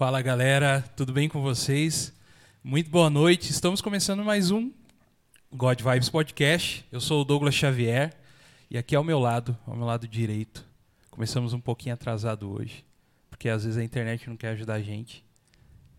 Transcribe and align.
Fala 0.00 0.22
galera, 0.22 0.80
tudo 0.96 1.12
bem 1.12 1.28
com 1.28 1.42
vocês? 1.42 2.10
Muito 2.64 2.88
boa 2.88 3.10
noite. 3.10 3.50
Estamos 3.50 3.82
começando 3.82 4.24
mais 4.24 4.50
um 4.50 4.72
God 5.52 5.82
Vibes 5.82 6.08
Podcast. 6.08 6.86
Eu 6.90 7.02
sou 7.02 7.20
o 7.20 7.24
Douglas 7.24 7.54
Xavier 7.54 8.16
e 8.70 8.78
aqui 8.78 8.96
ao 8.96 9.04
meu 9.04 9.18
lado, 9.18 9.54
ao 9.66 9.76
meu 9.76 9.84
lado 9.84 10.08
direito, 10.08 10.64
começamos 11.10 11.52
um 11.52 11.60
pouquinho 11.60 11.94
atrasado 11.94 12.50
hoje, 12.50 12.82
porque 13.28 13.50
às 13.50 13.64
vezes 13.64 13.76
a 13.76 13.84
internet 13.84 14.26
não 14.26 14.38
quer 14.38 14.52
ajudar 14.52 14.76
a 14.76 14.82
gente. 14.82 15.22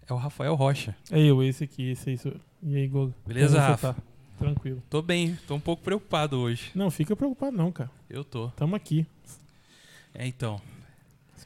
É 0.10 0.12
o 0.12 0.18
Rafael 0.18 0.56
Rocha. 0.56 0.96
É 1.12 1.20
eu, 1.20 1.44
esse 1.44 1.64
aqui, 1.66 1.92
esse 1.92 2.10
aí. 2.10 2.18
sou- 2.18 2.34
E 2.64 2.78
aí, 2.78 2.88
Goga? 2.88 3.14
Beleza, 3.24 3.62
Rafa? 3.62 3.94
tá? 3.94 4.02
Tranquilo. 4.40 4.82
Tô 4.90 5.04
bem, 5.04 5.38
tô 5.48 5.54
um 5.54 5.60
pouco 5.60 5.84
preocupado 5.84 6.40
hoje. 6.40 6.72
Não, 6.74 6.90
fica 6.90 7.16
preocupado 7.16 7.56
não, 7.56 7.72
cara. 7.72 7.92
Eu 8.10 8.24
tô. 8.24 8.48
Tamo 8.56 8.76
aqui. 8.76 9.06
É 10.12 10.26
então. 10.26 10.60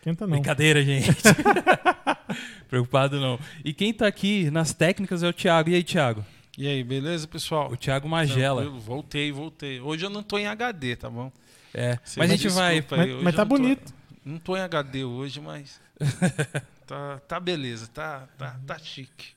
Esquenta 0.05 0.27
não. 0.27 0.33
Brincadeira, 0.33 0.83
gente. 0.83 1.07
preocupado 2.69 3.19
não. 3.19 3.39
E 3.63 3.73
quem 3.73 3.91
tá 3.91 4.05
aqui 4.05 4.51
nas 4.51 4.71
técnicas 4.71 5.23
é 5.23 5.27
o 5.27 5.33
Thiago. 5.33 5.69
E 5.71 5.75
aí, 5.75 5.83
Thiago? 5.83 6.23
E 6.57 6.67
aí, 6.67 6.83
beleza, 6.83 7.27
pessoal? 7.27 7.71
O 7.71 7.75
Thiago 7.77 8.07
Magela. 8.07 8.61
Tranquilo, 8.61 8.81
Voltei, 8.83 9.31
voltei. 9.31 9.81
Hoje 9.81 10.05
eu 10.05 10.09
não 10.11 10.21
tô 10.21 10.37
em 10.37 10.45
HD, 10.47 10.95
tá 10.95 11.09
bom? 11.09 11.31
É, 11.73 11.97
Você 12.03 12.19
mas 12.19 12.29
a 12.31 12.35
gente 12.35 12.47
vai. 12.49 12.75
aí, 12.75 12.85
Mas, 12.89 13.23
mas 13.23 13.35
tá 13.35 13.43
não 13.43 13.49
tô- 13.49 13.57
bonito. 13.57 13.93
Não 14.23 14.37
tô 14.37 14.55
em 14.55 14.61
HD 14.61 15.03
hoje, 15.03 15.41
mas. 15.41 15.81
tá, 16.85 17.19
tá 17.27 17.39
beleza, 17.39 17.87
tá, 17.87 18.27
tá, 18.37 18.55
tá 18.65 18.77
chique. 18.77 19.29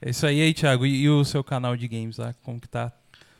É 0.00 0.08
isso 0.10 0.26
aí, 0.26 0.40
aí, 0.40 0.52
Thiago. 0.54 0.84
E, 0.86 1.02
e 1.02 1.08
o 1.10 1.22
seu 1.24 1.44
canal 1.44 1.76
de 1.76 1.86
games 1.86 2.16
lá, 2.16 2.34
como 2.42 2.58
que 2.58 2.68
tá? 2.68 2.90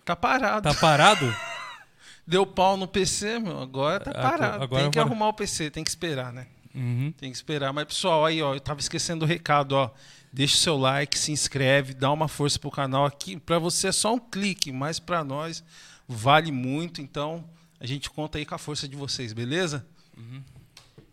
Tá 0.05 0.15
parado. 0.15 0.63
Tá 0.63 0.75
parado? 0.79 1.35
Deu 2.27 2.47
pau 2.47 2.77
no 2.77 2.87
PC, 2.87 3.39
meu. 3.39 3.59
Agora 3.61 4.01
tá 4.01 4.11
Agora- 4.11 4.29
parado. 4.39 4.65
agora 4.65 4.83
tem 4.83 4.91
que 4.91 4.99
arrumar 4.99 5.29
o 5.29 5.33
PC, 5.33 5.71
tem 5.71 5.83
que 5.83 5.91
esperar, 5.91 6.33
né? 6.33 6.47
Uhum. 6.75 7.13
Tem 7.17 7.31
que 7.31 7.37
esperar. 7.37 7.73
Mas, 7.73 7.85
pessoal, 7.85 8.25
aí, 8.25 8.43
ó, 8.43 8.55
eu 8.55 8.61
tava 8.61 8.81
esquecendo 8.81 9.25
o 9.25 9.29
recado, 9.29 9.73
ó. 9.73 9.91
Deixa 10.33 10.55
o 10.57 10.59
seu 10.59 10.77
like, 10.77 11.17
se 11.17 11.31
inscreve, 11.31 11.95
dá 11.95 12.11
uma 12.11 12.27
força 12.27 12.59
pro 12.59 12.71
canal 12.71 13.05
aqui. 13.07 13.39
Pra 13.39 13.59
você 13.59 13.89
é 13.89 13.93
só 13.93 14.15
um 14.15 14.19
clique, 14.19 14.73
mas 14.73 14.99
pra 14.99 15.23
nós 15.23 15.63
vale 16.09 16.51
muito. 16.51 17.01
Então, 17.01 17.45
a 17.79 17.87
gente 17.87 18.11
conta 18.11 18.39
aí 18.39 18.45
com 18.45 18.55
a 18.55 18.59
força 18.59 18.89
de 18.89 18.97
vocês, 18.97 19.33
beleza? 19.33 19.87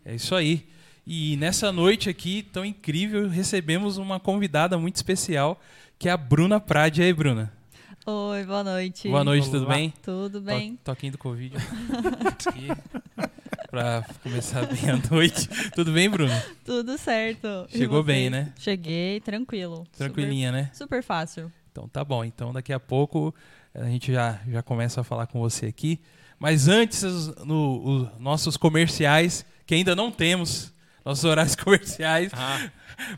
É 0.04 0.14
isso 0.16 0.34
aí. 0.34 0.66
E 1.06 1.36
nessa 1.36 1.70
noite 1.70 2.08
aqui, 2.10 2.42
tão 2.42 2.64
incrível, 2.64 3.28
recebemos 3.28 3.96
uma 3.96 4.18
convidada 4.18 4.76
muito 4.76 4.96
especial, 4.96 5.60
que 5.98 6.08
é 6.08 6.12
a 6.12 6.16
Bruna 6.16 6.58
Prade. 6.58 7.00
E 7.00 7.04
aí, 7.04 7.12
Bruna? 7.12 7.52
Oi, 8.04 8.44
boa 8.44 8.64
noite. 8.64 9.08
Boa 9.08 9.22
noite, 9.22 9.48
tudo 9.48 9.64
Olá. 9.66 9.74
bem? 9.76 9.94
Tudo 10.02 10.40
To- 10.40 10.44
bem? 10.44 10.76
Toquinho 10.82 11.12
do 11.12 11.18
Covid. 11.18 11.54
Pra 13.72 14.04
começar 14.22 14.66
bem 14.66 14.90
a 14.90 14.98
noite. 15.10 15.48
Tudo 15.74 15.92
bem, 15.92 16.10
Bruna? 16.10 16.44
Tudo 16.62 16.98
certo. 16.98 17.66
Chegou 17.70 18.02
bem, 18.02 18.28
né? 18.28 18.52
Cheguei, 18.58 19.18
tranquilo. 19.18 19.86
Tranquilinha, 19.96 20.52
né? 20.52 20.64
Super, 20.64 20.76
super 20.76 21.02
fácil. 21.02 21.50
Então 21.72 21.88
tá 21.88 22.04
bom. 22.04 22.22
Então 22.22 22.52
daqui 22.52 22.70
a 22.70 22.78
pouco 22.78 23.34
a 23.74 23.84
gente 23.86 24.12
já, 24.12 24.38
já 24.46 24.62
começa 24.62 25.00
a 25.00 25.04
falar 25.04 25.26
com 25.26 25.40
você 25.40 25.64
aqui. 25.64 25.98
Mas 26.38 26.68
antes, 26.68 27.02
os, 27.02 27.34
no- 27.46 27.82
os 27.82 28.18
nossos 28.20 28.58
comerciais, 28.58 29.42
que 29.64 29.74
ainda 29.74 29.96
não 29.96 30.10
temos, 30.10 30.70
nossos 31.02 31.24
horários 31.24 31.56
comerciais, 31.56 32.30
Ah, 32.34 32.68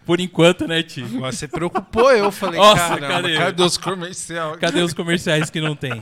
por 0.06 0.20
enquanto, 0.20 0.68
né, 0.68 0.84
Tio? 0.84 1.08
você 1.18 1.48
preocupou, 1.48 2.12
eu 2.12 2.30
falei, 2.30 2.60
Nossa, 2.60 2.80
caramba, 2.90 3.08
cadê? 3.08 3.36
cadê, 3.36 3.62
os 3.64 3.76
comerciais? 3.76 4.56
Cadê 4.58 4.82
os 4.82 4.94
comerciais 4.94 5.50
que 5.50 5.60
não 5.60 5.74
tem? 5.74 6.00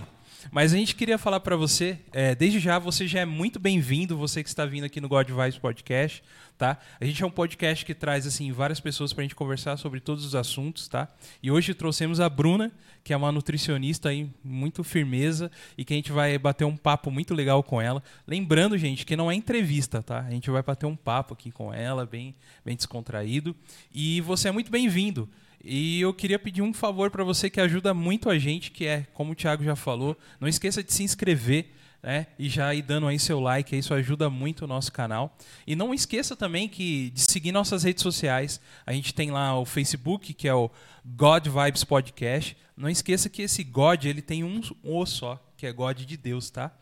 Mas 0.50 0.72
a 0.72 0.76
gente 0.76 0.94
queria 0.94 1.18
falar 1.18 1.40
pra 1.40 1.56
você, 1.56 1.98
é, 2.12 2.34
desde 2.34 2.58
já, 2.58 2.78
você 2.78 3.06
já 3.06 3.20
é 3.20 3.24
muito 3.24 3.60
bem-vindo, 3.60 4.16
você 4.16 4.42
que 4.42 4.48
está 4.48 4.64
vindo 4.64 4.84
aqui 4.84 5.00
no 5.00 5.08
God 5.08 5.28
Vibes 5.28 5.58
Podcast, 5.58 6.22
tá? 6.58 6.78
A 7.00 7.04
gente 7.04 7.22
é 7.22 7.26
um 7.26 7.30
podcast 7.30 7.84
que 7.84 7.94
traz, 7.94 8.26
assim, 8.26 8.50
várias 8.52 8.80
pessoas 8.80 9.12
pra 9.12 9.22
gente 9.22 9.34
conversar 9.34 9.76
sobre 9.76 10.00
todos 10.00 10.24
os 10.24 10.34
assuntos, 10.34 10.88
tá? 10.88 11.08
E 11.42 11.50
hoje 11.50 11.74
trouxemos 11.74 12.20
a 12.20 12.28
Bruna, 12.28 12.72
que 13.04 13.12
é 13.12 13.16
uma 13.16 13.32
nutricionista 13.32 14.08
aí, 14.08 14.30
muito 14.42 14.82
firmeza, 14.82 15.50
e 15.76 15.84
que 15.84 15.92
a 15.92 15.96
gente 15.96 16.12
vai 16.12 16.36
bater 16.38 16.64
um 16.64 16.76
papo 16.76 17.10
muito 17.10 17.34
legal 17.34 17.62
com 17.62 17.80
ela. 17.80 18.02
Lembrando, 18.26 18.76
gente, 18.78 19.04
que 19.04 19.16
não 19.16 19.30
é 19.30 19.34
entrevista, 19.34 20.02
tá? 20.02 20.20
A 20.20 20.30
gente 20.30 20.50
vai 20.50 20.62
bater 20.62 20.86
um 20.86 20.96
papo 20.96 21.34
aqui 21.34 21.50
com 21.50 21.72
ela, 21.72 22.06
bem, 22.06 22.34
bem 22.64 22.76
descontraído. 22.76 23.54
E 23.92 24.20
você 24.20 24.48
é 24.48 24.52
muito 24.52 24.70
bem-vindo. 24.70 25.28
E 25.64 26.00
eu 26.00 26.12
queria 26.12 26.38
pedir 26.38 26.62
um 26.62 26.74
favor 26.74 27.10
para 27.10 27.22
você 27.22 27.48
que 27.48 27.60
ajuda 27.60 27.94
muito 27.94 28.28
a 28.28 28.38
gente, 28.38 28.70
que 28.70 28.84
é, 28.86 29.06
como 29.14 29.32
o 29.32 29.34
Thiago 29.34 29.62
já 29.62 29.76
falou, 29.76 30.16
não 30.40 30.48
esqueça 30.48 30.82
de 30.82 30.92
se 30.92 31.04
inscrever, 31.04 31.66
né? 32.02 32.26
E 32.36 32.48
já 32.48 32.74
ir 32.74 32.82
dando 32.82 33.06
aí 33.06 33.18
seu 33.18 33.38
like, 33.38 33.76
isso 33.76 33.94
ajuda 33.94 34.28
muito 34.28 34.64
o 34.64 34.66
nosso 34.66 34.90
canal. 34.90 35.36
E 35.64 35.76
não 35.76 35.94
esqueça 35.94 36.34
também 36.34 36.68
que 36.68 37.10
de 37.10 37.20
seguir 37.20 37.52
nossas 37.52 37.84
redes 37.84 38.02
sociais. 38.02 38.60
A 38.84 38.92
gente 38.92 39.14
tem 39.14 39.30
lá 39.30 39.56
o 39.56 39.64
Facebook, 39.64 40.34
que 40.34 40.48
é 40.48 40.54
o 40.54 40.68
God 41.04 41.46
Vibes 41.46 41.84
Podcast. 41.84 42.56
Não 42.76 42.88
esqueça 42.88 43.28
que 43.28 43.42
esse 43.42 43.62
God, 43.62 44.04
ele 44.04 44.20
tem 44.20 44.42
um 44.42 44.60
O 44.82 45.06
só, 45.06 45.40
que 45.56 45.64
é 45.64 45.72
God 45.72 46.00
de 46.00 46.16
Deus, 46.16 46.50
tá? 46.50 46.74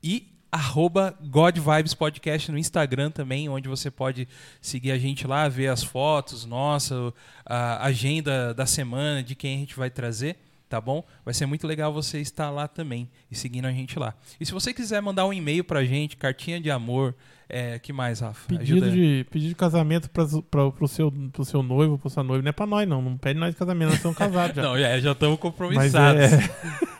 E 0.00 0.39
arroba 0.50 1.16
God 1.22 1.58
Vibes 1.58 1.94
Podcast 1.94 2.50
no 2.50 2.58
Instagram 2.58 3.10
também, 3.10 3.48
onde 3.48 3.68
você 3.68 3.90
pode 3.90 4.26
seguir 4.60 4.90
a 4.92 4.98
gente 4.98 5.26
lá, 5.26 5.48
ver 5.48 5.68
as 5.68 5.82
fotos, 5.82 6.44
nossa, 6.44 7.12
a 7.46 7.84
agenda 7.86 8.52
da 8.52 8.66
semana, 8.66 9.22
de 9.22 9.34
quem 9.34 9.56
a 9.56 9.58
gente 9.58 9.76
vai 9.76 9.90
trazer, 9.90 10.36
tá 10.68 10.80
bom? 10.80 11.04
Vai 11.24 11.34
ser 11.34 11.46
muito 11.46 11.66
legal 11.66 11.92
você 11.92 12.20
estar 12.20 12.50
lá 12.50 12.66
também 12.66 13.08
e 13.30 13.34
seguindo 13.34 13.66
a 13.66 13.72
gente 13.72 13.98
lá. 13.98 14.14
E 14.40 14.46
se 14.46 14.52
você 14.52 14.72
quiser 14.72 15.00
mandar 15.00 15.26
um 15.26 15.32
e-mail 15.32 15.64
pra 15.64 15.84
gente, 15.84 16.16
cartinha 16.16 16.60
de 16.60 16.70
amor, 16.70 17.14
é, 17.48 17.80
que 17.80 17.92
mais, 17.92 18.20
Rafa? 18.20 18.46
Pedido 18.46 18.88
de, 18.90 19.26
pedido 19.28 19.48
de 19.48 19.54
casamento 19.56 20.08
pra, 20.10 20.24
pra, 20.48 20.70
pro, 20.70 20.86
seu, 20.86 21.12
pro 21.32 21.44
seu 21.44 21.62
noivo, 21.64 21.98
pro 21.98 22.08
sua 22.08 22.22
noiva. 22.22 22.42
Não 22.42 22.48
é 22.50 22.52
pra 22.52 22.64
nós, 22.66 22.88
não. 22.88 23.02
Não 23.02 23.18
pede 23.18 23.40
nós 23.40 23.50
de 23.50 23.56
casamento, 23.58 23.88
nós 23.88 23.96
estamos 23.96 24.16
casados 24.16 24.54
já. 24.54 24.62
Não, 24.70 24.76
é, 24.76 25.00
já 25.00 25.10
estamos 25.10 25.34
Mas 25.34 25.40
compromissados. 25.42 26.22
é, 26.22 26.50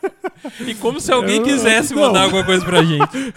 E 0.59 0.75
como 0.75 0.99
se 0.99 1.11
alguém 1.11 1.43
quisesse 1.43 1.93
não. 1.93 2.03
mandar 2.03 2.23
alguma 2.23 2.43
coisa 2.43 2.63
pra 2.65 2.83
gente. 2.83 3.33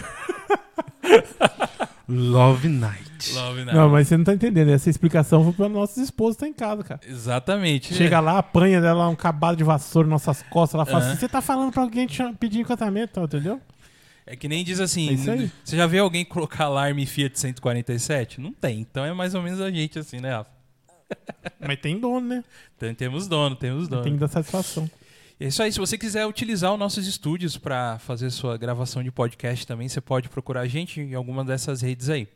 Love 2.09 2.69
Night. 2.69 3.33
Love, 3.33 3.65
não, 3.65 3.89
mas 3.89 4.09
você 4.09 4.17
não 4.17 4.25
tá 4.25 4.35
entendendo. 4.35 4.71
Essa 4.71 4.91
explicação 4.91 5.43
foi 5.45 5.53
pra 5.55 5.69
nossos 5.69 5.97
esposos 5.97 6.37
tá 6.37 6.47
em 6.47 6.53
casa, 6.53 6.83
cara. 6.85 7.01
Exatamente. 7.07 7.95
Chega 7.95 8.21
lá, 8.21 8.39
apanha 8.39 8.81
dela 8.81 9.09
um 9.09 9.17
cabado 9.17 9.57
de 9.57 9.65
vassoura 9.65 10.07
nas 10.07 10.27
nossas 10.27 10.43
costas. 10.51 10.75
Ela 10.75 10.85
fala 10.85 10.99
Aham. 10.99 11.09
assim: 11.13 11.21
você 11.21 11.29
tá 11.29 11.41
falando 11.41 11.73
pra 11.73 11.83
alguém 11.83 12.07
te 12.07 12.23
pedir 12.39 12.65
tá, 12.67 13.23
entendeu? 13.23 13.61
É 14.27 14.37
que 14.37 14.49
nem 14.49 14.65
diz 14.65 14.81
assim, 14.81 15.13
É 15.13 15.51
você 15.65 15.77
já 15.77 15.87
viu 15.87 16.03
alguém 16.03 16.25
colocar 16.25 16.65
alarme 16.65 17.05
Fiat 17.05 17.39
147? 17.39 18.41
Não 18.41 18.53
tem. 18.53 18.81
Então 18.81 19.05
é 19.05 19.13
mais 19.13 19.35
ou 19.35 19.43
menos 19.43 19.61
a 19.61 19.71
gente 19.71 19.99
assim, 19.99 20.19
né, 20.19 20.31
Rafa? 20.31 20.51
Mas 21.61 21.79
tem 21.81 21.99
dono, 21.99 22.27
né? 22.27 22.45
Então, 22.77 22.95
temos 22.95 23.29
dono, 23.29 23.55
temos 23.55 23.89
dono. 23.89 24.03
Tem 24.03 24.15
que 24.15 24.19
dar 24.19 24.29
satisfação. 24.29 24.91
É 25.39 25.47
isso 25.47 25.63
aí. 25.63 25.73
Se 25.73 25.81
você 25.81 25.99
quiser 25.99 26.25
utilizar 26.27 26.73
os 26.73 26.79
nossos 26.79 27.09
estúdios 27.09 27.57
para 27.57 27.99
fazer 27.99 28.31
sua 28.31 28.57
gravação 28.57 29.03
de 29.03 29.11
podcast 29.11 29.67
também, 29.67 29.89
você 29.89 30.01
pode 30.01 30.29
procurar 30.29 30.61
a 30.61 30.69
gente 30.69 31.01
em 31.01 31.15
alguma 31.15 31.45
dessas 31.45 31.83
redes 31.83 32.09
aí. 32.09 32.29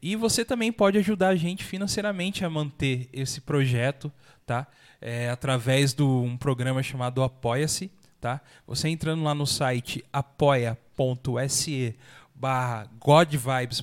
E 0.00 0.16
você 0.16 0.46
também 0.46 0.72
pode 0.72 0.96
ajudar 0.96 1.28
a 1.28 1.36
gente 1.36 1.62
financeiramente 1.62 2.46
a 2.46 2.50
manter 2.50 3.06
esse 3.12 3.42
projeto, 3.42 4.10
tá? 4.46 4.66
É, 4.98 5.28
através 5.28 5.92
de 5.92 6.02
um 6.02 6.38
programa 6.38 6.82
chamado 6.82 7.22
Apoia-se, 7.22 7.90
tá? 8.18 8.40
Você 8.66 8.88
entrando 8.88 9.22
lá 9.22 9.34
no 9.34 9.46
site 9.46 10.02
apoia.se 10.10 11.94
barra 12.34 12.88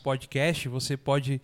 Podcast, 0.01 0.67
você 0.69 0.97
pode 0.97 1.39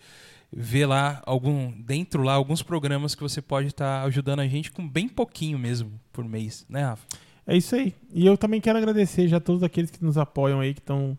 ver 0.54 0.86
lá 0.86 1.22
algum 1.26 1.72
dentro 1.72 2.24
lá 2.24 2.34
alguns 2.34 2.62
programas 2.62 3.16
que 3.16 3.22
você 3.22 3.42
pode 3.42 3.68
estar 3.68 4.04
ajudando 4.04 4.42
a 4.42 4.48
gente 4.48 4.72
com 4.72 4.88
bem 4.88 5.08
pouquinho 5.08 5.58
mesmo 5.58 6.00
por 6.12 6.26
mês, 6.26 6.66
né, 6.70 6.84
Rafa? 6.84 7.06
É 7.48 7.56
isso 7.56 7.76
aí. 7.76 7.94
E 8.14 8.26
eu 8.26 8.38
também 8.38 8.62
quero 8.62 8.78
agradecer 8.78 9.28
já 9.28 9.38
a 9.38 9.42
todos 9.42 9.64
aqueles 9.64 9.90
que 9.90 10.03
nos 10.03 10.18
apoiam 10.18 10.59
aí, 10.59 10.74
que 10.74 10.80
estão 10.80 11.18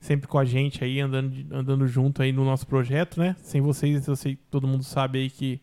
sempre 0.00 0.28
com 0.28 0.38
a 0.38 0.44
gente 0.44 0.84
aí, 0.84 1.00
andando, 1.00 1.34
andando 1.50 1.86
junto 1.86 2.22
aí 2.22 2.30
no 2.30 2.44
nosso 2.44 2.66
projeto, 2.66 3.18
né? 3.18 3.34
Sem 3.42 3.60
vocês, 3.60 4.06
eu 4.06 4.14
sei, 4.14 4.36
todo 4.50 4.66
mundo 4.66 4.84
sabe 4.84 5.18
aí 5.18 5.30
que 5.30 5.60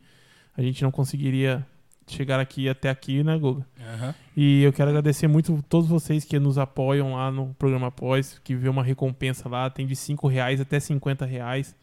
a 0.58 0.62
gente 0.62 0.84
não 0.84 0.92
conseguiria 0.92 1.66
chegar 2.08 2.40
aqui 2.40 2.68
até 2.68 2.90
aqui, 2.90 3.24
né, 3.24 3.38
Guga? 3.38 3.66
E 4.36 4.64
eu 4.64 4.74
quero 4.74 4.90
agradecer 4.90 5.28
muito 5.28 5.64
todos 5.70 5.88
vocês 5.88 6.26
que 6.26 6.38
nos 6.40 6.58
apoiam 6.58 7.14
lá 7.14 7.32
no 7.32 7.54
programa 7.54 7.88
Após, 7.88 8.40
que 8.44 8.56
vê 8.56 8.68
uma 8.68 8.84
recompensa 8.84 9.48
lá, 9.48 9.70
tem 9.70 9.86
de 9.86 9.96
5 9.96 10.28
reais 10.28 10.60
até 10.60 10.80
50 10.80 11.26
reais. 11.26 11.76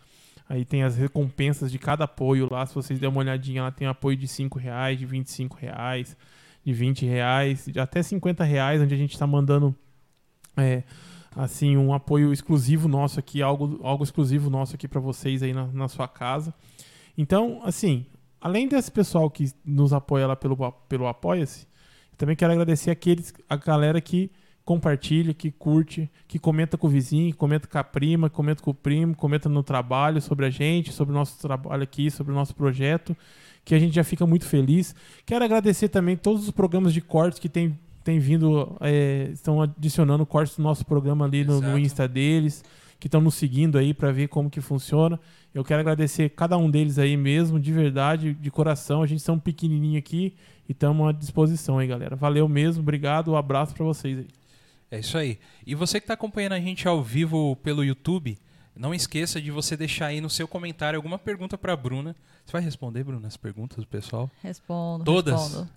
Aí 0.49 0.65
tem 0.65 0.83
as 0.83 0.97
recompensas 0.97 1.71
de 1.71 1.79
cada 1.79 2.05
apoio 2.05 2.49
lá. 2.51 2.65
Se 2.65 2.75
vocês 2.75 2.99
derem 2.99 3.15
uma 3.15 3.21
olhadinha 3.21 3.63
lá, 3.63 3.71
tem 3.71 3.87
apoio 3.87 4.17
de 4.17 4.27
5 4.27 4.59
reais, 4.59 4.99
de 4.99 5.05
25 5.05 5.57
reais, 5.57 6.17
de 6.65 6.73
20 6.73 7.05
reais, 7.05 7.67
de 7.67 7.79
até 7.79 8.03
50 8.03 8.43
reais, 8.45 8.81
onde 8.81 8.95
a 8.95 8.99
gente 8.99 9.13
está 9.13 9.27
mandando 9.27 9.75
é, 10.57 10.83
assim 11.37 11.77
um 11.77 11.93
apoio 11.93 12.33
exclusivo 12.33 12.89
nosso 12.89 13.21
aqui, 13.21 13.43
algo, 13.43 13.79
algo 13.83 14.03
exclusivo 14.03 14.49
nosso 14.49 14.75
aqui 14.75 14.89
para 14.89 15.01
vocês 15.01 15.43
aí 15.43 15.53
na, 15.53 15.67
na 15.67 15.87
sua 15.87 16.09
casa. 16.09 16.55
Então, 17.17 17.61
assim, 17.63 18.07
além 18.41 18.67
desse 18.69 18.91
pessoal 18.91 19.31
que 19.31 19.53
nos 19.65 19.93
apoia 19.93 20.27
lá 20.27 20.37
pelo, 20.37 20.73
pelo 20.89 21.07
Apoia-se, 21.07 21.67
também 22.17 22.35
quero 22.35 22.53
agradecer 22.53 22.91
aqueles, 22.91 23.35
a 23.49 23.57
galera 23.57 24.01
que 24.01 24.31
compartilha, 24.69 25.33
que 25.33 25.51
curte, 25.51 26.11
que 26.27 26.39
comenta 26.39 26.77
com 26.77 26.87
o 26.87 26.91
vizinho, 26.91 27.33
que 27.33 27.39
comenta 27.39 27.67
com 27.67 27.79
a 27.79 27.83
prima, 27.83 28.29
que 28.29 28.37
comenta 28.37 28.63
com 28.63 28.71
o 28.71 28.75
primo, 28.75 29.17
comenta 29.17 29.49
no 29.49 29.63
trabalho 29.63 30.21
sobre 30.21 30.45
a 30.45 30.51
gente, 30.51 30.93
sobre 30.93 31.15
o 31.15 31.17
nosso 31.17 31.41
trabalho 31.41 31.83
aqui, 31.83 32.11
sobre 32.11 32.35
o 32.35 32.37
nosso 32.37 32.55
projeto, 32.55 33.17
que 33.65 33.75
a 33.75 33.79
gente 33.79 33.95
já 33.95 34.05
fica 34.05 34.27
muito 34.27 34.45
feliz. 34.45 34.95
Quero 35.25 35.43
agradecer 35.43 35.89
também 35.89 36.19
todos 36.19 36.45
os 36.45 36.51
programas 36.51 36.93
de 36.93 37.01
cortes 37.01 37.39
que 37.39 37.49
tem, 37.49 37.79
tem 38.05 38.19
vindo, 38.19 38.77
é, 38.83 39.31
estão 39.33 39.63
adicionando 39.63 40.27
cortes 40.27 40.55
do 40.55 40.63
nosso 40.63 40.85
programa 40.85 41.25
ali 41.25 41.45
no, 41.45 41.63
no. 41.63 41.79
Insta 41.79 42.07
deles, 42.07 42.63
que 43.01 43.07
estão 43.07 43.23
nos 43.23 43.37
seguindo 43.37 43.79
aí 43.79 43.95
para 43.95 44.13
ver 44.13 44.29
como 44.29 44.51
que 44.51 44.61
funciona. 44.61 45.19
Eu 45.55 45.65
quero 45.65 45.81
agradecer 45.81 46.29
cada 46.29 46.59
um 46.59 46.71
deles 46.71 46.99
aí 46.99 47.17
mesmo, 47.17 47.59
de 47.59 47.73
verdade, 47.73 48.35
de 48.35 48.51
coração. 48.51 49.01
A 49.03 49.07
gente 49.07 49.23
são 49.23 49.39
pequenininho 49.39 49.99
aqui 49.99 50.35
e 50.69 50.73
estamos 50.73 51.09
à 51.09 51.13
disposição 51.13 51.79
aí, 51.79 51.87
galera. 51.87 52.15
Valeu 52.17 52.47
mesmo, 52.47 52.83
obrigado, 52.83 53.31
um 53.31 53.37
abraço 53.37 53.75
para 53.75 53.87
vocês 53.87 54.19
aí. 54.19 54.27
É 54.91 54.99
isso 54.99 55.19
aí. 55.19 55.39
E 55.67 55.75
você 55.75 56.01
que 56.01 56.05
está 56.05 56.15
acompanhando 56.15 56.53
a 56.53 56.61
gente 56.61 56.89
ao 56.89 57.03
vivo 57.03 57.57
pelo 57.57 57.85
YouTube, 57.85 58.39
não 58.75 58.95
esqueça 58.95 59.41
de 59.41 59.51
você 59.51 59.77
deixar 59.77 60.07
aí 60.07 60.21
no 60.21 60.31
seu 60.31 60.47
comentário 60.47 60.97
alguma 60.97 61.19
pergunta 61.19 61.59
para 61.59 61.73
a 61.73 61.77
Bruna. 61.77 62.15
Você 62.45 62.53
vai 62.53 62.63
responder, 62.63 63.05
Bruna, 63.05 63.29
as 63.29 63.37
perguntas 63.37 63.79
do 63.79 63.87
pessoal? 63.87 64.31
Respondo. 64.43 65.05
Todas? 65.05 65.41
Respondo. 65.41 65.69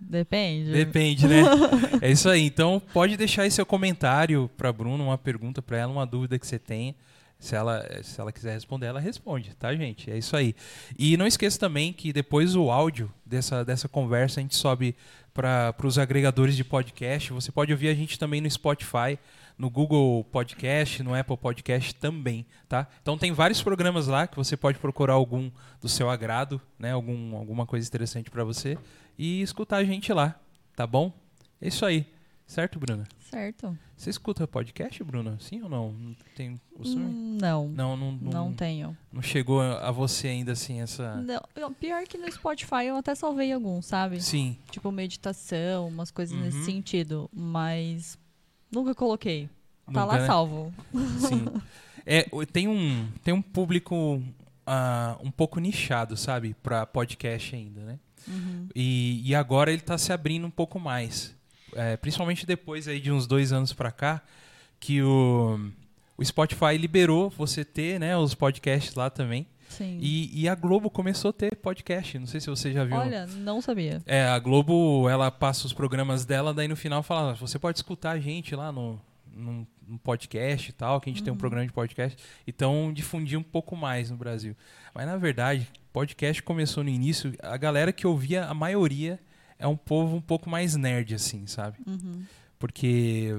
Depende. 0.00 0.72
Depende, 0.72 1.26
né? 1.26 1.42
é 2.02 2.10
isso 2.10 2.28
aí. 2.28 2.44
Então 2.44 2.82
pode 2.92 3.16
deixar 3.16 3.42
aí 3.42 3.50
seu 3.50 3.64
comentário 3.64 4.50
para 4.56 4.72
Bruna, 4.72 5.02
uma 5.04 5.18
pergunta 5.18 5.62
para 5.62 5.78
ela, 5.78 5.92
uma 5.92 6.06
dúvida 6.06 6.38
que 6.38 6.46
você 6.46 6.58
tenha. 6.58 6.94
Se 7.46 7.54
ela, 7.54 7.86
se 8.02 8.20
ela 8.20 8.32
quiser 8.32 8.54
responder, 8.54 8.86
ela 8.86 8.98
responde, 8.98 9.54
tá, 9.54 9.72
gente? 9.72 10.10
É 10.10 10.18
isso 10.18 10.36
aí. 10.36 10.52
E 10.98 11.16
não 11.16 11.28
esqueça 11.28 11.56
também 11.56 11.92
que 11.92 12.12
depois 12.12 12.56
o 12.56 12.72
áudio 12.72 13.08
dessa, 13.24 13.64
dessa 13.64 13.88
conversa 13.88 14.40
a 14.40 14.42
gente 14.42 14.56
sobe 14.56 14.96
para 15.32 15.72
os 15.84 15.96
agregadores 15.96 16.56
de 16.56 16.64
podcast. 16.64 17.32
Você 17.32 17.52
pode 17.52 17.70
ouvir 17.70 17.86
a 17.86 17.94
gente 17.94 18.18
também 18.18 18.40
no 18.40 18.50
Spotify, 18.50 19.16
no 19.56 19.70
Google 19.70 20.24
Podcast, 20.24 21.04
no 21.04 21.14
Apple 21.14 21.36
Podcast 21.36 21.94
também, 21.94 22.44
tá? 22.68 22.88
Então 23.00 23.16
tem 23.16 23.30
vários 23.30 23.62
programas 23.62 24.08
lá 24.08 24.26
que 24.26 24.34
você 24.34 24.56
pode 24.56 24.80
procurar 24.80 25.14
algum 25.14 25.48
do 25.80 25.88
seu 25.88 26.10
agrado, 26.10 26.60
né? 26.76 26.90
Algum, 26.90 27.36
alguma 27.36 27.64
coisa 27.64 27.86
interessante 27.86 28.28
para 28.28 28.42
você 28.42 28.76
e 29.16 29.40
escutar 29.40 29.76
a 29.76 29.84
gente 29.84 30.12
lá, 30.12 30.34
tá 30.74 30.84
bom? 30.84 31.12
É 31.60 31.68
isso 31.68 31.86
aí. 31.86 32.06
Certo, 32.46 32.78
Bruna? 32.78 33.06
Certo. 33.30 33.76
Você 33.96 34.08
escuta 34.10 34.46
podcast, 34.46 35.02
Bruna? 35.02 35.36
Sim 35.40 35.62
ou 35.62 35.68
não? 35.68 35.92
Não 35.92 36.16
tem 36.36 36.60
costume? 36.76 37.04
Hum, 37.04 37.38
Não. 37.40 37.68
Não, 37.68 37.96
não, 37.96 38.12
não, 38.12 38.30
Não 38.30 38.52
tenho. 38.52 38.96
não 39.12 39.20
chegou 39.20 39.60
a 39.60 39.90
você 39.90 40.28
ainda 40.28 40.52
assim 40.52 40.80
essa. 40.80 41.16
Não, 41.16 41.72
pior 41.74 42.04
que 42.04 42.16
no 42.16 42.30
Spotify 42.30 42.84
eu 42.86 42.96
até 42.96 43.14
salvei 43.14 43.52
alguns, 43.52 43.86
sabe? 43.86 44.22
Sim. 44.22 44.56
Tipo 44.70 44.92
meditação, 44.92 45.88
umas 45.88 46.10
coisas 46.12 46.36
Uhum. 46.36 46.44
nesse 46.44 46.64
sentido. 46.64 47.28
Mas 47.34 48.16
nunca 48.70 48.94
coloquei. 48.94 49.48
Tá 49.86 49.92
Nunca, 49.92 50.04
lá 50.04 50.18
né? 50.20 50.26
salvo. 50.26 50.72
Sim. 51.28 51.44
É, 52.08 52.24
tem 52.52 52.68
um 52.68 53.08
tem 53.24 53.34
um 53.34 53.42
público 53.42 54.22
ah, 54.64 55.18
um 55.20 55.28
pouco 55.32 55.58
nichado, 55.58 56.16
sabe, 56.16 56.54
Pra 56.62 56.86
podcast 56.86 57.56
ainda, 57.56 57.80
né? 57.84 57.98
Uhum. 58.28 58.68
E, 58.76 59.28
e 59.28 59.34
agora 59.34 59.72
ele 59.72 59.80
tá 59.82 59.98
se 59.98 60.12
abrindo 60.12 60.46
um 60.46 60.50
pouco 60.50 60.78
mais, 60.78 61.34
É, 61.76 61.96
principalmente 61.96 62.46
depois 62.46 62.88
aí 62.88 62.98
de 63.00 63.12
uns 63.12 63.26
dois 63.26 63.52
anos 63.52 63.72
pra 63.72 63.92
cá, 63.92 64.22
que 64.80 65.02
o 65.02 65.70
o 66.18 66.24
Spotify 66.24 66.76
liberou 66.78 67.28
você 67.28 67.64
ter, 67.64 68.00
né, 68.00 68.16
os 68.16 68.34
podcasts 68.34 68.94
lá 68.94 69.10
também. 69.10 69.46
Sim. 69.68 69.98
E, 70.00 70.42
e 70.42 70.48
a 70.48 70.54
Globo 70.54 70.88
começou 70.88 71.30
a 71.30 71.32
ter 71.32 71.56
podcast. 71.56 72.18
Não 72.18 72.26
sei 72.26 72.40
se 72.40 72.48
você 72.48 72.72
já 72.72 72.84
viu. 72.84 72.96
Olha, 72.96 73.26
não 73.26 73.60
sabia. 73.60 74.00
É, 74.06 74.24
a 74.24 74.38
Globo, 74.38 75.08
ela 75.08 75.30
passa 75.30 75.66
os 75.66 75.72
programas 75.72 76.24
dela, 76.24 76.54
daí 76.54 76.68
no 76.68 76.76
final 76.76 77.02
fala, 77.02 77.34
você 77.34 77.58
pode 77.58 77.78
escutar 77.78 78.12
a 78.12 78.20
gente 78.20 78.54
lá 78.54 78.70
no, 78.70 78.98
num, 79.34 79.66
num 79.86 79.98
podcast 79.98 80.70
e 80.70 80.72
tal, 80.72 81.00
que 81.00 81.10
a 81.10 81.12
gente 81.12 81.22
tem 81.22 81.32
um 81.32 81.36
programa 81.36 81.66
de 81.66 81.72
podcast. 81.72 82.16
Então, 82.46 82.92
difundir 82.92 83.38
um 83.38 83.42
pouco 83.42 83.76
mais 83.76 84.08
no 84.08 84.16
Brasil. 84.16 84.56
Mas, 84.94 85.04
na 85.04 85.16
verdade, 85.16 85.68
podcast 85.92 86.42
começou 86.42 86.84
no 86.84 86.88
início, 86.88 87.34
a 87.42 87.56
galera 87.56 87.92
que 87.92 88.06
ouvia, 88.06 88.46
a 88.46 88.54
maioria, 88.54 89.18
é 89.58 89.66
um 89.66 89.76
povo 89.76 90.16
um 90.16 90.20
pouco 90.20 90.48
mais 90.48 90.76
nerd, 90.76 91.14
assim, 91.14 91.46
sabe? 91.46 91.78
Uhum. 91.86 92.24
Porque, 92.58 93.36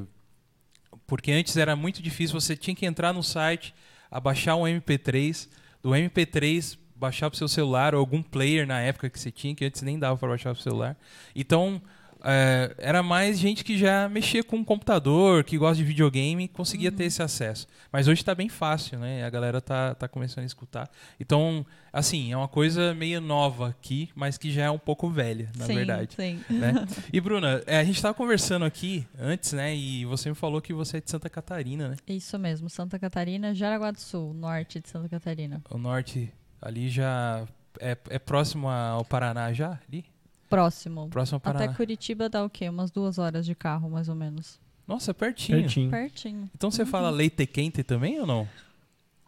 porque 1.06 1.32
antes 1.32 1.56
era 1.58 1.76
muito 1.76 2.02
difícil, 2.02 2.40
você 2.40 2.56
tinha 2.56 2.76
que 2.76 2.86
entrar 2.86 3.14
no 3.14 3.24
site, 3.24 3.74
abaixar 4.10 4.56
um 4.56 4.64
MP3, 4.64 5.48
do 5.82 5.90
MP3 5.92 6.78
baixar 6.96 7.30
pro 7.30 7.38
seu 7.38 7.48
celular 7.48 7.94
ou 7.94 8.00
algum 8.00 8.22
player 8.24 8.66
na 8.66 8.80
época 8.80 9.10
que 9.10 9.20
você 9.20 9.32
tinha, 9.32 9.54
que 9.54 9.64
antes 9.64 9.82
nem 9.82 10.00
dava 10.00 10.18
para 10.18 10.30
baixar 10.30 10.54
pro 10.54 10.64
celular. 10.64 10.98
Então, 11.36 11.82
é, 12.24 12.74
era 12.78 13.04
mais 13.04 13.40
gente 13.40 13.64
que 13.64 13.78
já 13.78 14.10
mexia 14.10 14.44
com 14.44 14.64
computador, 14.64 15.44
que 15.44 15.58
gosta 15.58 15.78
de 15.78 15.84
videogame, 15.84 16.48
conseguia 16.48 16.92
ter 16.92 17.06
esse 17.06 17.22
acesso. 17.22 17.68
Mas 17.92 18.08
hoje 18.08 18.22
está 18.22 18.34
bem 18.34 18.50
fácil, 18.50 19.00
né? 19.00 19.24
A 19.24 19.30
galera 19.30 19.62
tá, 19.62 19.96
tá 19.96 20.08
começando 20.08 20.44
a 20.44 20.48
escutar. 20.48 20.90
Então, 21.20 21.66
assim, 21.92 22.32
é 22.32 22.38
uma 22.38 22.48
coisa 22.48 22.94
meio 22.94 23.22
nova 23.22 23.70
aqui, 23.70 24.10
mas 24.16 24.38
que 24.38 24.52
já 24.52 24.66
é 24.66 24.72
um 24.72 24.80
pouco 24.80 25.10
velha, 25.10 25.52
na 25.58 25.66
sim, 25.66 25.76
verdade 25.76 26.16
Sim. 26.16 26.44
né? 26.50 26.74
E 27.12 27.22
Bruna, 27.22 27.62
é, 27.66 27.80
a 27.80 27.84
gente 27.84 27.96
estava 27.96 28.14
conversando 28.14 28.66
aqui 28.66 29.08
antes, 29.18 29.54
né? 29.54 29.76
E 29.76 30.06
você 30.06 30.30
me 30.30 30.36
falou 30.36 30.62
que 30.62 30.74
você 30.74 30.98
é 30.98 31.02
de 31.02 31.10
Santa 31.10 31.30
Catarina, 31.30 31.90
né? 31.90 31.96
Isso 32.08 32.38
mesmo. 32.38 32.70
Santa 32.70 33.00
Catarina, 33.00 33.54
Jaraguá 33.54 33.92
do 33.92 34.00
Sul, 34.00 34.34
norte 34.34 34.80
de 34.80 34.90
Santa 34.90 35.08
Catarina. 35.10 35.62
O 35.70 35.78
norte 35.78 36.32
ali 36.62 36.90
já 36.90 37.46
é, 37.80 37.98
é 38.10 38.20
próximo 38.20 38.70
ao 38.70 39.06
Paraná 39.06 39.54
já? 39.54 39.80
Ali? 39.88 40.06
Próximo. 40.50 41.08
Próximo 41.10 41.40
Paraná. 41.40 41.66
Até 41.66 41.74
Curitiba 41.74 42.30
dá 42.30 42.44
o 42.44 42.50
quê? 42.50 42.70
Umas 42.70 42.90
duas 42.92 43.18
horas 43.18 43.46
de 43.46 43.54
carro, 43.56 43.90
mais 43.90 44.08
ou 44.10 44.16
menos. 44.16 44.60
Nossa, 44.88 45.14
pertinho. 45.14 45.60
Pertinho. 45.62 45.90
Pertinho. 45.92 46.50
Então 46.56 46.72
você 46.72 46.86
fala 46.86 47.10
leite 47.10 47.46
quente 47.46 47.84
também 47.84 48.20
ou 48.20 48.26
não? 48.26 48.48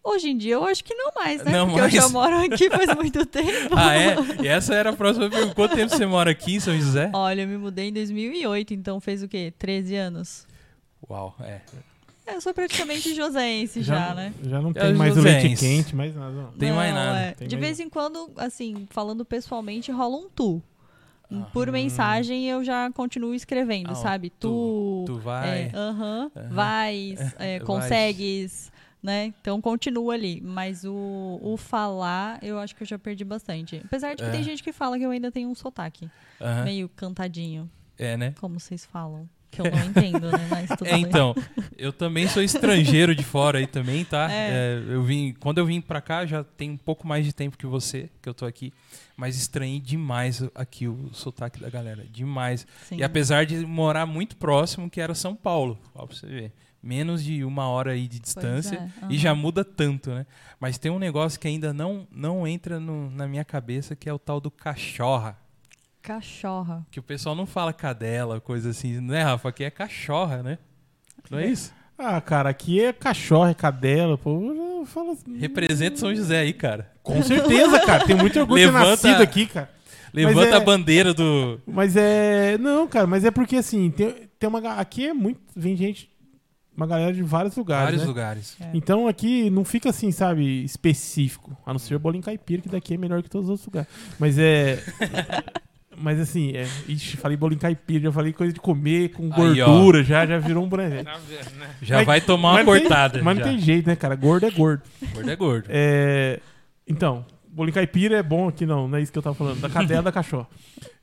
Hoje 0.01 0.29
em 0.29 0.37
dia 0.37 0.53
eu 0.53 0.63
acho 0.63 0.81
que 0.83 0.93
não 0.95 1.11
mais, 1.13 1.43
né? 1.43 1.51
Não 1.51 1.65
Porque 1.67 1.81
mais. 1.81 1.93
eu 1.93 2.01
já 2.01 2.09
moro 2.09 2.37
aqui 2.37 2.69
faz 2.69 2.95
muito 2.95 3.25
tempo. 3.27 3.75
Ah, 3.75 3.93
é? 3.95 4.15
E 4.41 4.47
essa 4.47 4.73
era 4.73 4.91
a 4.91 4.93
próxima 4.93 5.29
pergunta. 5.29 5.53
Quanto 5.53 5.75
tempo 5.75 5.93
você 5.93 6.05
mora 6.05 6.31
aqui 6.31 6.55
em 6.55 6.59
São 6.61 6.73
José? 6.79 7.11
Olha, 7.13 7.41
eu 7.41 7.47
me 7.47 7.57
mudei 7.57 7.89
em 7.89 7.93
2008, 7.93 8.73
então 8.73 8.99
fez 9.01 9.21
o 9.21 9.27
quê? 9.27 9.53
13 9.59 9.95
anos. 9.97 10.47
Uau, 11.09 11.35
é. 11.41 11.59
Eu 12.25 12.39
sou 12.39 12.53
praticamente 12.53 13.13
josense 13.13 13.81
já, 13.81 14.13
né? 14.13 14.33
Já 14.43 14.61
não 14.61 14.69
É, 14.69 14.73
tem 14.73 14.93
mais 14.93 15.17
o 15.17 15.21
leite 15.21 15.55
quente, 15.59 15.95
mais 15.95 16.15
nada. 16.15 16.31
não. 16.31 16.51
Tem 16.53 16.71
mais 16.71 16.93
nada. 16.93 17.19
é. 17.19 17.31
Tem 17.33 17.47
De 17.47 17.55
mais 17.57 17.67
vez 17.67 17.79
em 17.79 17.89
quando, 17.89 18.31
assim, 18.37 18.87
falando 18.91 19.25
pessoalmente, 19.25 19.91
rola 19.91 20.15
um 20.15 20.29
tu. 20.29 20.61
Por 21.53 21.71
mensagem 21.71 22.49
eu 22.49 22.63
já 22.63 22.91
continuo 22.91 23.33
escrevendo, 23.35 23.91
Ah, 23.91 23.95
sabe? 23.95 24.29
tu. 24.31 25.03
Tu, 25.05 25.13
Tu 25.13 25.19
vai. 25.19 25.71
é, 26.35 26.47
vais, 26.49 27.35
é, 27.37 27.59
consegues, 27.59 28.71
né? 29.01 29.33
Então 29.41 29.61
continua 29.61 30.13
ali. 30.15 30.41
Mas 30.41 30.83
o, 30.83 31.39
o 31.41 31.55
falar, 31.57 32.39
eu 32.43 32.57
acho 32.59 32.75
que 32.75 32.83
eu 32.83 32.87
já 32.87 32.97
perdi 32.97 33.23
bastante. 33.23 33.81
Apesar 33.85 34.15
de 34.15 34.23
que 34.23 34.29
É. 34.29 34.31
tem 34.31 34.43
gente 34.43 34.63
que 34.63 34.71
fala 34.73 34.97
que 34.97 35.03
eu 35.05 35.11
ainda 35.11 35.31
tenho 35.31 35.49
um 35.49 35.55
sotaque 35.55 36.09
meio 36.63 36.89
cantadinho, 36.89 37.69
É, 37.97 38.17
né? 38.17 38.33
como 38.39 38.59
vocês 38.59 38.85
falam. 38.85 39.29
Que 39.51 39.61
eu 39.61 39.71
não 39.71 39.83
entendo, 39.85 40.31
né? 40.31 40.47
Mas 40.49 40.69
tudo 40.69 40.85
É, 40.87 40.93
bem. 40.93 41.01
então, 41.01 41.35
eu 41.77 41.91
também 41.91 42.27
sou 42.27 42.41
estrangeiro 42.43 43.15
de 43.15 43.23
fora 43.23 43.57
aí 43.57 43.65
também, 43.67 44.05
tá? 44.05 44.31
É. 44.31 44.49
É, 44.51 44.83
eu 44.93 45.03
vim, 45.03 45.33
quando 45.39 45.57
eu 45.57 45.65
vim 45.65 45.81
pra 45.81 45.99
cá, 46.01 46.25
já 46.25 46.43
tem 46.43 46.69
um 46.71 46.77
pouco 46.77 47.07
mais 47.07 47.25
de 47.25 47.33
tempo 47.33 47.57
que 47.57 47.65
você, 47.65 48.09
que 48.21 48.29
eu 48.29 48.33
tô 48.33 48.45
aqui, 48.45 48.71
mas 49.17 49.35
estranhei 49.35 49.79
demais 49.79 50.43
aqui 50.53 50.87
o 50.87 51.09
sotaque 51.13 51.59
da 51.59 51.69
galera, 51.69 52.05
demais. 52.11 52.65
Sim. 52.87 52.97
E 52.97 53.03
apesar 53.03 53.45
de 53.45 53.65
morar 53.65 54.05
muito 54.05 54.37
próximo, 54.37 54.89
que 54.89 55.01
era 55.01 55.15
São 55.15 55.35
Paulo, 55.35 55.79
ó, 55.95 56.05
pra 56.05 56.15
você 56.15 56.27
ver, 56.27 56.51
menos 56.81 57.23
de 57.23 57.43
uma 57.43 57.67
hora 57.67 57.91
aí 57.91 58.07
de 58.07 58.19
distância 58.19 58.75
é, 58.77 58.89
e 59.09 59.15
aham. 59.15 59.17
já 59.17 59.35
muda 59.35 59.65
tanto, 59.65 60.11
né? 60.11 60.25
Mas 60.59 60.77
tem 60.77 60.89
um 60.91 60.99
negócio 60.99 61.39
que 61.39 61.47
ainda 61.47 61.73
não 61.73 62.07
não 62.11 62.47
entra 62.47 62.79
no- 62.79 63.09
na 63.11 63.27
minha 63.27 63.43
cabeça, 63.43 63.95
que 63.95 64.07
é 64.07 64.13
o 64.13 64.19
tal 64.19 64.39
do 64.39 64.49
cachorra. 64.51 65.37
Cachorra. 66.01 66.85
Que 66.89 66.99
o 66.99 67.03
pessoal 67.03 67.35
não 67.35 67.45
fala 67.45 67.73
cadela, 67.73 68.39
coisa 68.39 68.69
assim, 68.69 68.99
né, 69.01 69.23
Rafa? 69.23 69.49
Aqui 69.49 69.63
é 69.63 69.69
cachorra, 69.69 70.41
né? 70.41 70.57
Não 71.29 71.37
é 71.39 71.47
isso? 71.47 71.73
Ah, 71.97 72.19
cara, 72.21 72.49
aqui 72.49 72.81
é 72.81 72.93
cachorro, 72.93 73.49
é 73.49 73.53
cadela, 73.53 74.17
pô. 74.17 74.39
Assim, 75.11 75.37
Representa 75.37 75.97
São 75.97 76.15
José 76.15 76.39
aí, 76.39 76.53
cara. 76.53 76.89
Com 77.03 77.21
certeza, 77.21 77.79
cara. 77.85 78.05
Tem 78.05 78.15
muito 78.15 78.39
orgulho 78.39 78.61
de 78.61 78.67
ter 78.67 78.71
Levanta- 78.73 78.89
nascido 78.89 79.21
aqui, 79.21 79.45
cara. 79.45 79.69
Levanta 80.13 80.55
é- 80.55 80.55
a 80.55 80.59
bandeira 80.61 81.13
do. 81.13 81.59
Mas 81.67 81.95
é. 81.95 82.57
Não, 82.57 82.87
cara, 82.87 83.05
mas 83.05 83.25
é 83.25 83.29
porque 83.31 83.57
assim, 83.57 83.91
tem, 83.91 84.29
tem 84.39 84.47
uma. 84.49 84.59
Aqui 84.79 85.07
é 85.07 85.13
muito. 85.13 85.39
Vem 85.55 85.75
gente. 85.75 86.09
Uma 86.75 86.87
galera 86.87 87.11
de 87.13 87.21
vários 87.21 87.57
lugares. 87.57 87.83
vários 87.83 88.01
né? 88.03 88.07
lugares. 88.07 88.57
É. 88.61 88.69
Então 88.73 89.05
aqui 89.07 89.49
não 89.49 89.65
fica 89.65 89.89
assim, 89.89 90.11
sabe, 90.11 90.63
específico. 90.63 91.55
A 91.65 91.73
não 91.73 91.79
ser 91.79 91.95
o 91.95 91.99
bolinho 91.99 92.23
caipira, 92.23 92.61
que 92.61 92.69
daqui 92.69 92.93
é 92.93 92.97
melhor 92.97 93.21
que 93.21 93.29
todos 93.29 93.47
os 93.47 93.51
outros 93.51 93.67
lugares. 93.67 93.89
Mas 94.17 94.39
é. 94.39 94.81
Mas 95.97 96.19
assim, 96.19 96.51
é, 96.55 96.65
ixi, 96.87 97.17
falei 97.17 97.35
bolinho 97.35 97.59
caipira, 97.59 98.03
já 98.05 98.11
falei 98.11 98.31
coisa 98.31 98.53
de 98.53 98.59
comer 98.59 99.09
com 99.09 99.23
Aí, 99.33 99.55
gordura, 99.59 100.03
já, 100.03 100.25
já 100.25 100.37
virou 100.37 100.63
um 100.63 100.69
boneco. 100.69 101.03
Tá 101.03 101.17
né? 101.57 101.69
Já 101.81 101.97
Mas- 101.97 102.05
vai 102.05 102.21
tomar 102.21 102.49
uma 102.49 102.53
Mas 102.57 102.65
não 102.65 102.73
tem- 102.73 102.81
cortada. 102.83 103.21
Mas 103.23 103.37
já. 103.37 103.43
não 103.45 103.51
tem 103.51 103.59
jeito, 103.59 103.87
né, 103.87 103.95
cara? 103.95 104.15
Gordo 104.15 104.45
é 104.45 104.51
gordo. 104.51 104.83
Gordo 105.13 105.29
é 105.31 105.35
gordo. 105.35 105.65
É, 105.67 106.39
então, 106.87 107.25
bolinho 107.49 107.73
caipira 107.73 108.17
é 108.17 108.23
bom 108.23 108.47
aqui, 108.47 108.65
não, 108.65 108.87
não 108.87 108.97
é 108.97 109.01
isso 109.01 109.11
que 109.11 109.17
eu 109.17 109.23
tava 109.23 109.35
falando. 109.35 109.59
Da 109.59 109.69
cadela 109.69 110.03
da 110.03 110.11
cachorra. 110.11 110.47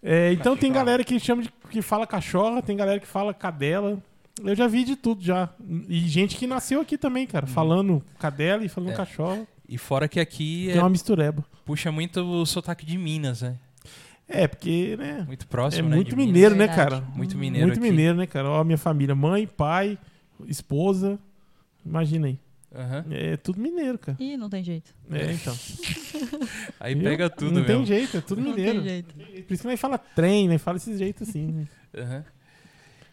É, 0.02 0.32
então 0.32 0.56
tem 0.56 0.72
galera 0.72 1.02
que 1.04 1.18
chama 1.20 1.42
de. 1.42 1.50
que 1.68 1.82
fala 1.82 2.06
cachorra, 2.06 2.62
tem 2.62 2.76
galera 2.76 2.98
que 3.00 3.06
fala 3.06 3.34
cadela. 3.34 3.98
Eu 4.42 4.54
já 4.54 4.66
vi 4.66 4.84
de 4.84 4.96
tudo 4.96 5.22
já. 5.22 5.48
E 5.88 5.98
gente 6.08 6.36
que 6.36 6.46
nasceu 6.46 6.80
aqui 6.80 6.96
também, 6.96 7.26
cara. 7.26 7.46
Falando 7.46 8.02
cadela 8.18 8.64
e 8.64 8.68
falando 8.68 8.90
É. 8.92 8.94
cachorro. 8.94 9.46
E 9.68 9.76
fora 9.76 10.06
que 10.08 10.20
aqui 10.20 10.66
Tem 10.68 10.76
é- 10.76 10.80
uma 10.82 10.88
mistureba. 10.90 11.44
puxa 11.64 11.90
muito 11.90 12.20
o 12.20 12.46
sotaque 12.46 12.86
de 12.86 12.96
Minas, 12.96 13.42
né? 13.42 13.56
É, 14.28 14.46
porque, 14.48 14.96
né? 14.96 15.22
Muito 15.26 15.44
É 15.44 15.48
próximo, 15.48 15.88
né? 15.88 15.94
muito 15.96 16.16
mineiro, 16.16 16.54
né, 16.56 16.66
Verdade. 16.66 16.90
cara? 16.90 17.00
Muito 17.14 17.38
mineiro 17.38 17.68
Muito 17.68 17.78
aqui. 17.78 17.88
mineiro, 17.90 18.16
né, 18.18 18.26
cara? 18.26 18.50
Ó, 18.50 18.64
minha 18.64 18.78
família, 18.78 19.14
mãe, 19.14 19.46
pai, 19.46 19.96
esposa. 20.46 21.18
Imagina 21.84 22.26
aí. 22.26 22.38
Aham. 22.74 23.04
É 23.10 23.36
tudo 23.36 23.60
mineiro, 23.60 23.96
cara. 23.98 24.18
Ih, 24.20 24.36
não 24.36 24.50
tem 24.50 24.62
jeito. 24.64 24.92
É, 25.10 25.32
então. 25.32 25.54
Aí 26.78 26.94
Viu? 26.94 27.04
pega 27.04 27.30
tudo 27.30 27.52
Não 27.52 27.60
mesmo. 27.62 27.66
tem 27.68 27.86
jeito, 27.86 28.16
é 28.16 28.20
tudo 28.20 28.42
Não 28.42 28.50
mineiro. 28.50 28.80
tem 28.82 28.88
jeito. 28.88 29.14
Por 29.46 29.54
isso 29.54 29.62
que 29.62 29.68
nós 29.68 29.80
fala 29.80 29.96
trem, 29.96 30.48
né? 30.48 30.58
Fala 30.58 30.76
esses 30.76 30.98
jeitos 30.98 31.28
assim, 31.28 31.46
né? 31.46 31.68
Aham. 31.96 32.24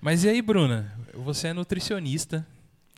Mas 0.02 0.24
e 0.26 0.30
aí, 0.30 0.42
Bruna? 0.42 0.92
Você 1.14 1.48
é 1.50 1.54
nutricionista. 1.54 2.46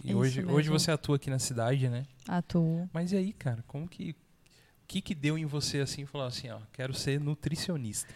E 0.03 0.09
Isso 0.09 0.17
hoje, 0.17 0.45
hoje 0.45 0.69
você 0.69 0.89
atua 0.91 1.17
aqui 1.17 1.29
na 1.29 1.37
cidade, 1.37 1.87
né? 1.87 2.05
Atuo. 2.27 2.89
Mas 2.91 3.11
e 3.11 3.17
aí, 3.17 3.33
cara? 3.33 3.63
Como 3.67 3.87
que. 3.87 4.15
O 4.85 4.87
que, 4.87 5.01
que 5.01 5.15
deu 5.15 5.35
em 5.35 5.45
você 5.45 5.79
assim? 5.79 6.05
Falar 6.05 6.27
assim, 6.27 6.47
ó, 6.51 6.59
quero 6.71 6.93
ser 6.93 7.19
nutricionista. 7.19 8.13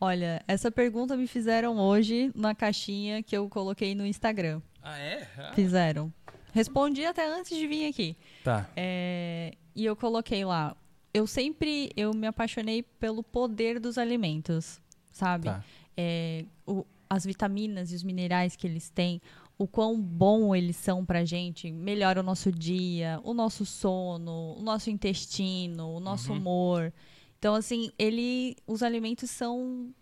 Olha, 0.00 0.42
essa 0.48 0.70
pergunta 0.70 1.14
me 1.16 1.26
fizeram 1.26 1.78
hoje 1.78 2.32
na 2.34 2.54
caixinha 2.54 3.22
que 3.22 3.36
eu 3.36 3.48
coloquei 3.50 3.94
no 3.94 4.04
Instagram. 4.06 4.62
Ah, 4.82 4.98
é? 4.98 5.28
Ah, 5.38 5.52
Fizeram. 5.54 6.12
Respondi 6.54 7.04
até 7.04 7.26
antes 7.28 7.56
de 7.56 7.66
vir 7.66 7.86
aqui. 7.88 8.16
Tá. 8.42 8.66
É, 8.74 9.52
e 9.76 9.84
eu 9.84 9.94
coloquei 9.94 10.42
lá. 10.44 10.74
Eu 11.12 11.26
sempre 11.26 11.90
eu 11.96 12.12
me 12.14 12.26
apaixonei 12.26 12.82
pelo 12.82 13.22
poder 13.22 13.78
dos 13.78 13.98
alimentos, 13.98 14.80
sabe? 15.12 15.44
Tá. 15.44 15.62
É, 15.96 16.44
o- 16.66 16.84
as 17.10 17.24
vitaminas 17.26 17.92
e 17.92 17.94
os 17.94 18.02
minerais 18.02 18.56
que 18.56 18.66
eles 18.66 18.88
têm, 18.90 19.20
o 19.56 19.66
quão 19.68 20.00
bom 20.00 20.54
eles 20.54 20.76
são 20.76 21.04
pra 21.04 21.24
gente, 21.24 21.70
melhora 21.70 22.20
o 22.20 22.22
nosso 22.24 22.50
dia, 22.50 23.20
o 23.22 23.32
nosso 23.32 23.64
sono, 23.64 24.56
o 24.58 24.62
nosso 24.62 24.90
intestino, 24.90 25.88
o 25.94 26.00
nosso 26.00 26.32
Uhum. 26.32 26.38
humor. 26.38 26.92
Então, 27.38 27.54
assim, 27.54 27.90
ele, 27.98 28.56
os 28.66 28.82
alimentos 28.82 29.30
são 29.30 29.92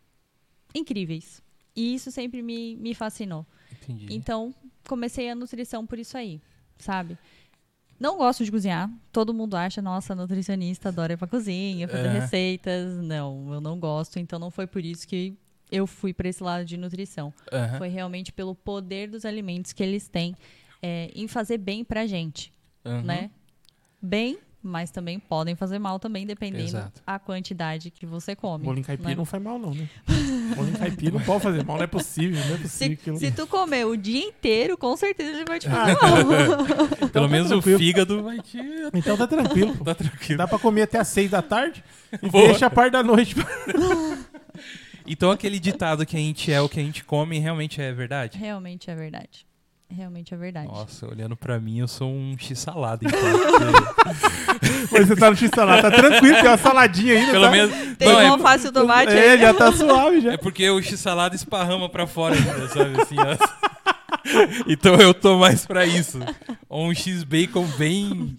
incríveis. 0.75 1.43
E 1.75 1.95
isso 1.95 2.11
sempre 2.11 2.43
me, 2.43 2.77
me 2.77 2.95
fascinou. 2.95 3.47
Entendi. 3.73 4.07
Então, 4.11 4.55
comecei 4.87 5.29
a 5.31 5.35
nutrição 5.35 5.87
por 5.87 5.99
isso 5.99 6.17
aí, 6.17 6.41
sabe? 6.79 7.17
Não 7.99 8.17
gosto 8.19 8.45
de 8.45 8.51
cozinhar. 8.51 8.91
Todo 9.13 9.33
mundo 9.33 9.55
acha, 9.57 9.81
nossa, 9.81 10.15
nutricionista 10.15 10.89
adora 10.89 11.13
ir 11.13 11.17
pra 11.17 11.29
cozinha, 11.29 11.87
fazer 11.89 12.09
É. 12.09 12.11
receitas. 12.11 12.97
Não, 12.99 13.53
eu 13.55 13.61
não 13.61 13.79
gosto. 13.79 14.19
Então, 14.19 14.39
não 14.39 14.51
foi 14.51 14.67
por 14.67 14.85
isso 14.85 15.07
que 15.07 15.37
eu 15.73 15.87
fui 15.87 16.13
para 16.13 16.29
esse 16.29 16.43
lado 16.45 16.65
de 16.65 16.77
nutrição. 16.77 17.33
Aham. 17.53 17.79
Foi 17.79 17.89
realmente 17.89 18.31
pelo 18.33 18.55
poder 18.55 19.09
dos 19.11 19.25
alimentos 19.25 19.73
que 19.73 19.83
eles 19.83 20.07
têm 20.07 20.37
é, 20.83 21.11
em 21.15 21.27
fazer 21.27 21.59
bem 21.59 21.83
pra 21.85 22.07
gente, 22.07 22.53
Uhum. 22.85 23.03
né? 23.03 23.31
Bem, 24.01 24.39
mas 24.61 24.91
também 24.91 25.19
podem 25.19 25.55
fazer 25.57 25.79
mal 25.79 25.99
também, 25.99 26.25
dependendo 26.27 26.65
Exato. 26.65 27.03
a 27.07 27.19
quantidade 27.19 27.91
que 27.91 28.05
você 28.07 28.35
come. 28.37 28.65
Bolinho 28.65 28.85
caipira 28.87 29.09
né? 29.11 29.15
não 29.17 29.25
faz 29.25 29.43
mal, 29.43 29.59
não, 29.59 29.73
né? 29.75 29.89
Bolinho 30.57 30.77
caipira 30.79 31.13
não 31.19 31.25
pode 31.25 31.43
fazer 31.43 31.65
mal, 31.65 31.77
não 31.79 31.85
é 31.85 31.87
possível, 31.87 32.39
não 32.47 32.55
é 32.55 32.59
possível. 32.59 32.69
Se, 32.69 32.93
aquilo. 33.01 33.17
se 33.19 33.31
tu 33.33 33.47
comer 33.47 33.87
o 33.87 33.97
dia 33.97 34.25
inteiro, 34.25 34.77
com 34.77 34.97
certeza 34.97 35.31
ele 35.31 35.45
vai 35.45 35.59
te 35.59 35.69
Ah, 35.69 35.97
fazer 35.97 36.25
mal. 36.27 36.89
Pelo 37.11 37.27
tá 37.27 37.29
menos 37.29 37.49
tranquilo. 37.49 37.77
o 37.77 37.79
fígado 37.79 38.23
vai 38.25 38.39
te. 38.41 38.59
Então 38.95 39.17
tá 39.17 39.27
tranquilo. 39.27 39.77
pô. 39.77 39.85
Tá 39.85 39.95
tranquilo. 39.95 40.39
Dá 40.39 40.47
pra 40.49 40.59
comer 40.59 40.83
até 40.83 40.99
às 40.99 41.09
seis 41.09 41.31
da 41.31 41.43
tarde 41.43 41.83
e 42.23 42.29
Boa. 42.29 42.47
deixa 42.49 42.67
a 42.67 42.71
parte 42.71 42.93
da 42.93 43.03
noite. 43.03 43.35
Então 45.07 45.31
aquele 45.31 45.59
ditado 45.59 46.05
que 46.07 46.17
a 46.17 46.21
gente 46.21 46.53
é 46.53 46.61
o 46.61 46.69
que 46.69 46.81
a 46.81 46.83
gente 46.83 47.05
come 47.05 47.39
realmente 47.39 47.81
é 47.81 47.93
verdade? 47.93 48.39
Realmente 48.39 48.91
é 48.91 48.95
verdade. 48.95 49.47
Realmente 49.95 50.33
é 50.33 50.37
verdade. 50.39 50.69
Nossa, 50.69 51.07
olhando 51.07 51.37
pra 51.37 51.61
mim, 51.61 51.79
eu 51.81 51.87
sou 51.89 52.11
um 52.11 52.35
x-salada, 52.39 53.07
então. 53.07 53.21
Mas 54.91 55.07
você 55.07 55.15
tá 55.15 55.31
no 55.31 55.37
x-salada, 55.37 55.83
tá 55.83 55.91
tranquilo, 55.91 56.35
tem 56.37 56.49
uma 56.49 56.57
saladinha 56.57 57.15
ainda. 57.19 57.33
Pelo 57.33 57.45
tá? 57.45 57.51
menos. 57.51 57.97
Tem 57.99 58.09
Não, 58.09 58.17
um 58.17 58.21
é, 58.21 58.27
alface 58.29 58.69
e 58.69 58.73
tomate 58.73 59.13
É, 59.13 59.33
aí. 59.33 59.39
já 59.41 59.53
tá 59.53 59.71
suave 59.71 60.21
já. 60.23 60.33
é 60.33 60.37
porque 60.39 60.69
o 60.71 60.81
x-salada 60.81 61.35
esparrama 61.37 61.91
pra 61.91 62.07
fora 62.07 62.35
ainda, 62.35 62.69
sabe? 62.69 63.03
Assim, 63.03 63.17
ó. 63.19 63.37
Então 64.69 64.95
eu 64.95 65.13
tô 65.13 65.37
mais 65.37 65.67
pra 65.67 65.85
isso. 65.85 66.21
Ou 66.69 66.87
um 66.87 66.95
x-bacon 66.95 67.67
bem. 67.77 68.39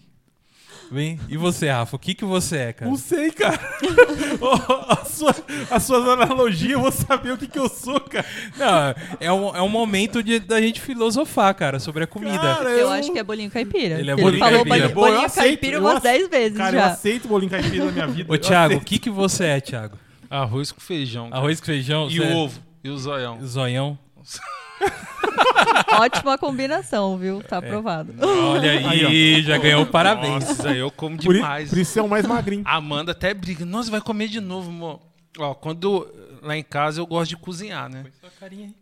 Bem. 0.94 1.20
E 1.28 1.36
você, 1.36 1.70
Rafa? 1.70 1.96
O 1.96 2.00
que, 2.00 2.14
que 2.14 2.24
você 2.24 2.58
é, 2.58 2.74
cara? 2.74 2.90
Não 2.90 2.98
sei, 2.98 3.32
cara. 3.32 3.60
A 4.90 5.06
sua- 5.06 5.36
as 5.72 5.84
suas 5.84 6.08
analogias, 6.08 6.72
eu 6.74 6.80
vou 6.82 6.92
saber 6.92 7.32
o 7.34 7.38
que, 7.38 7.48
que 7.48 7.58
eu 7.60 7.68
sou, 7.70 8.00
cara. 8.00 8.26
Não, 8.58 8.96
é 9.20 9.32
um, 9.32 9.56
é 9.56 9.62
um 9.62 9.70
momento 9.70 10.22
de, 10.24 10.40
da 10.40 10.60
gente 10.62 10.80
filosofar, 10.82 11.54
cara, 11.56 11.80
sobre 11.80 12.04
a 12.04 12.08
comida. 12.08 12.38
Cara, 12.40 12.70
Eu 12.72 12.90
acho 12.90 13.12
que 13.12 13.20
é 13.20 13.24
bolinho 13.24 13.50
caipira. 13.52 14.00
Ele 14.00 14.10
é 14.10 14.14
Ele 14.14 14.22
bolinho 14.22 14.40
falou 14.40 14.66
caipira. 14.66 14.90
bolinho, 14.90 14.90
eu 14.90 14.94
bolinho 14.96 15.26
aceito, 15.26 15.44
caipira 15.48 15.78
eu 15.78 15.82
umas 15.82 15.98
aceito. 15.98 16.30
10 16.30 16.42
vezes 16.42 16.58
Cara, 16.58 16.76
eu 16.78 16.82
já. 16.82 16.88
aceito 16.88 17.28
bolinho 17.28 17.52
caipira 17.52 17.86
na 17.86 17.92
minha 17.92 18.08
vida. 18.08 18.32
Ô, 18.32 18.36
eu 18.36 18.40
Thiago, 18.40 18.76
o 18.76 18.82
que, 18.82 19.00
que 19.00 19.10
você 19.10 19.46
é, 19.46 19.60
Thiago? 19.62 19.98
Arroz 20.30 20.72
com 20.72 20.82
feijão. 20.82 21.30
cara. 21.30 21.42
Arroz 21.42 21.60
com 21.60 21.66
feijão? 21.66 22.10
E 22.10 22.22
é 22.22 22.34
ovo. 22.36 22.60
E 22.84 22.90
o 22.90 22.98
zoião. 22.98 23.46
Zoião? 23.46 23.98
Ótima 26.00 26.38
combinação, 26.38 27.18
viu? 27.18 27.40
É. 27.40 27.44
Tá 27.44 27.58
aprovado. 27.58 28.14
Olha 28.22 28.72
aí, 28.72 29.06
Aí, 29.06 29.44
já 29.44 29.58
ganhou 29.58 29.86
parabéns. 29.86 30.44
Nossa, 30.46 30.72
eu 30.76 30.92
como 30.92 31.18
Por, 31.18 31.36
i- 31.36 31.40
demais. 31.40 31.70
por 31.70 31.78
isso 31.78 31.98
é 31.98 32.02
o 32.02 32.10
mais 32.10 32.26
magrinho. 32.26 32.64
A 32.66 32.76
Amanda 32.76 33.12
até 33.12 33.34
briga. 33.34 33.66
Nossa, 33.66 33.90
vai 33.92 34.02
comer 34.02 34.28
de 34.28 34.40
novo, 34.40 34.70
amor. 34.70 35.00
Ó, 35.38 35.54
quando 35.56 36.08
lá 36.42 36.56
em 36.58 36.64
casa 36.64 37.00
eu 37.02 37.08
gosto 37.08 37.30
de 37.30 37.38
cozinhar, 37.38 37.90
né? 37.90 38.06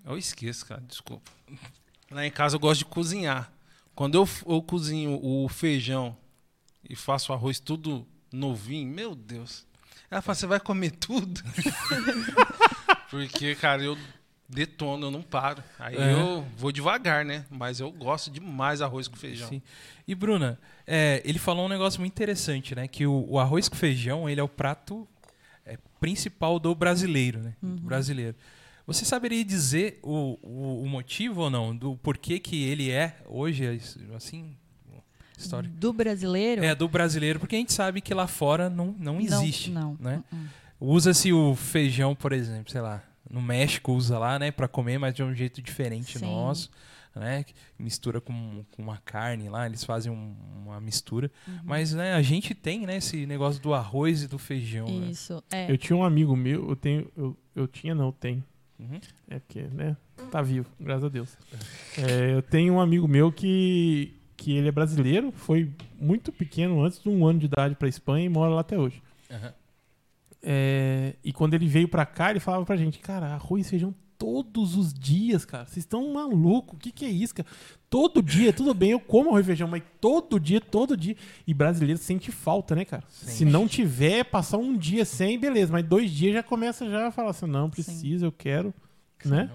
Eu 0.06 0.18
esqueço, 0.18 0.66
cara, 0.66 0.82
desculpa. 0.88 1.32
Lá 2.10 2.26
em 2.26 2.32
casa 2.32 2.56
eu 2.56 2.60
gosto 2.60 2.80
de 2.80 2.86
cozinhar. 2.86 3.52
Quando 3.96 4.16
eu, 4.16 4.28
eu 4.48 4.62
cozinho 4.62 5.20
o 5.22 5.48
feijão 5.48 6.16
e 6.90 6.96
faço 6.96 7.32
o 7.32 7.36
arroz 7.36 7.60
tudo 7.60 8.06
novinho, 8.34 8.92
meu 8.92 9.14
Deus. 9.16 9.66
Ela 10.10 10.22
fala, 10.22 10.36
você 10.36 10.48
vai 10.48 10.60
comer 10.60 10.92
tudo? 10.92 11.42
Porque, 13.10 13.56
cara, 13.56 13.82
eu 13.84 13.98
detono, 14.52 15.08
eu 15.08 15.12
não 15.12 15.22
paro. 15.22 15.64
Aí 15.80 15.96
É. 15.96 16.14
eu 16.14 16.46
vou 16.58 16.72
devagar, 16.72 17.24
né? 17.26 17.46
Mas 17.50 17.80
eu 17.80 17.92
gosto 17.92 18.30
demais 18.30 18.82
arroz 18.82 19.08
com 19.08 19.16
feijão. 19.16 19.48
Sim. 19.50 19.62
E 20.08 20.14
Bruna, 20.14 20.60
é, 20.86 21.22
ele 21.26 21.40
falou 21.40 21.66
um 21.66 21.70
negócio 21.70 22.00
muito 22.00 22.12
interessante, 22.14 22.76
né? 22.76 22.88
Que 22.88 23.08
o, 23.08 23.26
o 23.30 23.40
arroz 23.40 23.70
com 23.70 23.76
feijão, 23.76 24.30
ele 24.30 24.40
é 24.42 24.44
o 24.44 24.48
prato 24.50 25.08
é, 25.66 25.78
principal 26.00 26.60
do 26.60 26.76
brasileiro, 26.76 27.40
né? 27.40 27.54
Do 27.62 27.82
brasileiro. 27.82 28.36
Você 28.86 29.06
saberia 29.06 29.44
dizer 29.46 30.00
o, 30.04 30.38
o, 30.42 30.84
o 30.84 30.88
motivo 30.90 31.42
ou 31.42 31.50
não 31.50 31.76
do 31.76 31.96
porquê 31.98 32.40
que 32.40 32.64
ele 32.64 32.92
é 32.92 33.16
hoje 33.28 33.80
assim 34.16 34.56
história? 35.38 35.70
Do 35.74 35.94
brasileiro? 35.94 36.64
É 36.64 36.76
do 36.76 36.88
brasileiro, 36.88 37.40
porque 37.40 37.56
a 37.56 37.60
gente 37.60 37.74
sabe 37.74 38.02
que 38.02 38.14
lá 38.14 38.28
fora 38.28 38.70
não, 38.70 38.96
não 39.00 39.20
existe, 39.20 39.72
Não. 39.72 39.98
né? 40.00 40.24
Uh-uh. 40.32 40.40
Usa-se 40.94 41.32
o 41.32 41.56
feijão, 41.56 42.16
por 42.16 42.32
exemplo, 42.34 42.72
sei 42.72 42.82
lá, 42.82 43.04
no 43.32 43.42
México 43.42 43.94
usa 43.94 44.20
lá, 44.20 44.38
né, 44.38 44.52
para 44.52 44.68
comer, 44.68 44.98
mas 44.98 45.14
de 45.14 45.24
um 45.24 45.34
jeito 45.34 45.62
diferente 45.62 46.20
Sim. 46.20 46.26
nosso, 46.26 46.70
né? 47.16 47.46
Mistura 47.80 48.20
com, 48.22 48.64
com 48.72 48.82
uma 48.82 48.98
carne 48.98 49.50
lá, 49.50 49.66
eles 49.66 49.84
fazem 49.84 50.12
um- 50.12 50.36
uma 50.66 50.80
mistura. 50.82 51.32
Uhum. 51.48 51.60
Mas 51.64 51.94
né, 51.94 52.14
a 52.14 52.22
gente 52.22 52.54
tem, 52.54 52.86
né, 52.86 52.98
esse 52.98 53.26
negócio 53.26 53.62
do 53.62 53.74
arroz 53.74 54.24
e 54.24 54.28
do 54.28 54.38
feijão, 54.38 54.86
né? 54.88 55.08
Isso. 55.12 55.44
É. 55.52 55.72
Eu 55.72 55.78
tinha 55.78 55.96
um 55.96 56.04
amigo 56.04 56.36
meu, 56.36 56.70
eu 56.70 56.76
tenho. 56.76 57.12
Eu, 57.16 57.38
eu 57.56 57.68
tinha, 57.68 57.96
não, 57.96 58.12
tenho. 58.12 58.44
Uhum. 58.80 59.00
É 59.30 59.40
porque, 59.40 59.62
né? 59.64 59.96
Tá 60.32 60.42
vivo, 60.42 60.68
graças 60.80 61.04
a 61.04 61.10
Deus. 61.10 61.38
É, 61.98 62.34
eu 62.34 62.42
tenho 62.42 62.74
um 62.76 62.80
amigo 62.80 63.08
meu 63.08 63.32
que, 63.32 64.14
que 64.38 64.54
ele 64.54 64.68
é 64.70 64.72
brasileiro, 64.72 65.32
foi 65.32 65.70
muito 66.00 66.32
pequeno, 66.32 66.84
antes 66.84 67.02
de 67.02 67.10
um 67.10 67.26
ano 67.26 67.40
de 67.40 67.46
idade 67.46 67.76
pra 67.76 67.88
Espanha 67.88 68.26
e 68.26 68.30
mora 68.30 68.54
lá 68.54 68.62
até 68.62 68.78
hoje. 68.78 69.02
Aham. 69.30 69.54
É, 70.44 71.16
e 71.24 71.32
quando 71.32 71.54
ele 71.54 71.68
veio 71.68 71.88
pra 71.88 72.06
cá, 72.06 72.32
ele 72.32 72.40
falava 72.40 72.66
pra 72.66 72.76
gente, 72.76 73.00
cara, 73.00 73.28
arroz 73.28 73.68
e 73.68 73.70
feijão 73.70 73.94
todos 74.18 74.76
os 74.76 74.94
dias, 74.94 75.46
cara. 75.46 75.66
Vocês 75.66 75.78
estão 75.78 76.14
malucos, 76.14 76.76
o 76.76 76.78
que, 76.78 76.92
que 76.92 77.06
é 77.06 77.10
isso, 77.10 77.34
cara? 77.34 77.50
Todo 77.90 78.22
dia, 78.22 78.54
tudo 78.54 78.72
bem, 78.74 78.92
eu 78.92 79.00
como 79.00 79.30
arroz 79.30 79.44
e 79.44 79.48
feijão, 79.48 79.68
mas 79.68 79.82
todo 80.00 80.40
dia, 80.40 80.62
todo 80.62 80.96
dia. 80.96 81.16
E 81.48 81.54
brasileiro 81.54 82.00
sente 82.00 82.32
falta, 82.32 82.76
né, 82.76 82.86
cara? 82.86 83.04
Sente. 83.10 83.32
Se 83.32 83.46
não 83.46 83.68
tiver, 83.68 84.24
passar 84.26 84.58
um 84.58 84.78
dia 84.78 85.06
sem, 85.06 85.40
beleza. 85.40 85.72
Mas 85.72 85.84
dois 85.86 86.12
dias 86.12 86.34
já 86.36 86.44
começa 86.44 86.88
já 86.88 87.08
a 87.08 87.12
falar 87.12 87.32
assim, 87.32 87.48
não, 87.48 87.70
preciso, 87.70 88.26
eu 88.26 88.32
quero, 88.32 88.74
né? 89.26 89.50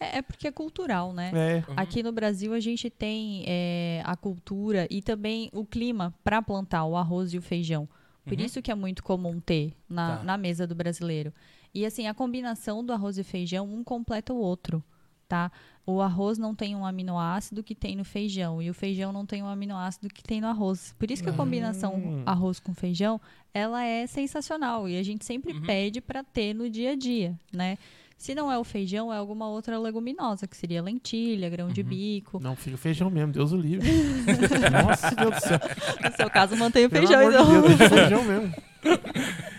É, 0.00 0.18
é 0.18 0.22
porque 0.22 0.48
é 0.48 0.50
cultural, 0.50 1.12
né? 1.12 1.30
É, 1.32 1.64
Aqui 1.76 2.02
no 2.02 2.10
Brasil 2.10 2.54
a 2.54 2.58
gente 2.58 2.88
tem 2.88 3.44
é, 3.46 4.02
a 4.04 4.16
cultura 4.16 4.88
e 4.90 5.02
também 5.02 5.50
o 5.52 5.64
clima 5.64 6.12
para 6.24 6.42
plantar 6.42 6.84
o 6.84 6.96
arroz 6.96 7.32
e 7.34 7.38
o 7.38 7.42
feijão. 7.42 7.88
Por 8.30 8.38
Uhum. 8.38 8.44
isso 8.46 8.62
que 8.62 8.70
é 8.70 8.74
muito 8.74 9.02
comum 9.02 9.40
ter 9.40 9.72
na, 9.88 10.18
Tá. 10.18 10.24
na 10.24 10.38
mesa 10.38 10.66
do 10.66 10.74
brasileiro. 10.74 11.32
E 11.74 11.84
assim, 11.84 12.06
a 12.06 12.14
combinação 12.14 12.84
do 12.84 12.92
arroz 12.92 13.18
e 13.18 13.24
feijão, 13.24 13.68
um 13.72 13.82
completa 13.84 14.32
o 14.32 14.36
outro, 14.36 14.82
tá? 15.28 15.50
O 15.86 16.00
arroz 16.00 16.38
não 16.38 16.54
tem 16.54 16.74
um 16.76 16.84
aminoácido 16.86 17.62
que 17.62 17.74
tem 17.74 17.96
no 17.96 18.04
feijão 18.04 18.60
e 18.62 18.70
o 18.70 18.74
feijão 18.74 19.12
não 19.12 19.26
tem 19.26 19.42
um 19.42 19.46
aminoácido 19.46 20.08
que 20.08 20.22
tem 20.22 20.40
no 20.40 20.46
arroz. 20.48 20.94
Por 20.98 21.10
isso 21.10 21.22
que 21.22 21.30
a 21.30 21.32
combinação 21.32 21.94
Hum. 21.96 22.22
arroz 22.26 22.58
com 22.60 22.72
feijão, 22.74 23.20
ela 23.52 23.84
é 23.84 24.06
sensacional 24.06 24.88
e 24.88 24.96
a 24.98 25.02
gente 25.02 25.24
sempre 25.24 25.52
Uhum. 25.52 25.62
pede 25.62 26.00
para 26.00 26.22
ter 26.22 26.54
no 26.54 26.68
dia 26.70 26.92
a 26.92 26.96
dia, 26.96 27.38
né? 27.52 27.76
Se 28.20 28.34
não 28.34 28.52
é 28.52 28.58
o 28.58 28.64
feijão, 28.64 29.10
é 29.10 29.16
alguma 29.16 29.48
outra 29.48 29.78
leguminosa, 29.78 30.46
que 30.46 30.54
seria 30.54 30.82
lentilha, 30.82 31.48
grão 31.48 31.68
de 31.68 31.82
bico. 31.82 32.38
Não, 32.38 32.54
fica 32.54 32.76
feijão 32.76 33.08
mesmo, 33.08 33.32
Deus 33.32 33.50
o 33.50 33.56
livre. 33.56 33.88
Nossa, 34.70 35.14
Deus 35.14 35.34
do 35.36 35.40
céu. 35.40 35.58
No 36.04 36.16
seu 36.16 36.28
caso, 36.28 36.54
mantém 36.54 36.84
o 36.84 36.90
Pelo 36.90 37.06
feijão, 37.06 37.30
então. 37.30 37.62
Deus, 37.62 37.78
deixa 37.78 37.88
feijão 37.88 38.22
mesmo. 38.22 38.54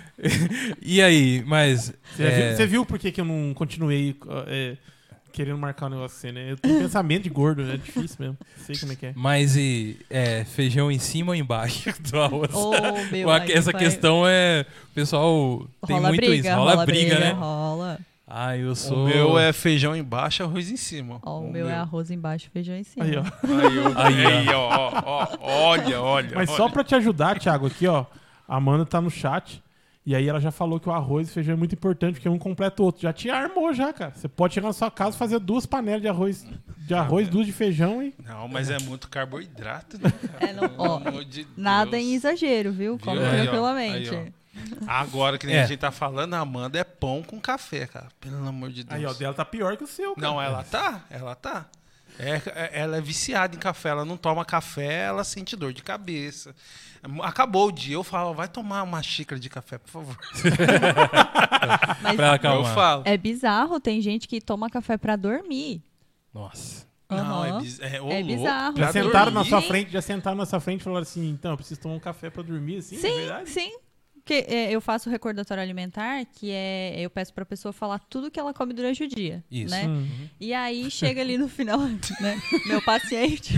E 0.79 1.01
aí, 1.01 1.43
mas. 1.47 1.91
Você, 2.15 2.23
é, 2.23 2.29
viu, 2.29 2.55
você 2.57 2.65
viu 2.67 2.85
por 2.85 2.99
que, 2.99 3.11
que 3.11 3.19
eu 3.19 3.25
não 3.25 3.55
continuei 3.55 4.15
é, 4.45 4.77
querendo 5.33 5.57
marcar 5.57 5.87
o 5.87 5.89
negócio 5.89 6.15
assim, 6.15 6.31
né? 6.31 6.51
Eu 6.51 6.57
tenho 6.57 6.77
pensamento 6.77 7.23
de 7.23 7.29
gordo, 7.31 7.63
né? 7.63 7.73
É 7.73 7.77
difícil 7.77 8.17
mesmo. 8.19 8.37
Sei 8.57 8.77
como 8.77 8.91
é 8.91 8.95
que 8.95 9.05
é. 9.07 9.13
Mas 9.15 9.55
e 9.57 9.97
é, 10.11 10.43
feijão 10.45 10.91
em 10.91 10.99
cima 10.99 11.31
ou 11.31 11.35
embaixo 11.35 11.91
do 12.07 12.21
arroz? 12.21 12.51
Oh, 12.53 12.71
meu, 13.11 13.31
essa 13.31 13.71
vai- 13.71 13.81
questão 13.81 14.27
é. 14.27 14.63
O 14.91 14.93
pessoal 14.93 15.67
tem 15.87 15.95
rola 15.95 16.09
muito 16.09 16.21
briga, 16.21 16.49
isso. 16.49 16.55
Rola, 16.55 16.85
briga, 16.85 17.19
né? 17.19 17.31
Rola. 17.31 17.99
Ah, 18.33 18.57
eu 18.57 18.71
O 18.71 18.75
sou. 18.75 19.05
meu 19.05 19.37
é 19.37 19.51
feijão 19.51 19.93
embaixo, 19.93 20.41
arroz 20.43 20.71
em 20.71 20.77
cima. 20.77 21.19
Ó, 21.23 21.41
o, 21.41 21.51
meu, 21.51 21.67
é 21.67 21.73
arroz 21.73 22.09
embaixo, 22.09 22.49
feijão 22.51 22.75
em 22.75 22.83
cima. 22.83 23.03
Aí, 23.03 23.17
ó. 23.17 23.21
Aí, 23.21 23.79
ó. 23.79 24.01
Aí, 24.01 24.47
ó. 24.55 24.91
Ó, 25.05 25.27
olha, 25.41 26.01
olha. 26.01 26.31
Mas 26.35 26.49
olha. 26.49 26.57
só 26.57 26.69
pra 26.69 26.81
te 26.83 26.95
ajudar, 26.95 27.37
Thiago, 27.39 27.67
aqui, 27.67 27.87
ó. 27.87 28.05
A 28.47 28.55
Amanda 28.55 28.85
tá 28.85 29.01
no 29.01 29.09
chat. 29.09 29.61
E 30.05 30.15
aí 30.15 30.27
ela 30.27 30.39
já 30.39 30.49
falou 30.49 30.79
que 30.79 30.89
o 30.89 30.91
arroz 30.91 31.29
e 31.29 31.31
feijão 31.31 31.53
é 31.53 31.57
muito 31.57 31.75
importante, 31.75 32.13
porque 32.15 32.27
um 32.27 32.39
completa 32.39 32.81
o 32.81 32.85
outro. 32.85 33.01
Já 33.03 33.13
te 33.13 33.29
armou 33.29 33.71
já, 33.73 33.93
cara. 33.93 34.11
Você 34.15 34.27
pode 34.27 34.53
chegar 34.55 34.67
na 34.67 34.73
sua 34.73 34.89
casa 34.89 35.15
e 35.15 35.19
fazer 35.19 35.37
duas 35.39 35.65
panelas 35.67 36.01
de 36.01 36.07
arroz, 36.07 36.47
de 36.87 36.93
arroz, 36.93 37.29
duas 37.29 37.45
de 37.45 37.51
feijão 37.51 38.01
e. 38.01 38.13
Não, 38.25 38.47
mas 38.47 38.69
é 38.71 38.79
muito 38.79 39.07
carboidrato, 39.09 39.99
né? 40.01 40.09
cara? 40.09 40.49
É, 40.49 40.53
não- 40.53 40.71
ó, 40.77 41.21
de 41.21 41.45
Nada 41.55 41.91
Deus. 41.91 42.03
em 42.03 42.13
exagero, 42.15 42.71
viu? 42.71 42.97
Come 42.97 43.19
Viu? 43.19 43.29
Aí, 43.67 44.09
ó. 44.09 44.40
Agora 44.87 45.37
que 45.37 45.45
nem 45.47 45.55
É. 45.55 45.63
a 45.63 45.65
gente 45.65 45.79
tá 45.79 45.91
falando, 45.91 46.33
a 46.33 46.39
Amanda 46.39 46.77
é 46.77 46.83
pão 46.83 47.23
com 47.23 47.39
café, 47.39 47.87
cara. 47.87 48.07
Pelo 48.19 48.45
amor 48.47 48.69
de 48.69 48.83
Deus. 48.83 48.99
Aí, 48.99 49.05
ó, 49.05 49.13
dela 49.13 49.33
tá 49.33 49.45
pior 49.45 49.77
que 49.77 49.83
o 49.83 49.87
seu, 49.87 50.13
cara. 50.15 50.27
Não, 50.27 50.41
ela 50.41 50.63
tá, 50.63 51.05
ela 51.09 51.35
tá. 51.35 51.65
É, 52.19 52.41
é- 52.53 52.69
ela 52.81 52.97
é 52.97 53.01
viciada 53.01 53.55
em 53.55 53.59
café, 53.59 53.89
ela 53.89 54.03
não 54.03 54.17
toma 54.17 54.43
café, 54.43 55.03
ela 55.05 55.23
sente 55.23 55.55
dor 55.55 55.71
de 55.71 55.81
cabeça. 55.81 56.53
Acabou 57.23 57.69
o 57.69 57.71
dia, 57.71 57.95
eu 57.95 58.03
falo, 58.03 58.33
vai 58.33 58.47
tomar 58.47 58.83
uma 58.83 59.01
xícara 59.01 59.39
de 59.39 59.49
café, 59.49 59.77
por 59.77 59.89
favor. 59.89 60.17
Mas 62.03 62.15
Pra 62.15 62.25
ela 62.27 62.33
Eu 62.33 62.35
acalmar. 62.35 62.75
falo. 62.75 63.03
é 63.05 63.17
bizarro, 63.17 63.79
tem 63.79 64.01
gente 64.01 64.27
que 64.27 64.41
toma 64.41 64.69
café 64.69 64.97
pra 64.97 65.15
dormir. 65.15 65.81
Nossa. 66.33 66.85
Não, 67.09 67.43
é, 67.43 67.49
Aham. 67.49 67.61
biz- 67.61 67.79
é, 67.79 67.95
É 67.97 68.23
bizarro. 68.23 68.73
pra 68.75 68.85
Já 68.85 68.91
sentaram 68.93 69.31
na 69.31 69.43
sua 69.43 69.61
frente, 69.61 69.91
já 69.91 70.01
sentaram 70.01 70.37
na 70.37 70.45
sua 70.45 70.59
frente 70.59 70.79
e 70.81 70.83
falaram 70.83 71.01
assim, 71.03 71.29
então, 71.29 71.51
eu 71.51 71.57
preciso 71.57 71.79
tomar 71.81 71.95
um 71.95 71.99
café 71.99 72.29
pra 72.29 72.41
dormir, 72.41 72.77
assim, 72.77 72.95
é 72.97 72.99
Sim, 72.99 73.15
verdade? 73.15 73.49
sim. 73.49 73.73
Porque 74.23 74.45
é, 74.47 74.71
eu 74.71 74.79
faço 74.79 75.09
recordatório 75.09 75.63
alimentar, 75.63 76.23
que 76.25 76.51
é 76.51 76.95
eu 76.99 77.09
peço 77.09 77.33
pra 77.33 77.43
pessoa 77.43 77.73
falar 77.73 77.99
tudo 78.07 78.29
que 78.29 78.39
ela 78.39 78.53
come 78.53 78.71
durante 78.71 79.03
o 79.03 79.07
dia, 79.07 79.43
Isso. 79.51 79.71
né? 79.73 79.87
Hum. 79.87 80.07
E 80.39 80.53
aí 80.53 80.91
chega 80.91 81.21
ali 81.21 81.39
no 81.39 81.47
final, 81.49 81.79
né? 82.21 82.39
Meu 82.67 82.81
paciente, 82.83 83.53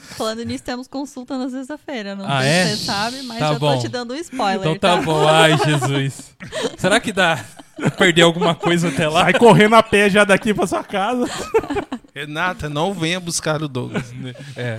falando 0.00 0.44
nisso, 0.44 0.62
temos 0.62 0.86
consulta 0.86 1.36
na 1.36 1.50
sexta-feira, 1.50 2.14
não 2.14 2.24
Ah, 2.26 2.40
sei 2.42 2.48
é? 2.50 2.66
se 2.66 2.76
você 2.78 2.84
sabe, 2.84 3.22
mas 3.22 3.38
Tá 3.40 3.52
já 3.54 3.58
bom. 3.58 3.74
tô 3.74 3.80
te 3.80 3.88
dando 3.88 4.14
um 4.14 4.16
spoiler, 4.16 4.60
Então 4.60 4.78
tá 4.78 4.96
bom. 5.02 5.26
Ai, 5.28 5.58
Jesus. 5.58 6.36
Será 6.78 7.00
que 7.00 7.12
dá 7.12 7.44
pra 7.76 7.90
perder 7.90 8.22
alguma 8.22 8.54
coisa 8.54 8.88
até 8.90 9.08
lá? 9.08 9.22
Sai 9.24 9.34
correndo 9.34 9.74
a 9.74 9.82
pé 9.82 10.08
já 10.08 10.22
daqui 10.24 10.54
pra 10.54 10.66
sua 10.66 10.84
casa. 10.84 11.26
Renata, 12.14 12.68
não 12.70 12.94
venha 12.94 13.18
buscar 13.18 13.60
o 13.60 13.66
Douglas. 13.68 14.12
É. 14.56 14.78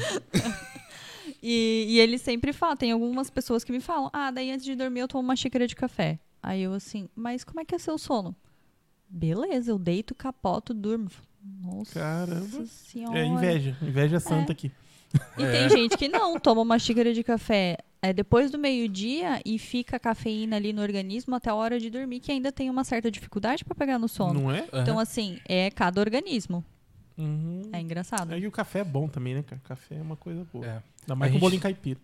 E, 1.48 1.86
e 1.90 2.00
ele 2.00 2.18
sempre 2.18 2.52
fala, 2.52 2.75
tem 2.75 2.92
algumas 2.92 3.30
pessoas 3.30 3.64
que 3.64 3.72
me 3.72 3.80
falam, 3.80 4.10
ah, 4.12 4.32
daí 4.32 4.50
antes 4.50 4.66
de 4.66 4.75
dormir 4.75 5.02
eu 5.02 5.08
tomo 5.08 5.24
uma 5.24 5.36
xícara 5.36 5.68
de 5.68 5.75
café. 5.75 6.18
Aí 6.42 6.64
eu 6.64 6.74
assim, 6.74 7.08
mas 7.16 7.44
como 7.44 7.60
é 7.60 7.66
que 7.66 7.75
é 7.75 7.78
seu 7.78 8.00
sono? 8.00 8.36
Beleza, 9.08 9.70
eu 9.72 9.78
deito, 9.78 10.16
capoto, 10.16 10.74
durmo. 10.74 11.08
Nossa 11.62 12.00
Caramba. 12.00 12.66
senhora. 12.66 13.20
É 13.20 13.25
inveja, 13.25 13.77
inveja 13.79 14.20
santa 14.20 14.53
aqui. 14.53 14.72
E 15.38 15.44
É. 15.44 15.51
tem 15.51 15.70
gente 15.70 15.96
que 15.96 16.08
não, 16.08 16.40
toma 16.40 16.62
uma 16.62 16.79
xícara 16.79 17.14
de 17.14 17.24
café 17.24 17.77
é, 18.01 18.12
depois 18.12 18.50
do 18.50 18.58
meio-dia 18.58 19.40
e 19.46 19.60
fica 19.60 19.98
a 19.98 20.00
cafeína 20.00 20.55
ali 20.55 20.74
no 20.74 20.81
organismo 20.81 21.36
até 21.36 21.51
a 21.51 21.55
hora 21.55 21.79
de 21.79 21.92
dormir, 21.92 22.22
que 22.22 22.31
ainda 22.31 22.51
tem 22.51 22.72
uma 22.72 22.84
certa 22.84 23.12
dificuldade 23.12 23.64
pra 23.64 23.75
pegar 23.75 24.00
no 24.00 24.08
sono. 24.08 24.42
Não 24.42 24.51
é? 24.51 24.66
Então, 24.74 24.96
Aham. 24.96 25.01
assim, 25.01 25.40
é 25.48 25.70
cada 25.70 26.01
organismo. 26.01 26.66
Uhum. 27.18 27.70
É 27.72 27.79
engraçado. 27.79 28.34
Aí 28.34 28.46
o 28.48 28.51
café 28.51 28.79
é 28.79 28.84
bom 28.84 29.08
também, 29.08 29.36
né, 29.36 29.44
cara? 29.44 29.62
Café 29.64 29.96
é 29.96 30.01
uma 30.01 30.16
coisa 30.18 30.46
boa. 30.51 30.66
É. 30.66 30.81
Ainda 31.05 31.15
mais 31.15 31.29
com 31.31 31.33
gente- 31.33 31.41
bolinho 31.41 31.61
caipira. 31.61 32.00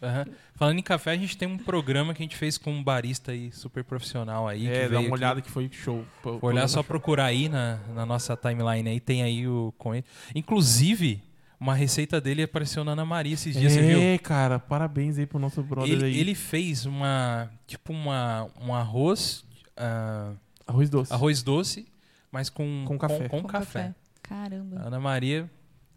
Aham. 0.00 0.26
Falando 0.54 0.78
em 0.78 0.82
café, 0.82 1.10
a 1.10 1.16
gente 1.16 1.36
tem 1.36 1.48
um 1.48 1.58
programa 1.58 2.14
que 2.14 2.22
a 2.22 2.24
gente 2.24 2.36
fez 2.36 2.56
com 2.56 2.72
um 2.72 2.82
barista 2.84 3.32
aí 3.32 3.50
super 3.50 3.82
profissional 3.82 4.46
aí. 4.46 4.60
que 4.60 4.68
É, 4.68 4.88
dá 4.88 4.98
uma 4.98 5.00
aqui. 5.00 5.10
olhada 5.12 5.40
que 5.42 5.50
foi 5.50 5.68
show. 5.72 6.04
Vou 6.22 6.38
olhar 6.42 6.68
só 6.68 6.82
procurar 6.84 7.24
aí 7.26 7.48
na, 7.48 7.78
na 7.94 8.06
nossa 8.06 8.36
timeline 8.36 8.88
aí, 8.88 9.00
tem 9.00 9.22
aí 9.24 9.46
o 9.48 9.74
com 9.76 9.92
ele. 9.94 10.04
Inclusive, 10.34 11.20
uma 11.58 11.74
receita 11.74 12.20
dele 12.20 12.44
apareceu 12.44 12.84
na 12.84 12.92
Ana 12.92 13.04
Maria 13.04 13.34
esses 13.34 13.56
dias, 13.56 13.72
você 13.72 13.82
viu? 13.82 13.98
É, 14.00 14.16
cara, 14.18 14.58
parabéns 14.60 15.18
aí 15.18 15.26
pro 15.26 15.38
nosso 15.40 15.60
brother 15.62 15.90
Ele, 15.92 16.04
aí. 16.04 16.18
ele 16.20 16.34
fez 16.36 16.86
uma, 16.86 17.50
tipo 17.66 17.92
uma, 17.92 18.46
um 18.60 18.72
arroz, 18.72 19.44
ah, 19.76 20.32
Arroz 20.64 20.88
doce. 20.88 21.12
arroz 21.12 21.42
doce, 21.42 21.86
mas 22.30 22.48
com, 22.48 22.84
Com 22.86 22.96
café. 22.96 23.28
Com, 23.28 23.42
Com 23.42 23.48
café. 23.48 23.92
Caramba. 24.22 24.78
A 24.80 24.86
Ana 24.86 25.00
Maria 25.00 25.50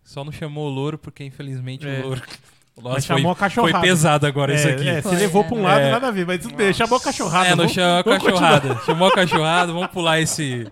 só 0.10 0.24
não 0.24 0.32
chamou 0.32 0.68
o 0.68 0.70
louro, 0.74 0.98
porque 0.98 1.24
infelizmente 1.24 1.88
É. 1.88 2.00
o 2.00 2.08
louro... 2.08 2.22
Mas 2.76 2.84
Nossa, 2.86 2.94
foi, 3.08 3.18
chamou 3.18 3.32
a 3.32 3.36
foi 3.36 3.40
cachorrada. 3.50 3.82
pesado 3.82 4.26
agora 4.26 4.54
é, 4.54 4.56
isso 4.56 4.68
aqui. 4.70 4.88
É, 4.88 5.02
Foi, 5.02 5.12
você 5.12 5.18
levou 5.18 5.42
é. 5.44 5.48
pra 5.48 5.56
um 5.58 5.62
lado, 5.64 5.82
É. 5.82 5.92
nada 5.92 6.08
a 6.08 6.12
ver, 6.12 6.26
mas 6.26 6.42
tudo 6.42 6.56
bem. 6.56 6.74
Chamou 6.74 6.98
a 6.98 7.02
cachorrada. 7.02 7.48
É, 7.48 7.50
não 7.50 7.58
vamos- 7.58 7.74
chamou 7.74 8.00
a 8.00 8.04
cachorrada. 8.20 8.82
Chamou 8.86 9.08
a 9.10 9.12
cachorrada, 9.12 9.74
vamos 9.74 9.88
pular 9.90 10.22
esse, 10.22 10.66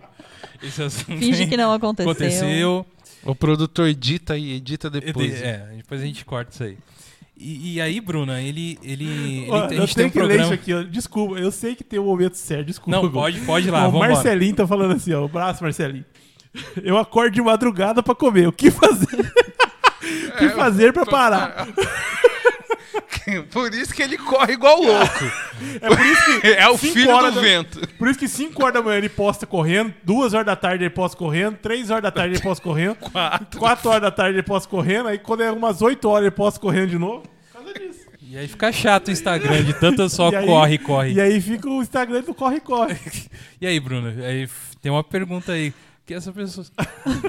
esse 0.62 0.82
assunto. 0.82 1.18
Finge 1.18 1.46
que 1.46 1.54
não 1.56 1.70
aconteceu. 1.70 2.10
Aconteceu. 2.10 2.86
O 3.24 3.34
produtor 3.34 3.88
edita 3.88 4.32
aí, 4.32 4.52
edita 4.54 4.88
Depois, 4.88 5.14
depois. 5.32 5.42
é, 5.42 5.68
depois 5.76 6.00
a 6.00 6.04
gente 6.06 6.24
corta 6.24 6.50
isso 6.50 6.62
aí. 6.64 6.78
E, 7.36 7.74
e 7.74 7.80
aí, 7.80 8.00
Bruna, 8.00 8.40
ele. 8.40 8.78
ele, 8.82 9.04
ele 9.04 9.46
Ó, 9.50 9.66
a 9.66 9.72
eu 9.74 9.80
gente 9.82 9.94
tem 9.94 10.06
um 10.06 10.10
que 10.10 10.18
ler 10.18 10.26
programa. 10.28 10.44
isso 10.46 10.54
aqui, 10.54 10.72
ó. 10.74 10.82
Desculpa, 10.84 11.38
eu 11.38 11.52
sei 11.52 11.74
que 11.76 11.84
tem 11.84 11.98
o 11.98 12.04
momento 12.04 12.34
certo, 12.36 12.66
desculpa. 12.68 13.02
Não, 13.02 13.10
pode, 13.10 13.38
pode 13.42 13.68
ir 13.68 13.70
lá, 13.70 13.86
o 13.86 13.92
vamos 13.92 14.08
Marcelinho 14.08 14.56
tá 14.56 14.66
falando 14.66 14.94
assim, 14.94 15.12
ó. 15.12 15.20
Um 15.20 15.24
abraço, 15.26 15.62
Marcelinho. 15.62 16.06
Eu 16.82 16.96
acordo 16.98 17.32
de 17.34 17.42
madrugada 17.42 18.02
pra 18.02 18.14
comer. 18.14 18.48
O 18.48 18.52
que 18.52 18.70
fazer? 18.70 19.20
o 20.34 20.38
que 20.38 20.48
fazer 20.50 20.92
pra 20.92 21.04
parar? 21.06 21.66
Por 23.52 23.74
isso 23.74 23.92
que 23.94 24.02
ele 24.02 24.16
corre 24.16 24.54
igual 24.54 24.80
louco. 24.82 25.24
É 25.82 25.88
por 25.94 26.06
isso 26.06 26.40
que 26.40 26.46
É 26.56 26.66
o 26.68 26.78
filho 26.78 27.10
horas 27.10 27.34
do 27.34 27.40
da- 27.40 27.46
vento. 27.46 27.86
Por 27.98 28.08
isso 28.08 28.18
que 28.18 28.26
5 28.26 28.62
horas 28.62 28.74
da 28.74 28.82
manhã 28.82 28.96
ele 28.96 29.08
posta 29.10 29.44
correndo, 29.46 29.92
2 30.02 30.32
horas 30.32 30.46
da 30.46 30.56
tarde 30.56 30.84
ele 30.84 30.90
posta 30.90 31.16
correndo, 31.16 31.56
3 31.58 31.90
horas 31.90 32.02
da 32.04 32.10
tarde 32.10 32.34
ele 32.36 32.42
posta 32.42 32.62
correndo, 32.64 32.96
Quatro. 32.96 33.60
4 33.60 33.88
horas 33.90 34.02
da 34.02 34.10
tarde 34.10 34.36
ele 34.36 34.42
posta 34.42 34.66
correndo, 34.68 35.08
aí 35.08 35.18
quando 35.18 35.42
é 35.42 35.50
umas 35.52 35.82
8 35.82 36.08
horas 36.08 36.22
ele 36.26 36.30
posta 36.30 36.58
correndo 36.58 36.88
de 36.88 36.98
novo. 36.98 37.22
Por 37.52 37.62
causa 37.64 37.74
disso. 37.78 38.08
E 38.22 38.36
aí 38.38 38.48
fica 38.48 38.72
chato 38.72 39.08
o 39.08 39.10
Instagram 39.10 39.62
de 39.62 39.74
tanto 39.74 40.08
só 40.08 40.28
aí- 40.34 40.46
corre, 40.46 40.78
corre. 40.78 41.12
E 41.12 41.20
aí 41.20 41.38
fica 41.40 41.68
o 41.68 41.82
Instagram 41.82 42.22
do 42.22 42.32
corre, 42.32 42.60
corre. 42.60 42.96
E 43.60 43.66
aí, 43.66 43.78
Bruna, 43.78 44.08
aí 44.24 44.48
tem 44.80 44.90
uma 44.90 45.04
pergunta 45.04 45.52
aí. 45.52 45.74
Que 46.08 46.14
essa 46.14 46.32
pessoa. 46.32 46.66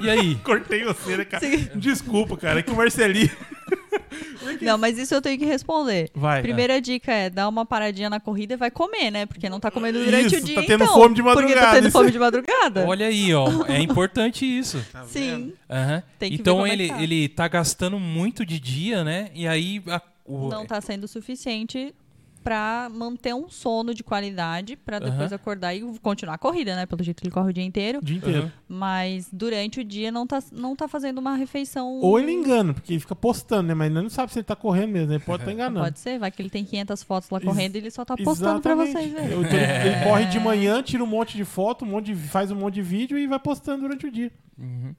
E 0.02 0.08
aí? 0.08 0.34
Cortei 0.42 0.82
você, 0.84 1.18
né, 1.18 1.24
cara? 1.26 1.46
Sim. 1.46 1.68
Desculpa, 1.76 2.34
cara, 2.38 2.60
é 2.60 2.62
que 2.62 2.70
o 2.70 2.74
Marcelinho. 2.74 3.30
Não, 4.62 4.78
mas 4.78 4.96
isso 4.98 5.14
eu 5.14 5.20
tenho 5.20 5.38
que 5.38 5.44
responder. 5.44 6.10
Vai. 6.14 6.40
Primeira 6.42 6.80
dica 6.80 7.12
é 7.12 7.28
dar 7.30 7.46
uma 7.48 7.64
paradinha 7.66 8.08
na 8.08 8.18
corrida 8.18 8.54
e 8.54 8.56
vai 8.56 8.70
comer, 8.70 9.10
né? 9.10 9.26
Porque 9.26 9.48
não 9.50 9.60
tá 9.60 9.70
comendo 9.70 10.02
durante 10.02 10.34
Isso, 10.34 10.42
o 10.42 10.46
dia. 10.46 10.54
tá 10.56 10.62
tendo 10.62 10.84
então, 10.84 10.94
fome 10.94 11.14
de 11.14 11.22
Porque 11.22 11.36
tá 11.36 11.42
madrugada, 11.42 11.76
tendo 11.76 11.88
isso 11.88 11.98
fome 11.98 12.10
de 12.10 12.18
madrugada. 12.18 12.86
Olha 12.86 13.06
aí, 13.06 13.34
ó. 13.34 13.46
É 13.66 13.80
importante 13.80 14.44
isso. 14.46 14.84
Tá? 14.90 15.04
Sim. 15.04 15.52
Aham. 15.68 16.02
Tem 16.18 16.30
que 16.30 16.36
ver 16.36 16.40
Então 16.40 16.66
é 16.66 16.72
ele, 16.72 16.88
tá. 16.88 17.02
ele 17.02 17.28
tá 17.28 17.48
gastando 17.48 18.00
muito 18.00 18.44
de 18.46 18.58
dia, 18.58 19.04
né? 19.04 19.30
E 19.34 19.46
aí 19.46 19.82
a- 19.86 20.00
o- 20.24 20.48
Não 20.48 20.64
tá 20.66 20.80
sendo 20.80 21.06
suficiente 21.06 21.94
pra 22.42 22.90
manter 22.92 23.34
um 23.34 23.48
sono 23.48 23.94
de 23.94 24.02
qualidade 24.02 24.74
pra 24.76 24.98
depois 24.98 25.32
acordar 25.32 25.74
e 25.74 25.80
continuar 26.00 26.34
a 26.34 26.38
corrida, 26.38 26.74
né? 26.74 26.86
Pelo 26.86 27.02
jeito 27.02 27.22
ele 27.22 27.30
corre 27.30 27.50
o 27.50 27.52
dia 27.52 27.64
inteiro. 27.64 27.98
o 27.98 28.04
dia 28.04 28.16
inteiro. 28.16 28.52
Mas 28.68 29.28
durante 29.32 29.80
o 29.80 29.84
dia 29.84 30.10
não 30.10 30.26
tá, 30.26 30.42
não 30.52 30.74
tá 30.74 30.88
fazendo 30.88 31.18
uma 31.18 31.36
refeição. 31.36 31.86
Ou 32.00 32.18
ele 32.18 32.32
engana, 32.32 32.72
porque 32.72 32.92
ele 32.94 33.00
fica 33.00 33.14
postando, 33.14 33.68
né? 33.68 33.74
Mas 33.74 33.90
ele 33.90 34.00
não 34.02 34.08
sabe 34.10 34.32
se 34.32 34.38
ele 34.38 34.44
tá 34.44 34.56
correndo 34.56 34.90
mesmo, 34.92 35.12
ele 35.12 35.20
pode 35.24 35.42
estar 35.42 35.52
enganando. 35.52 35.80
Pode 35.84 35.98
ser, 35.98 36.18
vai 36.18 36.30
que 36.30 36.40
ele 36.40 36.50
tem 36.50 36.64
500 36.64 37.02
fotos 37.02 37.28
lá 37.30 37.38
Ex- 37.38 37.44
correndo 37.46 37.74
e 37.76 37.78
ele 37.78 37.90
só 37.90 38.04
tá 38.04 38.16
postando 38.16 38.60
pra 38.60 38.74
vocês 38.74 39.12
verem. 39.12 39.30
Eu- 39.30 39.44
Ele, 39.44 39.56
É. 39.56 39.86
ele 39.86 40.04
corre 40.04 40.24
de 40.26 40.38
manhã, 40.40 40.82
tira 40.82 41.02
um 41.04 41.06
monte 41.06 41.36
de 41.36 41.44
foto, 41.44 41.84
um 41.84 41.88
monte 41.88 42.06
de, 42.06 42.14
faz 42.28 42.50
um 42.50 42.56
monte 42.56 42.74
de 42.74 42.82
vídeo 42.82 43.18
e 43.18 43.26
vai 43.26 43.38
postando 43.38 43.82
durante 43.82 44.06
o 44.06 44.10
dia. 44.10 44.30
Uhum. 44.58 44.94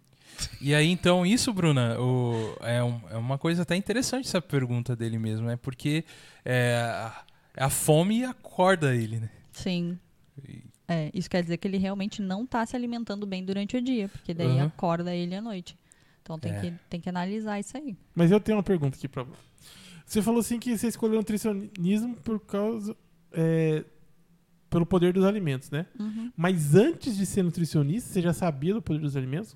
E 0.60 0.74
aí, 0.74 0.90
então, 0.90 1.26
isso, 1.26 1.54
Bruna, 1.54 2.00
o- 2.00 2.56
é, 2.62 2.84
um- 2.84 3.00
é 3.12 3.18
uma 3.18 3.38
coisa 3.38 3.62
até 3.62 3.76
interessante 3.76 4.28
essa 4.28 4.42
pergunta 4.42 4.96
dele 4.96 5.20
mesmo, 5.20 5.46
né? 5.48 5.56
Porque 5.62 6.04
é, 6.44 7.10
a, 7.58 7.66
a 7.66 7.70
fome 7.70 8.24
acorda 8.24 8.96
ele, 8.96 9.20
né? 9.20 9.30
Sim. 9.52 9.98
E- 10.48 10.64
É, 10.88 11.10
isso 11.14 11.30
quer 11.30 11.42
dizer 11.42 11.56
que 11.58 11.68
ele 11.68 11.78
realmente 11.78 12.22
não 12.22 12.46
tá 12.46 12.66
se 12.66 12.76
alimentando 12.76 13.26
bem 13.26 13.46
durante 13.46 13.78
o 13.78 13.82
dia, 13.82 14.10
porque 14.10 14.34
daí 14.34 14.48
Uhum. 14.48 14.64
acorda 14.66 15.16
ele 15.16 15.34
à 15.36 15.42
noite. 15.42 15.78
Então 16.22 16.38
tem, 16.38 16.52
É. 16.52 16.60
que, 16.60 16.74
tem 16.90 17.00
que 17.00 17.08
analisar 17.10 17.60
isso 17.60 17.78
aí. 17.78 17.96
Mas 18.14 18.30
eu 18.30 18.40
tenho 18.42 18.58
uma 18.58 18.64
pergunta 18.64 18.98
aqui 18.98 19.08
pra 19.08 19.24
você. 19.24 19.40
Você 20.06 20.22
falou 20.22 20.42
assim 20.42 20.60
que 20.60 20.78
você 20.78 20.88
escolheu 20.90 21.16
nutricionismo 21.18 22.16
por 22.18 22.40
causa. 22.42 22.96
é, 23.34 23.86
pelo 24.70 24.86
poder 24.86 25.14
dos 25.14 25.24
alimentos, 25.24 25.70
né? 25.70 25.86
Uhum. 25.98 26.32
Mas 26.36 26.76
antes 26.76 27.16
de 27.16 27.26
ser 27.26 27.44
nutricionista, 27.44 28.10
você 28.12 28.22
já 28.22 28.34
sabia 28.34 28.74
do 28.74 28.82
poder 28.82 29.00
dos 29.00 29.16
alimentos? 29.16 29.56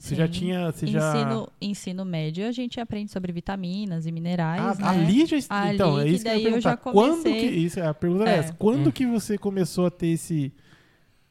Você 0.00 0.14
já 0.14 0.26
tinha. 0.26 0.72
Você 0.72 0.86
já... 0.86 1.14
Ensino, 1.14 1.48
ensino 1.60 2.04
médio, 2.06 2.46
a 2.48 2.52
gente 2.52 2.80
aprende 2.80 3.10
sobre 3.10 3.32
vitaminas 3.32 4.06
e 4.06 4.10
minerais, 4.12 4.80
Ah, 4.80 4.94
né? 4.94 5.02
ali 5.02 5.26
já. 5.26 5.36
Ali 5.50 5.74
então, 5.74 6.00
é 6.00 6.08
isso 6.08 6.24
que 6.24 6.30
eu 6.30 6.50
eu 6.52 6.60
já 6.60 6.74
Quando 6.76 7.18
que. 7.22 7.22
comecei- 7.28 7.50
Isso, 7.50 7.80
a 7.82 7.92
pergunta 7.92 8.24
é 8.24 8.34
É. 8.34 8.38
essa. 8.38 8.52
Quando 8.54 8.88
Hum. 8.88 8.92
que 8.92 9.06
você 9.06 9.36
começou 9.36 9.84
a 9.86 9.90
ter 9.90 10.06
esse. 10.08 10.52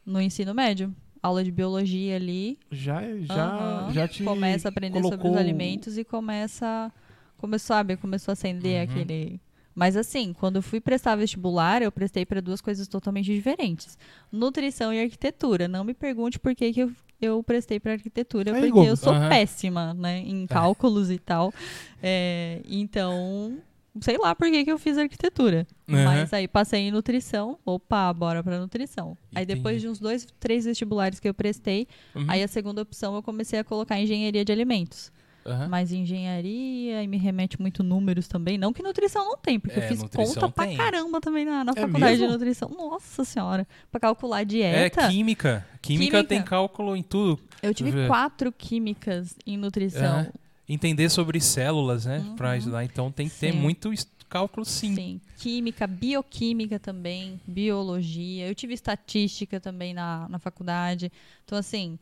No 0.06 0.22
ensino 0.22 0.54
médio. 0.54 0.94
Aula 1.22 1.44
de 1.44 1.52
biologia 1.52 2.16
ali. 2.16 2.58
Já, 2.72 3.02
já, 3.22 3.90
já 3.92 4.08
te. 4.08 4.24
Começa 4.24 4.68
a 4.68 4.72
aprender 4.72 5.02
sobre 5.02 5.18
colocou- 5.18 5.32
os 5.32 5.38
alimentos 5.38 5.98
e 5.98 6.04
começa. 6.06 6.90
Começou, 7.38 7.76
sabe? 7.76 7.98
Começou 7.98 8.32
a 8.32 8.34
acender 8.34 8.78
Uhum. 8.88 8.94
aquele. 8.94 9.42
Mas 9.76 9.98
assim, 9.98 10.32
quando 10.32 10.58
eu 10.58 10.62
fui 10.62 10.80
prestar 10.80 11.16
vestibular, 11.16 11.82
eu 11.82 11.92
prestei 11.92 12.26
para 12.26 12.40
duas 12.42 12.62
coisas 12.62 12.88
totalmente 12.88 13.26
diferentes: 13.34 13.98
nutrição 14.32 14.94
e 14.94 15.02
arquitetura. 15.02 15.68
Não 15.68 15.84
me 15.84 15.94
pergunte 15.94 16.40
por 16.40 16.56
que, 16.56 16.72
que 16.72 16.80
eu, 16.82 16.92
eu 17.22 17.42
prestei 17.44 17.80
para 17.80 17.94
arquitetura, 17.94 18.56
Aí, 18.56 18.62
porque 18.72 18.90
eu 18.90 18.96
sou 18.96 19.14
Aham. 19.14 19.30
péssima, 19.30 19.94
né? 19.94 20.20
Em 20.20 20.46
cálculos 20.48 21.10
e 21.12 21.18
tal. 21.20 21.54
É, 22.02 22.62
então, 22.68 23.58
sei 24.02 24.18
lá 24.18 24.34
por 24.36 24.50
que, 24.50 24.64
que 24.64 24.72
eu 24.72 24.78
fiz 24.80 24.98
arquitetura. 24.98 25.68
Aham. 25.90 26.04
Mas 26.06 26.34
aí 26.34 26.48
passei 26.48 26.82
em 26.82 26.92
nutrição. 26.92 27.58
Opa, 27.66 28.12
bora 28.14 28.44
pra 28.44 28.60
nutrição. 28.60 29.18
Aí 29.36 29.44
Entendi. 29.44 29.56
depois 29.58 29.82
de 29.82 29.88
uns 29.88 30.00
dois, 30.00 30.28
três 30.40 30.66
vestibulares 30.66 31.20
que 31.20 31.28
eu 31.28 31.34
prestei, 31.34 31.88
Uhum. 32.16 32.26
aí 32.28 32.42
a 32.44 32.48
segunda 32.48 32.82
opção 32.82 33.16
eu 33.16 33.24
comecei 33.24 33.60
a 33.60 33.64
colocar 33.64 34.00
engenharia 34.00 34.46
de 34.46 34.52
alimentos. 34.52 35.12
Aham. 35.50 35.68
Mas 35.68 35.92
engenharia 35.92 37.02
e 37.04 37.08
me 37.08 37.18
remete 37.18 37.60
muito 37.60 37.82
números 37.84 38.28
também. 38.28 38.58
Não 38.58 38.72
que 38.72 38.84
nutrição 38.84 39.26
não 39.26 39.38
tem, 39.38 39.60
porque 39.60 39.80
É, 39.80 39.84
eu 39.84 39.88
fiz 39.88 40.02
conta 40.04 40.48
pra 40.50 40.66
tem. 40.68 40.78
caramba 40.78 41.20
também 41.20 41.44
na, 41.46 41.64
na 41.64 41.72
É 41.76 41.82
faculdade 41.82 42.16
de 42.16 42.22
mesmo? 42.22 42.34
nutrição. 42.34 42.70
Nossa 42.70 43.24
senhora. 43.26 43.68
Pra 43.92 44.00
calcular 44.00 44.42
É 44.42 44.46
dieta. 44.46 45.08
química. 45.08 45.66
química. 45.82 46.12
Química. 46.12 46.24
tem 46.24 46.44
cálculo 46.44 46.96
em 46.96 47.02
tudo. 47.04 47.40
eu 47.64 47.74
tive 47.74 48.06
quatro 48.08 48.52
químicas 48.52 49.36
em 49.46 49.58
nutrição. 49.58 50.20
Aham. 50.20 50.28
Entender 50.68 51.10
sobre 51.10 51.42
células, 51.42 52.06
né? 52.06 52.24
Pra 52.38 52.50
Uhum. 52.50 52.54
ajudar. 52.56 52.84
Então 52.84 53.12
tem 53.12 53.28
que 53.28 53.36
ter 53.36 53.52
Sim. 53.52 53.58
muito 53.60 53.92
es- 53.92 54.08
cálculo 54.30 54.64
sim. 54.64 55.20
Química, 55.40 55.88
bioquímica 55.88 56.78
também, 56.78 57.42
biologia. 57.48 58.48
Eu 58.48 58.54
tive 58.54 58.76
estatística 58.76 59.60
também 59.60 59.92
na, 59.96 60.30
na 60.30 60.38
faculdade. 60.38 61.12
Então, 61.44 61.58
assim, 61.58 61.98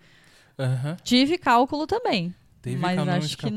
tive 1.03 1.37
cálculo 1.37 1.87
também. 1.87 2.33
Teve 2.61 2.77
mas 2.77 3.01
que 3.01 3.09
acho 3.09 3.37
que 3.37 3.45
escapou. 3.47 3.51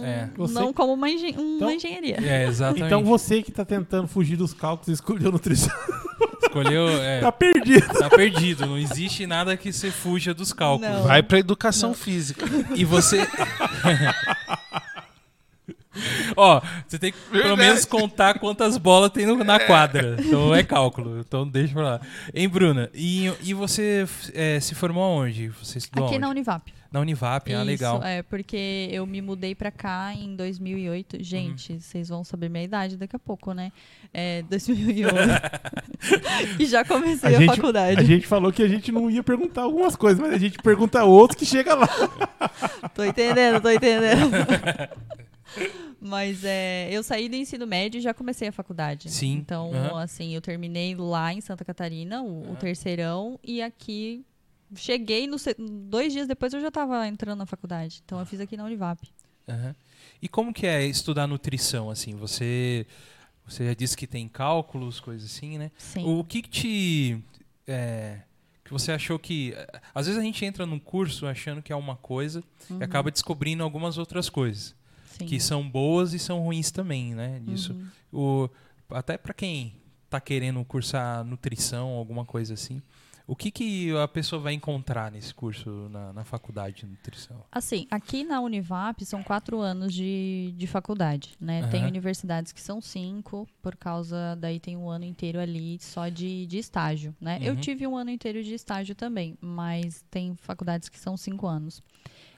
não, 0.00 0.04
É. 0.04 0.30
Você- 0.36 0.54
não 0.54 0.72
como 0.72 0.92
uma, 0.94 1.10
engen- 1.10 1.34
uma 1.36 1.56
Então- 1.56 1.70
engenharia. 1.70 2.16
É, 2.22 2.46
exatamente. 2.46 2.84
Então 2.86 3.04
você 3.04 3.42
que 3.42 3.50
tá 3.52 3.64
tentando 3.64 4.06
fugir 4.08 4.36
dos 4.36 4.54
cálculos 4.54 4.88
escolheu 4.88 5.30
nutrição. 5.32 5.74
Escolheu. 6.42 6.86
É, 7.02 7.20
tá 7.20 7.32
perdido. 7.32 7.86
tá 7.98 8.08
perdido. 8.08 8.66
Não 8.66 8.78
existe 8.78 9.26
nada 9.26 9.56
que 9.56 9.72
você 9.72 9.90
fuja 9.90 10.32
dos 10.32 10.52
cálculos. 10.52 10.88
Não. 10.94 11.02
Vai 11.04 11.22
pra 11.22 11.38
educação 11.38 11.90
Não. 11.90 11.94
física. 11.96 12.46
E 12.76 12.84
você. 12.84 13.26
Ó, 16.36 16.60
você 16.86 16.98
tem 16.98 17.12
que 17.12 17.18
pelo 17.30 17.42
Verdade. 17.42 17.60
menos 17.60 17.84
contar 17.84 18.38
quantas 18.38 18.76
bolas 18.78 19.10
tem 19.10 19.26
no- 19.26 19.42
na 19.44 19.58
quadra. 19.60 20.16
Então 20.18 20.54
é 20.54 20.62
cálculo. 20.62 21.20
Então 21.20 21.46
deixa 21.48 21.72
pra 21.74 21.82
lá. 21.82 22.00
Hein, 22.34 22.48
Bruna? 22.48 22.90
E, 22.94 23.32
e 23.42 23.54
você 23.54 24.06
é, 24.34 24.58
se 24.60 24.74
formou 24.74 25.02
aonde? 25.02 25.48
Você 25.62 25.78
estudou 25.78 26.04
Aqui 26.06 26.14
aonde? 26.14 26.20
na 26.26 26.30
Univap. 26.30 26.72
Na 26.92 27.00
Univap, 27.00 27.52
ah, 27.52 27.56
Isso, 27.56 27.64
legal. 27.64 28.00
é, 28.04 28.22
porque 28.22 28.88
eu 28.92 29.04
me 29.04 29.20
mudei 29.20 29.52
pra 29.52 29.72
cá 29.72 30.12
em 30.14 30.36
2008. 30.36 31.16
Gente, 31.24 31.72
Uhum. 31.72 31.80
vocês 31.80 32.08
vão 32.08 32.22
saber 32.22 32.48
minha 32.48 32.62
idade 32.62 32.96
daqui 32.96 33.16
a 33.16 33.18
pouco, 33.18 33.52
né? 33.52 33.72
É, 34.12 34.42
2008. 34.42 35.10
e 36.60 36.64
já 36.66 36.84
comecei 36.84 37.34
A 37.34 37.38
a, 37.38 37.40
gente- 37.40 37.56
faculdade. 37.56 38.00
A 38.00 38.04
gente 38.04 38.28
falou 38.28 38.52
que 38.52 38.62
a 38.62 38.68
gente 38.68 38.92
não 38.92 39.10
ia 39.10 39.24
perguntar 39.24 39.62
algumas 39.62 39.96
coisas, 39.96 40.20
mas 40.20 40.32
a 40.34 40.38
gente 40.38 40.56
pergunta 40.58 41.02
outros 41.02 41.36
que 41.36 41.44
chega 41.44 41.74
lá. 41.74 41.88
Tô 42.94 43.02
entendendo, 43.02 43.60
tô 43.60 43.70
entendendo. 43.70 44.30
Mas 46.06 46.44
é, 46.44 46.88
eu 46.90 47.02
saí 47.02 47.30
do 47.30 47.34
ensino 47.34 47.66
médio 47.66 47.96
e 47.98 48.00
já 48.02 48.12
comecei 48.12 48.46
a 48.46 48.52
faculdade. 48.52 49.10
Sim, 49.10 49.36
Então, 49.36 49.72
assim, 49.96 50.34
eu 50.34 50.40
terminei 50.42 50.94
lá 50.94 51.32
em 51.32 51.40
Santa 51.40 51.64
Catarina, 51.64 52.22
o, 52.22 52.52
o 52.52 52.56
terceirão, 52.56 53.40
e 53.42 53.62
aqui 53.62 54.22
cheguei 54.76 55.26
no 55.26 55.36
dois 55.88 56.12
dias 56.12 56.26
depois 56.26 56.52
eu 56.52 56.60
já 56.60 56.68
estava 56.68 57.08
entrando 57.08 57.38
na 57.38 57.46
faculdade. 57.46 58.02
Então 58.04 58.20
eu 58.20 58.26
fiz 58.26 58.38
aqui 58.38 58.54
na 58.54 58.64
Univap. 58.64 59.00
E 60.20 60.28
como 60.28 60.52
que 60.52 60.66
é 60.66 60.84
estudar 60.84 61.26
nutrição, 61.26 61.88
assim? 61.88 62.14
Você, 62.16 62.86
você 63.46 63.64
já 63.64 63.72
disse 63.74 63.96
que 63.96 64.06
tem 64.06 64.28
cálculos, 64.28 65.00
coisas 65.00 65.30
assim, 65.30 65.56
né? 65.56 65.70
Sim. 65.78 66.04
O 66.04 66.22
que 66.22 66.42
que 66.42 66.50
te... 66.50 67.24
é, 67.66 68.20
que 68.62 68.70
você 68.70 68.92
achou 68.92 69.18
que... 69.18 69.54
Às 69.94 70.06
vezes 70.06 70.20
a 70.20 70.24
gente 70.24 70.44
entra 70.44 70.66
num 70.66 70.78
curso 70.78 71.26
achando 71.26 71.62
que 71.62 71.72
é 71.72 71.76
uma 71.76 71.96
coisa 71.96 72.42
Uhum, 72.70 72.78
e 72.80 72.84
acaba 72.84 73.10
descobrindo 73.10 73.62
algumas 73.62 73.98
outras 73.98 74.28
coisas. 74.30 74.74
Sim. 75.18 75.26
Que 75.26 75.40
são 75.40 75.68
boas 75.68 76.12
e 76.12 76.18
são 76.18 76.40
ruins 76.40 76.70
também, 76.70 77.14
né? 77.14 77.40
Disso. 77.44 77.72
Uhum. 78.12 78.48
O, 78.48 78.50
até 78.90 79.16
para 79.16 79.34
quem 79.34 79.74
tá 80.10 80.20
querendo 80.20 80.64
cursar 80.64 81.24
nutrição, 81.24 81.88
alguma 81.90 82.24
coisa 82.24 82.54
assim. 82.54 82.82
O 83.26 83.34
que, 83.34 83.50
que 83.50 83.90
a 83.96 84.06
pessoa 84.06 84.40
vai 84.42 84.52
encontrar 84.52 85.10
nesse 85.10 85.32
curso 85.32 85.88
na, 85.90 86.12
na 86.12 86.24
faculdade 86.24 86.76
de 86.80 86.86
nutrição? 86.86 87.42
Assim, 87.50 87.86
aqui 87.90 88.22
na 88.22 88.38
Univap 88.42 89.02
são 89.02 89.22
quatro 89.22 89.60
anos 89.60 89.94
de, 89.94 90.52
de 90.58 90.66
faculdade, 90.66 91.34
né? 91.40 91.66
Tem 91.68 91.80
Aham. 91.80 91.88
universidades 91.88 92.52
que 92.52 92.60
são 92.60 92.82
cinco, 92.82 93.48
por 93.62 93.76
causa 93.76 94.36
daí 94.38 94.60
tem 94.60 94.76
um 94.76 94.90
ano 94.90 95.06
inteiro 95.06 95.40
ali 95.40 95.78
só 95.80 96.10
de, 96.10 96.44
de 96.44 96.58
estágio, 96.58 97.16
né? 97.18 97.38
Eu 97.40 97.54
Uhum. 97.54 97.60
tive 97.60 97.86
um 97.86 97.96
ano 97.96 98.10
inteiro 98.10 98.44
de 98.44 98.52
estágio 98.52 98.94
também, 98.94 99.38
mas 99.40 100.04
tem 100.10 100.36
faculdades 100.36 100.90
que 100.90 101.00
são 101.00 101.16
cinco 101.16 101.46
anos. 101.46 101.82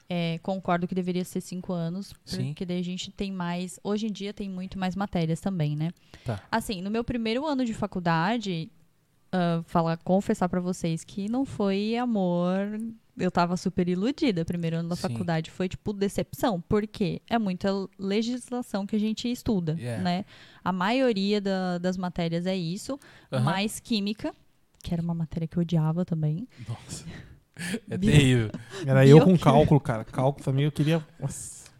É, 0.09 0.37
concordo 0.41 0.87
que 0.87 0.95
deveria 0.95 1.25
ser 1.25 1.41
cinco 1.41 1.73
anos, 1.73 2.13
Sim. 2.23 2.47
porque 2.47 2.65
daí 2.65 2.79
a 2.79 2.83
gente 2.83 3.11
tem 3.11 3.31
mais. 3.31 3.77
Hoje 3.83 4.07
em 4.07 4.11
dia 4.11 4.33
tem 4.33 4.49
muito 4.49 4.79
mais 4.79 4.95
matérias 4.95 5.41
também, 5.41 5.75
né? 5.75 5.91
Tá. 6.23 6.41
Assim, 6.49 6.81
no 6.81 6.89
meu 6.89 7.03
primeiro 7.03 7.45
ano 7.45 7.65
de 7.65 7.73
faculdade, 7.73 8.71
ah, 9.33 9.61
falar, 9.65 9.97
confessar 9.97 10.47
pra 10.47 10.61
vocês 10.61 11.03
que 11.03 11.29
não 11.29 11.43
foi 11.43 11.97
amor. 11.97 12.79
Eu 13.17 13.29
tava 13.31 13.57
super 13.57 13.89
iludida. 13.89 14.45
Primeiro 14.45 14.77
ano 14.77 14.89
da 14.89 14.95
Sim. 14.95 15.01
faculdade 15.01 15.51
foi 15.51 15.67
tipo 15.67 15.91
decepção, 15.91 16.61
porque 16.69 17.21
é 17.29 17.37
muita 17.37 17.69
legislação 17.99 18.85
que 18.85 18.95
a 18.95 18.99
gente 18.99 19.29
estuda, 19.29 19.75
Yeah. 19.77 20.03
né? 20.03 20.25
A 20.63 20.71
maioria 20.71 21.41
da- 21.41 21.79
das 21.79 21.97
matérias 21.97 22.45
é 22.45 22.55
isso, 22.55 22.97
Aham. 23.31 23.43
mais 23.43 23.79
química, 23.81 24.33
que 24.83 24.93
era 24.93 25.01
uma 25.01 25.15
matéria 25.15 25.47
que 25.47 25.57
eu 25.57 25.61
odiava 25.61 26.05
também. 26.05 26.47
Nossa. 26.69 27.03
É 27.89 27.97
Bio- 27.97 28.11
terrível. 28.11 28.51
Era 28.85 29.05
eu 29.05 29.19
com 29.21 29.37
cálculo, 29.37 29.79
cara. 29.79 30.03
Cálculo 30.05 30.43
também 30.45 30.65
eu 30.65 30.71
queria. 30.71 31.03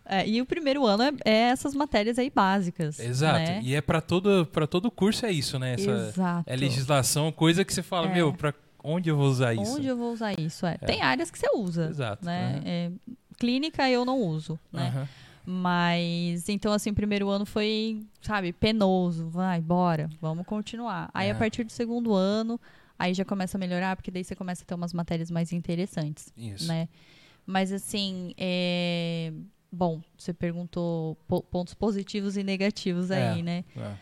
É, 0.06 0.28
e 0.28 0.42
o 0.42 0.46
primeiro 0.46 0.86
ano 0.86 1.04
é, 1.04 1.12
é 1.26 1.34
essas 1.50 1.74
matérias 1.76 2.18
aí 2.18 2.30
básicas. 2.34 3.00
Exato. 3.00 3.40
né? 3.40 3.60
E 3.64 3.76
é 3.76 3.82
para 3.82 4.00
todo, 4.00 4.46
pra 4.46 4.66
todo 4.66 4.90
curso 4.90 5.26
é 5.26 5.32
isso, 5.32 5.60
né? 5.60 5.74
Essa, 5.74 5.92
Exato. 5.92 6.44
é 6.50 6.56
legislação, 6.56 7.32
coisa 7.32 7.66
que 7.66 7.74
você 7.74 7.84
fala, 7.84 8.08
É. 8.08 8.14
meu, 8.14 8.32
pra 8.34 8.54
onde 8.84 9.10
eu 9.10 9.18
vou 9.18 9.28
usar 9.28 9.54
isso? 9.54 9.76
Onde 9.76 9.88
eu 9.88 9.98
vou 9.98 10.14
usar 10.14 10.40
isso? 10.40 10.66
É. 10.66 10.78
Tem 10.78 11.02
áreas 11.02 11.30
que 11.30 11.38
você 11.38 11.48
usa. 11.56 11.90
Exato. 11.90 12.26
Né? 12.26 12.62
É, 12.66 12.92
clínica 13.38 13.90
eu 13.90 14.06
não 14.06 14.18
uso, 14.22 14.58
né? 14.72 14.94
Aham. 14.96 15.08
Mas, 15.50 16.50
então, 16.50 16.74
assim, 16.74 16.90
o 16.92 16.94
primeiro 16.94 17.30
ano 17.30 17.46
foi, 17.46 18.02
sabe, 18.22 18.52
penoso. 18.52 19.30
Vai, 19.30 19.62
bora, 19.62 20.10
vamos 20.22 20.46
continuar. 20.46 21.10
Aí, 21.14 21.30
É. 21.30 21.32
a 21.32 21.36
partir 21.36 21.64
do 21.64 21.72
segundo 21.72 22.14
ano, 22.14 22.60
aí 22.98 23.14
já 23.14 23.24
começa 23.26 23.58
a 23.58 23.60
melhorar, 23.60 23.96
porque 23.96 24.12
daí 24.12 24.24
você 24.24 24.36
começa 24.36 24.64
a 24.64 24.66
ter 24.66 24.74
umas 24.76 24.94
matérias 24.94 25.30
mais 25.32 25.52
interessantes, 25.54 26.32
Isso. 26.38 26.68
né? 26.68 26.88
Mas, 27.46 27.72
assim, 27.72 28.34
é... 28.38 29.32
Bom, 29.72 30.02
você 30.18 30.34
perguntou 30.34 31.16
po- 31.28 31.44
pontos 31.44 31.74
positivos 31.74 32.38
e 32.38 32.44
negativos 32.44 33.12
É. 33.12 33.32
aí, 33.32 33.44
né? 33.44 33.64
É. 33.76 33.94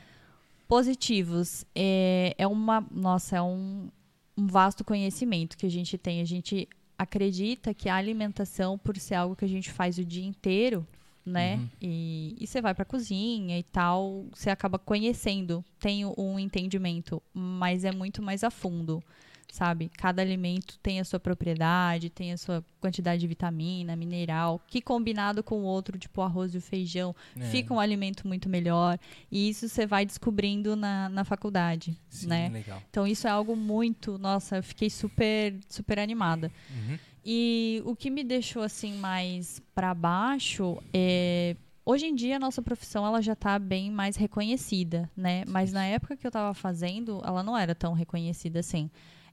Positivos. 0.67 1.65
É, 1.75 2.33
é 2.37 2.47
uma. 2.47 2.85
Nossa, 2.91 3.37
é 3.37 3.41
um, 3.41 3.89
um 4.37 4.47
vasto 4.47 4.83
conhecimento 4.83 5.57
que 5.57 5.65
a 5.65 5.69
gente 5.69 5.97
tem. 5.97 6.21
A 6.21 6.25
gente 6.25 6.67
acredita 6.97 7.73
que 7.73 7.87
a 7.89 7.95
alimentação, 7.95 8.77
por 8.77 8.97
ser 8.97 9.15
algo 9.15 9.35
que 9.35 9.45
a 9.45 9.49
gente 9.49 9.71
faz 9.71 9.97
o 9.97 10.05
dia 10.05 10.25
inteiro, 10.25 10.87
né? 11.25 11.55
Uhum. 11.55 11.69
E, 11.81 12.35
e 12.39 12.45
você 12.47 12.61
vai 12.61 12.73
pra 12.73 12.85
cozinha 12.85 13.57
e 13.57 13.63
tal, 13.63 14.25
você 14.33 14.49
acaba 14.49 14.77
conhecendo, 14.77 15.63
tem 15.79 16.05
um 16.05 16.37
entendimento, 16.39 17.21
mas 17.33 17.83
é 17.83 17.91
muito 17.91 18.21
mais 18.21 18.43
a 18.43 18.49
fundo. 18.51 19.03
Sabe? 19.51 19.89
Cada 19.97 20.21
alimento 20.21 20.77
tem 20.79 20.99
a 20.99 21.05
sua 21.05 21.17
propriedade, 21.17 22.09
tem 22.09 22.33
a 22.33 22.37
sua 22.37 22.65
quantidade 22.81 23.21
de 23.21 23.27
vitamina, 23.27 23.95
mineral, 23.95 24.59
que 24.67 24.81
combinado 24.81 25.41
com 25.41 25.59
o 25.59 25.63
outro, 25.63 25.97
tipo 25.97 26.19
o 26.19 26.23
arroz 26.25 26.53
e 26.53 26.57
o 26.57 26.61
feijão, 26.61 27.15
É. 27.39 27.45
fica 27.45 27.73
um 27.73 27.79
alimento 27.79 28.27
muito 28.27 28.49
melhor. 28.49 28.99
E 29.31 29.47
isso 29.47 29.69
você 29.69 29.85
vai 29.85 30.05
descobrindo 30.05 30.75
na, 30.75 31.07
na 31.07 31.23
faculdade, 31.23 31.97
Sim, 32.09 32.27
né? 32.27 32.49
legal. 32.49 32.83
Então 32.89 33.07
isso 33.07 33.27
é 33.27 33.29
algo 33.29 33.55
muito, 33.55 34.17
nossa, 34.17 34.57
eu 34.57 34.63
fiquei 34.63 34.89
super, 34.89 35.55
super 35.69 35.99
animada. 35.99 36.51
Uhum. 36.69 36.99
E 37.25 37.81
o 37.85 37.95
que 37.95 38.11
me 38.11 38.23
deixou 38.23 38.61
assim 38.61 38.93
mais 38.97 39.61
pra 39.73 39.93
baixo 39.93 40.77
é 40.93 41.55
Hoje 41.87 42.07
em 42.07 42.15
dia 42.15 42.37
a 42.37 42.39
nossa 42.39 42.63
profissão 42.63 43.05
ela 43.05 43.21
já 43.21 43.33
está 43.33 43.59
bem 43.59 43.91
mais 43.91 44.15
reconhecida, 44.15 45.07
né? 45.15 45.43
Mas 45.47 45.71
na 45.71 45.85
época 45.85 46.17
que 46.17 46.25
eu 46.25 46.29
estava 46.29 46.51
fazendo, 46.51 47.21
ela 47.23 47.43
não 47.43 47.55
era 47.55 47.75
tão 47.75 47.93
reconhecida 47.93 48.59
assim. 48.59 48.89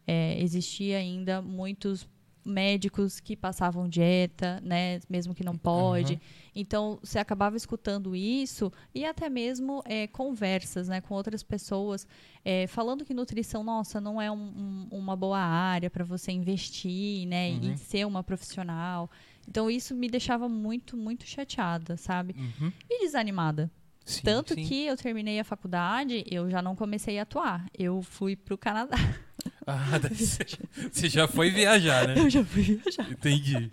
É, 0.07 0.39
existia 0.39 0.99
ainda 0.99 1.41
muitos 1.41 2.07
médicos 2.45 3.21
que 3.21 3.37
passavam 3.37 3.89
dieta, 3.89 4.61
né, 4.63 5.01
mesmo 5.09 5.35
que 5.35 5.45
não 5.45 5.57
pode. 5.57 6.15
Uhum. 6.15 6.21
Então, 6.55 6.99
você 7.03 7.19
acabava 7.19 7.57
escutando 7.57 8.15
isso 8.17 8.71
e 8.95 9.05
até 9.05 9.29
mesmo 9.31 9.83
é, 9.87 10.07
conversas, 10.07 10.89
né, 10.89 11.01
com 11.01 11.15
outras 11.15 11.43
pessoas, 11.43 12.07
é, 12.45 12.67
falando 12.67 13.05
que 13.05 13.15
nutrição, 13.15 13.63
nossa, 13.63 14.01
não 14.01 14.21
é 14.21 14.31
um- 14.31 14.89
um- 14.93 14.99
uma 14.99 15.17
boa 15.17 15.39
área 15.39 15.89
para 15.89 16.05
você 16.05 16.33
investir, 16.33 17.27
né, 17.27 17.51
Uhum. 17.53 17.73
e 17.75 17.79
ser 17.79 18.07
uma 18.07 18.23
profissional. 18.23 19.11
Então, 19.49 19.71
isso 19.71 19.95
me 19.95 20.09
deixava 20.09 20.49
muito, 20.49 20.97
muito 20.97 21.27
chateada, 21.27 21.97
sabe? 21.97 22.35
Uhum. 22.39 22.73
E 22.89 23.01
desanimada. 23.05 23.71
Sim, 24.05 24.23
Tanto 24.25 24.55
sim. 24.55 24.65
que 24.65 24.85
eu 24.87 24.97
terminei 24.97 25.39
a 25.39 25.45
faculdade, 25.45 26.25
eu 26.29 26.51
já 26.51 26.61
não 26.61 26.75
comecei 26.75 27.19
a 27.21 27.23
atuar. 27.23 27.67
Eu 27.79 28.03
fui 28.03 28.35
pro 28.35 28.59
Canadá. 28.59 28.97
Ah, 29.67 29.99
você 30.91 31.09
já 31.09 31.29
foi 31.29 31.51
viajar, 31.51 32.07
né? 32.09 32.15
Eu 32.19 32.29
já 32.31 32.45
fui 32.45 32.63
viajar. 32.63 33.11
Entendi. 33.11 33.71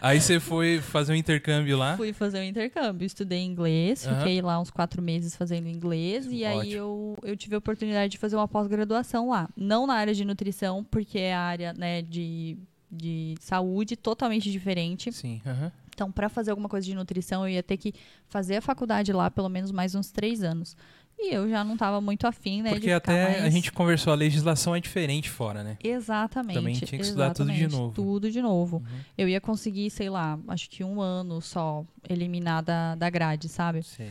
Aí 0.00 0.20
você 0.20 0.40
foi 0.40 0.80
fazer 0.80 1.12
um 1.12 1.16
intercâmbio 1.16 1.76
lá. 1.78 1.96
Fui 1.96 2.12
fazer 2.12 2.40
um 2.40 2.44
intercâmbio, 2.44 3.06
estudei 3.06 3.40
inglês, 3.40 4.06
Aham. 4.06 4.16
fiquei 4.18 4.42
lá 4.42 4.60
uns 4.60 4.70
quatro 4.70 5.00
meses 5.00 5.36
fazendo 5.36 5.68
inglês 5.68 6.26
e 6.30 6.44
aí 6.44 6.58
Ótimo. 6.58 6.74
eu, 6.74 7.18
eu 7.22 7.36
tive 7.36 7.54
a 7.54 7.58
oportunidade 7.58 8.10
de 8.12 8.18
fazer 8.18 8.36
uma 8.36 8.48
pós-graduação 8.48 9.30
lá. 9.30 9.48
Não 9.56 9.86
na 9.86 9.94
área 9.94 10.14
de 10.14 10.24
nutrição, 10.24 10.82
porque 10.84 11.18
é 11.18 11.34
a 11.34 11.40
área 11.40 11.72
né, 11.72 12.02
de, 12.02 12.56
de 12.90 13.34
saúde 13.40 13.96
totalmente 13.96 14.50
diferente. 14.50 15.12
Sim. 15.12 15.40
aham. 15.46 15.70
Então, 15.92 16.10
para 16.10 16.30
fazer 16.30 16.50
alguma 16.50 16.68
coisa 16.68 16.86
de 16.86 16.94
nutrição, 16.94 17.46
eu 17.46 17.52
ia 17.52 17.62
ter 17.62 17.76
que 17.76 17.92
fazer 18.26 18.56
a 18.56 18.62
faculdade 18.62 19.12
lá 19.12 19.30
pelo 19.30 19.50
menos 19.50 19.70
mais 19.70 19.94
uns 19.94 20.10
três 20.10 20.42
anos. 20.42 20.74
E 21.22 21.34
eu 21.34 21.48
já 21.50 21.62
não 21.62 21.74
estava 21.74 22.00
muito 22.00 22.26
afim, 22.26 22.62
né? 22.62 22.70
de 22.70 22.74
Porque 22.76 22.86
ficar 22.86 22.96
até 22.96 23.38
a 23.38 23.40
mais- 23.42 23.52
gente 23.52 23.70
conversou, 23.70 24.12
a 24.12 24.16
legislação 24.16 24.74
é 24.74 24.80
diferente 24.80 25.28
fora, 25.28 25.62
né? 25.62 25.76
Exatamente. 25.84 26.54
Também 26.54 26.74
tinha 26.74 26.86
que 26.88 26.96
estudar 26.96 27.34
tudo 27.34 27.52
de 27.52 27.68
novo. 27.68 27.92
Tudo 27.94 28.30
de 28.30 28.40
novo. 28.40 28.76
Uhum. 28.78 29.00
Eu 29.18 29.28
ia 29.28 29.40
conseguir, 29.40 29.90
sei 29.90 30.08
lá, 30.08 30.38
acho 30.48 30.70
que 30.70 30.82
um 30.82 31.00
ano 31.00 31.40
só 31.42 31.84
eliminar 32.08 32.62
da, 32.62 32.94
da 32.94 33.10
grade, 33.10 33.48
sabe? 33.48 33.82
Sei. 33.82 34.10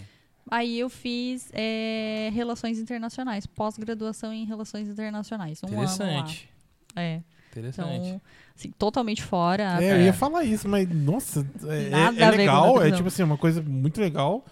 Aí 0.52 0.80
eu 0.80 0.90
fiz 0.90 1.50
é, 1.54 2.30
relações 2.34 2.80
internacionais, 2.80 3.46
pós-graduação 3.46 4.32
em 4.34 4.46
relações 4.46 4.88
internacionais. 4.88 5.62
Um 5.64 5.68
ano 5.68 5.76
Interessante. 5.84 6.50
lá. 6.96 7.02
É. 7.02 7.22
Interessante. 7.52 8.08
Então, 8.08 8.22
assim, 8.56 8.72
totalmente 8.78 9.24
fora. 9.24 9.78
É, 9.84 9.92
eu 9.92 9.96
É. 9.96 10.04
ia 10.06 10.14
falar 10.14 10.44
isso, 10.44 10.68
mas 10.70 10.88
nossa, 10.90 11.46
é, 11.68 11.90
é- 11.90 12.24
a 12.24 12.30
legal, 12.30 12.82
é 12.84 12.92
tipo 12.92 13.08
assim, 13.08 13.24
uma 13.24 13.38
coisa 13.38 13.62
muito 13.62 14.00
legal 14.00 14.46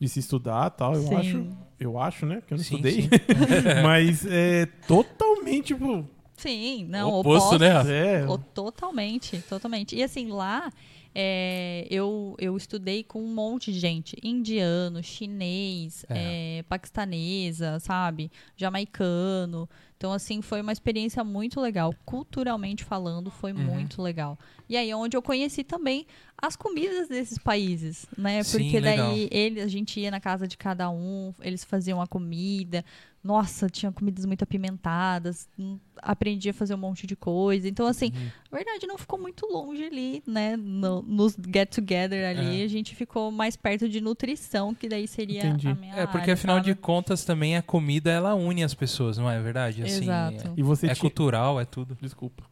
de 0.00 0.08
se 0.08 0.20
estudar 0.20 0.70
tal, 0.70 0.94
eu 0.94 1.02
Sim. 1.02 1.14
acho. 1.16 1.46
Eu 1.80 1.98
acho, 1.98 2.26
né? 2.26 2.36
Porque 2.40 2.54
eu 2.54 2.58
não 2.58 2.64
Sim, 2.64 2.74
estudei. 2.76 3.02
sim. 3.02 3.08
mas 3.82 4.26
é 4.26 4.66
totalmente, 4.86 5.66
tipo. 5.68 6.04
Sim, 6.36 6.86
não, 6.88 7.08
Oposto, 7.18 7.56
oposto, 7.56 7.58
né? 7.58 8.22
É, 8.22 8.26
O- 8.28 8.38
Totalmente, 8.38 9.42
totalmente. 9.48 9.96
E 9.96 10.02
assim, 10.02 10.28
lá 10.28 10.70
é, 11.14 11.86
eu, 11.90 12.36
eu 12.38 12.56
estudei 12.56 13.02
com 13.02 13.22
um 13.22 13.34
monte 13.34 13.72
de 13.72 13.78
gente. 13.78 14.16
Indiano, 14.22 15.02
chinês, 15.02 16.04
É. 16.08 16.58
é, 16.58 16.62
paquistanesa, 16.64 17.78
sabe? 17.80 18.30
Jamaicano. 18.56 19.68
Então, 19.96 20.12
assim, 20.12 20.40
foi 20.40 20.60
uma 20.60 20.70
experiência 20.72 21.24
muito 21.24 21.60
legal. 21.60 21.92
Culturalmente 22.04 22.84
falando, 22.84 23.30
foi 23.30 23.52
Uhum. 23.52 23.58
muito 23.64 24.00
legal. 24.00 24.38
E 24.68 24.76
aí, 24.76 24.94
onde 24.94 25.16
eu 25.16 25.22
conheci 25.22 25.64
também 25.64 26.06
as 26.40 26.54
comidas 26.54 27.08
desses 27.08 27.36
países, 27.38 28.06
né? 28.16 28.44
Porque 28.44 28.80
daí 28.80 29.28
ele, 29.32 29.60
a 29.60 29.66
gente 29.66 29.98
ia 29.98 30.10
na 30.10 30.20
casa 30.20 30.46
de 30.46 30.56
cada 30.56 30.88
um, 30.88 31.34
eles 31.40 31.64
faziam 31.64 32.00
a 32.00 32.06
comida. 32.06 32.84
Nossa, 33.22 33.68
tinha 33.68 33.90
comidas 33.92 34.24
muito 34.24 34.42
apimentadas. 34.44 35.48
hum, 35.58 35.78
Aprendi 36.00 36.48
a 36.48 36.54
fazer 36.54 36.74
um 36.74 36.78
monte 36.78 37.06
de 37.08 37.16
coisa. 37.16 37.68
Então, 37.68 37.84
assim, 37.86 38.12
Uhum. 38.14 38.30
na 38.52 38.58
verdade, 38.58 38.86
não 38.86 38.96
ficou 38.96 39.18
muito 39.18 39.44
longe 39.46 39.82
ali, 39.82 40.22
né? 40.24 40.56
No- 40.56 41.02
nos 41.02 41.36
get 41.52 41.68
together 41.74 42.24
ali, 42.28 42.62
É. 42.62 42.64
a 42.64 42.68
gente 42.68 42.94
ficou 42.94 43.32
mais 43.32 43.56
perto 43.56 43.88
de 43.88 44.00
nutrição, 44.00 44.72
que 44.72 44.88
daí 44.88 45.08
seria 45.08 45.44
Entendi. 45.44 45.66
a 45.68 45.74
minha 45.74 45.94
É, 45.96 46.06
porque 46.06 46.18
área, 46.22 46.34
afinal 46.34 46.60
de 46.60 46.70
sabe? 46.70 46.80
contas 46.80 47.24
também 47.24 47.56
a 47.56 47.62
comida 47.62 48.10
ela 48.12 48.34
une 48.36 48.62
as 48.62 48.74
pessoas, 48.74 49.18
não 49.18 49.28
é 49.28 49.40
verdade? 49.42 49.82
Assim, 49.82 50.04
Exato. 50.04 50.52
E 50.56 50.62
você 50.62 50.86
É, 50.86 50.90
é 50.90 50.94
tinha- 50.94 51.00
cultural, 51.00 51.60
é 51.60 51.64
tudo. 51.64 51.98
Desculpa. 52.00 52.44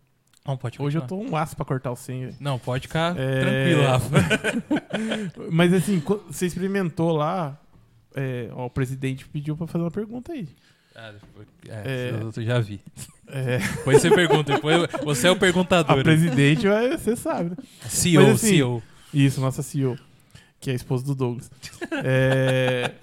Não, 0.45 0.57
pode 0.57 0.81
Hoje 0.83 0.99
eu 0.99 1.03
tô 1.03 1.17
um 1.17 1.37
aço 1.37 1.57
pra 1.57 1.65
cortar 1.65 1.91
o 1.93 1.97
senho. 1.97 2.27
velho. 2.29 2.37
Não, 2.41 2.57
pode 2.59 2.87
ficar 2.89 3.17
É. 3.19 3.41
tranquilo, 3.41 3.83
Rafa. 3.83 4.09
Mas 5.51 5.73
assim, 5.73 6.01
você 6.29 6.47
experimentou 6.47 7.13
lá. 7.13 7.61
É, 8.17 8.49
ó, 8.53 8.67
o 8.67 8.71
presidente 8.71 9.29
pediu 9.29 9.57
pra 9.57 9.67
fazer 9.67 9.85
uma 9.85 9.91
pergunta 9.91 10.33
aí. 10.33 10.49
Ah, 10.95 11.13
depois- 11.13 11.47
É. 11.69 12.11
é, 12.11 12.21
eu 12.23 12.43
já 12.43 12.59
vi. 12.59 12.81
É, 13.29 13.59
Depois 13.59 14.01
você 14.01 14.09
pergunta, 14.11 14.55
depois 14.55 14.89
você 15.05 15.29
é 15.29 15.31
o 15.31 15.37
perguntador. 15.39 15.99
a 15.99 16.03
presidente, 16.03 16.67
vai- 16.67 16.97
você 16.97 17.15
sabe, 17.15 17.51
né? 17.51 17.57
CEO, 17.89 18.23
Mas 18.23 18.35
assim, 18.37 18.47
CEO. 18.49 18.83
Isso, 19.13 19.41
nossa 19.41 19.63
CEO, 19.63 19.99
que 20.59 20.71
é 20.71 20.73
a 20.73 20.77
esposa 20.77 21.05
do 21.05 21.15
Douglas. 21.15 21.51
É, 22.05 22.95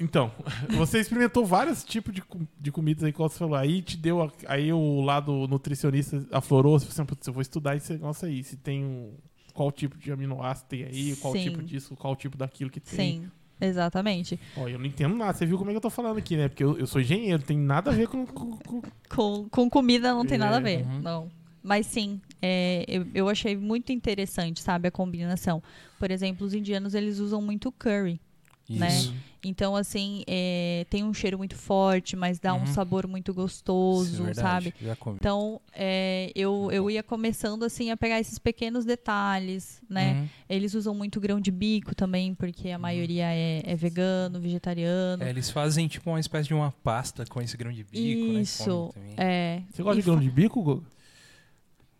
Então, 0.00 0.30
você 0.76 0.98
experimentou 0.98 1.46
vários 1.46 1.84
tipos 1.84 2.12
de, 2.12 2.22
de 2.60 2.72
comidas 2.72 3.04
aí, 3.04 3.12
como 3.12 3.28
você 3.28 3.38
falou. 3.38 3.54
Aí 3.54 3.80
te 3.80 3.96
deu. 3.96 4.30
Aí 4.46 4.72
o 4.72 5.00
lado 5.00 5.46
nutricionista 5.46 6.26
aflorou. 6.32 6.78
Você 6.78 6.86
falou 6.86 6.92
assim, 6.94 7.04
"Putz, 7.06 7.26
eu 7.28 7.32
vou 7.32 7.40
estudar 7.42 7.76
esse 7.76 7.92
negócio 7.92 8.26
aí. 8.26 8.42
Se 8.42 8.56
tem 8.56 8.84
um. 8.84 9.14
Qual 9.54 9.72
tipo 9.72 9.96
de 9.96 10.12
aminoácido 10.12 10.68
tem 10.68 10.84
aí, 10.84 11.16
qual 11.16 11.32
Sim. 11.32 11.44
tipo 11.44 11.62
disso, 11.62 11.96
qual 11.96 12.14
tipo 12.14 12.36
daquilo 12.36 12.68
que 12.68 12.80
tem. 12.80 13.22
Sim, 13.22 13.30
exatamente. 13.60 14.38
Ó, 14.56 14.68
eu 14.68 14.78
não 14.78 14.84
entendo 14.86 15.14
nada. 15.14 15.32
Você 15.32 15.46
viu 15.46 15.56
como 15.56 15.70
é 15.70 15.72
que 15.72 15.76
eu 15.76 15.80
tô 15.80 15.88
falando 15.90 16.18
aqui, 16.18 16.36
né? 16.36 16.48
Porque 16.48 16.62
eu, 16.64 16.76
eu 16.78 16.86
sou 16.86 17.00
engenheiro, 17.00 17.42
tem 17.42 17.56
nada 17.56 17.90
a 17.90 17.94
ver 17.94 18.08
com. 18.08 18.26
com- 18.26 18.56
com- 18.58 18.82
Com, 19.08 19.48
com 19.48 19.70
comida 19.70 20.12
não 20.12 20.26
tem 20.26 20.36
nada 20.36 20.56
a 20.56 20.60
ver, 20.60 20.84
Uhum. 20.84 21.00
não. 21.00 21.30
Mas 21.62 21.86
sim, 21.86 22.20
é, 22.42 22.84
eu, 22.86 23.06
eu 23.14 23.28
achei 23.28 23.56
muito 23.56 23.90
interessante, 23.90 24.60
sabe, 24.60 24.88
a 24.88 24.90
combinação. 24.90 25.62
Por 25.98 26.10
exemplo, 26.10 26.46
os 26.46 26.52
indianos, 26.52 26.92
eles 26.94 27.18
usam 27.18 27.40
muito 27.40 27.72
curry. 27.72 28.20
Né? 28.68 28.88
Isso. 28.88 29.14
Então, 29.46 29.76
assim, 29.76 30.24
é, 30.26 30.86
tem 30.88 31.04
um 31.04 31.12
cheiro 31.12 31.36
muito 31.36 31.54
forte, 31.54 32.16
mas 32.16 32.38
dá 32.38 32.54
um 32.54 32.60
Uhum. 32.60 32.66
sabor 32.66 33.06
muito 33.06 33.30
Isso 33.30 33.38
é 33.38 33.42
gostoso, 33.42 34.24
verdade, 34.24 34.40
sabe? 34.70 34.74
Já 34.80 34.96
comi. 34.96 35.16
Então, 35.20 35.60
é, 35.74 36.32
eu, 36.34 36.70
eu 36.72 36.90
ia 36.90 37.02
começando, 37.02 37.62
assim, 37.62 37.90
a 37.90 37.96
pegar 37.96 38.18
esses 38.18 38.38
pequenos 38.38 38.86
detalhes, 38.86 39.82
né? 39.86 40.14
Uhum. 40.14 40.28
Eles 40.48 40.72
usam 40.72 40.94
muito 40.94 41.20
grão 41.20 41.38
de 41.38 41.50
bico 41.50 41.94
também, 41.94 42.34
porque 42.34 42.70
a 42.70 42.78
maioria 42.78 43.26
é, 43.34 43.60
é 43.66 43.76
vegano, 43.76 44.40
vegetariano. 44.40 45.22
É, 45.22 45.28
eles 45.28 45.50
fazem 45.50 45.86
tipo 45.88 46.08
uma 46.08 46.20
espécie 46.20 46.48
de 46.48 46.54
uma 46.54 46.72
pasta 46.82 47.26
com 47.26 47.42
esse 47.42 47.54
grão 47.58 47.70
de 47.70 47.84
bico, 47.84 48.32
né? 48.32 48.40
Isso, 48.40 48.64
Comem 48.64 48.92
também. 48.92 49.14
é. 49.18 49.62
Você 49.70 49.82
gosta 49.82 49.98
E 49.98 50.02
de 50.02 50.10
grão 50.10 50.18
de 50.20 50.30
bico, 50.30 50.62
Guga? 50.62 50.86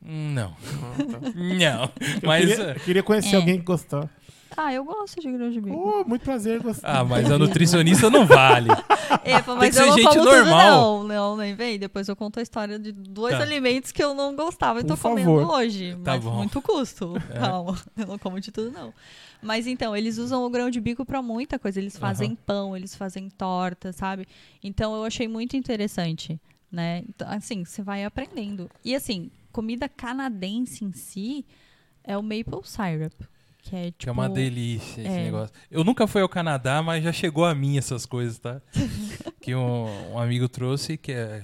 Hum, 0.03 0.33
Não, 0.35 0.51
Ah, 0.83 1.05
tá. 1.13 1.21
não. 1.35 1.85
Eu 1.85 2.27
Mas, 2.29 2.47
queria, 2.49 2.65
eu 2.73 2.81
queria 2.81 3.03
conhecer 3.03 3.35
É. 3.35 3.37
alguém 3.37 3.59
que 3.59 3.65
gostar. 3.65 4.09
Ah, 4.57 4.73
eu 4.73 4.85
gosto 4.85 5.21
de 5.21 5.31
grão 5.33 5.51
de 5.51 5.61
bico. 5.61 5.77
Oh, 5.77 6.09
muito 6.09 6.23
prazer 6.23 6.61
gostar. 6.63 7.01
ah, 7.01 7.05
mas 7.05 7.31
a 7.31 7.39
nutricionista 7.39 8.09
não 8.11 8.25
vale. 8.27 8.69
Epa, 9.25 9.55
mas 9.57 9.75
que 9.75 9.81
eu 9.81 9.85
ser 9.85 9.89
não 9.91 9.97
gente 9.97 10.09
como 10.09 10.25
normal. 10.25 10.99
tudo, 10.99 11.09
não. 11.09 11.15
Não, 11.33 11.37
nem 11.37 11.55
vem. 11.55 11.79
Depois 11.79 12.09
eu 12.09 12.15
conto 12.17 12.39
a 12.39 12.43
história 12.43 12.79
de 12.79 12.93
dois 12.93 13.37
Tá. 13.37 13.43
alimentos 13.43 13.91
que 13.93 14.03
eu 14.03 14.15
não 14.15 14.35
gostava 14.37 14.81
e 14.81 14.85
Por 14.85 14.97
tô 14.97 15.03
comendo 15.03 15.37
favor. 15.41 15.55
hoje. 15.57 15.93
Tá 16.05 16.13
mas 16.13 16.25
bom. 16.25 16.35
muito 16.37 16.61
custo. 16.63 17.15
É. 17.35 17.39
Calma, 17.41 17.77
eu 17.97 18.07
não 18.07 18.19
como 18.19 18.39
de 18.41 18.53
tudo, 18.53 18.71
não. 18.71 18.93
Mas 19.43 19.67
então, 19.67 19.95
eles 19.97 20.19
usam 20.19 20.45
o 20.45 20.51
grão 20.51 20.71
de 20.71 20.81
bico 20.81 21.05
pra 21.05 21.21
muita 21.21 21.59
coisa. 21.59 21.79
Eles 21.81 21.99
fazem 21.99 22.29
Aham. 22.31 22.39
pão, 22.47 22.77
eles 22.77 22.95
fazem 22.95 23.29
torta, 23.29 23.93
sabe? 23.93 24.27
Então 24.63 24.95
eu 24.95 25.05
achei 25.05 25.27
muito 25.29 25.57
interessante, 25.57 26.41
né? 26.71 27.03
Então, 27.09 27.29
assim, 27.31 27.65
você 27.65 27.83
vai 27.83 28.05
aprendendo. 28.05 28.71
E 28.85 28.95
assim, 28.95 29.31
comida 29.53 29.89
canadense 29.89 30.85
em 30.85 30.93
si 30.93 31.45
é 32.03 32.17
o 32.17 32.23
maple 32.23 32.61
syrup. 32.65 33.13
Que 33.65 33.77
é 33.77 33.85
tipo. 33.87 33.95
Que 33.99 34.09
é 34.09 34.13
uma 34.13 34.29
delícia 34.29 35.01
esse 35.01 35.11
é. 35.11 35.25
negócio. 35.25 35.55
Eu 35.71 35.83
nunca 35.83 36.07
fui 36.07 36.21
ao 36.23 36.29
Canadá, 36.29 36.83
mas 36.83 37.03
já 37.03 37.13
chegou 37.13 37.45
a 37.45 37.55
mim 37.55 37.79
essas 37.79 38.05
coisas, 38.07 38.39
tá? 38.39 38.61
que 39.41 39.55
um, 39.55 40.13
um 40.13 40.19
amigo 40.19 40.49
trouxe, 40.49 40.97
que 40.97 41.13
é. 41.13 41.43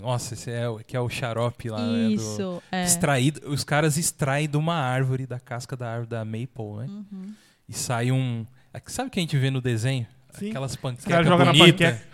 Nossa, 0.00 0.32
esse 0.34 0.50
é, 0.50 0.66
o- 0.68 0.78
que 0.78 0.96
é 0.96 1.00
o 1.00 1.08
xarope 1.08 1.68
lá, 1.68 1.84
né? 1.86 2.04
do- 2.08 2.12
Isso, 2.14 2.62
é. 2.72 2.84
Extraído, 2.84 3.42
os 3.50 3.62
caras 3.62 3.98
extraem 3.98 4.48
de 4.48 4.56
uma 4.56 4.74
árvore, 4.74 5.26
da 5.26 5.38
casca 5.38 5.76
da 5.76 5.86
árvore 5.90 6.08
da 6.08 6.24
maple, 6.24 6.76
né? 6.78 6.86
Uhum. 6.88 7.34
E 7.68 7.72
sai 7.74 8.10
um. 8.10 8.46
Sabe 8.86 9.08
o 9.08 9.10
que 9.10 9.18
a 9.18 9.22
gente 9.22 9.36
vê 9.36 9.50
no 9.50 9.60
desenho? 9.60 10.06
Sim. 10.30 10.48
Aquelas 10.48 10.76
caras 10.76 11.04
panquecas 11.04 11.28
bonitas. 11.28 11.58
panqueca. 11.98 12.12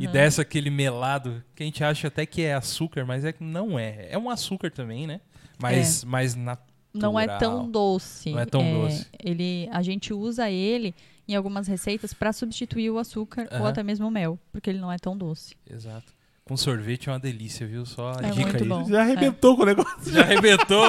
E 0.00 0.06
desce 0.06 0.40
aquele 0.40 0.70
melado, 0.70 1.42
que 1.56 1.62
a 1.62 1.66
gente 1.66 1.82
acha 1.84 2.08
até 2.08 2.24
que 2.24 2.42
é 2.42 2.54
açúcar, 2.54 3.04
mas 3.04 3.24
é 3.24 3.32
que 3.32 3.42
não 3.42 3.78
é. 3.78 4.06
É 4.10 4.18
um 4.18 4.30
açúcar 4.30 4.70
também, 4.70 5.06
né? 5.06 5.20
Mas, 5.58 6.02
mas 6.04 6.34
na, 6.34 6.56
não 6.94 7.18
é 7.18 7.26
tão 7.38 7.70
doce. 7.70 8.30
Não 8.30 8.40
é 8.40 8.46
tão 8.46 8.62
doce. 8.82 9.06
Ele, 9.22 9.68
a 9.72 9.82
gente 9.82 10.12
usa 10.12 10.50
ele 10.50 10.94
em 11.28 11.34
algumas 11.34 11.66
receitas 11.68 12.12
para 12.12 12.32
substituir 12.32 12.90
o 12.90 12.98
açúcar 12.98 13.48
ou 13.52 13.58
Aham. 13.58 13.68
até 13.68 13.82
mesmo 13.82 14.06
o 14.06 14.10
mel, 14.10 14.38
porque 14.52 14.68
ele 14.70 14.78
não 14.80 14.90
é 14.92 14.98
tão 14.98 15.16
doce. 15.16 15.54
Exato. 15.70 16.12
com 16.44 16.56
sorvete 16.56 17.08
é 17.08 17.12
uma 17.12 17.20
delícia, 17.20 17.66
viu? 17.66 17.86
Só 17.86 18.10
a 18.18 18.26
É 18.26 18.30
dica 18.30 18.42
muito 18.50 18.62
aí. 18.64 18.68
bom. 18.68 18.84
Já 18.88 19.00
arrebentou 19.02 19.56
com 19.56 19.62
o 19.62 19.66
negócio. 19.66 20.12
Já 20.12 20.22
arrebentou. 20.22 20.84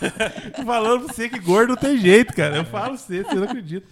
Falando 0.64 1.04
pra 1.04 1.14
você 1.14 1.28
que 1.28 1.38
gordo 1.40 1.70
não 1.70 1.76
tem 1.76 1.98
jeito, 1.98 2.32
cara. 2.32 2.56
Eu 2.56 2.64
falo 2.64 2.90
pra 2.90 2.96
você, 2.96 3.22
você 3.22 3.34
não 3.34 3.42
acredita. 3.44 3.86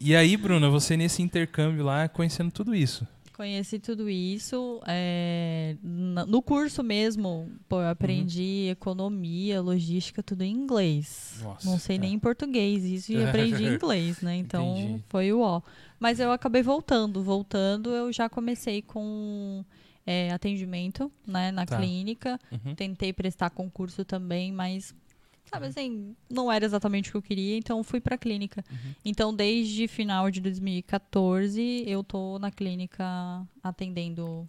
e 0.00 0.16
aí, 0.16 0.36
Bruna, 0.36 0.68
você 0.70 0.96
nesse 0.96 1.22
intercâmbio 1.22 1.84
lá, 1.84 2.08
conhecendo 2.08 2.50
tudo 2.50 2.74
isso. 2.74 3.06
Conheci 3.38 3.78
tudo 3.78 4.10
isso. 4.10 4.80
é, 4.84 5.76
no 5.82 6.42
curso 6.42 6.82
mesmo, 6.82 7.48
pô, 7.68 7.80
eu 7.80 7.88
aprendi 7.88 8.66
economia, 8.68 9.60
logística, 9.62 10.24
tudo 10.24 10.42
em 10.42 10.50
inglês. 10.52 11.38
Nossa, 11.40 11.70
Não 11.70 11.78
sei 11.78 11.96
tá. 11.98 12.02
nem 12.02 12.14
em 12.14 12.18
português, 12.18 12.82
isso 12.84 13.12
e 13.12 13.22
aprendi 13.24 13.62
inglês, 13.64 14.20
né? 14.22 14.34
Então 14.36 14.76
Entendi. 14.76 15.04
foi 15.08 15.32
o 15.32 15.38
ó. 15.40 15.62
Mas 16.00 16.18
eu 16.18 16.32
acabei 16.32 16.62
voltando. 16.64 17.22
Voltando, 17.22 17.90
eu 17.90 18.12
já 18.12 18.28
comecei 18.28 18.82
com 18.82 19.64
é, 20.04 20.32
atendimento 20.32 21.08
né, 21.24 21.52
na 21.52 21.64
Tá. 21.64 21.76
clínica. 21.78 22.40
Uhum. 22.50 22.74
Tentei 22.74 23.12
prestar 23.12 23.50
concurso 23.50 24.04
também, 24.04 24.50
mas, 24.50 24.92
sabe 25.50 25.66
assim, 25.66 26.14
não 26.30 26.50
era 26.50 26.64
exatamente 26.64 27.08
o 27.08 27.12
que 27.12 27.16
eu 27.18 27.22
queria, 27.22 27.56
então 27.56 27.82
fui 27.82 28.00
pra 28.00 28.16
clínica. 28.18 28.64
Uhum. 28.70 28.94
Então, 29.04 29.34
desde 29.34 29.86
final 29.88 30.30
de 30.30 30.40
2014, 30.40 31.84
eu 31.86 32.02
tô 32.04 32.38
na 32.38 32.50
clínica 32.50 33.04
atendendo. 33.62 34.48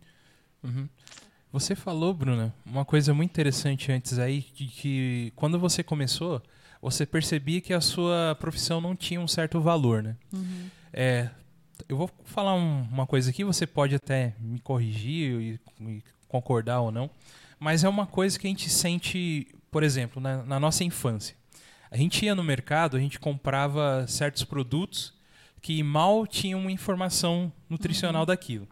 Uhum. 0.64 0.88
Você 1.52 1.76
falou, 1.76 2.14
Bruna, 2.14 2.54
uma 2.66 2.86
coisa 2.86 3.14
muito 3.14 3.32
interessante 3.32 3.92
antes 3.92 4.20
aí, 4.20 4.46
de 4.54 4.66
que 4.68 5.34
quando 5.36 5.58
você 5.60 5.82
começou, 5.84 6.42
você 6.82 7.06
percebia 7.06 7.60
que 7.60 7.74
a 7.74 7.82
sua 7.82 8.36
profissão 8.40 8.80
não 8.80 8.96
tinha 8.96 9.20
um 9.20 9.28
certo 9.28 9.60
valor, 9.60 10.04
né? 10.04 10.16
É, 10.94 11.30
eu 11.88 11.98
vou 11.98 12.10
falar 12.24 12.54
um- 12.54 12.84
uma 12.84 13.08
coisa 13.08 13.32
aqui, 13.32 13.44
você 13.44 13.66
pode 13.66 13.96
até 13.96 14.36
me 14.40 14.60
corrigir 14.60 15.42
e, 15.42 15.60
e 15.84 16.04
concordar 16.28 16.82
ou 16.82 16.92
não, 16.92 17.10
mas 17.60 17.84
é 17.84 17.90
uma 17.90 18.06
coisa 18.06 18.38
que 18.38 18.46
a 18.46 18.50
gente 18.50 18.70
sente, 18.70 19.48
por 19.72 19.84
exemplo, 19.84 20.22
na, 20.22 20.44
na 20.44 20.60
nossa 20.60 20.84
infância. 20.84 21.36
A 21.92 21.98
gente 21.98 22.24
ia 22.24 22.36
no 22.36 22.44
mercado, 22.44 22.96
a 22.96 23.00
gente 23.00 23.20
comprava 23.20 24.06
certos 24.08 24.44
produtos 24.44 25.14
que 25.62 25.82
mal 25.84 26.26
tinham 26.28 26.60
uma 26.60 26.72
informação 26.72 27.52
nutricional 27.70 28.26
daquilo. 28.26 28.68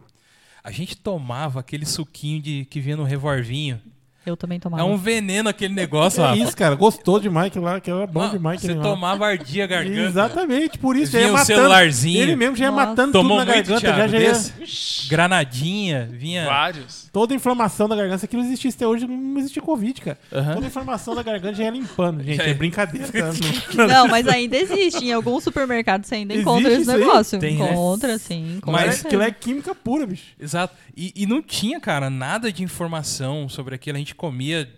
A 0.62 0.70
gente 0.70 0.96
tomava 0.96 1.60
aquele 1.60 1.86
suquinho 1.86 2.40
de, 2.40 2.64
que 2.66 2.80
vinha 2.80 2.96
no 2.96 3.04
revolvinho. 3.04 3.80
Eu 4.28 4.36
também 4.36 4.60
tomava. 4.60 4.82
É 4.82 4.86
um 4.86 4.96
veneno 4.96 5.48
aquele 5.48 5.74
negócio, 5.74 6.22
É 6.22 6.26
Rafa. 6.26 6.38
isso, 6.42 6.56
cara. 6.56 6.74
Gostou 6.74 7.18
demais 7.18 7.46
aquilo 7.48 7.64
lá, 7.64 7.76
aquilo 7.76 7.98
era 7.98 8.06
bom 8.06 8.20
Mano, 8.20 8.32
demais. 8.32 8.60
Você 8.60 8.66
aquele 8.68 8.78
lá. 8.82 8.90
tomava 8.90 9.26
ardia 9.26 9.64
a 9.64 9.66
garganta. 9.66 10.00
Exatamente, 10.00 10.78
por 10.78 10.96
isso 10.96 11.12
já 11.12 11.18
Vinha 11.18 11.28
ia 11.28 11.34
o 11.34 11.36
matando. 11.38 11.46
celularzinho. 11.60 12.22
Ele 12.22 12.36
mesmo 12.36 12.56
já 12.56 12.64
ia 12.66 12.70
Nossa. 12.70 12.86
matando 12.86 13.12
Tomou 13.12 13.38
tudo 13.38 13.46
na 13.46 13.54
muito, 13.54 13.68
garganta, 13.68 13.80
Thiago, 13.80 13.98
já, 13.98 14.08
já 14.08 14.18
ia. 14.18 14.32
desse? 14.32 15.08
Granadinha, 15.08 16.08
vinha... 16.10 16.44
Vários. 16.46 17.08
Toda 17.12 17.34
a 17.34 17.36
inflamação 17.36 17.88
da 17.88 17.96
garganta, 17.96 18.18
se 18.18 18.24
aquilo 18.26 18.42
existisse 18.42 18.76
até 18.76 18.86
hoje, 18.86 19.06
não 19.06 19.38
existia 19.40 19.62
Covid, 19.62 20.00
cara. 20.00 20.18
Aham. 20.32 20.54
Toda 20.54 20.66
a 20.66 20.68
inflamação 20.68 21.14
da 21.14 21.22
garganta 21.22 21.54
já 21.54 21.64
ia 21.64 21.70
limpando, 21.70 22.22
gente. 22.22 22.36
Já 22.36 22.44
É 22.44 22.48
ia. 22.48 22.54
brincadeira. 22.54 23.08
tá? 23.08 23.86
Não, 23.86 24.08
mas 24.08 24.28
ainda 24.28 24.56
existe. 24.56 25.04
Em 25.04 25.12
alguns 25.12 25.42
supermercados 25.44 26.06
você 26.08 26.16
ainda 26.16 26.34
Existe 26.34 26.48
encontra 26.48 26.72
esse 26.72 26.82
isso 26.82 26.90
aí? 26.90 26.98
negócio. 27.00 27.38
Tem, 27.40 27.56
né? 27.58 27.70
encontra, 27.72 28.18
sim. 28.18 28.58
com 28.62 28.70
Mas 28.70 28.86
Mas 28.86 28.94
certeza. 28.96 29.08
aquilo 29.08 29.22
é 29.22 29.30
química 29.30 29.74
pura, 29.74 30.06
bicho. 30.06 30.24
Exato. 30.38 30.74
E, 30.96 31.12
e 31.16 31.26
não 31.26 31.42
tinha, 31.42 31.80
cara, 31.80 32.08
nada 32.10 32.52
de 32.52 32.62
informação 32.62 33.48
sobre 33.48 33.74
aquilo. 33.74 33.96
A 33.96 33.98
gente 33.98 34.14
comia, 34.18 34.70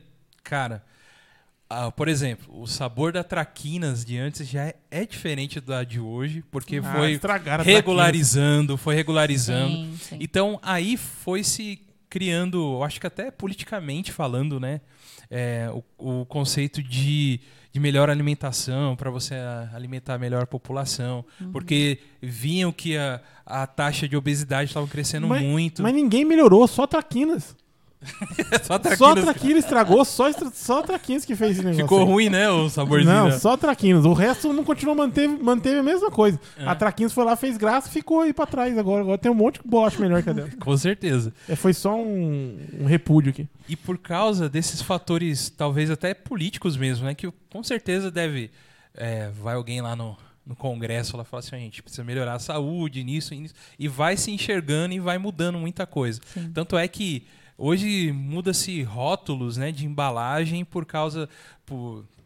cara. 0.45 0.85
ah, 1.69 1.91
por 1.91 2.07
exemplo, 2.09 2.47
o 2.61 2.67
sabor 2.67 3.13
da 3.13 3.25
traquinas 3.25 4.05
de 4.05 4.17
antes 4.19 4.47
já 4.47 4.65
é, 4.67 4.75
é 4.91 5.05
diferente 5.07 5.61
da 5.61 5.83
de 5.85 5.99
hoje, 6.01 6.45
porque 6.51 6.77
Ah, 6.79 6.83
foi 6.95 7.19
regularizando, 7.65 8.77
foi 8.77 8.95
regularizando. 8.95 9.75
Sim, 9.75 9.97
sim. 10.01 10.17
Então 10.21 10.59
aí 10.63 10.97
foi 10.97 11.43
se 11.43 11.81
criando, 12.09 12.59
eu 12.77 12.85
acho 12.85 13.01
que 13.01 13.07
até 13.07 13.31
politicamente 13.31 14.13
falando, 14.13 14.59
né? 14.61 14.81
é, 15.33 15.71
o, 15.97 16.23
o 16.23 16.27
conceito 16.27 16.83
de, 16.83 17.39
de 17.73 17.79
melhor 17.79 18.11
alimentação 18.11 18.97
para 18.97 19.11
você 19.13 19.37
a- 19.37 19.71
alimentar 19.73 20.19
melhor 20.19 20.43
a 20.43 20.47
população, 20.47 21.25
Uhum. 21.41 21.53
porque 21.53 22.01
viam 22.21 22.73
que 22.73 22.97
a, 22.97 23.21
a 23.47 23.65
taxa 23.65 24.09
de 24.09 24.17
obesidade 24.17 24.71
estava 24.71 24.89
crescendo 24.89 25.29
Mas- 25.29 25.41
muito. 25.43 25.85
Mas 25.85 25.95
ninguém 25.95 26.25
melhorou, 26.25 26.67
só 26.67 26.85
traquinas. 26.85 27.55
Só 28.63 28.63
Só 28.65 28.79
traquinas 28.79 29.25
traquinas 29.25 29.65
estragou, 29.65 30.05
só, 30.05 30.29
estra- 30.29 30.51
só 30.55 30.83
traquinas 30.83 31.25
que 31.25 31.37
fez 31.37 31.53
esse 31.53 31.61
negócio. 31.61 31.83
ficou 31.85 31.99
aí. 32.01 32.05
ruim, 32.07 32.29
né? 32.31 32.49
O 32.51 32.69
saborzinho. 32.71 33.13
Não, 33.13 33.31
só 33.39 33.57
traquinas. 33.57 34.05
O 34.05 34.13
resto 34.15 34.53
não 34.53 34.65
continuou, 34.65 34.97
manteve, 34.97 35.37
manteve 35.43 35.79
a 35.79 35.83
mesma 35.83 36.11
coisa. 36.11 36.41
É. 36.57 36.67
A 36.67 36.75
traquinas 36.75 37.13
foi 37.13 37.25
lá, 37.25 37.37
fez 37.37 37.57
graça 37.59 37.91
ficou 37.91 38.21
aí 38.21 38.33
pra 38.33 38.47
trás 38.47 38.77
agora. 38.79 39.03
Agora 39.03 39.19
tem 39.19 39.31
um 39.31 39.35
monte 39.35 39.61
de 39.63 39.69
bolacha 39.69 39.99
melhor 40.01 40.23
que 40.23 40.31
a 40.31 40.33
dela. 40.33 40.49
Com 40.61 40.77
certeza. 40.77 41.33
É, 41.49 41.55
foi 41.55 41.75
só 41.75 41.95
um, 41.95 42.59
um 42.81 42.87
repúdio 42.87 43.31
aqui. 43.31 43.47
E 43.69 43.77
por 43.77 43.99
causa 43.99 44.49
desses 44.49 44.81
fatores, 44.81 45.51
talvez 45.51 45.91
até 45.91 46.15
políticos 46.15 46.77
mesmo, 46.77 47.05
né? 47.05 47.15
Que 47.15 47.31
com 47.53 47.63
certeza 47.63 48.11
deve. 48.11 48.51
é, 48.95 49.29
vai 49.43 49.55
alguém 49.57 49.81
lá 49.83 49.95
no, 49.95 50.17
no 50.47 50.57
Congresso 50.57 51.17
lá 51.19 51.25
falar 51.25 51.41
assim, 51.41 51.55
"Ó, 51.55 51.59
a 51.59 51.61
gente 51.61 51.83
precisa 51.83 52.03
melhorar 52.03 52.35
a 52.35 52.39
saúde 52.39 53.05
nisso, 53.05 53.35
e 53.35 53.41
nisso. 53.41 53.55
E 53.79 53.87
vai 53.89 54.17
se 54.17 54.31
enxergando 54.31 54.95
e 54.95 54.99
vai 54.99 55.19
mudando 55.19 55.59
muita 55.59 55.87
coisa. 55.87 56.19
Sim. 56.33 56.51
Tanto 56.55 56.79
é 56.79 56.89
que 56.89 57.25
hoje 57.61 58.11
muda-se 58.13 58.83
rótulos 58.83 59.59
né, 59.59 59.71
de 59.71 59.87
embalagem 59.87 60.65
por 60.65 60.87
causa. 60.87 61.29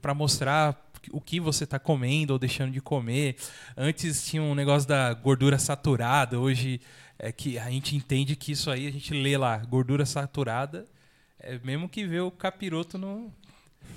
para 0.01 0.14
mostrar 0.14 0.81
o 1.11 1.20
que 1.20 1.40
você 1.40 1.64
está 1.64 1.79
comendo 1.79 2.33
ou 2.33 2.38
deixando 2.38 2.73
de 2.73 2.81
comer. 2.81 3.37
Antes 3.77 4.25
tinha 4.27 4.42
um 4.42 4.55
negócio 4.55 4.88
da 4.88 5.12
gordura 5.12 5.59
saturada, 5.59 6.38
hoje 6.38 6.81
é 7.18 7.31
que 7.33 7.59
a 7.59 7.70
gente 7.70 7.94
entende 7.97 8.37
que 8.37 8.53
isso 8.53 8.70
aí, 8.70 8.87
a 8.87 8.90
gente 8.90 9.12
lê 9.12 9.37
lá, 9.37 9.59
gordura 9.59 10.07
saturada, 10.07 10.87
é 11.38 11.59
mesmo 11.62 11.88
que 11.88 12.07
vê 12.07 12.20
o 12.20 12.31
capiroto 12.31 12.97
no, 12.97 13.33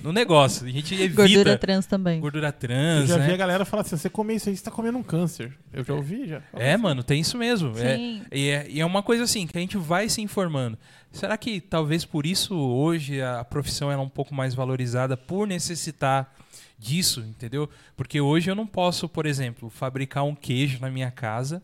no 0.03 0.11
negócio. 0.13 0.65
A 0.65 0.69
gente 0.69 0.93
evita 0.93 1.15
Gordura 1.15 1.57
trans 1.57 1.85
também. 1.85 2.19
gordura 2.19 2.47
Eu 2.47 2.53
trans, 2.53 3.09
já 3.09 3.17
vi 3.17 3.23
a 3.23 3.27
né? 3.27 3.37
galera 3.37 3.65
falar 3.65 3.81
assim: 3.81 3.97
você 3.97 4.09
comer 4.09 4.35
isso 4.35 4.49
aí, 4.49 4.55
você 4.55 4.63
tá 4.63 4.71
comendo 4.71 4.97
um 4.97 5.03
câncer. 5.03 5.57
Eu 5.73 5.83
já 5.83 5.93
ouvi, 5.93 6.27
já. 6.27 6.41
É, 6.53 6.77
mano, 6.77 7.03
tem 7.03 7.19
isso 7.19 7.37
mesmo. 7.37 7.77
É, 7.77 7.95
Sim. 7.95 8.21
e, 8.31 8.49
é, 8.49 8.67
e 8.69 8.79
é 8.79 8.85
uma 8.85 9.03
coisa 9.03 9.23
assim, 9.23 9.45
que 9.47 9.57
a 9.57 9.61
gente 9.61 9.77
vai 9.77 10.07
se 10.09 10.21
informando. 10.21 10.77
Será 11.11 11.37
que 11.37 11.59
talvez 11.59 12.05
por 12.05 12.25
isso 12.25 12.55
hoje 12.55 13.21
a 13.21 13.43
profissão 13.43 13.91
ela 13.91 14.01
é 14.01 14.05
um 14.05 14.09
pouco 14.09 14.35
mais 14.35 14.53
valorizada 14.53 15.17
por 15.17 15.47
necessitar 15.47 16.33
disso, 16.77 17.21
entendeu? 17.21 17.69
Porque 17.95 18.21
hoje 18.21 18.51
eu 18.51 18.55
não 18.55 18.67
posso, 18.67 19.09
por 19.09 19.25
exemplo, 19.25 19.69
fabricar 19.69 20.23
um 20.23 20.35
queijo 20.35 20.79
na 20.79 20.91
minha 20.91 21.09
casa 21.09 21.61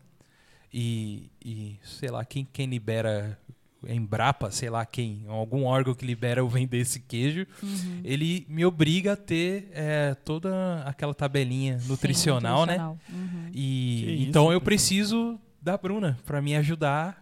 e, 0.73 1.29
e 1.43 1.75
sei 1.83 2.09
lá, 2.09 2.25
quem, 2.25 2.47
quem 2.51 2.65
libera 2.65 3.37
Embrapa, 3.87 4.49
sei 4.51 4.69
lá 4.69 4.85
quem, 4.85 5.23
algum 5.27 5.63
órgão 5.65 5.93
que 5.93 6.05
libera 6.05 6.39
eu 6.41 6.47
vender 6.47 6.77
esse 6.79 6.99
queijo, 6.99 7.45
Uhum. 7.61 8.01
ele 8.03 8.45
me 8.49 8.65
obriga 8.65 9.13
a 9.13 9.17
ter 9.17 9.69
é, 9.73 10.15
toda 10.25 10.83
aquela 10.85 11.13
tabelinha 11.13 11.79
Sim, 11.79 11.87
nutricional, 11.89 12.65
né? 12.65 12.77
nutricional. 12.77 12.97
Uhum. 13.11 13.47
E 13.53 14.03
Que 14.05 14.11
isso, 14.11 14.29
então 14.29 14.51
eu 14.51 14.61
preciso 14.61 15.39
da 15.61 15.77
Bruna 15.77 16.17
para 16.25 16.41
me 16.41 16.55
ajudar 16.55 17.21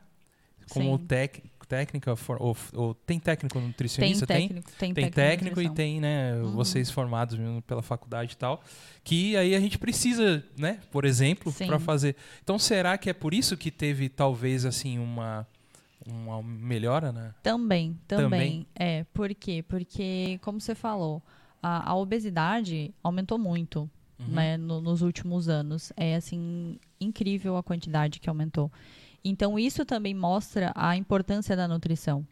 como 0.69 0.97
tec, 0.97 1.43
técnica 1.67 2.15
for- 2.17 2.35
ou, 2.41 2.55
ou 2.73 2.93
tem 2.93 3.17
técnico 3.17 3.57
Tem 3.57 3.65
nutricionista 3.67 4.27
técnico, 4.27 4.69
tem, 4.77 4.93
tem 4.93 5.05
técnico, 5.09 5.15
técnico 5.55 5.61
de 5.61 5.67
e 5.67 5.69
tem 5.69 6.01
né 6.01 6.33
Uhum. 6.35 6.51
vocês 6.51 6.91
formados 6.91 7.37
mesmo 7.37 7.61
pela 7.61 7.81
faculdade 7.81 8.33
e 8.33 8.35
tal 8.37 8.61
que 9.05 9.37
aí 9.37 9.55
a 9.55 9.59
gente 9.59 9.77
precisa 9.77 10.43
né 10.57 10.79
por 10.91 11.05
exemplo 11.05 11.51
para 11.53 11.79
fazer 11.79 12.15
então 12.43 12.59
será 12.59 12.97
que 12.97 13.09
é 13.09 13.13
por 13.13 13.33
isso 13.33 13.55
que 13.55 13.71
teve 13.71 14.09
talvez 14.09 14.65
assim 14.65 14.99
uma 14.99 15.47
uma 16.07 16.41
melhora 16.41 17.11
né 17.11 17.33
Também, 17.43 17.97
também, 18.07 18.29
Também? 18.29 18.67
É, 18.75 19.03
por 19.13 19.33
quê? 19.35 19.63
Porque, 19.67 20.39
como 20.41 20.59
você 20.59 20.73
falou, 20.75 21.21
a, 21.61 21.91
a 21.91 21.95
obesidade 21.95 22.93
aumentou 23.03 23.37
muito 23.37 23.89
Uhum. 24.19 24.27
né, 24.27 24.55
no- 24.57 24.79
nos 24.81 25.01
últimos 25.01 25.49
anos. 25.49 25.91
É, 25.97 26.15
assim, 26.15 26.77
incrível 26.99 27.57
a 27.57 27.63
quantidade 27.63 28.19
que 28.19 28.29
aumentou. 28.29 28.71
Então, 29.23 29.57
isso 29.57 29.83
também 29.85 30.13
mostra 30.13 30.71
a 30.75 30.95
importância 30.95 31.55
da 31.55 31.67
nutrição, 31.67 32.25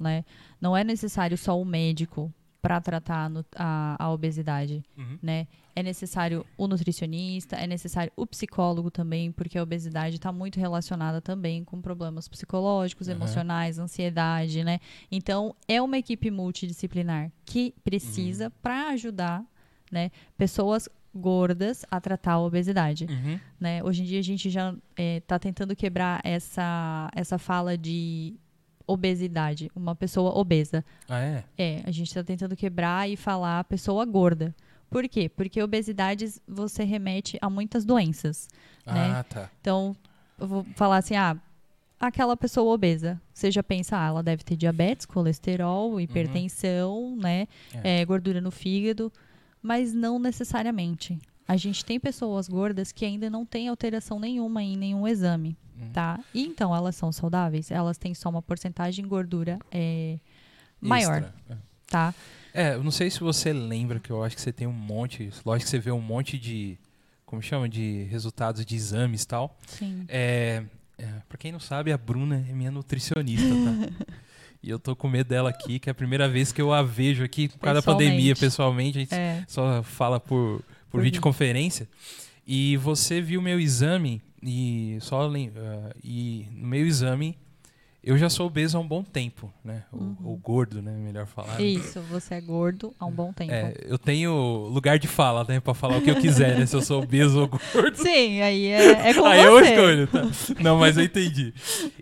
né? 0.00 0.24
Não 0.60 0.76
é 0.76 0.82
necessário 0.82 1.38
só 1.38 1.60
o 1.60 1.64
médico 1.64 2.32
para 2.60 2.80
tratar 2.80 3.30
a 3.54 3.96
a 3.98 4.10
obesidade, 4.10 4.82
Uhum. 4.98 5.18
né? 5.22 5.46
É 5.78 5.82
necessário 5.82 6.44
o 6.56 6.66
nutricionista, 6.66 7.54
é 7.56 7.66
necessário 7.66 8.10
o 8.16 8.26
psicólogo 8.26 8.90
também, 8.90 9.30
porque 9.30 9.58
a 9.58 9.62
obesidade 9.62 10.16
está 10.16 10.32
muito 10.32 10.58
relacionada 10.58 11.20
também 11.20 11.62
com 11.62 11.82
problemas 11.82 12.26
psicológicos, 12.28 13.08
Uhum. 13.08 13.14
emocionais, 13.16 13.78
ansiedade, 13.78 14.64
né? 14.64 14.80
Então, 15.12 15.54
é 15.68 15.80
uma 15.82 15.98
equipe 15.98 16.30
multidisciplinar 16.30 17.30
que 17.44 17.74
precisa 17.84 18.46
Uhum. 18.46 18.52
para 18.62 18.88
ajudar, 18.88 19.44
né, 19.92 20.10
pessoas 20.38 20.88
gordas 21.14 21.84
a 21.90 22.00
tratar 22.00 22.32
a 22.32 22.40
obesidade, 22.40 23.04
Uhum. 23.08 23.38
né? 23.60 23.82
Hoje 23.84 24.02
em 24.02 24.06
dia 24.06 24.18
a 24.18 24.22
gente 24.22 24.48
já 24.48 24.74
está 24.96 25.38
tentando 25.38 25.76
quebrar 25.76 26.20
essa 26.24 27.10
essa 27.14 27.38
fala 27.38 27.76
de 27.76 28.34
obesidade, 28.86 29.70
uma 29.74 29.94
pessoa 29.94 30.30
obesa. 30.38 30.84
ah 31.08 31.18
é 31.20 31.44
É, 31.58 31.82
a 31.84 31.90
gente 31.90 32.06
está 32.08 32.22
tentando 32.22 32.54
quebrar 32.56 33.08
e 33.10 33.16
falar 33.16 33.64
pessoa 33.64 34.04
gorda. 34.04 34.54
Por 34.90 35.08
quê? 35.08 35.28
Porque 35.28 35.62
obesidade 35.62 36.34
você 36.46 36.84
remete 36.84 37.38
a 37.40 37.50
muitas 37.50 37.84
doenças. 37.84 38.48
Né? 38.84 39.10
ah 39.16 39.24
tá 39.24 39.50
Então, 39.60 39.96
eu 40.38 40.46
vou 40.46 40.66
falar 40.76 40.98
assim, 40.98 41.16
ah, 41.16 41.36
aquela 41.98 42.36
pessoa 42.36 42.72
obesa. 42.72 43.20
Você 43.32 43.50
já 43.50 43.62
pensa, 43.62 43.98
ah, 43.98 44.06
ela 44.06 44.22
deve 44.22 44.44
ter 44.44 44.56
diabetes, 44.56 45.06
colesterol, 45.06 46.00
hipertensão, 46.00 47.16
né? 47.16 47.48
É. 47.82 48.00
é, 48.00 48.04
gordura 48.04 48.40
no 48.40 48.50
fígado, 48.50 49.12
mas 49.62 49.92
não 49.92 50.18
necessariamente. 50.18 51.18
A 51.48 51.56
gente 51.56 51.84
tem 51.84 51.98
pessoas 52.00 52.48
gordas 52.48 52.90
que 52.92 53.04
ainda 53.04 53.30
não 53.30 53.46
têm 53.46 53.68
alteração 53.68 54.18
nenhuma 54.18 54.62
em 54.62 54.76
nenhum 54.76 55.06
exame, 55.06 55.56
Hum. 55.78 55.90
tá? 55.92 56.18
E 56.34 56.44
então 56.44 56.74
elas 56.74 56.96
são 56.96 57.12
saudáveis, 57.12 57.70
elas 57.70 57.98
têm 57.98 58.14
só 58.14 58.28
uma 58.28 58.42
porcentagem 58.42 59.04
de 59.04 59.08
gordura 59.08 59.58
é, 59.70 60.18
maior, 60.80 61.18
Extra. 61.22 61.34
É. 61.50 61.56
tá? 61.86 62.14
É, 62.56 62.74
eu 62.74 62.82
não 62.82 62.90
sei 62.90 63.10
se 63.10 63.20
você 63.20 63.52
lembra 63.52 64.00
que 64.00 64.10
eu 64.10 64.24
acho 64.24 64.34
que 64.34 64.40
você 64.40 64.50
tem 64.50 64.66
um 64.66 64.72
monte, 64.72 65.30
lógico 65.44 65.66
que 65.66 65.70
você 65.70 65.78
vê 65.78 65.90
um 65.90 66.00
monte 66.00 66.38
de, 66.38 66.78
como 67.26 67.42
chama, 67.42 67.68
de 67.68 68.04
resultados 68.04 68.64
de 68.64 68.74
exames 68.74 69.24
e 69.24 69.26
tal. 69.26 69.58
Sim. 69.66 70.06
É, 70.08 70.62
é, 70.96 71.06
pra 71.28 71.36
quem 71.36 71.52
não 71.52 71.60
sabe, 71.60 71.92
a 71.92 71.98
Bruna 71.98 72.46
é 72.48 72.54
minha 72.54 72.70
nutricionista, 72.70 73.46
tá? 73.46 74.06
e 74.62 74.70
eu 74.70 74.78
tô 74.78 74.96
com 74.96 75.06
medo 75.06 75.28
dela 75.28 75.50
aqui, 75.50 75.78
que 75.78 75.90
é 75.90 75.92
a 75.92 75.94
primeira 75.94 76.26
vez 76.26 76.50
que 76.50 76.62
eu 76.62 76.72
a 76.72 76.82
vejo 76.82 77.22
aqui 77.22 77.48
por 77.48 77.58
causa 77.58 77.82
da 77.82 77.82
pandemia, 77.82 78.34
pessoalmente. 78.34 78.96
A 78.96 79.00
gente 79.02 79.14
É, 79.14 79.44
só 79.46 79.82
fala 79.82 80.18
por, 80.18 80.62
por 80.90 80.92
Por 80.92 81.02
videoconferência. 81.02 81.86
E 82.46 82.78
você 82.78 83.20
viu 83.20 83.42
meu 83.42 83.60
exame 83.60 84.22
e 84.42 84.96
só 85.02 85.28
ah, 85.28 85.94
e 86.02 86.46
no 86.52 86.68
meu 86.68 86.86
exame 86.86 87.36
eu 88.06 88.16
já 88.16 88.30
sou 88.30 88.46
obeso 88.46 88.78
há 88.78 88.80
um 88.80 88.86
bom 88.86 89.02
tempo, 89.02 89.52
né? 89.64 89.82
Ou, 89.92 90.16
ou 90.24 90.36
gordo, 90.36 90.80
né? 90.80 90.92
Melhor 90.92 91.26
falar. 91.26 91.60
isso, 91.60 92.00
você 92.02 92.34
é 92.34 92.40
gordo 92.40 92.94
há 93.00 93.04
um 93.04 93.10
bom 93.10 93.32
tempo. 93.32 93.52
É, 93.52 93.74
eu 93.84 93.98
tenho 93.98 94.32
lugar 94.72 94.96
de 94.98 95.08
fala, 95.08 95.44
né? 95.48 95.58
Pra 95.58 95.74
falar 95.74 95.96
o 95.98 96.02
que 96.02 96.10
eu 96.10 96.16
quiser, 96.20 96.56
né? 96.56 96.64
Se 96.66 96.76
eu 96.76 96.82
sou 96.82 97.02
obeso 97.02 97.40
ou 97.40 97.48
gordo. 97.48 97.96
Sim, 97.96 98.40
aí 98.40 98.66
é, 98.68 99.08
é 99.10 99.14
com 99.14 99.24
Aí 99.24 99.40
você. 99.44 99.48
eu 99.48 99.60
escolho, 99.60 100.06
tá? 100.06 100.62
Não, 100.62 100.78
mas 100.78 100.96
eu 100.96 101.02
entendi. 101.02 101.52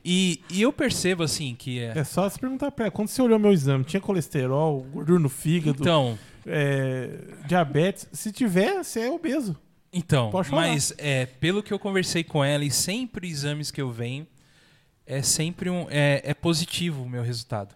E, 0.05 0.41
e 0.51 0.61
eu 0.61 0.73
percebo, 0.73 1.23
assim, 1.23 1.55
que 1.59 1.81
é... 1.81 1.97
É 1.99 2.05
só 2.05 2.29
se 2.29 2.39
perguntar 2.39 2.71
pra 2.71 2.85
ela, 2.85 2.91
quando 2.93 3.09
você 3.09 3.23
olhou 3.23 3.39
meu 3.39 3.53
exame, 3.53 3.83
tinha 3.85 4.01
colesterol, 4.01 4.83
gordura 4.93 5.19
no 5.19 5.31
fígado, 5.31 5.79
Então, 5.81 6.19
é, 6.47 7.09
diabetes? 7.47 8.07
Se 8.13 8.31
tiver, 8.31 8.85
você 8.85 9.01
é 9.01 9.11
obeso. 9.11 9.57
então 9.93 10.31
Pode 10.31 10.49
falar. 10.51 10.69
mas 10.69 10.93
é, 10.99 11.25
pelo 11.25 11.63
que 11.63 11.73
eu 11.73 11.79
conversei 11.79 12.23
com 12.23 12.45
ela 12.45 12.63
e 12.65 12.71
sempre 12.71 13.27
exames 13.29 13.71
que 13.71 13.81
eu 13.81 13.91
venho, 13.91 14.27
é 15.07 15.23
sempre 15.23 15.69
um... 15.71 15.87
É, 15.91 16.21
é 16.25 16.35
positivo 16.35 17.03
o 17.03 17.09
meu 17.09 17.23
resultado. 17.23 17.75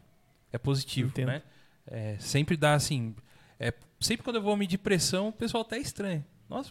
É 0.52 0.58
positivo, 0.58 1.08
Entendo. 1.08 1.28
né? 1.28 1.42
É, 1.86 2.16
sempre 2.18 2.56
dá, 2.56 2.74
assim... 2.74 3.14
É, 3.60 3.72
sempre 4.00 4.24
quando 4.24 4.36
eu 4.36 4.42
vou 4.42 4.56
medir 4.56 4.78
pressão, 4.78 5.28
o 5.28 5.32
pessoal 5.32 5.62
até 5.62 5.78
estranha. 5.78 6.24
Nossa, 6.48 6.70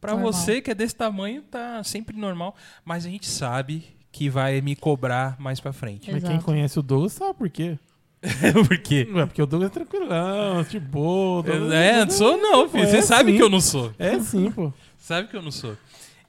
pra 0.00 0.12
Normal. 0.12 0.32
você 0.32 0.60
que 0.60 0.70
é 0.70 0.74
desse 0.74 0.94
tamanho, 0.94 1.42
tá 1.42 1.82
sempre 1.82 2.16
normal. 2.16 2.54
Mas 2.84 3.04
a 3.06 3.08
gente 3.08 3.26
sabe 3.26 3.84
que 4.12 4.28
vai 4.28 4.60
me 4.60 4.74
cobrar 4.76 5.36
mais 5.40 5.60
pra 5.60 5.72
frente. 5.72 6.10
Mas 6.12 6.22
quem 6.24 6.40
conhece 6.40 6.78
o 6.78 6.82
Douglas 6.82 7.12
sabe 7.12 7.34
por 7.38 7.48
quê. 7.50 7.78
Por 8.68 8.76
quê? 8.76 9.08
Não 9.10 9.20
é 9.20 9.24
porque 9.26 9.40
o 9.40 9.46
Douglas 9.46 9.70
é 9.70 9.72
tranquilão, 9.74 10.62
de 10.62 10.78
boa. 10.78 11.42
Douglas- 11.42 11.72
É, 11.72 12.04
não 12.04 12.10
sou 12.10 12.36
não, 12.36 12.68
filho. 12.68 12.84
É 12.84 12.86
Você 12.86 13.00
sabe 13.00 13.30
sim. 13.30 13.36
que 13.38 13.42
eu 13.42 13.48
não 13.48 13.62
sou. 13.62 13.94
É 13.98 14.20
sim, 14.20 14.50
pô. 14.52 14.70
Sabe 14.98 15.28
que 15.28 15.36
eu 15.36 15.40
não 15.40 15.50
sou. 15.50 15.74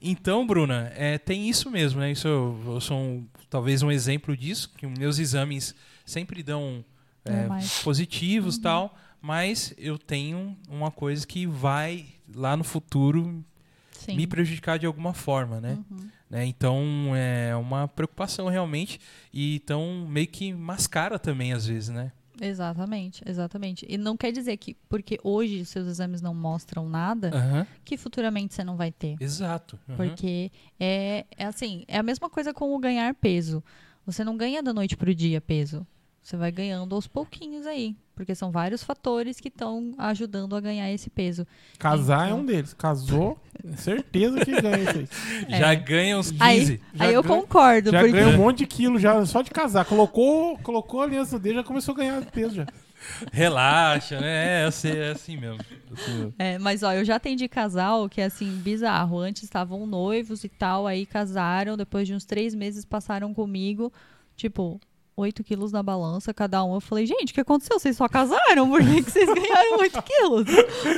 Então, 0.01 0.45
Bruna, 0.47 0.91
é, 0.95 1.17
tem 1.17 1.47
isso 1.47 1.69
mesmo, 1.69 1.99
né? 1.99 2.11
Isso 2.11 2.27
eu, 2.27 2.59
eu 2.65 2.81
sou 2.81 2.97
um- 2.97 3.27
talvez 3.49 3.83
um 3.83 3.91
exemplo 3.91 4.35
disso, 4.35 4.71
que 4.75 4.87
meus 4.87 5.19
exames 5.19 5.75
sempre 6.05 6.41
dão 6.41 6.83
é, 7.23 7.41
Normais. 7.41 7.79
positivos 7.83 8.55
Uhum. 8.55 8.61
tal, 8.63 8.97
mas 9.21 9.75
eu 9.77 9.99
tenho 9.99 10.57
uma 10.67 10.89
coisa 10.89 11.25
que 11.27 11.45
vai 11.45 12.05
lá 12.33 12.57
no 12.57 12.63
futuro 12.63 13.43
Sim. 13.91 14.15
me 14.15 14.25
prejudicar 14.25 14.79
de 14.79 14.87
alguma 14.87 15.13
forma, 15.13 15.61
né? 15.61 15.77
Uhum. 15.91 16.09
Né? 16.27 16.45
Então 16.45 17.11
é 17.15 17.55
uma 17.55 17.87
preocupação 17.87 18.47
realmente 18.47 18.99
e 19.31 19.55
então 19.57 20.07
meio 20.09 20.27
que 20.27 20.51
mascara 20.51 21.19
também 21.19 21.53
às 21.53 21.67
vezes, 21.67 21.89
né? 21.89 22.11
Exatamente, 22.39 23.23
exatamente. 23.25 23.85
E 23.89 23.97
não 23.97 24.15
quer 24.15 24.31
dizer 24.31 24.57
que 24.57 24.75
porque 24.87 25.19
hoje 25.23 25.65
seus 25.65 25.87
exames 25.87 26.21
não 26.21 26.33
mostram 26.33 26.87
nada, 26.87 27.31
Aham, 27.33 27.67
que 27.83 27.97
futuramente 27.97 28.53
você 28.53 28.63
não 28.63 28.77
vai 28.77 28.91
ter. 28.91 29.17
Exato. 29.19 29.79
Aham. 29.89 29.97
Porque 29.97 30.51
é, 30.79 31.25
é 31.37 31.45
assim, 31.45 31.83
é 31.87 31.97
a 31.97 32.03
mesma 32.03 32.29
coisa 32.29 32.53
com 32.53 32.75
o 32.75 32.79
ganhar 32.79 33.13
peso. 33.15 33.63
Você 34.05 34.23
não 34.23 34.37
ganha 34.37 34.63
da 34.63 34.73
noite 34.73 34.95
pro 34.97 35.13
dia 35.13 35.41
peso. 35.41 35.85
Você 36.21 36.37
vai 36.37 36.51
ganhando 36.51 36.93
aos 36.93 37.07
pouquinhos 37.07 37.65
aí. 37.65 37.95
Porque 38.21 38.35
são 38.35 38.51
vários 38.51 38.83
fatores 38.83 39.39
que 39.39 39.47
estão 39.47 39.95
ajudando 39.97 40.55
a 40.55 40.61
ganhar 40.61 40.91
esse 40.91 41.09
peso. 41.09 41.45
Casar 41.79 42.25
é 42.25 42.27
Então. 42.29 42.39
um 42.41 42.45
deles. 42.45 42.71
Casou, 42.71 43.35
certeza 43.77 44.45
que 44.45 44.61
ganha 44.61 44.77
isso 44.77 44.99
aí. 44.99 45.07
Já 45.59 45.73
É. 45.73 45.75
ganha 45.75 46.19
uns 46.19 46.29
15. 46.29 46.43
Aí, 46.43 46.81
Já 46.93 47.05
aí 47.05 47.13
eu 47.15 47.23
ganha- 47.23 47.35
concordo, 47.41 47.91
Já 47.91 47.99
porque 47.99 48.13
ganha 48.13 48.27
um 48.29 48.37
monte 48.37 48.59
de 48.59 48.67
quilo 48.67 48.99
já, 48.99 49.25
só 49.25 49.41
de 49.41 49.49
casar. 49.49 49.85
Colocou, 49.85 50.55
colocou 50.59 51.01
a 51.01 51.05
aliança 51.05 51.39
dele, 51.39 51.55
já 51.55 51.63
começou 51.63 51.95
a 51.95 51.97
ganhar 51.97 52.23
peso 52.27 52.53
já. 52.53 52.67
Relaxa, 53.33 54.19
né? 54.21 54.61
É 54.61 54.65
assim, 54.65 54.89
é 54.91 55.09
assim 55.09 55.35
mesmo. 55.37 55.59
Assim 55.91 56.13
mesmo. 56.13 56.33
É, 56.37 56.59
mas 56.59 56.83
ó, 56.83 56.93
eu 56.93 57.03
já 57.03 57.15
atendi 57.15 57.47
casal 57.47 58.07
que 58.07 58.21
é 58.21 58.25
assim, 58.25 58.51
bizarro. 58.57 59.17
Antes 59.17 59.41
estavam 59.41 59.87
noivos 59.87 60.43
e 60.43 60.49
tal, 60.49 60.85
aí 60.85 61.07
casaram, 61.07 61.75
depois 61.75 62.07
de 62.07 62.13
uns 62.13 62.23
três 62.23 62.53
meses 62.53 62.85
passaram 62.85 63.33
comigo, 63.33 63.91
tipo, 64.35 64.79
8 65.15 65.43
quilos 65.43 65.71
na 65.71 65.83
balança, 65.83 66.33
cada 66.33 66.63
um. 66.63 66.73
Eu 66.75 66.81
falei, 66.81 67.05
gente, 67.05 67.31
o 67.31 67.33
que 67.33 67.41
aconteceu? 67.41 67.79
Vocês 67.79 67.95
só 67.97 68.07
casaram? 68.07 68.69
Por 68.69 68.79
que, 68.81 69.03
que 69.03 69.11
vocês 69.11 69.27
ganharam 69.27 69.79
8 69.79 70.01
quilos? 70.03 70.47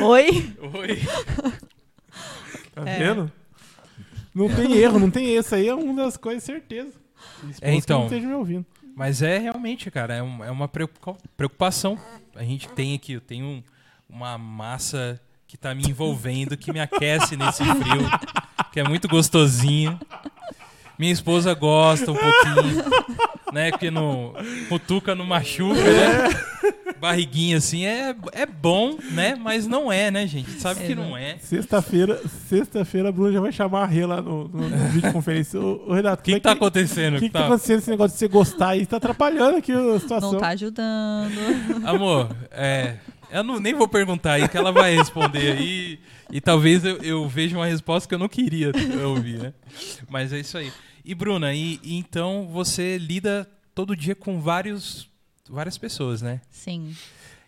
Oi? 0.01 0.55
Oi. 0.79 1.01
Tá 2.73 2.83
É. 2.89 2.97
vendo? 2.99 3.31
Não 4.33 4.49
tem 4.49 4.73
erro, 4.77 4.99
não 4.99 5.11
tem 5.11 5.35
esse 5.35 5.53
aí, 5.53 5.67
é 5.67 5.75
uma 5.75 6.03
das 6.03 6.17
coisas, 6.17 6.43
certeza. 6.43 6.91
É, 7.61 7.73
então. 7.73 8.01
Que 8.01 8.09
não 8.09 8.17
esteja 8.17 8.27
me 8.27 8.33
ouvindo. 8.33 8.65
Mas 8.95 9.21
é 9.21 9.37
realmente, 9.37 9.89
cara, 9.91 10.15
é, 10.15 10.23
um- 10.23 10.43
é 10.43 10.51
uma 10.51 10.67
preocupa- 10.67 11.17
preocupação. 11.37 11.97
A 12.35 12.43
gente 12.43 12.67
tem 12.69 12.95
aqui, 12.95 13.13
eu 13.13 13.21
tenho 13.21 13.45
um- 13.45 13.63
uma 14.09 14.37
massa 14.37 15.19
que 15.47 15.57
tá 15.57 15.73
me 15.75 15.83
envolvendo, 15.87 16.57
que 16.57 16.71
me 16.73 16.79
aquece 16.79 17.35
nesse 17.37 17.63
frio, 17.63 18.09
que 18.71 18.79
é 18.79 18.83
muito 18.83 19.07
gostosinho. 19.07 19.99
Minha 21.03 21.11
esposa 21.11 21.53
gosta 21.53 22.13
um 22.13 22.15
pouquinho, 22.15 22.81
né? 23.51 23.71
Porque 23.71 23.91
no 23.91 24.33
cutuca 24.69 25.13
não 25.13 25.25
machuca, 25.25 25.75
né? 25.83 26.29
Barriguinha 26.97 27.57
assim 27.57 27.85
é, 27.85 28.15
é 28.31 28.45
bom, 28.45 28.97
né? 29.11 29.35
Mas 29.35 29.67
não 29.67 29.91
é, 29.91 30.09
né, 30.09 30.25
gente? 30.25 30.49
Sabe 30.61 30.85
que 30.87 30.95
não 30.95 31.17
é. 31.17 31.35
Sexta-feira, 31.39 32.21
sexta-feira 32.47 33.09
a 33.09 33.11
Bruna 33.11 33.33
já 33.33 33.41
vai 33.41 33.51
chamar 33.51 33.83
a 33.83 33.85
Rê 33.85 34.05
lá 34.05 34.21
no, 34.21 34.47
no, 34.47 34.69
no 34.69 34.77
videoconferência. 34.93 35.59
Ô, 35.59 35.89
ô, 35.89 35.93
Renato, 35.93 36.21
O 36.21 36.23
que, 36.23 36.35
que 36.35 36.39
tá 36.39 36.53
acontecendo? 36.53 37.17
O 37.17 37.19
que, 37.19 37.27
que 37.27 37.33
tá 37.33 37.39
Tá- 37.39 37.45
acontecendo 37.47 37.79
esse 37.79 37.89
negócio 37.89 38.13
de 38.13 38.19
você 38.19 38.27
gostar 38.29 38.69
aí? 38.69 38.85
Tá 38.85 38.95
atrapalhando 38.95 39.57
aqui 39.57 39.73
a 39.73 39.99
situação. 39.99 40.31
Não 40.31 40.39
tá 40.39 40.47
ajudando. 40.47 41.33
Amor, 41.83 42.33
é, 42.49 42.95
eu 43.29 43.43
não, 43.43 43.59
nem 43.59 43.73
vou 43.73 43.89
perguntar 43.89 44.35
aí, 44.35 44.47
que 44.47 44.55
ela 44.55 44.71
vai 44.71 44.95
responder 44.95 45.57
aí. 45.57 45.99
E 46.31 46.39
talvez 46.39 46.85
eu, 46.85 46.95
eu 47.03 47.27
veja 47.27 47.57
uma 47.57 47.65
resposta 47.65 48.07
que 48.07 48.15
eu 48.15 48.19
não 48.19 48.29
queria 48.29 48.71
ouvir, 49.05 49.37
né? 49.37 49.53
Mas 50.09 50.31
é 50.31 50.39
isso 50.39 50.57
aí. 50.57 50.71
E 51.05 51.13
Bruna, 51.13 51.53
e, 51.53 51.79
e 51.83 51.95
então 51.95 52.47
você 52.47 52.97
lida 52.97 53.49
todo 53.75 53.95
dia 53.95 54.15
com 54.15 54.39
vários, 54.39 55.09
várias 55.49 55.77
pessoas, 55.77 56.21
né? 56.21 56.41
Sim. 56.49 56.95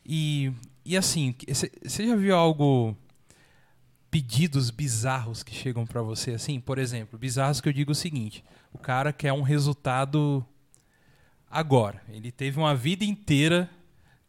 E, 0.05 0.51
e 0.83 0.97
assim, 0.97 1.33
você 1.83 2.07
já 2.07 2.15
viu 2.15 2.35
algo 2.35 2.95
pedidos 4.11 4.69
bizarros 4.69 5.43
que 5.43 5.53
chegam 5.53 5.85
pra 5.85 6.01
você 6.01 6.31
assim? 6.31 6.59
Por 6.59 6.77
exemplo, 6.77 7.17
bizarros 7.17 7.59
que 7.59 7.67
eu 7.69 7.73
digo 7.73 7.91
o 7.91 7.95
seguinte: 7.95 8.43
o 8.71 8.77
cara 8.77 9.11
quer 9.11 9.33
um 9.33 9.41
resultado 9.41 10.45
agora. 11.49 12.01
Ele 12.09 12.31
teve 12.31 12.57
uma 12.57 12.75
vida 12.75 13.03
inteira 13.03 13.69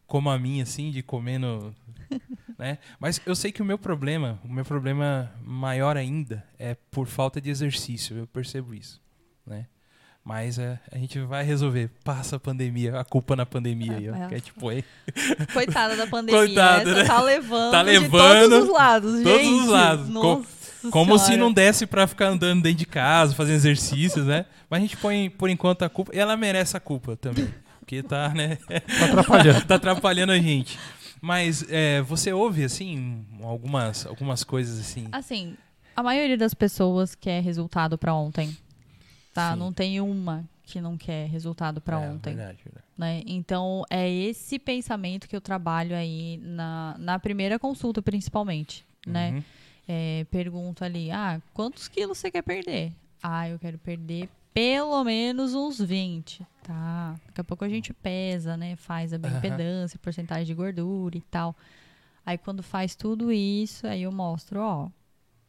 como 0.07 0.31
a 0.31 0.39
minha 0.39 0.63
assim, 0.63 0.91
de 0.91 1.03
comendo, 1.03 1.75
né? 2.59 2.79
Mas 2.99 3.21
eu 3.27 3.35
sei 3.35 3.51
que 3.51 3.61
o 3.61 3.65
meu 3.65 3.79
problema, 3.79 4.41
o 4.45 4.49
meu 4.49 4.65
problema 4.65 5.33
maior 5.45 5.97
ainda 5.97 6.47
é 6.59 6.75
por 6.75 7.07
falta 7.07 7.41
de 7.41 7.51
exercício, 7.51 8.17
eu 8.17 8.27
percebo 8.27 8.73
isso, 8.73 9.03
né? 9.47 9.67
Mas 10.25 10.59
é, 10.59 10.77
a 10.91 10.99
gente 10.99 11.21
vai 11.21 11.45
resolver. 11.45 11.89
Passa 12.03 12.35
a 12.35 12.41
pandemia, 12.41 12.99
a 12.99 13.05
culpa 13.05 13.37
na 13.37 13.47
pandemia 13.47 13.97
aí, 13.97 14.11
ó. 14.11 14.15
É, 14.17 14.25
é. 14.25 14.29
Que 14.29 14.35
é 14.35 14.41
tipo, 14.41 14.69
aí, 14.69 14.85
Coitada 15.55 15.97
da 15.97 16.07
pandemia. 16.09 16.41
Coitada, 16.41 16.91
essa 16.91 17.01
né? 17.03 17.05
tá 17.05 17.23
levando, 17.23 17.71
Tá 17.71 17.83
de 17.85 17.91
levando 17.91 18.51
todos 18.51 18.69
os 18.69 18.75
lados, 18.75 19.23
todos 19.23 19.41
gente. 19.41 19.61
os 19.61 19.69
lados. 19.69 20.09
Nossa 20.09 20.91
Como 20.91 21.17
se 21.17 21.37
não 21.37 21.53
desse 21.53 21.87
pra 21.87 22.09
ficar 22.09 22.27
andando 22.27 22.61
dentro 22.61 22.79
de 22.79 22.87
casa, 22.87 23.37
fazendo 23.37 23.55
exercícios, 23.55 24.27
né? 24.27 24.47
Mas 24.69 24.79
a 24.79 24.83
gente 24.83 24.97
põe, 24.97 25.31
por 25.31 25.49
enquanto, 25.49 25.85
a 25.85 25.89
culpa. 25.89 26.13
E 26.13 26.19
ela 26.19 26.37
merece 26.37 26.77
a 26.77 26.81
culpa 26.81 27.17
também. 27.17 27.49
Porque 27.79 28.03
tá, 28.03 28.31
né? 28.31 28.57
Tá 28.99 29.05
atrapalhando. 29.05 29.63
tá 29.67 29.75
atrapalhando 29.77 30.33
a 30.33 30.39
gente. 30.39 30.77
Mas 31.21 31.65
é, 31.69 32.03
você 32.03 32.33
ouve, 32.33 32.65
assim, 32.65 33.25
algumas, 33.45 34.05
algumas 34.07 34.43
coisas 34.43 34.81
assim. 34.81 35.07
Assim, 35.13 35.57
a 35.95 36.03
maioria 36.03 36.37
das 36.37 36.53
pessoas 36.53 37.15
quer 37.15 37.41
resultado 37.43 37.97
pra 37.97 38.13
ontem. 38.13 38.57
Tá? 39.37 39.53
Sim. 39.53 39.59
Não 39.59 39.71
tem 39.71 40.01
uma 40.01 40.49
que 40.63 40.81
não 40.81 40.97
quer 40.97 41.29
resultado 41.29 41.79
pra 41.79 42.03
É, 42.03 42.09
ontem. 42.09 42.35
Verdade, 42.35 42.59
verdade. 42.65 42.87
né? 42.97 43.23
Então, 43.27 43.85
é 43.91 44.09
esse 44.11 44.59
pensamento 44.59 45.29
que 45.29 45.37
eu 45.37 45.43
trabalho 45.43 45.95
aí 45.95 46.39
na, 46.43 46.97
na 46.99 47.19
primeira 47.19 47.59
consulta, 47.59 48.01
principalmente, 48.01 48.83
né? 49.07 49.33
Uhum. 49.33 49.43
É, 49.87 50.27
pergunto 50.31 50.83
ali, 50.83 51.11
ah, 51.11 51.39
quantos 51.53 51.87
quilos 51.87 52.17
você 52.17 52.31
quer 52.31 52.41
perder? 52.41 52.95
Ah, 53.23 53.47
eu 53.47 53.59
quero 53.59 53.77
perder 53.77 54.31
pelo 54.55 55.05
menos 55.05 55.55
uns 55.55 55.79
20. 55.79 56.47
Tá. 56.63 57.15
Daqui 57.27 57.43
a 57.43 57.45
pouco 57.45 57.63
a 57.63 57.69
gente 57.69 57.93
pesa, 57.93 58.57
né? 58.57 58.75
Faz 58.77 59.13
a 59.13 59.19
bioimpedância, 59.19 59.99
porcentagem 59.99 60.47
de 60.47 60.55
gordura 60.55 61.15
e 61.15 61.21
tal. 61.21 61.55
Aí 62.25 62.39
quando 62.39 62.63
faz 62.63 62.97
tudo 62.97 63.31
isso, 63.31 63.87
aí 63.87 64.05
eu 64.05 64.11
mostro, 64.13 64.61
ó, 64.61 64.89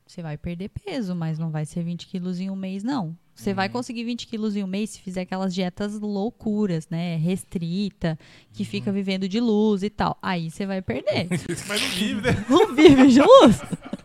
você 0.05 0.21
vai 0.21 0.37
perder 0.37 0.69
peso, 0.69 1.15
mas 1.15 1.39
não 1.39 1.51
vai 1.51 1.65
ser 1.65 1.83
20 1.83 2.05
quilos 2.05 2.41
em 2.41 2.49
um 2.49 2.55
mês, 2.55 2.83
não. 2.83 3.17
Você 3.37 3.53
vai 3.53 3.69
conseguir 3.69 4.03
20 4.03 4.25
quilos 4.25 4.55
em 4.55 4.63
um 4.63 4.67
mês 4.67 4.89
se 4.89 4.99
fizer 4.99 5.21
aquelas 5.21 5.53
dietas 5.53 5.99
loucuras, 5.99 6.89
né? 6.89 7.17
Restrita, 7.17 8.17
que 8.51 8.65
fica 8.65 8.91
vivendo 8.91 9.29
de 9.29 9.39
luz 9.39 9.83
e 9.83 9.91
tal. 9.91 10.17
Aí 10.23 10.49
você 10.49 10.65
vai 10.65 10.81
perder. 10.81 11.27
Mas 11.69 11.81
não 11.81 11.89
vive, 11.89 12.21
né? 12.21 12.45
Não 12.49 12.75
vive 12.75 13.07
de 13.07 13.21
luz? 13.21 13.61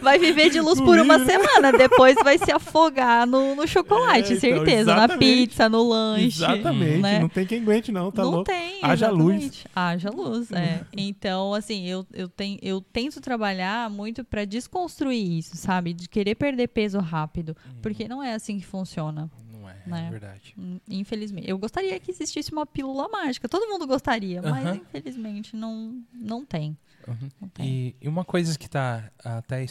Vai 0.00 0.18
viver 0.18 0.50
de 0.50 0.60
luz 0.60 0.80
por 0.80 0.98
uma 0.98 1.24
semana, 1.24 1.72
depois 1.72 2.16
vai 2.22 2.38
se 2.38 2.50
afogar 2.52 3.26
no, 3.26 3.54
no 3.54 3.66
chocolate, 3.66 4.32
É, 4.32 4.36
então, 4.36 4.40
certeza. 4.40 4.94
Na 4.94 5.08
pizza, 5.16 5.68
no 5.68 5.82
lanche. 5.88 6.26
Exatamente. 6.42 6.98
né? 6.98 7.18
Não 7.20 7.28
tem 7.28 7.46
quem 7.46 7.60
aguente, 7.62 7.90
não, 7.92 8.10
tá 8.10 8.22
não 8.22 8.30
louco? 8.30 8.44
tem. 8.44 8.78
Haja 8.82 9.10
luz. 9.10 9.64
Haja 9.74 10.10
luz, 10.10 10.50
é. 10.52 10.82
Então, 10.96 11.54
assim, 11.54 11.86
eu, 11.86 12.06
eu, 12.12 12.28
tenho, 12.28 12.58
eu 12.62 12.80
tento 12.80 13.20
trabalhar 13.20 13.88
muito 13.90 14.24
pra 14.24 14.44
desconstruir 14.44 15.38
isso, 15.38 15.56
sabe? 15.56 15.92
De 15.92 16.08
querer 16.08 16.34
perder 16.34 16.68
peso 16.68 16.98
rápido. 16.98 17.56
Porque 17.82 18.06
não 18.08 18.22
é 18.22 18.34
assim 18.34 18.58
que 18.58 18.66
funciona. 18.66 19.30
Não 19.52 19.68
é, 19.68 19.74
Né? 19.86 20.04
é 20.08 20.10
verdade. 20.10 20.54
hum, 20.58 20.78
Infelizmente. 20.88 21.48
Eu 21.48 21.58
gostaria 21.58 21.98
que 22.00 22.10
existisse 22.10 22.52
uma 22.52 22.66
pílula 22.66 23.08
mágica. 23.08 23.48
Todo 23.48 23.66
mundo 23.68 23.86
gostaria, 23.86 24.40
mas 24.42 24.66
Aham. 24.66 24.76
infelizmente 24.76 25.56
não, 25.56 25.98
não 26.12 26.44
tem. 26.44 26.76
Uhum. 27.06 27.28
E, 27.60 27.94
e 28.00 28.08
uma 28.08 28.24
coisa 28.24 28.58
que 28.58 28.68
tá 28.68 29.10
até 29.24 29.64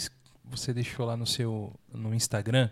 você 0.46 0.74
deixou 0.74 1.06
lá 1.06 1.16
no 1.18 1.26
seu 1.26 1.74
no 1.94 2.14
Instagram, 2.14 2.70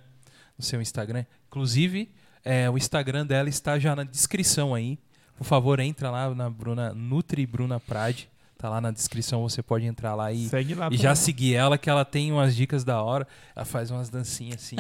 no 0.58 0.64
seu 0.64 0.82
Instagram, 0.82 1.26
inclusive 1.48 2.12
é, 2.44 2.70
o 2.70 2.78
Instagram 2.78 3.26
dela 3.26 3.50
está 3.50 3.78
já 3.80 3.96
na 3.96 4.04
descrição 4.04 4.74
aí. 4.76 5.00
Por 5.38 5.44
favor, 5.46 5.80
entra 5.80 6.12
lá 6.12 6.34
na 6.36 6.50
Bruna 6.50 6.94
Nutri 6.94 7.46
Bruna 7.48 7.80
Prade, 7.80 8.30
tá 8.58 8.70
lá 8.70 8.80
na 8.80 8.92
descrição, 8.92 9.42
você 9.42 9.64
pode 9.64 9.86
entrar 9.86 10.14
lá 10.14 10.32
e, 10.32 10.48
Segue 10.50 10.76
lá. 10.76 10.90
e 10.92 10.98
já 10.98 11.16
seguir 11.16 11.56
ela 11.56 11.78
que 11.80 11.90
ela 11.90 12.06
tem 12.06 12.32
umas 12.32 12.56
dicas 12.56 12.84
da 12.84 13.02
hora. 13.02 13.28
Ela 13.56 13.66
faz 13.66 13.90
umas 13.90 14.10
dancinhas 14.10 14.58
assim, 14.62 14.76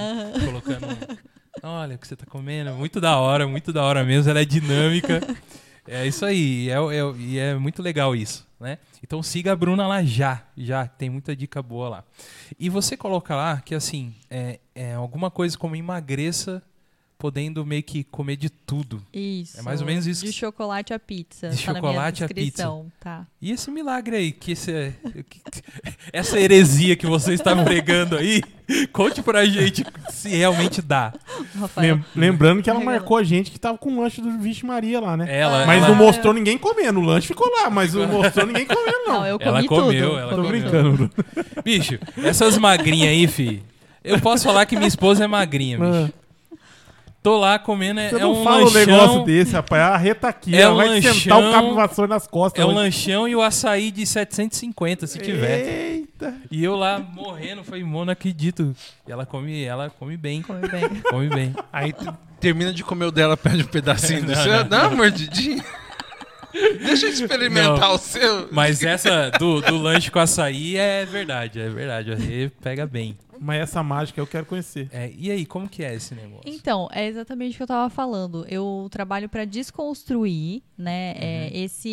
colocando 0.45 0.86
Olha 1.63 1.95
o 1.95 1.99
que 1.99 2.07
você 2.07 2.15
tá 2.15 2.25
comendo, 2.25 2.71
muito 2.75 3.01
da 3.01 3.17
hora, 3.17 3.47
muito 3.47 3.73
da 3.73 3.84
hora 3.84 4.03
mesmo, 4.03 4.29
ela 4.29 4.41
é 4.41 4.45
dinâmica. 4.45 5.19
É 5.88 6.05
isso 6.05 6.23
aí, 6.23 6.69
é, 6.69 6.75
é- 6.75 7.15
e 7.17 7.39
é 7.39 7.55
muito 7.55 7.82
legal 7.82 8.15
isso, 8.15 8.47
né? 8.62 8.78
Então 9.03 9.22
siga 9.24 9.51
a 9.51 9.55
Bruna 9.55 9.88
lá 9.88 10.03
já, 10.03 10.43
já, 10.55 10.88
tem 10.88 11.09
muita 11.09 11.36
dica 11.36 11.62
boa 11.62 11.89
lá. 11.89 12.03
E 12.59 12.70
você 12.70 12.95
coloca 12.95 13.36
lá 13.36 13.59
que 13.59 13.74
assim, 13.74 14.14
é, 14.30 14.59
é 14.76 14.93
alguma 14.93 15.32
coisa 15.32 15.57
como 15.57 15.76
emagreça, 15.76 16.62
podendo 17.22 17.63
meio 17.63 17.84
que 17.84 18.03
comer 18.03 18.36
de 18.36 18.49
tudo. 18.49 18.99
Isso. 19.13 19.59
É 19.59 19.61
mais 19.61 19.80
ou 19.80 19.86
menos 19.86 20.07
isso 20.07 20.26
De 20.26 20.32
chocolate 20.34 20.91
a 20.91 20.97
pizza. 20.97 21.49
De 21.49 21.55
tá 21.63 21.74
chocolate 21.76 22.22
na 22.22 22.26
a 22.26 22.28
descrição, 22.28 22.91
Tá. 22.99 23.28
E 23.39 23.51
esse 23.51 23.69
milagre 23.69 24.15
aí, 24.15 24.32
que 24.32 24.53
esse, 24.53 24.91
que- 25.30 25.41
essa 26.11 26.39
heresia 26.39 26.95
que 26.95 27.05
você 27.05 27.34
está 27.36 27.55
pregando 27.63 28.17
aí, 28.17 28.41
conte 28.91 29.22
pra 29.22 29.45
gente 29.45 29.86
se 30.09 30.30
realmente 30.30 30.82
dá. 30.82 31.13
Rafael. 31.59 31.95
Lem- 31.95 32.05
Lembrando 32.15 32.63
que 32.63 32.69
ela 32.72 32.80
marcou 32.80 33.17
a 33.17 33.24
gente 33.24 33.51
que 33.51 33.59
tava 33.59 33.78
com 33.78 33.91
o 33.97 34.01
lanche 34.01 34.19
do 34.19 34.39
Vixe 34.39 34.65
Maria 34.65 34.99
lá, 34.99 35.15
né? 35.15 35.28
Ela, 35.30 35.67
Mas 35.67 35.78
ela, 35.84 35.89
não 35.89 35.95
mostrou 35.95 36.34
ninguém 36.34 36.57
comendo. 36.57 36.99
O 36.99 37.03
lanche 37.03 37.28
ficou 37.28 37.47
lá, 37.61 37.69
mas 37.69 37.93
não 37.93 38.07
mostrou 38.07 38.47
ninguém 38.47 38.65
comendo, 38.65 38.97
não. 39.05 39.13
Não, 39.19 39.26
eu 39.28 39.38
comi 39.38 39.49
Ela 39.51 39.67
comeu, 39.67 40.09
tudo. 40.09 40.19
ela 40.19 40.30
Tô 40.32 40.36
comeu. 40.38 40.49
brincando, 40.49 40.91
Bruno. 40.93 41.11
Bicho, 41.63 41.99
essas 42.24 42.57
magrinhas 42.57 43.09
aí, 43.09 43.28
fi. 43.28 43.61
Eu 44.03 44.19
posso 44.19 44.43
falar 44.45 44.65
que 44.65 44.76
minha 44.76 44.88
esposa 44.88 45.24
é 45.24 45.28
magrinha, 45.28 45.78
bicho. 45.78 46.13
Tô 47.24 47.38
lá 47.38 47.59
comendo, 47.59 47.99
é, 47.99 48.09
Você 48.09 48.15
é 48.15 48.19
não 48.19 48.32
um 48.32 48.43
fala 48.43 48.61
um 48.61 48.65
lanchão. 48.65 48.86
negócio 48.86 49.24
desse, 49.26 49.53
rapaz. 49.53 49.82
A 49.84 49.97
reta 49.97 50.28
aqui, 50.28 50.55
É 50.55 50.61
ela 50.61 50.74
um 50.74 50.78
vai 50.78 51.01
sentar 51.01 51.38
o 51.38 51.41
lanchão, 51.41 51.51
cabo 51.51 51.76
vassoura 51.76 52.07
nas 52.09 52.26
costas. 52.26 52.63
É 52.63 52.65
um 52.65 52.72
lanchão 52.74 53.28
e 53.28 53.36
o 53.36 53.41
açaí 53.43 53.91
de 53.91 54.05
750, 54.07 55.05
se 55.05 55.19
tiver. 55.19 55.67
Eita. 55.67 56.34
E 56.49 56.63
eu 56.63 56.76
lá 56.76 56.97
morrendo, 56.99 57.63
falei, 57.63 57.84
mano, 57.84 58.05
não 58.05 58.13
acredito. 58.13 58.76
E 59.07 59.11
ela 59.11 59.24
come, 59.26 59.63
ela 59.63 59.89
come 59.91 60.17
bem, 60.17 60.41
Come 60.41 60.67
bem. 60.67 60.89
come 61.09 61.30
bem. 61.30 61.55
Aí 61.72 61.93
tu 61.93 62.11
termina 62.39 62.74
de 62.74 62.84
comer 62.84 63.05
o 63.05 63.11
dela, 63.11 63.38
pede 63.38 63.63
um 63.63 63.67
pedacinho 63.67 64.24
do 64.26 64.36
seu. 64.36 64.63
Dá 64.63 64.88
uma 64.88 64.97
mordidinha. 64.97 65.63
Deixa 66.84 67.05
eu 67.05 67.11
experimentar 67.11 67.80
Não. 67.80 67.95
o 67.95 67.97
seu. 67.99 68.49
Mas 68.51 68.84
essa 68.84 69.30
do, 69.39 69.61
do 69.61 69.78
lanche 69.78 70.09
com 70.09 70.19
açaí 70.19 70.76
é 70.76 71.05
verdade, 71.05 71.61
é 71.61 71.69
verdade. 71.69 72.11
Aí 72.13 72.49
pega 72.61 72.86
bem. 72.88 73.15
Mas 73.44 73.62
essa 73.62 73.82
mágica 73.82 74.22
eu 74.22 74.28
quero 74.28 74.46
conhecer. 74.46 74.88
É, 74.92 75.12
e 75.18 75.32
aí, 75.32 75.46
como 75.48 75.68
que 75.68 75.84
é 75.84 75.96
esse 75.96 76.14
negócio? 76.14 76.44
Então, 76.46 76.88
é 76.92 77.08
exatamente 77.08 77.54
o 77.56 77.58
que 77.58 77.64
eu 77.64 77.68
tava 77.68 77.89
falando. 77.89 78.46
Eu 78.48 78.88
trabalho 78.92 79.28
para 79.28 79.46
desconstruir, 79.46 80.62
né, 80.78 81.14
é, 81.18 81.50
Uhum. 81.52 81.64
esse 81.64 81.89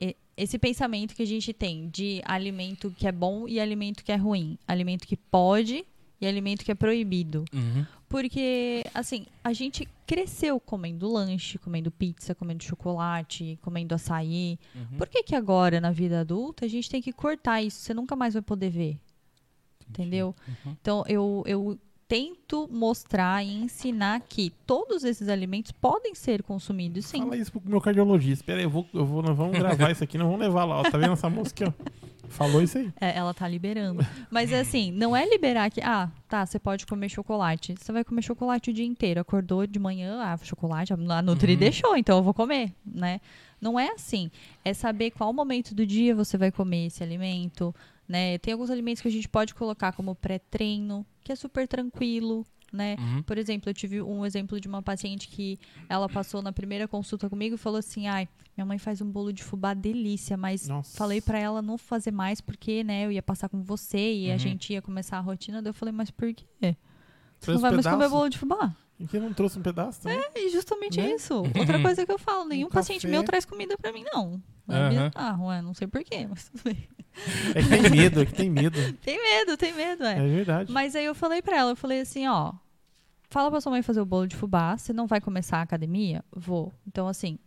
e- 0.00 0.16
esse 0.36 0.58
pensamento 0.58 1.14
que 1.14 1.22
a 1.22 1.26
gente 1.26 1.52
tem 1.52 1.88
de 1.90 2.20
alimento 2.24 2.90
que 2.96 3.06
é 3.06 3.12
bom 3.12 3.46
e 3.46 3.60
alimento 3.60 4.02
que 4.02 4.10
é 4.10 4.16
ruim, 4.16 4.58
alimento 4.66 5.06
que 5.06 5.14
pode 5.16 5.84
e 6.20 6.26
alimento 6.26 6.64
que 6.64 6.72
é 6.72 6.74
proibido. 6.74 7.44
Uhum. 7.52 7.84
Porque, 8.08 8.82
assim, 8.94 9.26
a 9.44 9.52
gente 9.52 9.86
cresceu 10.06 10.58
comendo 10.58 11.10
lanche, 11.12 11.58
comendo 11.58 11.90
pizza, 11.90 12.34
comendo 12.34 12.64
chocolate, 12.64 13.58
comendo 13.62 13.94
açaí. 13.94 14.58
Uhum. 14.74 14.98
Por 14.98 15.06
que 15.08 15.22
que 15.22 15.34
agora, 15.34 15.80
na 15.80 15.90
vida 15.90 16.20
adulta, 16.20 16.64
a 16.64 16.68
gente 16.68 16.88
tem 16.90 17.00
que 17.02 17.12
cortar 17.12 17.62
isso? 17.62 17.80
Você 17.80 17.94
nunca 17.94 18.16
mais 18.16 18.32
vai 18.34 18.42
poder 18.42 18.70
ver. 18.70 18.98
Entendeu? 19.88 20.34
Uhum. 20.48 20.76
Então, 20.80 21.04
eu, 21.06 21.42
eu 21.46 21.78
tento 22.08 22.68
mostrar 22.70 23.42
e 23.42 23.54
ensinar 23.54 24.20
que 24.20 24.52
todos 24.66 25.02
esses 25.02 25.28
alimentos 25.28 25.72
podem 25.72 26.14
ser 26.14 26.42
consumidos, 26.42 27.06
sim. 27.06 27.20
Fala 27.20 27.36
isso 27.36 27.50
pro 27.52 27.62
meu 27.64 27.80
cardiologista. 27.80 28.44
Pera 28.44 28.58
aí, 28.58 28.64
eu 28.64 28.70
vou, 28.70 28.86
eu 28.92 29.06
vou, 29.06 29.22
nós 29.22 29.34
vamos 29.34 29.58
gravar 29.58 29.90
isso 29.90 30.04
aqui, 30.04 30.18
nós 30.18 30.26
vamos 30.26 30.40
levar 30.42 30.64
lá. 30.64 30.80
Ó. 30.80 30.82
Tá 30.82 30.98
vendo 30.98 31.14
essa 31.14 31.30
moça 31.30 31.50
aqui, 31.50 31.64
ó? 31.64 31.72
Falou 32.28 32.62
isso 32.62 32.78
aí. 32.78 32.90
É, 33.00 33.16
ela 33.16 33.34
tá 33.34 33.46
liberando. 33.46 34.04
Mas 34.30 34.52
é 34.52 34.60
assim, 34.60 34.90
não 34.90 35.14
é 35.14 35.26
liberar 35.28 35.70
que, 35.70 35.80
ah, 35.82 36.10
tá, 36.28 36.44
você 36.46 36.58
pode 36.58 36.86
comer 36.86 37.08
chocolate. 37.10 37.74
Você 37.78 37.92
vai 37.92 38.04
comer 38.04 38.22
chocolate 38.22 38.70
o 38.70 38.72
dia 38.72 38.86
inteiro. 38.86 39.20
Acordou 39.20 39.66
de 39.66 39.78
manhã, 39.78 40.18
ah, 40.22 40.36
chocolate, 40.42 40.92
a 40.92 41.22
Nutri 41.22 41.52
Uhum. 41.52 41.58
deixou, 41.58 41.96
então 41.96 42.16
eu 42.18 42.22
vou 42.22 42.32
comer, 42.32 42.72
né? 42.84 43.20
Não 43.60 43.78
é 43.78 43.88
assim. 43.92 44.30
É 44.64 44.72
saber 44.74 45.10
qual 45.12 45.32
momento 45.32 45.74
do 45.74 45.86
dia 45.86 46.14
você 46.14 46.36
vai 46.36 46.50
comer 46.50 46.86
esse 46.86 47.02
alimento, 47.02 47.74
né? 48.08 48.38
Tem 48.38 48.52
alguns 48.52 48.70
alimentos 48.70 49.00
que 49.02 49.08
a 49.08 49.10
gente 49.12 49.28
pode 49.28 49.54
colocar 49.54 49.92
como 49.92 50.14
pré-treino, 50.14 51.06
que 51.22 51.32
é 51.32 51.36
super 51.36 51.66
tranquilo, 51.68 52.44
né? 52.72 52.96
Uhum. 52.98 53.22
Por 53.22 53.38
exemplo, 53.38 53.68
eu 53.70 53.74
tive 53.74 54.00
um 54.02 54.24
exemplo 54.24 54.60
de 54.60 54.66
uma 54.68 54.82
paciente 54.82 55.28
que 55.28 55.58
ela 55.88 56.08
passou 56.08 56.40
na 56.42 56.52
primeira 56.52 56.88
consulta 56.88 57.28
comigo 57.28 57.54
e 57.54 57.58
falou 57.58 57.78
assim: 57.78 58.06
ai, 58.06 58.28
minha 58.56 58.64
mãe 58.66 58.78
faz 58.78 59.00
um 59.00 59.10
bolo 59.10 59.32
de 59.32 59.42
fubá 59.42 59.74
delícia, 59.74 60.36
mas 60.36 60.68
Nossa. 60.68 60.96
falei 60.96 61.20
pra 61.20 61.38
ela 61.38 61.60
não 61.62 61.76
fazer 61.78 62.10
mais 62.12 62.40
porque, 62.40 62.82
né, 62.82 63.04
eu 63.06 63.12
ia 63.12 63.22
passar 63.22 63.48
com 63.48 63.62
você 63.62 64.14
e 64.14 64.30
a 64.30 64.32
Uhum. 64.32 64.38
gente 64.38 64.72
ia 64.72 64.82
começar 64.82 65.18
a 65.18 65.20
rotina. 65.20 65.60
Daí 65.62 65.70
eu 65.70 65.74
falei, 65.74 65.92
mas 65.92 66.10
por 66.10 66.32
quê? 66.34 66.76
Você 67.40 67.52
não 67.52 67.60
vai 67.60 67.70
mais 67.72 67.84
pedaço? 67.84 67.96
comer 67.96 68.08
bolo 68.08 68.28
de 68.28 68.38
fubá? 68.38 68.74
E 69.02 69.06
que 69.06 69.18
não 69.18 69.32
trouxe 69.34 69.58
um 69.58 69.62
pedaço 69.62 70.00
também? 70.02 70.18
É, 70.18 70.46
e 70.46 70.50
justamente 70.50 71.00
Né? 71.00 71.12
isso. 71.14 71.34
Outra 71.58 71.80
coisa 71.82 72.06
que 72.06 72.12
eu 72.12 72.18
falo, 72.18 72.44
nenhum 72.44 72.68
Um 72.68 72.70
paciente 72.70 73.02
café. 73.02 73.10
meu 73.12 73.24
traz 73.24 73.44
comida 73.44 73.76
pra 73.76 73.92
mim, 73.92 74.04
não. 74.12 74.40
É 74.68 74.74
Aham. 74.76 75.08
bizarro, 75.10 75.52
é, 75.52 75.60
não 75.60 75.74
sei 75.74 75.86
porquê, 75.88 76.26
mas 76.28 76.48
tudo 76.48 76.62
bem. 76.64 76.88
É 77.54 77.62
que 77.62 77.68
tem 77.68 77.90
medo, 77.90 78.20
é 78.22 78.24
que 78.26 78.32
tem 78.34 78.48
medo. 78.48 78.78
Tem 79.02 79.20
medo, 79.22 79.56
tem 79.56 79.72
medo, 79.74 80.04
É 80.04 80.18
é. 80.18 80.28
verdade. 80.28 80.72
Mas 80.72 80.94
aí 80.96 81.04
eu 81.04 81.14
falei 81.14 81.42
pra 81.42 81.56
ela, 81.58 81.72
eu 81.72 81.76
falei 81.76 82.00
assim, 82.00 82.26
ó, 82.28 82.52
fala 83.28 83.50
pra 83.50 83.60
sua 83.60 83.70
mãe 83.72 83.82
fazer 83.82 84.00
o 84.00 84.06
bolo 84.06 84.26
de 84.28 84.36
fubá, 84.36 84.78
você 84.78 84.92
não 84.92 85.06
vai 85.06 85.20
começar 85.20 85.58
a 85.58 85.62
academia? 85.62 86.24
Vou. 86.30 86.72
Então, 86.86 87.06
assim, 87.08 87.38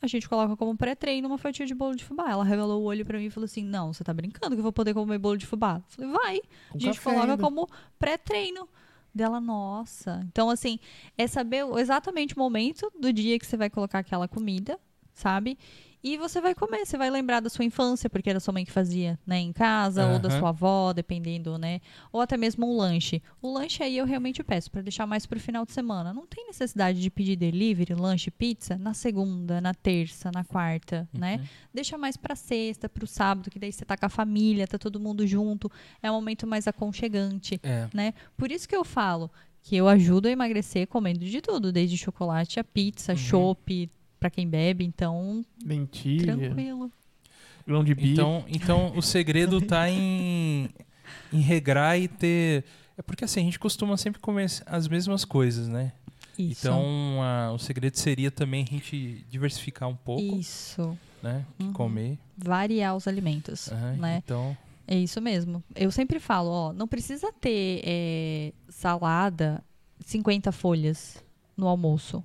a 0.00 0.06
gente 0.08 0.28
coloca 0.28 0.56
como 0.56 0.76
pré-treino 0.76 1.28
uma 1.28 1.38
fatia 1.38 1.64
de 1.66 1.74
bolo 1.74 1.94
de 1.94 2.04
fubá. 2.04 2.30
Ela 2.30 2.42
regalou 2.42 2.80
o 2.82 2.84
olho 2.86 3.04
pra 3.04 3.18
mim 3.18 3.26
e 3.26 3.30
falou 3.30 3.44
assim, 3.44 3.62
não, 3.62 3.92
você 3.92 4.02
tá 4.02 4.12
brincando 4.14 4.56
que 4.56 4.58
eu 4.60 4.62
vou 4.64 4.72
poder 4.72 4.92
comer 4.94 5.18
bolo 5.18 5.36
de 5.36 5.46
fubá? 5.46 5.76
Eu 5.76 5.82
falei, 5.88 6.10
vai. 6.10 6.40
Com 6.70 6.78
a 6.78 6.80
gente 6.80 7.00
coloca 7.00 7.30
ainda. 7.32 7.36
como 7.36 7.68
pré-treino. 7.98 8.66
Dela, 9.14 9.40
nossa. 9.40 10.20
Então, 10.28 10.48
assim, 10.48 10.78
é 11.18 11.26
saber 11.26 11.64
exatamente 11.78 12.34
o 12.34 12.38
momento 12.38 12.90
do 12.98 13.12
dia 13.12 13.38
que 13.38 13.46
você 13.46 13.56
vai 13.56 13.68
colocar 13.68 13.98
aquela 13.98 14.26
comida, 14.26 14.78
sabe? 15.12 15.58
E 16.04 16.16
você 16.16 16.40
vai 16.40 16.52
comer, 16.54 16.84
você 16.84 16.98
vai 16.98 17.08
lembrar 17.10 17.38
da 17.40 17.48
sua 17.48 17.64
infância, 17.64 18.10
porque 18.10 18.28
era 18.28 18.40
sua 18.40 18.52
mãe 18.52 18.64
que 18.64 18.72
fazia, 18.72 19.18
né, 19.24 19.38
em 19.38 19.52
casa, 19.52 20.04
ou 20.12 20.18
da 20.18 20.28
sua 20.38 20.48
avó, 20.48 20.92
dependendo, 20.92 21.56
né? 21.56 21.80
Ou 22.12 22.20
até 22.20 22.36
mesmo 22.36 22.66
um 22.66 22.76
lanche. 22.76 23.22
O 23.40 23.52
lanche 23.52 23.82
aí 23.84 23.98
eu 23.98 24.04
realmente 24.04 24.42
peço 24.42 24.68
pra 24.70 24.82
deixar 24.82 25.06
mais 25.06 25.26
pro 25.26 25.38
final 25.38 25.64
de 25.64 25.70
semana. 25.72 26.12
Não 26.12 26.26
tem 26.26 26.46
necessidade 26.46 27.00
de 27.00 27.08
pedir 27.08 27.36
delivery, 27.36 27.94
lanche, 27.94 28.30
pizza 28.32 28.76
na 28.76 28.94
segunda, 28.94 29.60
na 29.60 29.72
terça, 29.74 30.30
na 30.34 30.42
quarta, 30.42 31.08
né? 31.12 31.46
Deixa 31.72 31.96
mais 31.96 32.16
pra 32.16 32.34
sexta, 32.34 32.88
pro 32.88 33.06
sábado, 33.06 33.48
que 33.48 33.58
daí 33.58 33.72
você 33.72 33.84
tá 33.84 33.96
com 33.96 34.06
a 34.06 34.08
família, 34.08 34.66
tá 34.66 34.78
todo 34.78 34.98
mundo 34.98 35.24
junto. 35.24 35.70
É 36.02 36.10
um 36.10 36.14
momento 36.14 36.46
mais 36.48 36.66
aconchegante 36.66 37.60
É. 37.62 37.88
né? 37.94 38.12
Por 38.36 38.50
isso 38.50 38.68
que 38.68 38.74
eu 38.74 38.84
falo 38.84 39.30
que 39.62 39.76
eu 39.76 39.86
ajudo 39.86 40.26
a 40.26 40.30
emagrecer 40.32 40.88
comendo 40.88 41.24
de 41.24 41.40
tudo, 41.40 41.70
desde 41.70 41.96
chocolate 41.96 42.58
a 42.58 42.64
pizza, 42.64 43.14
chopp, 43.14 43.88
pra 44.22 44.30
quem 44.30 44.48
bebe, 44.48 44.84
então 44.84 45.44
Lentilha, 45.64 46.36
tranquilo. 46.36 46.90
grão 47.66 47.82
de 47.82 47.92
bico. 47.94 48.08
Então, 48.08 48.44
então 48.48 48.92
o 48.96 49.02
segredo 49.02 49.60
tá 49.60 49.88
em, 49.90 50.70
em 51.32 51.40
regrar 51.40 51.98
e 51.98 52.06
ter. 52.06 52.64
É 52.96 53.02
porque 53.02 53.24
assim, 53.24 53.40
a 53.40 53.44
gente 53.44 53.58
costuma 53.58 53.96
sempre 53.96 54.20
comer 54.20 54.46
as 54.64 54.86
mesmas 54.86 55.24
coisas, 55.24 55.66
né? 55.66 55.92
Isso. 56.38 56.66
Então, 56.66 57.20
a- 57.20 57.52
o 57.52 57.58
segredo 57.58 57.96
seria 57.98 58.30
também 58.30 58.64
a 58.66 58.70
gente 58.70 59.24
diversificar 59.28 59.88
um 59.88 59.96
pouco, 59.96 60.22
Isso. 60.38 60.96
né? 61.22 61.44
Que 61.58 61.64
Uhum. 61.66 61.72
comer. 61.72 62.18
Variar 62.38 62.96
os 62.96 63.06
alimentos, 63.08 63.70
Aham, 63.72 63.96
né? 63.96 64.22
Então, 64.24 64.56
É 64.86 64.96
isso 64.96 65.20
mesmo. 65.20 65.62
Eu 65.76 65.90
sempre 65.90 66.18
falo, 66.20 66.50
ó, 66.50 66.72
não 66.72 66.86
precisa 66.88 67.32
ter 67.32 67.80
é, 67.84 68.52
salada 68.68 69.62
50 70.04 70.50
folhas 70.52 71.22
no 71.56 71.66
almoço. 71.68 72.22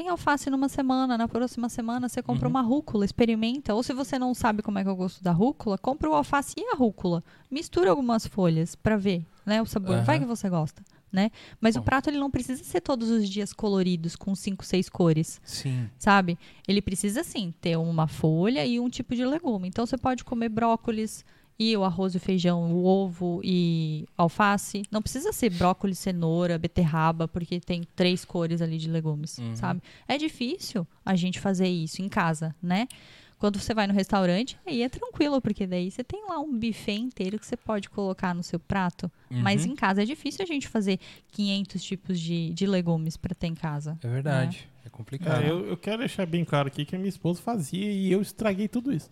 Tem 0.00 0.08
alface 0.08 0.48
numa 0.48 0.66
semana, 0.70 1.18
na 1.18 1.28
próxima 1.28 1.68
semana 1.68 2.08
você 2.08 2.22
compra 2.22 2.46
Uhum. 2.48 2.54
uma 2.54 2.62
rúcula, 2.62 3.04
experimenta. 3.04 3.74
Ou 3.74 3.82
se 3.82 3.92
você 3.92 4.18
não 4.18 4.32
sabe 4.32 4.62
como 4.62 4.78
é 4.78 4.82
que 4.82 4.88
é 4.88 4.92
o 4.92 4.96
gosto 4.96 5.22
da 5.22 5.30
rúcula, 5.30 5.76
compra 5.76 6.08
o 6.08 6.14
alface 6.14 6.54
e 6.56 6.72
a 6.72 6.74
rúcula. 6.74 7.22
Mistura 7.50 7.90
algumas 7.90 8.26
folhas 8.26 8.74
pra 8.74 8.96
ver, 8.96 9.26
né, 9.44 9.60
o 9.60 9.66
sabor. 9.66 10.00
Vai 10.02 10.16
Aham. 10.16 10.20
que 10.24 10.26
você 10.26 10.48
gosta, 10.48 10.82
né? 11.12 11.30
Mas 11.60 11.76
o 11.76 11.80
Bom. 11.80 11.84
prato 11.84 12.08
ele 12.08 12.18
não 12.18 12.30
precisa 12.30 12.64
ser 12.64 12.80
todos 12.80 13.10
os 13.10 13.28
dias 13.28 13.52
coloridos 13.52 14.16
com 14.16 14.34
cinco, 14.34 14.64
seis 14.64 14.88
cores 14.88 15.38
sim. 15.44 15.86
sabe? 15.98 16.38
Ele 16.66 16.80
precisa 16.80 17.22
sim 17.22 17.52
ter 17.60 17.76
uma 17.76 18.06
folha 18.06 18.64
e 18.64 18.80
um 18.80 18.88
tipo 18.88 19.14
de 19.14 19.26
legume. 19.26 19.68
Então 19.68 19.84
você 19.84 19.98
pode 19.98 20.24
comer 20.24 20.48
brócolis 20.48 21.26
e 21.62 21.76
o 21.76 21.84
arroz 21.84 22.14
e 22.14 22.16
o 22.16 22.20
feijão, 22.20 22.72
o 22.72 22.86
ovo 22.86 23.42
e 23.44 24.06
alface. 24.16 24.82
Não 24.90 25.02
precisa 25.02 25.30
ser 25.30 25.50
brócolis, 25.50 25.98
cenoura, 25.98 26.56
beterraba, 26.58 27.28
porque 27.28 27.60
tem 27.60 27.82
três 27.94 28.24
cores 28.24 28.62
ali 28.62 28.78
de 28.78 28.88
legumes, 28.88 29.36
Uhum. 29.36 29.54
sabe? 29.54 29.82
É 30.08 30.16
difícil 30.16 30.86
a 31.04 31.14
gente 31.14 31.38
fazer 31.38 31.68
isso 31.68 32.00
em 32.00 32.08
casa, 32.08 32.56
né? 32.62 32.88
Quando 33.38 33.58
você 33.58 33.72
vai 33.74 33.86
no 33.86 33.92
restaurante, 33.94 34.56
aí 34.66 34.82
é 34.82 34.88
tranquilo, 34.88 35.40
porque 35.40 35.66
daí 35.66 35.90
você 35.90 36.02
tem 36.04 36.26
lá 36.28 36.38
um 36.38 36.58
buffet 36.58 36.98
inteiro 36.98 37.38
que 37.38 37.46
você 37.46 37.56
pode 37.56 37.88
colocar 37.90 38.34
no 38.34 38.42
seu 38.42 38.58
prato. 38.58 39.10
Mas 39.30 39.64
Uhum. 39.64 39.72
em 39.72 39.76
casa 39.76 40.02
é 40.02 40.04
difícil 40.06 40.42
a 40.42 40.46
gente 40.46 40.66
fazer 40.68 40.98
500 41.32 41.82
tipos 41.82 42.18
de, 42.20 42.50
de 42.54 42.66
legumes 42.66 43.16
para 43.18 43.34
ter 43.34 43.46
em 43.48 43.54
casa. 43.54 43.98
É 44.02 44.08
verdade. 44.08 44.66
É 44.84 44.88
complicado. 44.88 45.42
É, 45.42 45.50
eu, 45.50 45.66
eu 45.66 45.76
quero 45.76 45.98
deixar 45.98 46.26
bem 46.26 46.44
claro 46.44 46.68
aqui 46.68 46.84
que 46.86 46.94
a 46.96 46.98
minha 46.98 47.08
esposa 47.08 47.40
fazia 47.40 47.90
e 47.90 48.10
eu 48.12 48.20
estraguei 48.22 48.66
tudo 48.68 48.92
isso. 48.92 49.08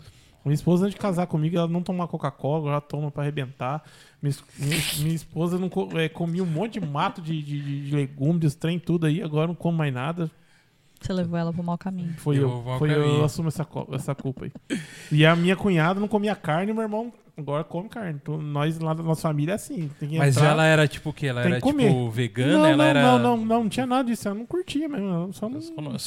Minha 0.48 0.54
esposa, 0.54 0.84
antes 0.86 0.94
de 0.94 1.00
casar 1.00 1.26
comigo, 1.26 1.56
ela 1.56 1.68
não 1.68 1.82
tomava 1.82 2.08
Coca-Cola, 2.10 2.70
ela 2.70 2.80
toma 2.80 3.10
pra 3.10 3.22
arrebentar. 3.22 3.82
Minha, 4.22 4.34
minha, 4.58 4.80
minha 4.98 5.14
esposa 5.14 5.58
não 5.58 5.68
co- 5.68 5.88
é, 5.98 6.08
comia 6.08 6.42
um 6.42 6.46
monte 6.46 6.80
de 6.80 6.86
mato 6.86 7.20
de, 7.22 7.40
de, 7.42 7.84
de 7.86 7.94
legumes, 7.94 8.54
trem, 8.54 8.78
tudo 8.78 9.06
aí. 9.06 9.22
Agora 9.22 9.46
não 9.46 9.54
como 9.54 9.78
mais 9.78 9.92
nada. 9.94 10.30
Você 11.00 11.12
levou 11.12 11.38
ela 11.38 11.52
pro 11.52 11.62
mau 11.62 11.78
caminho. 11.78 12.12
Foi 12.18 12.36
Eu 12.38 12.42
eu. 12.42 12.78
Foi 12.78 12.90
eu, 12.90 12.94
caminho. 13.02 13.18
eu 13.18 13.24
assumo 13.24 13.46
essa, 13.48 13.66
essa 13.92 14.14
culpa 14.14 14.46
aí. 14.46 14.52
E 15.12 15.24
a 15.24 15.36
minha 15.36 15.54
cunhada 15.54 16.00
não 16.00 16.08
comia 16.08 16.34
carne, 16.34 16.72
meu 16.72 16.82
irmão 16.82 17.12
agora 17.38 17.62
come 17.64 17.88
carne. 17.88 18.18
Então, 18.22 18.36
nós 18.36 18.78
lá 18.78 18.92
da 18.92 19.02
nossa 19.02 19.22
família 19.22 19.52
é 19.52 19.54
assim. 19.54 19.88
Tem 19.98 20.08
que 20.08 20.18
Mas 20.18 20.36
entrar- 20.36 20.50
ela 20.50 20.64
era 20.66 20.88
tipo 20.88 21.10
o 21.10 21.12
quê? 21.12 21.28
Ela 21.28 21.42
era 21.42 21.60
tipo 21.60 22.10
vegana? 22.10 22.52
não, 22.58 22.66
ela 22.66 22.76
não, 22.76 22.84
era. 22.84 23.02
não, 23.02 23.18
não, 23.18 23.36
não, 23.36 23.62
não 23.62 23.68
tinha 23.68 23.86
nada 23.86 24.04
disso. 24.10 24.26
Ela 24.28 24.36
não 24.38 24.46
curtia 24.46 24.88
mesmo. 24.88 25.06
Ela 25.08 25.32
só 25.32 25.48
não, 25.48 25.60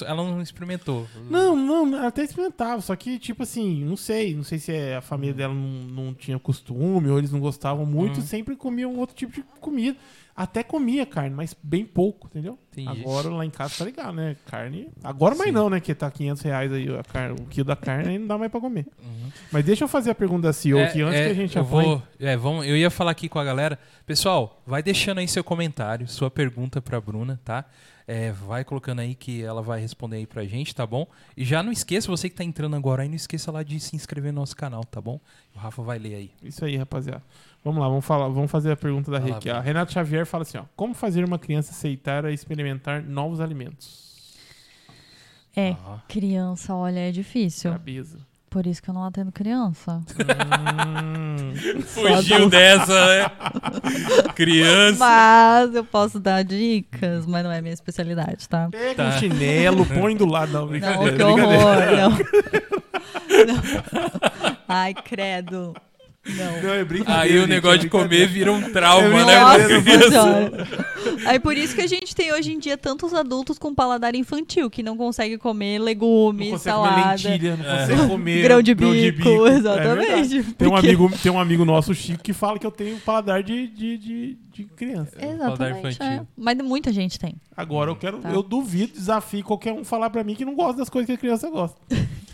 Ela 0.05 0.23
não 0.23 0.41
experimentou. 0.41 1.07
Não, 1.29 1.55
não, 1.55 1.95
ela 1.97 2.07
até 2.07 2.23
experimentava, 2.23 2.81
só 2.81 2.95
que, 2.95 3.17
tipo 3.17 3.43
assim, 3.43 3.83
não 3.83 3.95
sei, 3.95 4.35
não 4.35 4.43
sei 4.43 4.59
se 4.59 4.71
é 4.73 4.97
a 4.97 5.01
família 5.01 5.33
dela 5.33 5.53
não, 5.53 6.03
não 6.05 6.13
tinha 6.13 6.37
costume 6.37 7.09
ou 7.09 7.17
eles 7.17 7.31
não 7.31 7.39
gostavam 7.39 7.85
muito, 7.85 8.19
Hum. 8.19 8.23
sempre 8.23 8.55
comiam 8.55 8.95
outro 8.97 9.15
tipo 9.15 9.31
de 9.33 9.43
comida. 9.59 9.97
Até 10.41 10.63
comia 10.63 11.05
carne, 11.05 11.35
mas 11.35 11.55
bem 11.61 11.85
pouco, 11.85 12.25
entendeu? 12.25 12.57
Agora 12.87 13.29
lá 13.29 13.45
em 13.45 13.51
casa 13.51 13.75
tá 13.77 13.85
legal, 13.85 14.11
né? 14.11 14.35
Carne. 14.47 14.89
Agora 15.03 15.35
mais 15.35 15.51
Sim. 15.51 15.53
não, 15.53 15.69
né? 15.69 15.79
Que 15.79 15.93
tá 15.93 16.09
500 16.09 16.41
reais 16.41 16.73
aí 16.73 16.87
a 16.97 17.03
carne, 17.03 17.35
o 17.39 17.45
quilo 17.45 17.67
da 17.67 17.75
carne 17.75 18.09
aí 18.09 18.17
não 18.17 18.25
dá 18.25 18.39
mais 18.39 18.49
pra 18.49 18.59
comer. 18.59 18.87
Uhum. 19.03 19.31
Mas 19.51 19.63
deixa 19.63 19.83
eu 19.83 19.87
fazer 19.87 20.09
a 20.09 20.15
pergunta 20.15 20.47
da 20.47 20.53
CEO 20.53 20.83
aqui 20.83 21.03
antes 21.03 21.19
que 21.21 21.29
a 21.29 21.33
gente 21.35 21.55
eu 21.55 21.61
apanhe. 21.61 21.87
vou, 21.89 22.03
é, 22.19 22.35
vamos, 22.35 22.65
eu 22.65 22.75
ia 22.75 22.89
falar 22.89 23.11
aqui 23.11 23.29
com 23.29 23.37
a 23.37 23.43
galera. 23.43 23.77
Pessoal, 24.03 24.63
vai 24.65 24.81
deixando 24.81 25.19
aí 25.19 25.27
seu 25.27 25.43
comentário, 25.43 26.07
sua 26.07 26.31
pergunta 26.31 26.81
pra 26.81 26.99
Bruna, 26.99 27.39
tá? 27.45 27.63
É, 28.13 28.29
vai 28.33 28.65
colocando 28.65 28.99
aí 28.99 29.15
que 29.15 29.41
ela 29.41 29.61
vai 29.61 29.79
responder 29.79 30.17
aí 30.17 30.27
pra 30.27 30.43
gente, 30.43 30.75
tá 30.75 30.85
bom? 30.85 31.07
E 31.37 31.45
já 31.45 31.63
não 31.63 31.71
esqueça, 31.71 32.09
você 32.09 32.29
que 32.29 32.35
tá 32.35 32.43
entrando 32.43 32.75
agora 32.75 33.03
aí, 33.03 33.07
não 33.07 33.15
esqueça 33.15 33.49
lá 33.53 33.63
de 33.63 33.79
se 33.79 33.95
inscrever 33.95 34.33
no 34.33 34.41
nosso 34.41 34.53
canal, 34.53 34.83
tá 34.83 34.99
bom? 34.99 35.17
O 35.55 35.59
Rafa 35.59 35.81
vai 35.81 35.97
ler 35.97 36.15
aí. 36.15 36.31
Isso 36.43 36.65
aí, 36.65 36.75
rapaziada. 36.75 37.23
Vamos 37.63 37.79
lá, 37.79 37.87
vamos 37.87 38.03
falar, 38.03 38.27
vamos 38.27 38.51
fazer 38.51 38.69
a 38.69 38.75
pergunta 38.75 39.09
da 39.09 39.17
Rick. 39.17 39.49
A. 39.49 39.61
Renata 39.61 39.93
Xavier 39.93 40.25
fala 40.25 40.41
assim, 40.41 40.57
ó: 40.57 40.65
Como 40.75 40.93
fazer 40.93 41.23
uma 41.23 41.39
criança 41.39 41.71
aceitar 41.71 42.25
a 42.25 42.33
experimentar 42.33 43.01
novos 43.01 43.39
alimentos? 43.39 44.35
É, 45.55 45.71
Ah, 45.85 46.01
criança, 46.09 46.75
olha, 46.75 46.99
é 46.99 47.11
difícil. 47.13 47.71
Cabeça. 47.71 48.17
Por 48.51 48.67
isso 48.67 48.83
que 48.83 48.89
eu 48.89 48.93
não 48.93 49.05
atendo 49.05 49.31
criança. 49.31 50.01
Hum. 51.07 51.53
Fugiu 51.87 52.49
dessa, 52.49 53.05
né? 53.07 53.31
Criança. 54.35 54.97
Mas 54.99 55.73
eu 55.73 55.85
posso 55.85 56.19
dar 56.19 56.43
dicas, 56.43 57.25
mas 57.25 57.45
não 57.45 57.51
é 57.51 57.61
minha 57.61 57.73
especialidade, 57.73 58.49
tá? 58.49 58.67
Pega 58.69 58.95
Tá. 58.95 59.07
um 59.07 59.11
chinelo, 59.13 59.85
põe 59.85 60.17
do 60.17 60.25
lado. 60.25 60.51
Não, 60.51 60.65
Não, 60.67 61.15
que 61.15 61.23
horror, 61.23 61.75
não. 61.97 62.11
Não. 63.31 64.61
Ai, 64.67 64.93
credo. 64.93 65.73
Não. 66.23 66.61
Não, 66.61 66.69
é 66.75 66.83
brincadeira. 66.85 67.21
Aí 67.21 67.35
o 67.37 67.41
gente, 67.41 67.49
negócio 67.49 67.75
é 67.77 67.79
de 67.79 67.89
comer 67.89 68.27
vira 68.27 68.51
um 68.53 68.71
trauma, 68.71 69.25
né? 69.25 69.39
Nossa. 69.39 71.27
Aí 71.27 71.39
por 71.39 71.57
isso 71.57 71.73
que 71.75 71.81
a 71.81 71.87
gente 71.87 72.15
tem 72.15 72.31
hoje 72.31 72.51
em 72.53 72.59
dia 72.59 72.77
tantos 72.77 73.11
adultos 73.13 73.57
com 73.57 73.73
paladar 73.73 74.13
infantil 74.15 74.69
que 74.69 74.83
não 74.83 74.95
conseguem 74.95 75.37
comer 75.37 75.79
Não 75.79 75.85
legumes, 75.85 76.51
consegue 76.51 76.75
comer 76.77 76.89
salada, 76.93 77.29
lentilha, 77.29 77.57
não 77.57 77.65
É. 77.65 77.79
consegue 77.79 78.07
comer 78.07 78.41
grão 78.43 78.61
de 78.61 78.75
bico, 78.75 79.27
É 79.47 79.51
verdade. 79.51 79.57
exatamente. 79.57 80.53
tem, 80.53 80.67
um 80.67 80.75
amigo, 80.75 81.11
tem 81.23 81.31
um 81.31 81.39
amigo 81.39 81.65
nosso, 81.65 81.93
Chico, 81.95 82.21
que 82.23 82.33
fala 82.33 82.59
que 82.59 82.65
eu 82.67 82.71
tenho 82.71 82.97
paladar 82.99 83.41
de, 83.41 83.67
de, 83.67 83.97
de, 83.97 84.37
de 84.53 84.63
criança. 84.75 85.15
Paladar 85.17 85.35
Exatamente. 85.35 85.79
infantil. 85.95 86.05
é. 86.05 86.21
Mas 86.37 86.57
muita 86.59 86.93
gente 86.93 87.17
tem. 87.19 87.33
Agora 87.57 87.89
eu 87.89 87.95
quero, 87.95 88.19
Tá. 88.19 88.29
eu 88.31 88.43
duvido, 88.43 88.93
desafio 88.93 89.43
qualquer 89.43 89.73
um 89.73 89.83
falar 89.83 90.09
pra 90.11 90.23
mim 90.23 90.35
que 90.35 90.45
não 90.45 90.53
gosta 90.55 90.77
das 90.77 90.89
coisas 90.89 91.07
que 91.07 91.13
a 91.13 91.17
criança 91.17 91.49
gosta. 91.49 91.79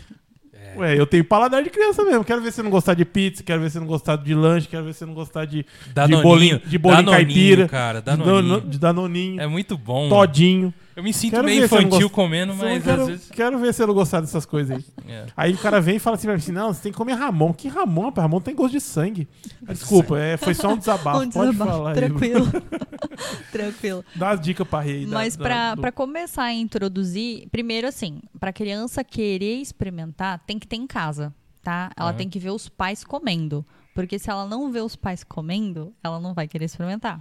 É. 0.74 0.78
Ué, 0.78 0.98
eu 0.98 1.06
tenho 1.06 1.24
paladar 1.24 1.62
de 1.62 1.70
criança 1.70 2.02
mesmo. 2.04 2.24
Quero 2.24 2.40
ver 2.42 2.52
você 2.52 2.62
não 2.62 2.70
gostar 2.70 2.94
de 2.94 3.04
pizza, 3.04 3.42
quero 3.42 3.60
ver 3.60 3.70
você 3.70 3.80
não 3.80 3.86
gostar 3.86 4.16
de 4.16 4.34
lanche, 4.34 4.68
quero 4.68 4.84
ver 4.84 4.92
você 4.94 5.04
não 5.06 5.14
gostar 5.14 5.44
de, 5.44 5.64
de 6.06 6.16
bolinho, 6.22 6.60
de 6.64 6.78
bolinho 6.78 7.02
Danoninho, 7.04 7.26
caipira, 7.26 7.68
cara, 7.68 8.00
Danoninho. 8.00 8.34
dano- 8.56 8.60
de 8.70 8.78
danoninho, 8.78 9.40
É 9.40 9.46
muito 9.46 9.76
bom. 9.78 10.08
todinho. 10.08 10.72
Eu 10.98 11.04
me 11.04 11.12
sinto 11.14 11.30
Quero 11.30 11.44
meio 11.44 11.64
infantil 11.64 11.90
gosto- 11.90 12.10
comendo, 12.10 12.54
mas 12.56 12.82
quero, 12.82 13.02
às 13.02 13.08
vezes. 13.08 13.30
quero 13.30 13.58
ver 13.60 13.72
se 13.72 13.80
eu 13.80 13.86
não 13.86 13.94
gostar 13.94 14.20
dessas 14.20 14.44
coisas 14.44 14.76
aí. 14.78 14.84
É. 15.08 15.26
Aí 15.36 15.54
o 15.54 15.58
cara 15.58 15.80
vem 15.80 15.94
e 15.94 15.98
fala 16.00 16.16
assim 16.16 16.26
pra 16.26 16.34
mim 16.34 16.38
assim, 16.42 16.50
não, 16.50 16.74
você 16.74 16.82
tem 16.82 16.90
que 16.90 16.98
comer 16.98 17.12
Ramon. 17.14 17.52
Que 17.52 17.68
Ramon, 17.68 18.06
rapaz? 18.06 18.24
Ramon 18.24 18.40
tem 18.40 18.52
gosto 18.52 18.72
de 18.72 18.80
sangue. 18.80 19.28
Ah, 19.64 19.72
Desculpa, 19.74 20.18
é, 20.18 20.36
foi 20.36 20.54
só 20.54 20.72
um 20.72 20.76
desabafo. 20.76 21.20
Um 21.20 21.30
Pode 21.30 21.52
desabafo, 21.52 21.70
falar 21.78 21.90
aí. 21.90 21.94
Tranquilo. 21.94 22.46
Tranquilo. 23.52 24.04
Dá 24.16 24.30
as 24.30 24.40
dicas 24.40 24.66
pra 24.66 24.80
rei. 24.80 25.06
Mas 25.06 25.36
da, 25.36 25.44
pra 25.44 25.74
do- 25.76 25.80
pra 25.82 25.92
começar 25.92 26.42
a 26.44 26.52
introduzir, 26.52 27.48
primeiro 27.50 27.86
assim, 27.86 28.20
pra 28.38 28.52
criança 28.52 29.04
querer 29.04 29.60
experimentar, 29.60 30.40
tem 30.46 30.58
que 30.58 30.66
ter 30.66 30.76
em 30.76 30.86
casa, 30.86 31.32
tá? 31.62 31.90
Ela 31.96 32.08
Aham. 32.10 32.16
tem 32.18 32.28
que 32.28 32.38
ver 32.38 32.50
os 32.50 32.68
pais 32.68 33.04
comendo. 33.04 33.64
Porque 33.94 34.18
se 34.18 34.30
ela 34.30 34.46
não 34.46 34.70
vê 34.70 34.80
os 34.80 34.94
pais 34.94 35.24
comendo, 35.24 35.92
ela 36.02 36.20
não 36.20 36.32
vai 36.34 36.46
querer 36.46 36.64
experimentar. 36.66 37.20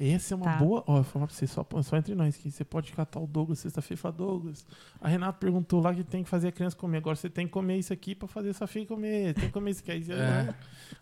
Essa 0.00 0.34
é 0.34 0.36
uma 0.36 0.44
Tá. 0.44 0.56
boa. 0.58 0.84
Ó, 0.86 0.92
eu 0.98 1.02
vou 1.02 1.04
falar 1.04 1.26
pra 1.26 1.34
você, 1.34 1.46
só, 1.46 1.66
só 1.82 1.96
entre 1.96 2.14
nós 2.14 2.36
aqui. 2.36 2.50
Você 2.50 2.64
pode 2.64 2.92
catar 2.92 3.18
o 3.18 3.26
Douglas 3.26 3.58
sexta-feira 3.58 4.00
falar, 4.00 4.14
Douglas. 4.16 4.64
A 5.00 5.08
Renata 5.08 5.38
perguntou 5.38 5.80
lá 5.80 5.92
que 5.94 6.04
tem 6.04 6.22
que 6.22 6.30
fazer 6.30 6.48
a 6.48 6.52
criança 6.52 6.76
comer. 6.76 6.98
Agora 6.98 7.16
você 7.16 7.28
tem 7.28 7.46
que 7.46 7.52
comer 7.52 7.78
isso 7.78 7.92
aqui 7.92 8.14
pra 8.14 8.28
fazer 8.28 8.52
sua 8.52 8.66
filha 8.68 8.86
comer. 8.86 9.34
Tem 9.34 9.46
que 9.46 9.50
comer 9.52 9.72
isso 9.72 9.80
aqui. 9.80 9.90
Aí, 9.90 10.04
É. 10.12 10.54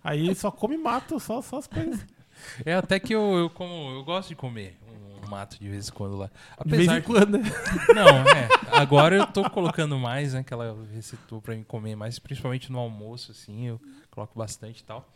aí 0.03 0.20
ele 0.20 0.34
só 0.34 0.51
come 0.51 0.78
mata, 0.78 1.18
só, 1.18 1.42
só 1.42 1.59
as 1.59 1.66
coisas. 1.66 2.05
É 2.64 2.74
até 2.74 2.99
que 2.99 3.14
eu, 3.14 3.34
eu 3.36 3.51
como, 3.51 3.90
eu 3.90 4.03
gosto 4.05 4.28
de 4.30 4.34
comer 4.36 4.78
um 5.24 5.28
mato 5.28 5.59
de 5.59 5.68
vez 5.68 5.88
em 5.88 5.92
quando 5.92 6.16
lá. 6.16 6.30
De 6.64 6.70
vez 6.70 6.88
Apesar 6.88 6.99
em 6.99 7.03
quando, 7.03 7.38
né? 7.38 7.44
Não, 7.94 8.09
é. 8.28 8.49
Agora 8.80 9.16
eu 9.16 9.26
tô 9.26 9.49
colocando 9.51 9.99
mais, 9.99 10.32
né? 10.34 10.42
Que 10.42 10.55
ela 10.55 10.74
recitou 10.94 11.42
pra 11.42 11.55
mim 11.55 11.62
comer 11.64 11.97
mais, 11.97 12.18
principalmente 12.18 12.70
no 12.72 12.78
almoço, 12.78 13.32
assim, 13.32 13.66
eu 13.66 13.80
coloco 14.11 14.38
bastante 14.38 14.80
e 14.80 14.84
tal. 14.84 15.07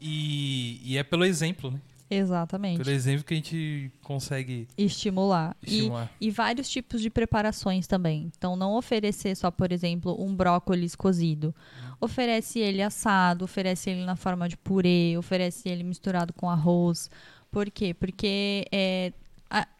E, 0.00 0.80
e 0.84 0.96
é 0.98 1.02
pelo 1.02 1.24
exemplo, 1.24 1.70
né? 1.70 1.80
Exatamente. 2.08 2.78
Pelo 2.78 2.90
exemplo 2.90 3.24
que 3.24 3.34
a 3.34 3.36
gente 3.36 3.92
consegue 4.02 4.68
Estimular. 4.78 5.56
E, 5.62 5.76
estimular. 5.76 6.10
e 6.20 6.30
vários 6.30 6.68
tipos 6.68 7.02
de 7.02 7.10
preparações 7.10 7.86
também. 7.86 8.30
Então, 8.36 8.56
não 8.56 8.76
oferecer 8.76 9.34
só, 9.34 9.50
por 9.50 9.72
exemplo, 9.72 10.16
um 10.22 10.34
brócolis 10.34 10.94
cozido. 10.94 11.54
Oferece 12.00 12.60
ele 12.60 12.80
assado, 12.80 13.44
oferece 13.44 13.90
ele 13.90 14.04
na 14.04 14.16
forma 14.16 14.48
de 14.48 14.56
purê, 14.56 15.16
oferece 15.18 15.68
ele 15.68 15.82
misturado 15.82 16.32
com 16.32 16.48
arroz. 16.48 17.10
Por 17.50 17.70
quê? 17.70 17.92
Porque 17.94 18.66
é, 18.70 19.12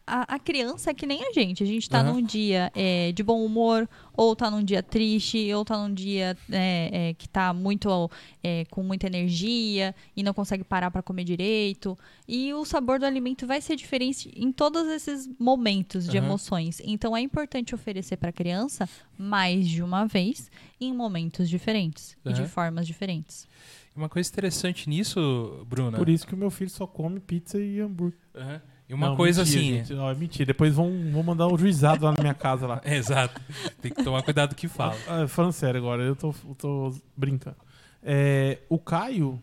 a, 0.07 0.35
a, 0.35 0.39
criança 0.39 0.91
é 0.91 0.93
que 0.93 1.05
nem 1.05 1.21
a 1.27 1.33
gente. 1.33 1.61
A 1.61 1.65
gente 1.65 1.89
tá 1.89 1.99
Aham. 1.99 2.13
num 2.13 2.21
dia 2.21 2.71
é, 2.73 3.11
de 3.11 3.21
bom 3.21 3.45
humor, 3.45 3.87
ou 4.13 4.35
tá 4.35 4.49
num 4.49 4.63
dia 4.63 4.81
triste, 4.81 5.53
ou 5.53 5.65
tá 5.65 5.77
num 5.77 5.93
dia 5.93 6.37
é, 6.49 7.09
é, 7.09 7.13
que 7.13 7.27
tá 7.27 7.53
muito 7.53 8.09
é, 8.41 8.63
com 8.71 8.81
muita 8.81 9.05
energia 9.05 9.93
e 10.15 10.23
não 10.23 10.33
consegue 10.33 10.63
parar 10.63 10.89
para 10.89 11.03
comer 11.03 11.25
direito. 11.25 11.97
E 12.25 12.53
o 12.53 12.63
sabor 12.63 12.99
do 12.99 13.05
alimento 13.05 13.45
vai 13.45 13.59
ser 13.59 13.75
diferente 13.75 14.31
em 14.33 14.51
todos 14.51 14.87
esses 14.87 15.29
momentos 15.37 16.07
de 16.07 16.17
Aham. 16.17 16.27
emoções. 16.27 16.81
Então 16.85 17.15
é 17.15 17.19
importante 17.19 17.75
oferecer 17.75 18.15
para 18.15 18.29
a 18.29 18.33
criança 18.33 18.87
mais 19.17 19.67
de 19.67 19.83
uma 19.83 20.05
vez 20.05 20.49
em 20.79 20.93
momentos 20.93 21.49
diferentes 21.49 22.15
e 22.25 22.31
de 22.31 22.47
formas 22.47 22.87
diferentes. 22.87 23.47
Uma 23.95 24.07
coisa 24.07 24.29
interessante 24.29 24.87
nisso, 24.87 25.65
Bruna. 25.67 25.97
Por 25.97 26.07
isso 26.07 26.25
que 26.25 26.33
o 26.33 26.37
meu 26.37 26.51
filho 26.51 26.69
só 26.69 26.85
come 26.85 27.19
pizza 27.19 27.59
e 27.59 27.81
hambúrguer. 27.81 28.19
Aham. 28.35 28.61
E 28.89 28.93
uma 28.93 29.09
Não, 29.09 29.15
coisa 29.17 29.43
mentira, 29.43 29.59
assim. 29.59 29.73
gente. 29.73 29.93
Não, 29.93 30.09
é 30.09 30.15
mentira. 30.15 30.45
Depois 30.45 30.73
vão, 30.73 30.89
vão 31.11 31.21
mandar 31.23 31.47
um 31.47 31.57
juizado 31.57 32.05
lá 32.05 32.13
na 32.15 32.21
minha 32.21 32.33
casa 32.33 32.65
lá. 32.65 32.81
Exato. 32.85 33.39
Tem 33.81 33.91
que 33.93 34.03
tomar 34.03 34.21
cuidado 34.23 34.49
com 34.49 34.55
o 34.55 34.57
que 34.57 34.67
fala. 34.67 34.95
Ah, 35.07 35.27
falando 35.27 35.51
sério 35.51 35.79
agora, 35.79 36.03
eu 36.03 36.15
tô, 36.15 36.33
eu 36.47 36.55
tô 36.55 36.95
brincando. 37.15 37.57
É, 38.01 38.59
o 38.69 38.79
Caio, 38.79 39.41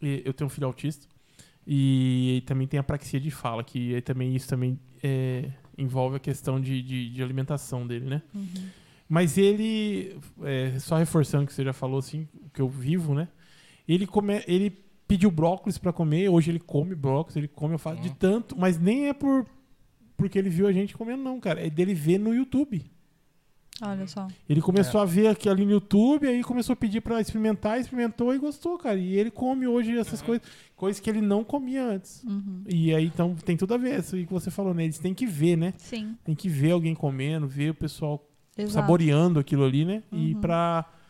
eu 0.00 0.32
tenho 0.32 0.46
um 0.46 0.50
filho 0.50 0.66
autista 0.66 1.06
e 1.64 2.42
também 2.46 2.66
tem 2.66 2.80
apraxia 2.80 3.20
de 3.20 3.30
fala, 3.30 3.62
que 3.62 3.94
aí 3.94 4.00
também 4.02 4.34
isso 4.34 4.48
também 4.48 4.76
é, 5.00 5.48
envolve 5.78 6.16
a 6.16 6.20
questão 6.20 6.60
de, 6.60 6.82
de, 6.82 7.10
de 7.10 7.22
alimentação 7.22 7.86
dele, 7.86 8.06
né? 8.06 8.22
Mas 9.08 9.38
ele, 9.38 10.16
é, 10.42 10.76
só 10.80 10.96
reforçando 10.96 11.44
o 11.44 11.46
que 11.46 11.52
você 11.52 11.62
já 11.62 11.72
falou, 11.72 11.98
assim, 11.98 12.26
o 12.44 12.50
que 12.50 12.60
eu 12.60 12.68
vivo, 12.68 13.14
né? 13.14 13.28
Ele, 13.86 14.06
come, 14.06 14.42
ele 14.48 14.70
pediu 15.06 15.30
brócolis 15.30 15.78
pra 15.78 15.92
comer, 15.92 16.28
hoje 16.28 16.50
ele 16.50 16.58
come 16.60 16.94
brócolis, 16.94 17.36
ele 17.36 17.48
come 17.48 17.74
alface 17.74 18.00
de 18.00 18.14
tanto, 18.14 18.56
mas 18.58 18.78
nem 18.78 19.08
é 19.08 19.12
por 19.12 19.46
porque 20.16 20.38
ele 20.38 20.48
viu 20.50 20.66
a 20.68 20.72
gente 20.72 20.96
comendo, 20.96 21.22
não, 21.22 21.40
cara. 21.40 21.66
É 21.66 21.68
dele 21.68 21.94
ver 21.94 22.16
no 22.18 22.32
YouTube. 22.32 22.84
Olha 23.80 24.06
só. 24.06 24.28
Ele 24.48 24.60
começou 24.60 25.00
a 25.00 25.04
ver 25.04 25.26
aqui 25.26 25.48
ali 25.48 25.64
no 25.64 25.72
YouTube, 25.72 26.28
aí 26.28 26.44
começou 26.44 26.74
a 26.74 26.76
pedir 26.76 27.00
pra 27.00 27.20
experimentar, 27.20 27.80
experimentou 27.80 28.32
e 28.32 28.38
gostou, 28.38 28.78
cara. 28.78 28.96
E 28.96 29.16
ele 29.16 29.30
come 29.32 29.66
hoje 29.66 29.98
essas 29.98 30.22
coisas, 30.22 30.46
coisas 30.76 31.00
que 31.00 31.10
ele 31.10 31.20
não 31.20 31.42
comia 31.42 31.82
antes. 31.84 32.22
Uhum. 32.22 32.62
E 32.68 32.94
aí, 32.94 33.06
então, 33.06 33.34
tem 33.34 33.56
tudo 33.56 33.74
a 33.74 33.78
ver, 33.78 33.98
isso 33.98 34.14
aí 34.14 34.24
que 34.24 34.32
você 34.32 34.50
falou, 34.50 34.72
né? 34.72 34.84
Eles 34.84 34.98
têm 34.98 35.12
que 35.14 35.26
ver, 35.26 35.56
né? 35.56 35.74
Sim, 35.78 36.16
Tem 36.22 36.34
que 36.36 36.48
ver 36.48 36.70
alguém 36.70 36.94
comendo, 36.94 37.48
ver 37.48 37.70
o 37.70 37.74
pessoal 37.74 38.24
exato. 38.56 38.74
saboreando 38.74 39.40
aquilo 39.40 39.64
ali, 39.64 39.84
né? 39.84 40.04
E 40.12 40.34
Uhum. 40.34 40.40
pra 40.40 40.84
uh, 40.88 41.01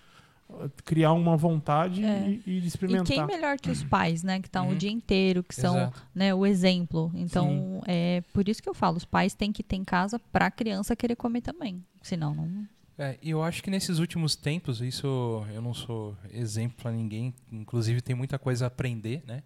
criar 0.85 1.13
uma 1.13 1.37
vontade 1.37 2.05
É. 2.05 2.29
e, 2.29 2.33
e 2.47 2.61
de 2.61 2.65
E 2.65 2.67
experimentar. 2.67 3.07
quem 3.07 3.27
melhor 3.27 3.59
que 3.59 3.71
os 3.71 3.83
pais, 3.83 4.23
né? 4.23 4.41
Que 4.41 4.49
estão 4.49 4.67
Uhum. 4.69 4.73
o 4.73 4.77
dia 4.77 4.91
inteiro, 4.91 5.43
que 5.43 5.55
são 5.55 5.77
Exato. 5.77 6.03
né, 6.15 6.35
o 6.35 6.45
exemplo. 6.47 7.11
Então, 7.15 7.83
é 7.87 8.23
por 8.33 8.49
isso 8.49 8.63
que 8.63 8.69
eu 8.69 8.75
falo, 8.75 8.97
os 8.97 9.05
pais 9.05 9.35
têm 9.35 9.53
que 9.53 9.63
ter 9.63 9.77
em 9.77 9.85
casa 9.85 10.19
pra 10.19 10.51
criança 10.51 10.95
querer 10.97 11.17
comer 11.17 11.41
também. 11.41 11.83
Senão, 12.03 12.35
não. 12.35 12.67
É, 12.99 13.19
e 13.23 13.31
eu 13.31 13.43
acho 13.43 13.63
que 13.63 13.71
nesses 13.71 13.99
últimos 13.99 14.37
tempos, 14.37 14.81
isso 14.81 15.07
eu 15.55 15.63
não 15.63 15.73
sou 15.75 16.17
exemplo 16.31 16.77
para 16.83 16.93
ninguém, 16.93 17.35
inclusive 17.51 18.01
tem 18.03 18.15
muita 18.15 18.39
coisa 18.39 18.67
a 18.67 18.69
aprender, 18.69 19.23
né? 19.27 19.43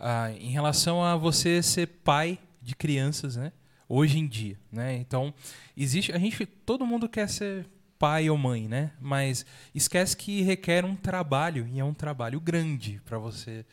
Ah, 0.00 0.30
em 0.32 0.50
relação 0.50 1.02
a 1.04 1.14
você 1.16 1.62
ser 1.62 1.86
pai 2.02 2.38
de 2.62 2.74
crianças, 2.74 3.36
né? 3.36 3.52
Hoje 3.88 4.18
em 4.18 4.26
dia, 4.26 4.58
né? 4.72 4.96
Então, 4.96 5.32
existe, 5.76 6.12
a 6.12 6.18
gente, 6.18 6.44
todo 6.46 6.86
mundo 6.86 7.08
quer 7.08 7.28
ser 7.28 7.66
pai 7.98 8.30
ou 8.30 8.38
mãe, 8.38 8.68
né? 8.68 8.92
Mas 9.00 9.44
esquece 9.74 10.16
que 10.16 10.42
requer 10.42 10.84
um 10.84 10.94
trabalho 10.94 11.68
e 11.72 11.80
é 11.80 11.84
um 11.84 11.94
trabalho 11.94 12.40
grande 12.40 13.00
para 13.04 13.18
você 13.18 13.64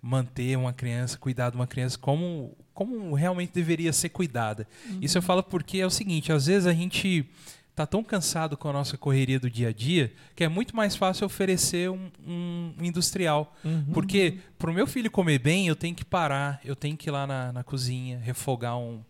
manter 0.00 0.56
uma 0.56 0.72
criança, 0.72 1.18
cuidar 1.18 1.50
de 1.50 1.56
uma 1.56 1.66
criança 1.66 1.98
como 1.98 2.56
como 2.72 3.12
realmente 3.14 3.52
deveria 3.52 3.92
ser 3.92 4.10
cuidada. 4.10 4.66
Isso 5.02 5.18
eu 5.18 5.22
falo 5.22 5.42
porque 5.42 5.78
é 5.78 5.86
o 5.86 5.90
seguinte, 5.90 6.32
às 6.32 6.46
vezes 6.46 6.66
a 6.66 6.72
gente 6.72 7.28
tá 7.74 7.84
tão 7.86 8.04
cansado 8.04 8.56
com 8.56 8.68
a 8.68 8.72
nossa 8.72 8.96
correria 8.96 9.38
do 9.38 9.50
dia 9.50 9.68
a 9.68 9.72
dia 9.72 10.12
que 10.34 10.44
é 10.44 10.48
muito 10.48 10.76
mais 10.76 10.94
fácil 10.94 11.26
oferecer 11.26 11.90
um, 11.90 12.10
um 12.26 12.74
industrial. 12.80 13.56
Uhum. 13.64 13.92
Porque 13.92 14.38
pro 14.58 14.72
meu 14.72 14.86
filho 14.86 15.10
comer 15.10 15.38
bem, 15.40 15.66
eu 15.66 15.74
tenho 15.74 15.94
que 15.94 16.04
parar, 16.04 16.60
eu 16.64 16.76
tenho 16.76 16.96
que 16.96 17.08
ir 17.08 17.12
lá 17.12 17.26
na, 17.26 17.52
na 17.52 17.64
cozinha, 17.64 18.18
refogar 18.18 18.78
um, 18.78 19.02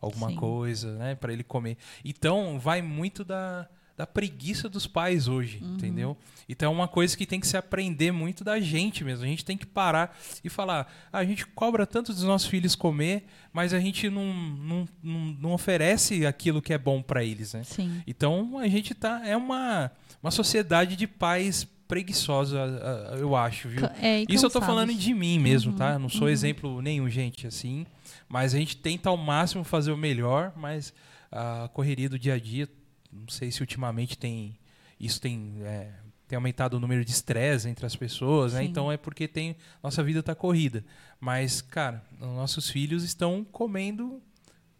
alguma 0.00 0.28
Sim. 0.28 0.36
coisa, 0.36 0.96
né, 0.96 1.14
para 1.14 1.32
ele 1.32 1.42
comer. 1.42 1.76
Então, 2.04 2.58
vai 2.58 2.82
muito 2.82 3.24
da, 3.24 3.68
da 3.96 4.06
preguiça 4.06 4.68
dos 4.68 4.86
pais 4.86 5.28
hoje, 5.28 5.60
Uhum. 5.62 5.74
entendeu? 5.74 6.16
Então, 6.48 6.72
é 6.72 6.74
uma 6.74 6.88
coisa 6.88 7.16
que 7.16 7.24
tem 7.24 7.38
que 7.38 7.46
se 7.46 7.56
aprender 7.56 8.10
muito 8.12 8.42
da 8.42 8.58
gente 8.60 9.04
mesmo. 9.04 9.24
A 9.24 9.28
gente 9.28 9.44
tem 9.44 9.56
que 9.56 9.64
parar 9.64 10.18
e 10.42 10.48
falar: 10.48 10.92
"Ah, 11.12 11.18
a 11.18 11.24
gente 11.24 11.46
cobra 11.46 11.86
tanto 11.86 12.12
dos 12.12 12.24
nossos 12.24 12.48
filhos 12.48 12.74
comer, 12.74 13.24
mas 13.52 13.72
a 13.72 13.78
gente 13.78 14.10
não, 14.10 14.34
não, 14.34 14.88
não, 15.02 15.20
não 15.40 15.52
oferece 15.52 16.26
aquilo 16.26 16.60
que 16.60 16.72
é 16.72 16.78
bom 16.78 17.00
para 17.00 17.22
eles, 17.24 17.54
né? 17.54 17.62
Sim. 17.62 18.02
Então 18.06 18.58
a 18.58 18.66
gente 18.68 18.94
tá. 18.94 19.22
É 19.24 19.36
uma, 19.36 19.90
uma 20.22 20.30
sociedade 20.32 20.96
de 20.96 21.06
pais 21.06 21.66
preguiçosos, 21.86 22.54
ah, 22.58 23.14
eu 23.18 23.36
acho, 23.36 23.68
viu? 23.68 23.84
É, 24.02 24.24
Isso 24.28 24.44
eu 24.46 24.50
tô 24.50 24.60
falando 24.60 24.92
de 24.92 25.14
mim 25.14 25.38
mesmo, 25.38 25.70
Uhum, 25.72 25.78
tá? 25.78 25.98
Não 25.98 26.08
sou 26.08 26.22
uhum. 26.22 26.28
exemplo 26.32 26.82
nenhum, 26.82 27.08
gente, 27.08 27.46
assim. 27.46 27.86
Mas 28.28 28.54
a 28.54 28.58
gente 28.58 28.76
tenta 28.76 29.08
ao 29.10 29.16
máximo 29.16 29.62
fazer 29.62 29.92
o 29.92 29.96
melhor, 29.96 30.52
mas 30.56 30.92
a 31.30 31.68
correria 31.72 32.08
do 32.08 32.18
dia 32.18 32.34
a 32.34 32.38
dia, 32.38 32.68
não 33.14 33.28
sei 33.28 33.50
se 33.50 33.60
ultimamente 33.60 34.18
tem. 34.18 34.58
Isso 34.98 35.20
tem. 35.20 35.54
é, 35.62 35.92
tem 36.26 36.36
aumentado 36.36 36.74
o 36.74 36.80
número 36.80 37.04
de 37.04 37.10
estresse 37.10 37.68
entre 37.68 37.84
as 37.84 37.94
pessoas, 37.94 38.54
né? 38.54 38.64
Então 38.64 38.90
é 38.90 38.96
porque 38.96 39.28
tem 39.28 39.56
nossa 39.82 40.02
vida 40.02 40.22
tá 40.22 40.34
corrida. 40.34 40.84
Mas, 41.20 41.60
cara, 41.60 42.02
os 42.14 42.26
nossos 42.28 42.70
filhos 42.70 43.04
estão 43.04 43.44
comendo 43.44 44.22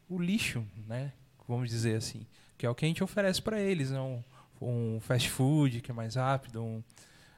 o 0.09 0.19
lixo, 0.19 0.67
né? 0.87 1.13
Vamos 1.47 1.69
dizer 1.69 1.97
assim. 1.97 2.27
Que 2.57 2.67
é 2.67 2.71
o 2.71 2.75
que 2.75 2.85
a 2.85 2.89
gente 2.89 3.05
oferece 3.05 3.43
para 3.43 3.61
eles, 3.61 3.91
né? 3.91 4.01
Um, 4.01 4.23
um 4.61 5.01
fast 5.01 5.29
food 5.31 5.81
que 5.81 5.91
é 5.91 5.95
mais 5.95 6.15
rápido, 6.15 6.63
um, 6.63 6.83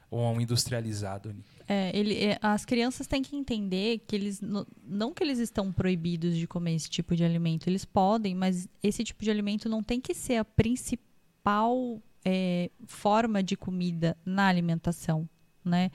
ou 0.09 0.33
um 0.33 0.39
industrializado. 0.39 1.35
É, 1.69 1.91
ele, 1.97 2.15
é, 2.15 2.39
as 2.41 2.63
crianças 2.63 3.07
têm 3.07 3.21
que 3.21 3.35
entender 3.35 3.99
que 4.07 4.15
eles 4.15 4.39
não 4.41 5.13
que 5.13 5.21
eles 5.21 5.37
estão 5.39 5.71
proibidos 5.71 6.37
de 6.37 6.47
comer 6.47 6.75
esse 6.75 6.89
tipo 6.89 7.13
de 7.15 7.25
alimento, 7.25 7.67
eles 7.67 7.83
podem, 7.83 8.33
mas 8.33 8.69
esse 8.81 9.03
tipo 9.03 9.21
de 9.23 9.29
alimento 9.29 9.67
não 9.67 9.83
tem 9.83 9.99
que 9.99 10.13
ser 10.13 10.37
a 10.37 10.45
principal 10.45 12.01
é, 12.23 12.69
forma 12.85 13.43
de 13.43 13.55
comida 13.57 14.17
na 14.25 14.47
alimentação, 14.47 15.27
né? 15.63 15.91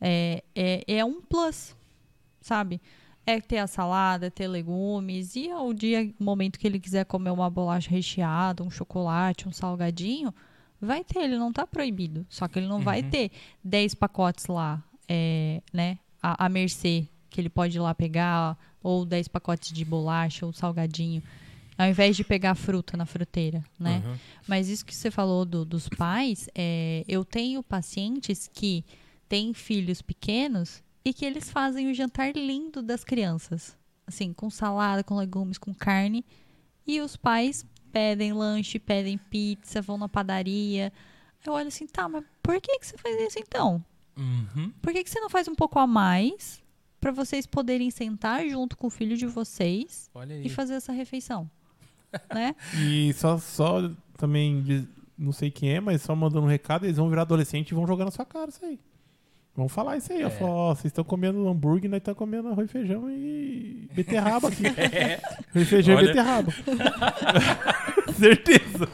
É, 0.00 0.42
é, 0.54 0.84
é 0.88 1.04
um 1.04 1.20
plus, 1.22 1.76
sabe? 2.40 2.80
É 3.24 3.40
ter 3.40 3.58
a 3.58 3.68
salada, 3.68 4.28
ter 4.30 4.48
legumes 4.48 5.36
e 5.36 5.48
ao 5.48 5.72
dia, 5.72 6.12
momento 6.18 6.58
que 6.58 6.66
ele 6.66 6.80
quiser 6.80 7.04
comer 7.04 7.30
uma 7.30 7.48
bolacha 7.48 7.88
recheada, 7.90 8.64
um 8.64 8.70
chocolate, 8.70 9.48
um 9.48 9.52
salgadinho, 9.52 10.34
vai 10.80 11.04
ter, 11.04 11.20
ele 11.20 11.38
não 11.38 11.52
tá 11.52 11.64
proibido. 11.64 12.26
Só 12.28 12.48
que 12.48 12.58
ele 12.58 12.66
não 12.66 12.80
vai 12.80 13.02
Uhum. 13.02 13.10
ter 13.10 13.30
10 13.62 13.94
pacotes 13.94 14.46
lá, 14.46 14.82
é, 15.14 15.60
né? 15.72 15.98
A, 16.22 16.46
a 16.46 16.48
mercê, 16.48 17.06
que 17.28 17.38
ele 17.38 17.50
pode 17.50 17.76
ir 17.76 17.80
lá 17.80 17.94
pegar, 17.94 18.56
ou 18.82 19.04
10 19.04 19.28
pacotes 19.28 19.70
de 19.72 19.84
bolacha 19.84 20.46
ou 20.46 20.52
salgadinho. 20.52 21.22
Ao 21.76 21.86
invés 21.88 22.16
de 22.16 22.24
pegar 22.24 22.54
fruta 22.54 22.96
na 22.96 23.04
fruteira, 23.04 23.62
né? 23.78 24.02
Uhum. 24.04 24.16
Mas 24.46 24.68
isso 24.68 24.84
que 24.84 24.94
você 24.94 25.10
falou 25.10 25.44
do- 25.44 25.64
dos 25.64 25.88
pais, 25.88 26.48
é, 26.54 27.04
eu 27.08 27.24
tenho 27.24 27.62
pacientes 27.62 28.48
que 28.52 28.84
têm 29.28 29.52
filhos 29.52 30.00
pequenos 30.00 30.82
e 31.04 31.12
que 31.12 31.24
eles 31.24 31.50
fazem 31.50 31.90
o 31.90 31.94
jantar 31.94 32.32
lindo 32.36 32.82
das 32.82 33.02
crianças. 33.04 33.76
Assim, 34.06 34.32
com 34.32 34.48
salada, 34.50 35.02
com 35.04 35.16
legumes, 35.16 35.58
com 35.58 35.74
carne. 35.74 36.24
E 36.86 37.00
os 37.00 37.16
pais 37.16 37.64
pedem 37.90 38.32
lanche, 38.32 38.78
pedem 38.78 39.16
pizza, 39.18 39.80
vão 39.82 39.96
na 39.98 40.08
padaria. 40.08 40.92
Eu 41.44 41.52
olho 41.54 41.68
assim, 41.68 41.86
tá, 41.86 42.08
mas 42.08 42.24
por 42.42 42.60
que, 42.60 42.78
que 42.78 42.86
você 42.86 42.96
faz 42.98 43.20
isso 43.28 43.38
então? 43.38 43.82
Uhum. 44.22 44.72
Por 44.80 44.92
que, 44.92 45.02
que 45.02 45.10
você 45.10 45.20
não 45.20 45.28
faz 45.28 45.48
um 45.48 45.54
pouco 45.54 45.78
a 45.78 45.86
mais 45.86 46.62
para 47.00 47.10
vocês 47.10 47.46
poderem 47.46 47.90
sentar 47.90 48.48
junto 48.48 48.76
com 48.76 48.86
o 48.86 48.90
filho 48.90 49.16
de 49.16 49.26
vocês 49.26 50.10
e 50.42 50.48
fazer 50.48 50.74
essa 50.74 50.92
refeição? 50.92 51.50
né? 52.32 52.54
E 52.78 53.12
só, 53.14 53.38
só 53.38 53.90
também, 54.16 54.86
não 55.18 55.32
sei 55.32 55.50
quem 55.50 55.70
é, 55.70 55.80
mas 55.80 56.02
só 56.02 56.14
mandando 56.14 56.46
um 56.46 56.48
recado, 56.48 56.86
eles 56.86 56.96
vão 56.96 57.08
virar 57.08 57.22
adolescente 57.22 57.70
e 57.70 57.74
vão 57.74 57.86
jogar 57.86 58.04
na 58.04 58.10
sua 58.10 58.24
cara 58.24 58.50
isso 58.50 58.64
aí. 58.64 58.78
Vão 59.54 59.68
falar 59.68 59.98
isso 59.98 60.10
aí, 60.12 60.22
É. 60.22 60.26
ó. 60.26 60.30
Falar, 60.30 60.50
ó, 60.50 60.74
vocês 60.74 60.86
estão 60.86 61.04
comendo 61.04 61.46
hambúrguer, 61.46 61.90
nós 61.90 61.98
estamos 61.98 62.16
comendo 62.18 62.48
arroz 62.48 62.70
e 62.70 62.72
feijão 62.72 63.10
e 63.10 63.86
beterraba 63.94 64.48
aqui. 64.48 64.64
Arroz 65.54 65.54
e 65.54 65.64
feijão 65.66 65.96
Olha- 65.96 66.04
e 66.04 66.06
beterraba. 66.08 66.52
Certeza. 68.18 68.88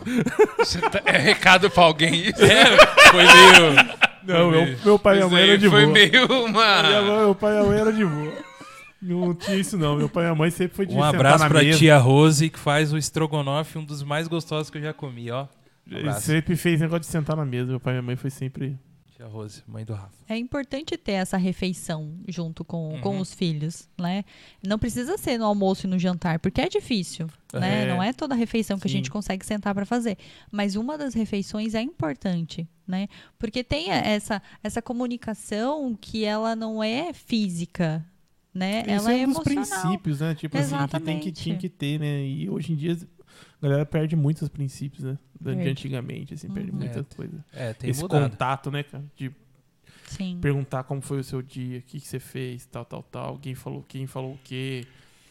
Você 0.58 0.80
tá- 0.80 1.02
é 1.04 1.16
recado 1.18 1.70
pra 1.70 1.84
alguém 1.84 2.14
isso? 2.28 2.38
Foi 3.10 3.24
meio. 3.24 3.98
Não, 4.26 4.50
Foi 4.50 4.64
meu, 4.64 4.78
meu 4.84 4.98
pai 4.98 5.14
e 5.14 5.16
minha 5.16 5.26
Isso 5.26 5.32
mãe 5.34 5.42
aí 5.42 5.48
eram 5.50 5.58
de 5.58 5.68
foi 5.70 5.82
boa. 5.84 5.92
meio 5.94 6.10
Minha 6.10 6.28
mãe, 6.28 6.44
uma. 6.44 7.16
meu 7.20 7.34
pai 7.34 7.50
e 7.50 7.56
minha 7.58 7.68
mãe 7.70 7.80
eram 7.80 7.92
de 7.92 8.04
boa. 8.04 8.32
Não 9.00 9.34
tinha 9.34 9.56
isso 9.56 9.78
não. 9.78 9.96
Meu 9.96 10.08
pai 10.08 10.24
e 10.24 10.26
minha 10.26 10.34
mãe 10.34 10.50
sempre 10.50 10.76
foi 10.76 10.86
de 10.86 10.94
Um 10.94 11.02
abraço 11.02 11.46
pra 11.48 11.62
mesa. 11.62 11.78
tia 11.78 11.96
Rose, 11.98 12.50
que 12.50 12.58
faz 12.58 12.92
o 12.92 12.98
estrogonofe, 12.98 13.78
um 13.78 13.84
dos 13.84 14.02
mais 14.02 14.26
gostosos 14.28 14.70
que 14.70 14.78
eu 14.78 14.82
já 14.82 14.92
comi, 14.92 15.30
ó. 15.30 15.46
Um 15.90 16.12
sempre 16.14 16.56
fez 16.56 16.80
negócio 16.80 17.00
de 17.00 17.06
sentar 17.06 17.36
na 17.36 17.44
mesa. 17.46 17.70
Meu 17.70 17.80
pai 17.80 17.94
e 17.94 17.96
minha 17.96 18.02
mãe 18.02 18.16
foi 18.16 18.28
sempre... 18.28 18.76
Tia 19.18 19.26
Rose, 19.26 19.64
mãe 19.66 19.84
do 19.84 19.94
Rafa. 19.94 20.12
É 20.28 20.38
importante 20.38 20.96
ter 20.96 21.10
essa 21.12 21.36
refeição 21.36 22.14
junto 22.28 22.64
com, 22.64 23.00
com 23.02 23.16
Uhum. 23.16 23.20
os 23.20 23.34
filhos, 23.34 23.88
né? 23.98 24.24
Não 24.64 24.78
precisa 24.78 25.18
ser 25.18 25.36
no 25.38 25.44
almoço 25.44 25.88
e 25.88 25.90
no 25.90 25.98
jantar, 25.98 26.38
porque 26.38 26.60
é 26.60 26.68
difícil, 26.68 27.26
né? 27.52 27.82
É. 27.82 27.88
Não 27.88 28.00
é 28.00 28.12
toda 28.12 28.36
refeição 28.36 28.78
que 28.78 28.86
a 28.86 28.88
Sim. 28.90 28.98
gente 28.98 29.10
consegue 29.10 29.44
sentar 29.44 29.74
para 29.74 29.84
fazer. 29.84 30.16
Mas 30.52 30.76
uma 30.76 30.96
das 30.96 31.14
refeições 31.14 31.74
é 31.74 31.82
importante, 31.82 32.68
né? 32.86 33.08
Porque 33.40 33.64
tem 33.64 33.90
essa, 33.90 34.40
essa 34.62 34.80
comunicação 34.80 35.98
que 36.00 36.24
ela 36.24 36.54
não 36.54 36.80
é 36.80 37.12
física, 37.12 38.06
né? 38.54 38.82
Isso 38.82 38.90
ela 39.08 39.12
é, 39.12 39.22
é 39.22 39.26
um 39.26 39.32
dos 39.32 39.46
emocional. 39.46 39.80
princípios, 39.82 40.20
né? 40.20 40.34
Tipo 40.36 40.56
assim, 40.58 40.76
que 40.76 40.78
tem 40.78 40.86
que, 40.86 40.94
Exatamente. 40.94 41.32
tinha 41.32 41.56
que 41.56 41.68
ter, 41.68 41.98
né? 41.98 42.24
E 42.24 42.48
hoje 42.48 42.72
em 42.72 42.76
dia 42.76 42.96
a 43.60 43.66
galera 43.66 43.86
perde 43.86 44.14
muitos 44.16 44.48
princípios, 44.48 45.04
né? 45.04 45.18
Da- 45.40 45.50
De 45.50 45.56
Perde. 45.56 45.70
antigamente, 45.70 46.34
assim, 46.34 46.48
perde 46.48 46.70
Uhum. 46.70 46.76
muitas 46.78 47.06
É, 47.10 47.14
coisas. 47.14 47.40
É, 47.52 47.72
tem 47.74 47.90
Esse 47.90 48.00
mudado. 48.02 48.30
contato, 48.30 48.70
né, 48.70 48.82
cara? 48.82 49.04
De 49.16 49.30
Sim. 50.06 50.38
perguntar 50.40 50.84
como 50.84 51.00
foi 51.00 51.18
o 51.20 51.24
seu 51.24 51.42
dia, 51.42 51.78
o 51.78 51.82
que, 51.82 52.00
que 52.00 52.06
você 52.08 52.18
fez, 52.18 52.66
tal, 52.66 52.84
tal, 52.84 53.02
tal. 53.02 53.26
Alguém 53.30 53.54
falou 53.54 53.84
quem 53.86 54.06
falou 54.06 54.32
o 54.34 54.38
quê. 54.44 54.86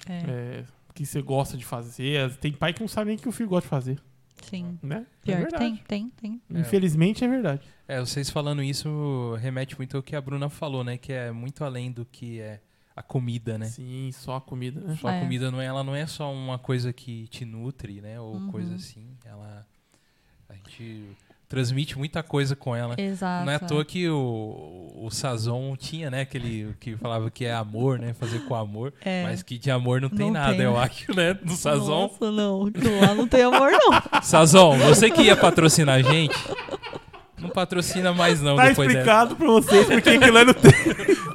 É. 0.08 0.14
É, 0.30 0.66
que 0.94 1.06
você 1.06 1.22
gosta 1.22 1.56
de 1.58 1.64
fazer. 1.66 2.34
Tem 2.38 2.52
pai 2.52 2.74
que 2.74 2.82
não 2.82 2.88
sabe 2.88 3.10
nem 3.10 3.18
o 3.18 3.20
que 3.22 3.30
o 3.30 3.32
filho 3.32 3.50
gosta 3.50 3.66
de 3.66 3.70
fazer, 3.70 4.00
Sim. 4.42 4.80
né? 4.82 5.06
Pior 5.24 5.34
é 5.34 5.36
que 5.38 5.42
verdade. 5.52 5.84
tem, 5.88 6.10
tem, 6.20 6.40
tem. 6.50 6.58
É. 6.58 6.60
Infelizmente 6.62 7.24
é 7.24 7.28
verdade. 7.28 7.68
É, 7.88 8.00
vocês 8.00 8.30
falando 8.32 8.64
isso 8.64 9.36
remete 9.40 9.78
muito 9.78 9.96
ao 9.96 10.02
que 10.02 10.16
a 10.16 10.22
Bruna 10.22 10.50
falou, 10.50 10.84
né? 10.84 10.98
Que 10.98 11.14
é 11.14 11.32
muito 11.32 11.64
além 11.64 11.92
do 11.92 12.04
que 12.06 12.40
é 12.40 12.60
a 12.98 13.04
comida, 13.04 13.58
né? 13.58 13.68
Sim, 13.68 14.10
só 14.12 14.38
a 14.38 14.42
comida, 14.42 14.82
né? 14.82 14.98
Só 15.00 15.08
a 15.08 15.14
É. 15.16 15.22
comida 15.22 15.52
não 15.52 15.62
é, 15.62 15.66
ela 15.66 15.84
não 15.84 15.96
é 15.96 16.06
só 16.08 16.34
uma 16.34 16.58
coisa 16.58 16.92
que 16.92 17.28
te 17.28 17.46
nutre, 17.46 18.02
né? 18.02 18.20
Ou 18.20 18.34
Uhum. 18.36 18.52
coisa 18.52 18.74
assim. 18.76 19.06
Ela 19.24 19.66
a 20.50 20.54
gente 20.56 21.10
transmite 21.48 21.98
muita 21.98 22.22
coisa 22.24 22.56
com 22.56 22.76
ela. 22.76 22.96
Exato. 22.98 23.46
Não 23.46 23.52
é 23.52 23.56
à 23.56 23.60
toa 23.60 23.86
que 23.86 24.10
o, 24.10 24.92
o 24.96 25.10
Sazon 25.12 25.76
tinha, 25.78 26.10
né? 26.10 26.22
Aquele 26.22 26.76
que 26.80 26.98
falava 26.98 27.30
que 27.30 27.46
é 27.46 27.54
amor, 27.54 28.00
né? 28.00 28.14
Fazer 28.14 28.40
com 28.46 28.56
amor. 28.56 28.94
É. 29.02 29.24
Mas 29.24 29.44
que 29.44 29.58
de 29.58 29.70
amor 29.72 30.02
não 30.02 30.10
tem 30.10 30.26
Não 30.26 30.32
nada, 30.34 30.54
tem. 30.56 30.62
eu 30.66 30.78
acho, 30.78 31.14
né? 31.16 31.38
No 31.44 31.52
Sazon. 31.56 32.08
Nossa, 32.08 32.32
não. 32.32 32.64
Lá 33.02 33.14
não 33.16 33.28
tem 33.28 33.44
amor, 33.44 33.72
não. 33.72 34.22
Sazon, 34.24 34.78
você 34.80 35.10
que 35.12 35.22
ia 35.22 35.38
patrocinar 35.38 35.96
a 35.96 36.02
gente, 36.02 36.36
não 37.40 37.50
patrocina 37.50 38.14
mais 38.14 38.42
não 38.42 38.56
Tá 38.56 38.70
depois 38.70 38.88
dessa. 38.88 39.00
explicado 39.00 39.36
pra 39.36 39.48
vocês 39.48 39.86
porque 39.86 40.10
aquilo 40.10 40.34
lá 40.34 40.46
não 40.46 40.54
tem. 40.54 40.74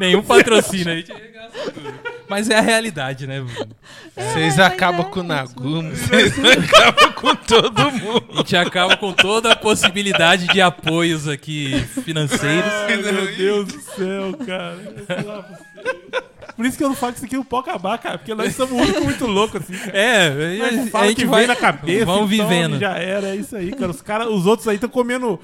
Nenhum 0.00 0.22
patrocínio, 0.22 0.92
a 0.92 0.96
gente 0.96 1.12
arregaça 1.12 1.70
tudo. 1.72 1.92
Mas 2.28 2.48
é 2.48 2.56
a 2.56 2.60
realidade, 2.62 3.26
né, 3.26 3.40
Bruno? 3.40 3.76
Vocês 4.16 4.56
mas 4.56 4.60
acabam 4.60 5.06
é 5.06 5.10
com 5.10 5.20
o. 5.20 5.22
Nagumo, 5.22 5.90
vocês 5.94 6.32
acabam 6.44 7.12
com 7.12 7.36
todo 7.36 7.90
mundo. 7.92 8.24
A 8.32 8.36
gente 8.38 8.56
acaba 8.56 8.96
com 8.96 9.12
toda 9.12 9.52
a 9.52 9.56
possibilidade 9.56 10.46
de 10.48 10.60
apoios 10.60 11.28
aqui 11.28 11.78
financeiros. 12.04 12.72
Ai, 12.88 12.96
meu 12.96 13.36
Deus 13.36 13.68
do 13.68 13.80
céu, 13.80 14.34
cara. 14.46 14.78
Eu 16.14 16.22
Por 16.56 16.66
isso 16.66 16.76
que 16.76 16.84
eu 16.84 16.88
não 16.88 16.94
falo 16.96 17.12
que 17.12 17.18
isso 17.18 17.26
aqui 17.26 17.36
não 17.36 17.44
pode 17.44 17.68
acabar, 17.70 17.98
cara. 17.98 18.18
Porque 18.18 18.34
nós 18.34 18.54
somos 18.54 18.72
muito, 18.76 19.02
muito 19.02 19.26
loucos, 19.26 19.62
assim, 19.62 19.72
cara. 19.76 19.96
É, 19.98 20.58
Nós 20.58 20.86
a, 20.86 20.90
fala 20.90 21.06
gente 21.08 21.16
que 21.16 21.26
vai 21.26 21.46
na 21.46 21.56
cabeça, 21.56 22.04
vamos 22.06 22.30
e 22.32 22.36
tome, 22.36 22.48
vivendo. 22.48 22.78
Já 22.78 22.92
era, 22.98 23.28
é 23.28 23.36
isso 23.36 23.56
aí, 23.56 23.70
cara. 23.72 23.90
Os, 23.90 24.02
cara, 24.02 24.28
os 24.30 24.46
outros 24.46 24.68
aí 24.68 24.74
estão 24.76 24.88
comendo. 24.90 25.38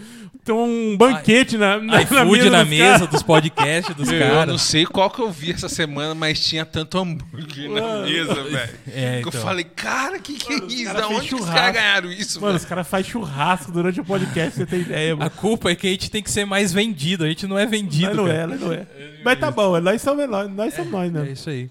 Tem 0.44 0.54
um 0.54 0.96
banquete 0.96 1.58
na, 1.58 1.78
na, 1.78 2.00
iFood 2.02 2.48
na 2.48 2.60
dos 2.62 2.68
mesa 2.70 2.92
caras. 2.92 3.08
dos 3.08 3.22
podcasts 3.22 3.94
dos 3.94 4.08
Eu 4.12 4.18
não 4.18 4.34
caras. 4.34 4.62
sei 4.62 4.86
qual 4.86 5.10
que 5.10 5.20
eu 5.20 5.30
vi 5.30 5.52
essa 5.52 5.68
semana, 5.68 6.14
mas 6.14 6.40
tinha 6.40 6.64
tanto 6.64 6.98
hambúrguer 6.98 7.68
na 7.70 7.80
Mano. 7.80 8.02
mesa, 8.06 8.34
velho. 8.34 8.70
É, 8.94 9.20
Que 9.22 9.28
então. 9.28 9.40
Eu 9.40 9.46
falei, 9.46 9.64
cara, 9.64 10.18
que 10.18 10.34
que 10.34 10.52
é 10.52 10.56
os 10.56 10.72
isso? 10.72 10.84
cara 10.84 11.00
Da 11.00 11.08
onde 11.08 11.28
que 11.28 11.34
os 11.34 11.44
caras 11.44 11.72
ganharam 11.74 12.10
isso, 12.12 12.40
Mano, 12.40 12.56
os 12.56 12.64
caras 12.64 12.88
fazem 12.88 13.10
churrasco 13.10 13.70
durante 13.72 14.00
o 14.00 14.04
podcast, 14.04 14.56
você 14.56 14.64
tem 14.66 14.80
ideia, 14.80 15.12
A 15.12 15.16
mano. 15.16 15.30
culpa 15.32 15.70
é 15.70 15.74
que 15.74 15.86
a 15.86 15.90
gente 15.90 16.10
tem 16.10 16.22
que 16.22 16.30
ser 16.30 16.46
mais 16.46 16.72
vendido. 16.72 17.24
A 17.24 17.28
gente 17.28 17.46
não 17.46 17.58
é 17.58 17.66
vendido. 17.66 18.06
Nós 18.14 18.16
não 18.16 18.26
cara. 18.26 18.54
é, 18.54 18.58
não 18.58 18.72
é. 18.72 18.86
Mas 19.24 19.38
tá 19.40 19.50
bom, 19.50 19.78
nós 19.80 20.00
somos 20.00 20.28
nós, 20.30 20.50
nós 20.50 20.72
somos 20.72 20.90
nós, 20.98 21.14
É 21.14 21.24
né? 21.26 21.32
isso 21.32 21.50
aí. 21.50 21.70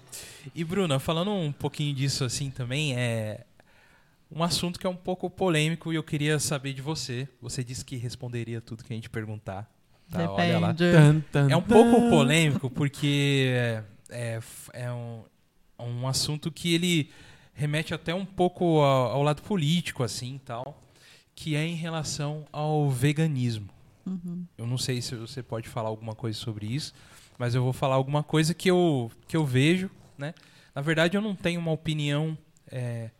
E 0.54 0.64
Bruna, 0.64 0.98
falando 0.98 1.30
um 1.32 1.52
pouquinho 1.52 1.94
disso 1.94 2.24
assim 2.24 2.50
também, 2.50 2.94
é 2.96 3.44
um 4.30 4.42
assunto 4.42 4.78
que 4.78 4.86
é 4.86 4.90
um 4.90 4.96
pouco 4.96 5.28
polêmico 5.30 5.92
e 5.92 5.96
eu 5.96 6.02
queria 6.02 6.38
saber 6.38 6.72
de 6.72 6.82
você. 6.82 7.28
Você 7.40 7.62
disse 7.64 7.84
que 7.84 7.96
responderia 7.96 8.60
tudo 8.60 8.84
que 8.84 8.92
a 8.92 8.96
gente 8.96 9.08
perguntar. 9.10 9.70
Tá, 10.10 10.30
olha 10.30 10.58
lá. 10.58 10.72
Depende. 10.72 11.22
Tan, 11.32 11.46
tan, 11.48 11.50
É 11.52 11.56
um 11.56 11.62
tan. 11.62 11.74
pouco 11.74 12.08
polêmico 12.10 12.70
porque 12.70 13.52
é, 14.08 14.40
é 14.72 14.90
um, 14.92 15.22
um 15.78 16.08
assunto 16.08 16.50
que 16.50 16.74
ele 16.74 17.10
remete 17.52 17.92
até 17.92 18.14
um 18.14 18.24
pouco 18.24 18.80
ao, 18.80 19.12
ao 19.12 19.22
lado 19.22 19.42
político, 19.42 20.02
assim, 20.02 20.40
tal, 20.44 20.82
que 21.34 21.54
é 21.56 21.66
em 21.66 21.74
relação 21.74 22.46
ao 22.52 22.88
veganismo. 22.90 23.68
Uhum. 24.06 24.44
Eu 24.56 24.66
não 24.66 24.78
sei 24.78 25.02
se 25.02 25.14
você 25.14 25.42
pode 25.42 25.68
falar 25.68 25.88
alguma 25.90 26.14
coisa 26.14 26.38
sobre 26.38 26.66
isso, 26.66 26.94
mas 27.38 27.54
eu 27.54 27.62
vou 27.62 27.72
falar 27.72 27.94
alguma 27.94 28.22
coisa 28.22 28.52
que 28.52 28.68
eu, 28.70 29.10
que 29.28 29.36
eu 29.36 29.46
vejo, 29.46 29.88
né? 30.18 30.34
Na 30.74 30.82
verdade, 30.82 31.16
eu 31.16 31.22
não 31.22 31.34
tenho 31.34 31.60
uma 31.60 31.70
opinião 31.72 32.36
é, 32.70 33.10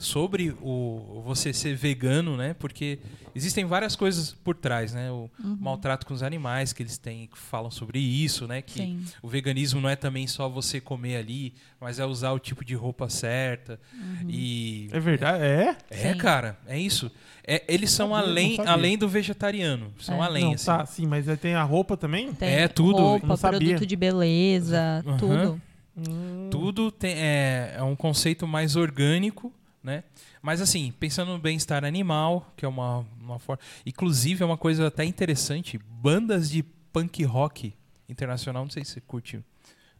sobre 0.00 0.54
o 0.62 1.22
você 1.24 1.52
ser 1.52 1.76
vegano, 1.76 2.34
né? 2.36 2.54
Porque 2.58 2.98
existem 3.34 3.66
várias 3.66 3.94
coisas 3.94 4.32
por 4.32 4.56
trás, 4.56 4.94
né? 4.94 5.10
O 5.10 5.30
maltrato 5.38 6.06
com 6.06 6.14
os 6.14 6.22
animais 6.22 6.72
que 6.72 6.82
eles 6.82 6.96
têm, 6.96 7.26
que 7.26 7.38
falam 7.38 7.70
sobre 7.70 7.98
isso, 7.98 8.48
né? 8.48 8.62
Que 8.62 8.78
Sim. 8.78 9.04
o 9.22 9.28
veganismo 9.28 9.78
não 9.80 9.90
é 9.90 9.94
também 9.96 10.26
só 10.26 10.48
você 10.48 10.80
comer 10.80 11.16
ali, 11.16 11.52
mas 11.78 11.98
é 11.98 12.06
usar 12.06 12.32
o 12.32 12.38
tipo 12.38 12.64
de 12.64 12.74
roupa 12.74 13.10
certa 13.10 13.78
e 14.26 14.88
É 14.90 14.98
verdade? 14.98 15.44
É? 15.44 15.76
é, 15.90 16.12
Sim. 16.12 16.18
cara, 16.18 16.58
é 16.66 16.78
isso. 16.78 17.10
É, 17.46 17.62
eles 17.68 17.90
são 17.90 18.10
Sabia, 18.10 18.24
além, 18.30 18.56
além 18.66 18.98
do 18.98 19.08
vegetariano. 19.08 19.92
São 20.00 20.22
É. 20.22 20.26
além, 20.26 20.44
não, 20.44 20.52
assim. 20.54 20.64
tá, 20.66 20.86
sim, 20.86 21.06
mas 21.06 21.28
aí 21.28 21.36
tem 21.36 21.54
a 21.54 21.62
roupa 21.62 21.96
também? 21.96 22.32
Tem 22.32 22.48
É, 22.48 22.68
tudo. 22.68 22.96
Roupa, 23.02 23.26
Não 23.26 23.36
sabia. 23.36 23.58
produto 23.60 23.86
de 23.86 23.96
beleza, 23.96 25.02
Aham. 25.06 25.16
tudo. 25.18 25.62
Hum. 25.96 26.48
Tudo 26.50 26.90
tem, 26.90 27.12
é, 27.16 27.74
é 27.76 27.82
um 27.82 27.94
conceito 27.96 28.46
mais 28.46 28.76
orgânico, 28.76 29.52
né? 29.82 30.04
Mas 30.42 30.60
assim, 30.60 30.92
pensando 30.98 31.32
no 31.32 31.38
bem-estar 31.38 31.84
animal, 31.84 32.52
que 32.56 32.64
é 32.64 32.68
uma, 32.68 33.06
uma 33.20 33.38
forma. 33.38 33.62
Inclusive, 33.84 34.42
é 34.42 34.46
uma 34.46 34.56
coisa 34.56 34.86
até 34.86 35.04
interessante. 35.04 35.78
Bandas 35.78 36.50
de 36.50 36.62
punk 36.62 37.22
rock 37.24 37.74
internacional, 38.08 38.64
não 38.64 38.70
sei 38.70 38.84
se 38.84 38.92
você 38.92 39.00
curte. 39.00 39.42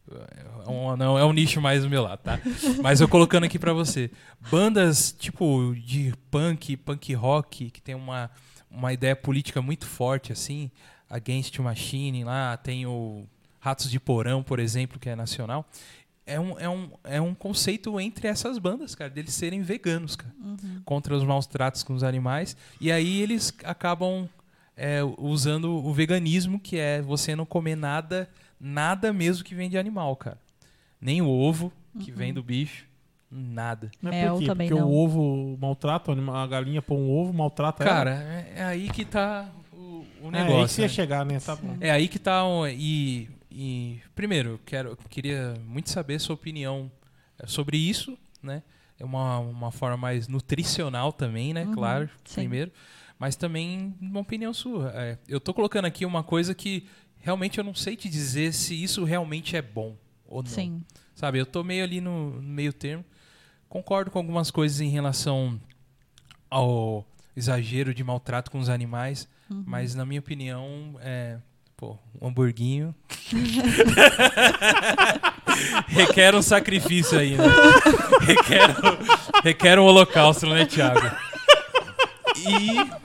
É 0.09 0.69
um, 0.69 0.95
não, 0.97 1.17
é 1.17 1.23
um 1.23 1.31
nicho 1.31 1.61
mais 1.61 1.83
do 1.83 1.89
meu 1.89 2.03
lado, 2.03 2.19
tá? 2.19 2.39
Mas 2.81 2.99
eu 2.99 3.07
colocando 3.07 3.45
aqui 3.45 3.57
pra 3.57 3.71
você. 3.71 4.11
Bandas 4.49 5.11
tipo 5.11 5.73
de 5.75 6.13
punk, 6.29 6.75
punk 6.77 7.13
rock, 7.13 7.69
que 7.69 7.81
tem 7.81 7.95
uma, 7.95 8.29
uma 8.69 8.91
ideia 8.91 9.15
política 9.15 9.61
muito 9.61 9.85
forte, 9.85 10.31
assim. 10.31 10.69
Against 11.09 11.57
Machine 11.59 12.23
lá, 12.23 12.57
tem 12.57 12.85
o 12.85 13.25
Ratos 13.59 13.91
de 13.91 13.99
Porão, 13.99 14.41
por 14.41 14.59
exemplo, 14.59 14.99
que 14.99 15.07
é 15.07 15.15
nacional. 15.15 15.65
É 16.25 16.39
um, 16.39 16.59
é, 16.59 16.69
um, 16.69 16.89
é 17.03 17.19
um 17.21 17.33
conceito 17.33 17.99
entre 17.99 18.27
essas 18.27 18.57
bandas, 18.59 18.93
cara, 18.95 19.09
deles 19.09 19.33
serem 19.33 19.61
veganos, 19.61 20.15
cara. 20.15 20.33
Contra 20.85 21.15
os 21.15 21.23
maus 21.23 21.45
tratos 21.47 21.81
com 21.83 21.93
os 21.93 22.03
animais. 22.03 22.55
E 22.79 22.91
aí 22.91 23.21
eles 23.21 23.51
acabam 23.63 24.29
é, 24.77 24.99
usando 25.17 25.71
o 25.83 25.91
veganismo, 25.93 26.59
que 26.59 26.77
é 26.77 27.01
você 27.01 27.35
não 27.35 27.45
comer 27.45 27.75
nada, 27.75 28.29
nada 28.59 29.11
mesmo 29.11 29.43
que 29.43 29.55
vem 29.55 29.69
de 29.69 29.77
animal, 29.77 30.15
cara. 30.15 30.37
Nem 31.01 31.21
o 31.21 31.27
ovo 31.27 31.71
que 31.99 32.11
vem 32.11 32.31
do 32.33 32.43
bicho, 32.43 32.85
nada. 33.29 33.89
Mas 34.01 34.13
É, 34.13 34.21
por 34.27 34.33
eu 34.35 34.39
quê? 34.39 34.45
também 34.45 34.69
Porque 34.69 34.79
não. 34.81 34.89
o 34.89 34.95
ovo 35.03 35.57
maltrata, 35.59 36.11
a 36.13 36.47
galinha 36.47 36.81
põe 36.81 36.97
um 36.97 37.09
ovo, 37.11 37.33
maltrata 37.33 37.83
ela. 37.83 37.93
Cara, 37.93 38.11
é, 38.11 38.53
é 38.57 38.63
aí 38.63 38.89
que 38.89 39.03
tá 39.03 39.49
o, 39.73 39.77
o 39.77 40.05
É, 40.05 40.27
aí 40.27 40.31
que 40.31 40.31
negócio. 40.31 40.67
você 40.75 40.81
ia 40.81 40.87
né? 40.87 40.93
chegar, 40.93 41.25
né? 41.25 41.39
Tá 41.39 41.55
bom. 41.55 41.75
É 41.81 41.89
aí 41.91 42.07
que 42.07 42.19
tá. 42.19 42.45
o- 42.45 42.67
E, 42.67 43.27
e 43.51 43.99
primeiro, 44.15 44.59
quero, 44.65 44.97
queria 45.09 45.53
muito 45.67 45.89
saber 45.89 46.19
sua 46.19 46.35
opinião 46.35 46.91
eh, 47.39 47.47
sobre 47.47 47.77
isso, 47.77 48.17
né? 48.41 48.63
É 48.99 49.05
uma, 49.05 49.39
uma 49.39 49.71
forma 49.71 49.97
mais 49.97 50.27
nutricional 50.27 51.11
também, 51.11 51.53
né? 51.53 51.65
Uhum, 51.65 51.73
claro, 51.73 52.09
sim. 52.23 52.35
primeiro. 52.41 52.71
Mas 53.17 53.35
também 53.35 53.95
uma 53.99 54.19
opinião 54.19 54.53
sua. 54.53 54.91
É, 54.95 55.17
eu 55.27 55.39
tô 55.39 55.53
colocando 55.53 55.85
aqui 55.85 56.05
uma 56.05 56.23
coisa 56.23 56.53
que 56.55 56.87
realmente 57.17 57.57
eu 57.57 57.63
não 57.63 57.73
sei 57.73 57.95
te 57.95 58.09
dizer 58.09 58.53
se 58.53 58.81
isso 58.81 59.03
realmente 59.03 59.55
é 59.55 59.61
bom 59.61 59.95
ou 60.25 60.41
não. 60.41 60.49
Sim. 60.49 60.83
Sabe, 61.13 61.37
eu 61.39 61.45
tô 61.45 61.63
meio 61.63 61.83
ali 61.83 61.99
no, 62.01 62.41
no 62.41 62.49
meio 62.49 62.73
termo. 62.73 63.03
Concordo 63.69 64.09
com 64.11 64.17
algumas 64.19 64.49
coisas 64.51 64.81
em 64.81 64.89
relação 64.89 65.59
ao 66.49 67.05
exagero 67.35 67.93
de 67.93 68.03
maltrato 68.03 68.51
com 68.51 68.59
os 68.59 68.69
animais, 68.69 69.27
Uhum. 69.49 69.63
mas 69.67 69.93
na 69.95 70.05
minha 70.05 70.19
opinião, 70.19 70.95
é, 71.01 71.37
pô, 71.81 71.97
um 72.21 72.27
hamburguinho 72.27 72.93
requer 75.87 76.35
um 76.35 76.41
sacrifício 76.43 77.17
aí, 77.17 77.35
né? 77.35 77.43
requer, 78.21 78.69
requer 79.43 79.79
um 79.79 79.85
holocausto, 79.85 80.45
né, 80.45 80.67
Thiago? 80.67 81.01
E 82.37 83.01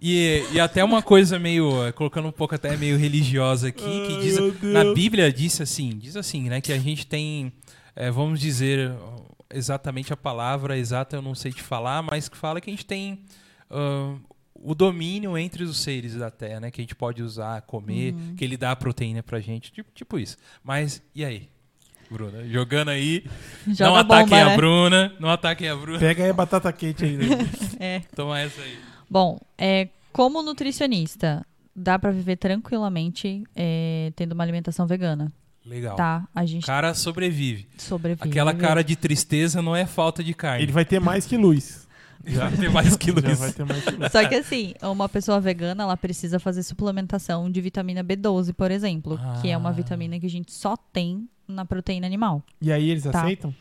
e, 0.00 0.44
e 0.52 0.60
até 0.60 0.84
uma 0.84 1.00
coisa 1.00 1.38
meio, 1.38 1.82
eh, 1.86 1.92
colocando 1.92 2.28
um 2.28 2.32
pouco 2.32 2.54
até 2.54 2.76
meio 2.76 2.98
religiosa 2.98 3.68
aqui, 3.68 3.82
que 3.82 4.14
Ai, 4.14 4.20
diz, 4.20 4.36
Deus. 4.36 4.62
na 4.62 4.92
Bíblia 4.92 5.32
diz 5.32 5.58
assim, 5.58 5.96
diz 5.96 6.14
assim, 6.14 6.50
né, 6.50 6.60
que 6.60 6.72
a 6.72 6.78
gente 6.78 7.06
tem, 7.06 7.50
eh, 7.96 8.10
vamos 8.10 8.38
dizer 8.38 8.92
exatamente 9.50 10.12
a 10.12 10.16
palavra 10.16 10.76
exata, 10.76 11.16
eu 11.16 11.22
não 11.22 11.34
sei 11.34 11.52
te 11.52 11.62
falar, 11.62 12.02
mas 12.02 12.28
que 12.28 12.36
fala 12.36 12.60
que 12.60 12.68
a 12.68 12.72
gente 12.72 12.84
tem 12.84 13.24
ah, 13.70 14.14
o 14.62 14.74
domínio 14.74 15.36
entre 15.36 15.62
os 15.64 15.78
seres 15.78 16.14
da 16.14 16.30
Terra, 16.30 16.60
né, 16.60 16.70
que 16.70 16.80
a 16.80 16.84
gente 16.84 16.94
pode 16.94 17.22
usar, 17.22 17.62
comer, 17.62 18.14
que 18.36 18.44
ele 18.44 18.56
dá 18.56 18.72
a 18.72 18.76
proteína 18.76 19.22
pra 19.22 19.40
gente, 19.40 19.72
tipo, 19.72 19.90
tipo 19.94 20.18
isso. 20.18 20.36
Mas 20.62 21.02
e 21.14 21.24
aí, 21.24 21.48
Bruna, 22.10 22.46
jogando 22.48 22.88
aí, 22.90 23.24
Joga 23.66 23.84
não 23.84 24.02
bomba, 24.02 24.16
ataquem 24.20 24.40
a 24.40 24.46
né? 24.46 24.56
Bruna, 24.56 25.12
não 25.18 25.28
ataquem 25.30 25.68
a 25.68 25.76
Bruna, 25.76 25.98
Pega 25.98 26.24
aí 26.24 26.30
a 26.30 26.34
batata 26.34 26.72
quente 26.72 27.04
aí. 27.04 27.16
Né? 27.16 27.26
É. 27.78 28.00
toma 28.14 28.38
essa 28.40 28.60
aí. 28.62 28.78
Bom, 29.10 29.38
é, 29.58 29.88
como 30.12 30.42
nutricionista, 30.42 31.44
dá 31.74 31.98
pra 31.98 32.10
viver 32.10 32.36
tranquilamente 32.36 33.44
é, 33.54 34.12
tendo 34.16 34.32
uma 34.32 34.42
alimentação 34.42 34.86
vegana, 34.86 35.30
Legal. 35.64 35.94
tá? 35.96 36.26
A 36.34 36.42
O 36.42 36.46
gente 36.46 36.64
cara 36.66 36.94
sobrevive. 36.94 37.66
sobrevive. 37.76 38.28
Aquela 38.28 38.54
cara 38.54 38.82
de 38.82 38.96
tristeza 38.96 39.60
não 39.60 39.76
é 39.76 39.84
falta 39.84 40.24
de 40.24 40.32
carne. 40.32 40.62
Ele 40.62 40.72
vai 40.72 40.84
ter 40.84 41.00
mais 41.00 41.26
que 41.26 41.36
luz. 41.36 41.85
Vai 42.34 42.52
ter 42.56 42.70
mais 42.70 42.96
que 42.96 43.10
Já 43.20 43.34
vai 43.34 43.52
ter 43.52 43.64
mais 43.64 43.84
que 43.84 43.90
luz. 43.96 44.12
Só 44.12 44.28
que 44.28 44.34
assim, 44.34 44.74
uma 44.82 45.08
pessoa 45.08 45.40
vegana, 45.40 45.82
ela 45.84 45.96
precisa 45.96 46.38
fazer 46.38 46.62
suplementação 46.62 47.50
de 47.50 47.60
vitamina 47.60 48.02
B12, 48.02 48.52
por 48.52 48.70
exemplo, 48.70 49.18
que 49.40 49.48
é 49.50 49.56
uma 49.56 49.68
Ah. 49.70 49.72
vitamina 49.72 50.18
que 50.18 50.26
a 50.26 50.30
gente 50.30 50.52
só 50.52 50.76
tem 50.76 51.28
na 51.46 51.64
proteína 51.64 52.06
animal. 52.06 52.42
E 52.60 52.72
aí 52.72 52.90
eles 52.90 53.04
Tá. 53.04 53.20
aceitam? 53.22 53.54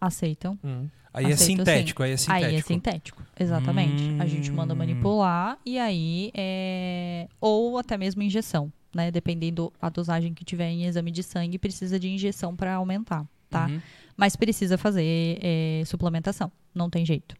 aceitam. 0.00 0.58
Hum. 0.62 0.86
Aí 1.12 1.26
é 1.30 1.36
sintético, 1.36 2.02
aí 2.02 2.10
é 2.12 2.16
sintético. 2.16 2.46
Aí 2.46 2.56
é 2.56 2.60
sintético, 2.60 3.22
exatamente. 3.38 4.16
A 4.20 4.26
gente 4.26 4.50
manda 4.50 4.74
Hum. 4.74 4.78
manipular 4.78 5.56
e 5.64 5.78
aí 5.78 6.30
é... 6.34 7.28
ou 7.40 7.78
até 7.78 7.96
mesmo 7.96 8.20
injeção, 8.22 8.72
né? 8.94 9.10
Dependendo 9.12 9.72
a 9.80 9.88
dosagem 9.88 10.34
que 10.34 10.44
tiver 10.44 10.68
em 10.70 10.84
exame 10.86 11.10
de 11.12 11.22
sangue, 11.22 11.56
precisa 11.58 11.98
de 12.00 12.08
injeção 12.08 12.54
para 12.56 12.74
aumentar, 12.74 13.24
tá? 13.48 13.66
Uhum. 13.68 13.80
Mas 14.16 14.34
precisa 14.36 14.76
fazer 14.76 15.38
é, 15.40 15.82
suplementação, 15.86 16.50
não 16.74 16.90
tem 16.90 17.04
jeito, 17.06 17.36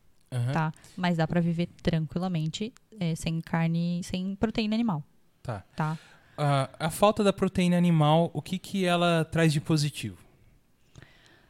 Tá? 0.52 0.72
Mas 0.96 1.16
dá 1.16 1.26
para 1.26 1.40
viver 1.40 1.68
tranquilamente 1.82 2.72
é, 2.98 3.14
sem 3.14 3.40
carne, 3.40 4.00
sem 4.04 4.34
proteína 4.36 4.74
animal, 4.74 5.02
Tá. 5.42 5.62
tá? 5.76 5.98
A, 6.36 6.68
a 6.86 6.90
falta 6.90 7.22
da 7.22 7.32
proteína 7.32 7.76
animal, 7.78 8.30
o 8.34 8.42
que, 8.42 8.58
que 8.58 8.84
ela 8.84 9.24
traz 9.24 9.52
de 9.52 9.60
positivo? 9.60 10.18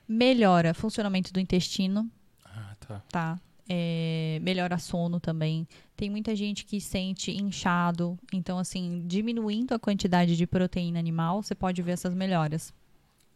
Melhora 0.07 0.75
funcionamento 0.75 1.33
do 1.33 1.41
intestino, 1.41 2.11
Ah, 2.45 2.77
tá. 2.79 3.03
tá? 3.11 3.41
É, 3.67 4.39
melhora 4.43 4.77
sono 4.79 5.19
também. 5.19 5.67
Tem 5.97 6.11
muita 6.11 6.37
gente 6.37 6.67
que 6.67 6.79
sente 6.79 7.31
inchado. 7.31 8.19
Então, 8.31 8.59
assim, 8.59 9.03
diminuindo 9.07 9.73
a 9.75 9.79
quantidade 9.79 10.37
de 10.37 10.47
proteína 10.47 10.99
animal, 10.99 11.43
você 11.43 11.55
pode 11.55 11.81
ver 11.81 11.93
essas 11.93 12.13
melhoras. 12.13 12.75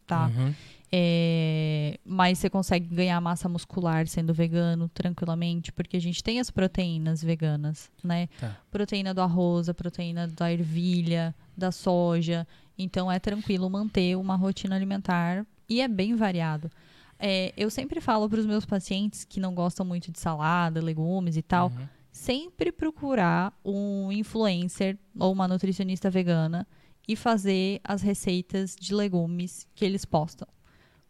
Tá? 0.06 0.26
Uhum. 0.26 0.54
É, 0.90 1.98
mas 2.04 2.38
você 2.38 2.48
consegue 2.48 2.86
ganhar 2.94 3.20
massa 3.20 3.48
muscular 3.48 4.06
sendo 4.06 4.32
vegano 4.32 4.88
tranquilamente, 4.88 5.70
porque 5.72 5.96
a 5.96 6.00
gente 6.00 6.22
tem 6.22 6.40
as 6.40 6.50
proteínas 6.50 7.22
veganas, 7.22 7.90
né? 8.02 8.28
Tá. 8.40 8.56
Proteína 8.70 9.12
do 9.12 9.20
arroz, 9.20 9.68
a 9.68 9.74
proteína 9.74 10.26
da 10.26 10.50
ervilha, 10.52 11.34
da 11.56 11.70
soja. 11.70 12.46
Então 12.78 13.10
é 13.12 13.18
tranquilo 13.18 13.68
manter 13.68 14.16
uma 14.16 14.36
rotina 14.36 14.76
alimentar 14.76 15.46
e 15.68 15.80
é 15.80 15.88
bem 15.88 16.14
variado. 16.14 16.70
É, 17.18 17.52
eu 17.56 17.68
sempre 17.70 18.00
falo 18.00 18.28
para 18.28 18.38
os 18.40 18.46
meus 18.46 18.64
pacientes 18.64 19.24
que 19.24 19.40
não 19.40 19.54
gostam 19.54 19.84
muito 19.84 20.10
de 20.10 20.18
salada, 20.18 20.80
legumes 20.80 21.36
e 21.36 21.42
tal, 21.42 21.68
Uhum. 21.68 21.88
sempre 22.12 22.70
procurar 22.72 23.52
um 23.64 24.10
influencer 24.12 24.96
ou 25.18 25.32
uma 25.32 25.46
nutricionista 25.48 26.08
vegana 26.08 26.66
e 27.06 27.16
fazer 27.16 27.80
as 27.84 28.02
receitas 28.02 28.76
de 28.78 28.94
legumes 28.94 29.66
que 29.74 29.84
eles 29.84 30.04
postam. 30.04 30.46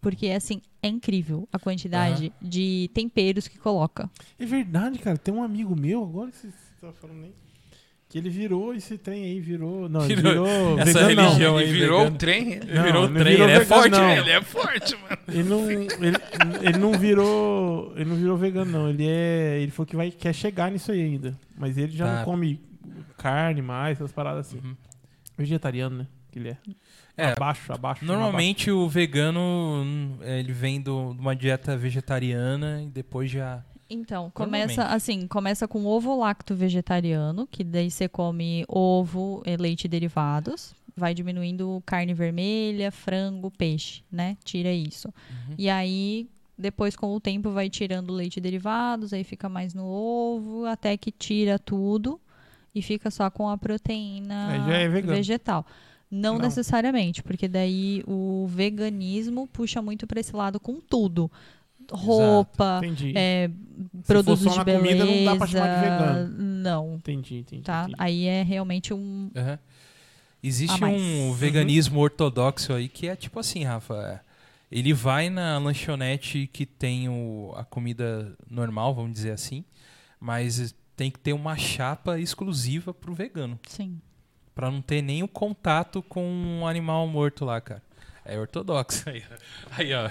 Porque, 0.01 0.28
assim, 0.28 0.61
é 0.82 0.88
incrível 0.88 1.49
a 1.53 1.59
quantidade 1.59 2.32
de 2.40 2.88
temperos 2.94 3.49
que 3.49 3.59
coloca. 3.59 4.09
É 4.38 4.46
verdade, 4.46 4.99
cara. 5.01 5.18
Tem 5.18 5.34
um 5.34 5.42
amigo 5.42 5.74
meu, 5.74 6.05
agora 6.05 6.30
que 6.30 6.36
você 6.36 6.49
tá 6.80 6.92
falando 6.92 7.24
aí, 7.24 7.32
que 8.09 8.16
ele 8.16 8.30
virou 8.30 8.72
esse 8.72 8.96
trem 8.96 9.24
aí, 9.24 9.40
virou. 9.40 9.88
Não, 9.88 10.05
ele 10.05 10.16
Virou 10.16 10.46
virou. 10.46 10.78
essa 10.78 10.92
vegano, 11.07 11.14
não. 11.14 11.24
religião 11.28 11.57
aí, 11.59 11.64
Ele 11.68 11.72
virou 11.78 11.99
vegano. 11.99 12.14
o 12.14 12.18
trem. 12.18 12.44
Não, 12.61 12.82
virou 12.84 13.09
não 13.09 13.14
trem, 13.20 13.32
virou 13.36 13.49
ele 13.49 13.53
é 13.53 13.59
vegano, 13.59 13.66
forte, 13.66 13.90
não. 13.90 14.01
né? 14.01 14.18
Ele 14.18 14.30
é 14.30 14.42
forte, 14.42 14.96
mano. 14.96 15.18
Ele 15.28 15.42
não, 15.42 15.70
ele, 15.70 16.16
ele 16.62 16.78
não 16.78 16.92
virou. 16.92 17.92
Ele 17.96 18.05
não 18.09 18.16
virou 18.16 18.36
vegano, 18.38 18.70
não. 18.70 18.88
Ele 18.88 19.07
é. 19.07 19.59
Ele 19.61 19.70
falou 19.72 19.86
que 19.86 19.96
vai, 19.96 20.11
quer 20.11 20.32
chegar 20.32 20.70
nisso 20.70 20.90
aí 20.92 21.03
ainda. 21.03 21.38
Mas 21.57 21.76
ele 21.76 21.92
já 21.92 22.07
Tá. 22.07 22.16
não 22.18 22.24
come 22.24 22.61
carne 23.18 23.61
mais, 23.61 23.99
essas 23.99 24.12
paradas 24.12 24.46
assim. 24.46 24.59
Uhum. 24.64 24.76
Vegetariano, 25.36 25.99
né? 25.99 26.07
Que 26.31 26.39
ele 26.39 26.49
é. 26.51 26.59
É, 27.16 27.33
abaixo, 27.33 27.72
abaixo. 27.72 28.05
Normalmente 28.05 28.70
o 28.70 28.89
vegano, 28.89 29.41
hum, 29.41 30.18
ele 30.22 30.53
vem 30.53 30.81
do- 30.81 31.14
de 31.14 31.20
uma 31.20 31.35
dieta 31.35 31.76
vegetariana 31.76 32.83
e 32.83 32.87
depois 32.87 33.31
já... 33.31 33.62
Então, 33.91 34.31
começa 34.35 34.85
assim, 34.85 35.26
começa 35.26 35.66
com 35.66 35.87
ovo 35.87 36.14
lacto 36.18 36.55
vegetariano, 36.55 37.47
que 37.47 37.64
daí 37.64 37.91
você 37.91 38.07
come 38.07 38.64
ovo, 38.68 39.43
eh, 39.47 39.57
leite 39.57 39.87
e 39.87 39.89
derivados, 39.89 40.74
vai 40.95 41.14
diminuindo 41.14 41.83
carne 41.87 42.12
vermelha, 42.12 42.93
frango, 42.93 43.51
peixe, 43.51 44.03
né? 44.12 44.37
Tira 44.45 44.70
isso. 44.70 45.09
Uhum. 45.09 45.55
E 45.57 45.70
aí, 45.70 46.29
depois 46.57 46.95
com 46.95 47.14
o 47.14 47.18
tempo 47.20 47.51
vai 47.51 47.70
tirando 47.70 48.12
leite 48.12 48.37
e 48.37 48.41
derivados, 48.43 49.14
aí 49.14 49.24
fica 49.24 49.49
mais 49.49 49.72
no 49.72 49.87
ovo, 49.87 50.66
até 50.66 50.95
que 50.99 51.11
tira 51.11 51.59
tudo 51.59 52.20
e 52.74 52.83
fica 52.83 53.11
só 53.11 53.31
com 53.31 53.49
a 53.49 53.57
proteína 53.57 54.51
é 54.70 54.89
vegetal. 54.89 55.64
Não, 56.11 56.34
Não. 56.34 56.40
necessariamente, 56.46 57.22
porque 57.22 57.46
daí 57.48 58.02
o 58.06 58.46
veganismo 58.48 59.46
puxa 59.46 59.82
muito 59.82 60.06
para 60.06 60.20
esse 60.20 60.34
lado 60.34 60.59
com 60.59 60.80
tudo. 60.80 61.30
Roupa, 61.90 62.80
é, 63.14 63.48
for 64.02 64.06
produtos 64.06 64.42
só 64.52 64.59
de 64.59 64.64
beleza. 64.64 64.82
comida, 64.82 65.04
não 65.06 65.24
dá 65.24 65.36
pra 65.36 65.46
chamar 65.46 65.74
de 65.74 65.80
vegano. 65.80 66.36
Não, 66.38 66.94
Entendi, 66.96 67.38
entendi. 67.38 67.62
tá? 67.62 67.82
entendi. 67.84 67.96
Aí 67.98 68.24
é 68.26 68.42
realmente 68.42 68.92
um. 68.92 69.30
Aham. 69.34 69.59
Existe 70.42 70.84
um 70.84 71.32
veganismo 71.32 71.98
ortodoxo 71.98 72.72
aí 72.72 72.88
que 72.88 73.09
é 73.09 73.16
tipo 73.16 73.40
assim, 73.40 73.64
Rafa. 73.64 73.94
é, 73.94 74.20
Ele 74.70 74.92
vai 74.92 75.30
na 75.30 75.59
lanchonete 75.59 76.48
que 76.52 76.64
tem 76.66 77.09
o- 77.09 77.52
a 77.56 77.64
comida 77.64 78.36
normal, 78.50 78.94
vamos 78.94 79.12
dizer 79.12 79.30
assim, 79.32 79.64
mas 80.20 80.74
tem 80.94 81.11
que 81.11 81.18
ter 81.18 81.32
uma 81.32 81.56
chapa 81.56 82.20
exclusiva 82.20 82.92
pro 82.94 83.14
vegano, 83.14 83.59
Sim. 83.66 83.98
Pra 84.59 84.72
não 84.72 84.82
ter 84.82 85.00
nenhum 85.02 85.28
contato 85.28 86.02
com 86.02 86.20
um 86.24 86.66
animal 86.66 87.06
morto 87.06 87.44
lá, 87.44 87.61
cara. 87.61 87.80
É 88.24 88.36
ortodoxo 88.36 89.09
aí. 89.09 89.22
Aí, 89.70 89.94
ó. 89.94 90.11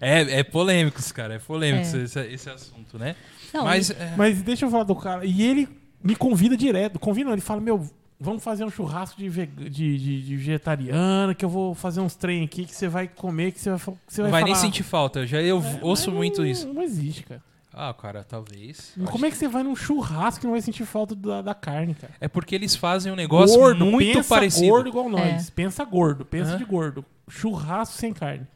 É, 0.00 0.38
é 0.38 0.42
polêmico, 0.42 0.98
cara. 1.12 1.34
É 1.34 1.38
polêmico 1.38 1.94
É. 1.94 2.00
Esse, 2.04 2.20
esse 2.20 2.48
assunto, 2.48 2.98
né? 2.98 3.14
Não, 3.52 3.64
Mas 3.64 3.90
é, 3.90 4.14
Mas 4.16 4.40
deixa 4.40 4.64
eu 4.64 4.70
falar 4.70 4.84
do 4.84 4.96
cara. 4.96 5.26
E 5.26 5.42
ele 5.42 5.68
me 6.02 6.16
convida 6.16 6.56
direto. 6.56 6.98
Convida, 6.98 7.26
não, 7.26 7.34
ele 7.34 7.42
fala: 7.42 7.60
Meu, 7.60 7.86
vamos 8.18 8.42
fazer 8.42 8.64
um 8.64 8.70
churrasco 8.70 9.18
de, 9.20 9.28
veg- 9.28 9.54
de, 9.68 9.98
de- 9.98 10.22
de 10.22 10.36
vegetariana, 10.38 11.34
que 11.34 11.44
eu 11.44 11.50
vou 11.50 11.74
fazer 11.74 12.00
uns 12.00 12.14
trem 12.14 12.42
aqui 12.44 12.64
que 12.64 12.74
você 12.74 12.88
vai 12.88 13.06
comer, 13.06 13.52
que 13.52 13.60
você 13.60 13.68
vai, 13.70 13.78
que 13.78 14.14
você 14.14 14.22
não 14.22 14.30
vai, 14.30 14.40
vai 14.40 14.50
nem 14.50 14.54
sentir 14.58 14.82
falta. 14.84 15.26
Já 15.26 15.42
eu 15.42 15.58
É, 15.62 15.78
ouço 15.82 16.10
muito 16.10 16.40
não- 16.40 16.46
isso. 16.48 16.72
Não 16.72 16.82
existe, 16.82 17.24
cara. 17.24 17.42
Ah, 17.74 17.94
cara, 17.94 18.22
talvez. 18.22 18.92
Como 19.10 19.24
é 19.24 19.30
que 19.30 19.36
você 19.36 19.48
vai 19.48 19.62
num 19.62 19.74
churrasco 19.74 20.44
e 20.44 20.46
não 20.46 20.52
vai 20.52 20.60
sentir 20.60 20.84
falta 20.84 21.14
da, 21.14 21.40
da 21.40 21.54
carne, 21.54 21.94
cara? 21.94 22.12
É 22.20 22.28
porque 22.28 22.54
eles 22.54 22.76
fazem 22.76 23.10
um 23.10 23.16
negócio 23.16 23.56
gordo, 23.58 23.86
muito 23.86 24.12
pensa 24.14 24.28
parecido. 24.28 24.66
gordo 24.68 24.88
igual 24.88 25.08
nós. 25.08 25.48
É. 25.48 25.50
Pensa 25.54 25.84
gordo, 25.84 26.24
pensa 26.24 26.52
Hã? 26.54 26.58
de 26.58 26.64
gordo. 26.64 27.04
Churrasco 27.30 27.96
sem 27.96 28.12
carne. 28.12 28.46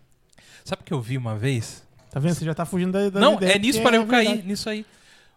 Sabe 0.65 0.83
o 0.83 0.85
que 0.85 0.93
eu 0.93 1.01
vi 1.01 1.17
uma 1.17 1.37
vez? 1.37 1.83
Tá 2.11 2.21
vendo? 2.21 2.35
Você 2.35 2.45
já 2.45 2.55
tá 2.55 2.67
fugindo 2.67 2.93
da, 2.93 3.09
da 3.09 3.21
não, 3.21 3.35
ideia 3.37 3.53
é 3.55 3.59
nisso 3.59 3.79
que 3.79 3.85
para 3.85 3.97
eu 3.97 4.07
cair, 4.07 4.45
nisso 4.45 4.69
aí. 4.69 4.85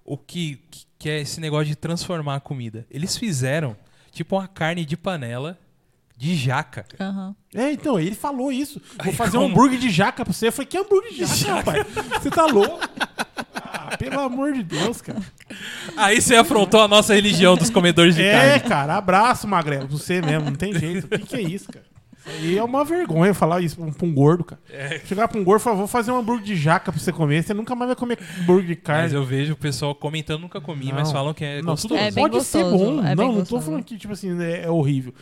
O 0.03 0.17
que, 0.17 0.59
que- 0.97 1.09
é 1.09 1.21
esse 1.21 1.39
negócio 1.39 1.67
de 1.67 1.75
transformar 1.75 2.35
a 2.35 2.39
comida. 2.41 2.85
Eles 2.91 3.15
fizeram 3.15 3.77
tipo 4.11 4.35
uma 4.35 4.47
carne 4.47 4.83
de 4.83 4.97
panela 4.97 5.57
de 6.17 6.35
jaca. 6.35 6.85
aham. 6.99 7.33
É, 7.55 7.71
então, 7.71 7.97
ele 7.97 8.13
falou 8.15 8.51
isso. 8.51 8.81
Vou 8.97 9.07
Aí 9.07 9.13
fazer 9.13 9.37
um 9.37 9.41
como? 9.43 9.53
hambúrguer 9.53 9.79
de 9.79 9.89
jaca 9.89 10.25
pra 10.25 10.33
você. 10.33 10.47
Eu 10.47 10.51
falei, 10.51 10.67
que 10.67 10.77
hambúrguer 10.77 11.13
de 11.13 11.25
jaca, 11.25 11.53
rapaz? 11.71 11.87
Você 12.21 12.29
tá 12.29 12.45
louco? 12.45 12.77
Pelo 13.99 14.19
amor 14.21 14.53
de 14.53 14.63
Deus, 14.63 15.01
cara. 15.01 15.21
Aí 15.97 16.21
você 16.21 16.35
afrontou 16.35 16.81
a 16.81 16.87
nossa 16.87 17.13
religião 17.13 17.55
dos 17.55 17.69
comedores 17.69 18.15
de 18.15 18.23
É, 18.23 18.31
carne. 18.57 18.69
cara, 18.69 18.95
abraço, 18.97 19.47
Magrelo. 19.47 19.87
Você 19.89 20.21
mesmo, 20.21 20.45
não 20.49 20.55
tem 20.55 20.73
jeito. 20.73 21.05
O 21.05 21.09
que, 21.09 21.19
que 21.19 21.35
é 21.35 21.41
isso, 21.41 21.71
cara? 21.71 21.85
Aí 22.25 22.57
é 22.57 22.63
uma 22.63 22.83
vergonha 22.85 23.33
falar 23.33 23.59
isso 23.61 23.75
pra 23.77 23.85
um, 23.85 23.91
pra 23.91 24.05
um 24.07 24.13
gordo, 24.13 24.43
cara. 24.43 24.61
É. 24.71 24.99
Chegar 25.05 25.27
pra 25.27 25.39
um 25.39 25.43
gordo 25.43 25.61
e 25.61 25.63
falar, 25.63 25.75
vou 25.77 25.87
fazer 25.87 26.11
um 26.11 26.17
hambúrguer 26.17 26.45
de 26.45 26.55
jaca 26.55 26.91
pra 26.91 26.99
você 27.01 27.11
comer. 27.11 27.43
Você 27.43 27.53
nunca 27.53 27.73
mais 27.75 27.89
vai 27.89 27.95
comer 27.95 28.19
hambúrguer 28.41 28.67
de 28.67 28.75
carne. 28.75 29.03
Mas 29.03 29.13
eu 29.13 29.23
vejo 29.25 29.53
o 29.53 29.55
pessoal 29.55 29.95
comentando, 29.95 30.41
nunca 30.41 30.61
comi, 30.61 30.87
Não. 30.87 30.95
mas 30.95 31.11
falam 31.11 31.33
que 31.33 31.43
é 31.43 31.57
Não, 31.61 31.71
gostoso. 31.71 31.87
tudo 31.95 31.97
É 31.97 32.11
bem 32.11 32.29
pode 32.29 32.43
ser 32.45 32.63
gostoso, 32.63 32.83
bom. 33.01 33.05
é 33.07 33.15
não, 33.15 33.31
não 33.31 33.45
tô 33.45 33.59
falando 33.59 33.83
que, 33.83 33.97
tipo 33.97 34.13
assim, 34.13 34.39
é, 34.41 34.65
é 34.65 34.69
horrível. 34.69 35.13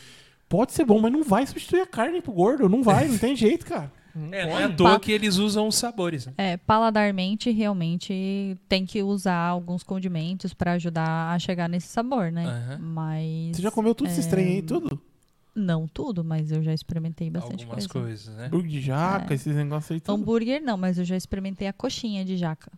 Pode 0.50 0.74
ser 0.74 0.84
bom, 0.86 1.00
mas 1.00 1.12
não 1.12 1.24
vai 1.24 1.46
substituir 1.46 1.82
a 1.82 1.86
carne 1.86 2.22
pro 2.22 2.32
gordo. 2.34 2.68
Não 2.68 2.84
vai, 2.84 3.08
não 3.08 3.18
tem 3.18 3.36
jeito, 3.36 3.66
cara. 3.66 3.92
É, 4.32 4.46
não 4.46 4.60
é 4.60 4.64
à 4.66 4.70
toa 4.74 5.00
que 5.00 5.12
eles 5.12 5.38
usam 5.38 5.68
os 5.68 5.76
sabores. 5.76 6.26
né? 6.28 6.34
É, 6.38 6.58
paladar,mente 6.58 7.52
realmente 7.52 8.58
tem 8.68 8.86
que 8.86 9.02
usar 9.04 9.36
alguns 9.38 9.84
condimentos 9.84 10.54
pra 10.54 10.74
ajudar 10.74 11.34
a 11.34 11.40
chegar 11.40 11.68
nesse 11.70 11.88
sabor, 11.88 12.32
né? 12.32 12.46
Aham. 12.46 12.78
Mas. 12.80 13.56
Você 13.58 13.62
já 13.62 13.72
comeu 13.72 13.94
tudo 13.96 14.08
esses 14.10 14.26
é, 14.26 14.30
trem 14.30 14.46
aí, 14.48 14.62
tudo? 14.62 15.02
Não 15.56 15.88
tudo, 15.88 16.24
mas 16.24 16.52
eu 16.52 16.62
já 16.62 16.72
experimentei 16.74 17.30
bastante 17.32 17.64
Algumas 17.64 17.88
coisa. 17.88 18.08
coisas, 18.08 18.36
né? 18.36 18.46
Hambúrguer 18.46 18.70
de 18.72 18.82
jaca, 18.82 19.34
É. 19.34 19.36
esses 19.36 19.56
negócios 19.56 19.92
aí, 19.92 20.00
tudo. 20.00 20.14
Hambúrguer 20.22 20.62
não, 20.62 20.78
mas 20.78 21.00
eu 21.00 21.06
já 21.06 21.16
experimentei 21.18 21.68
a 21.68 21.74
coxinha 21.74 22.24
de 22.24 22.38
jaca. 22.38 22.72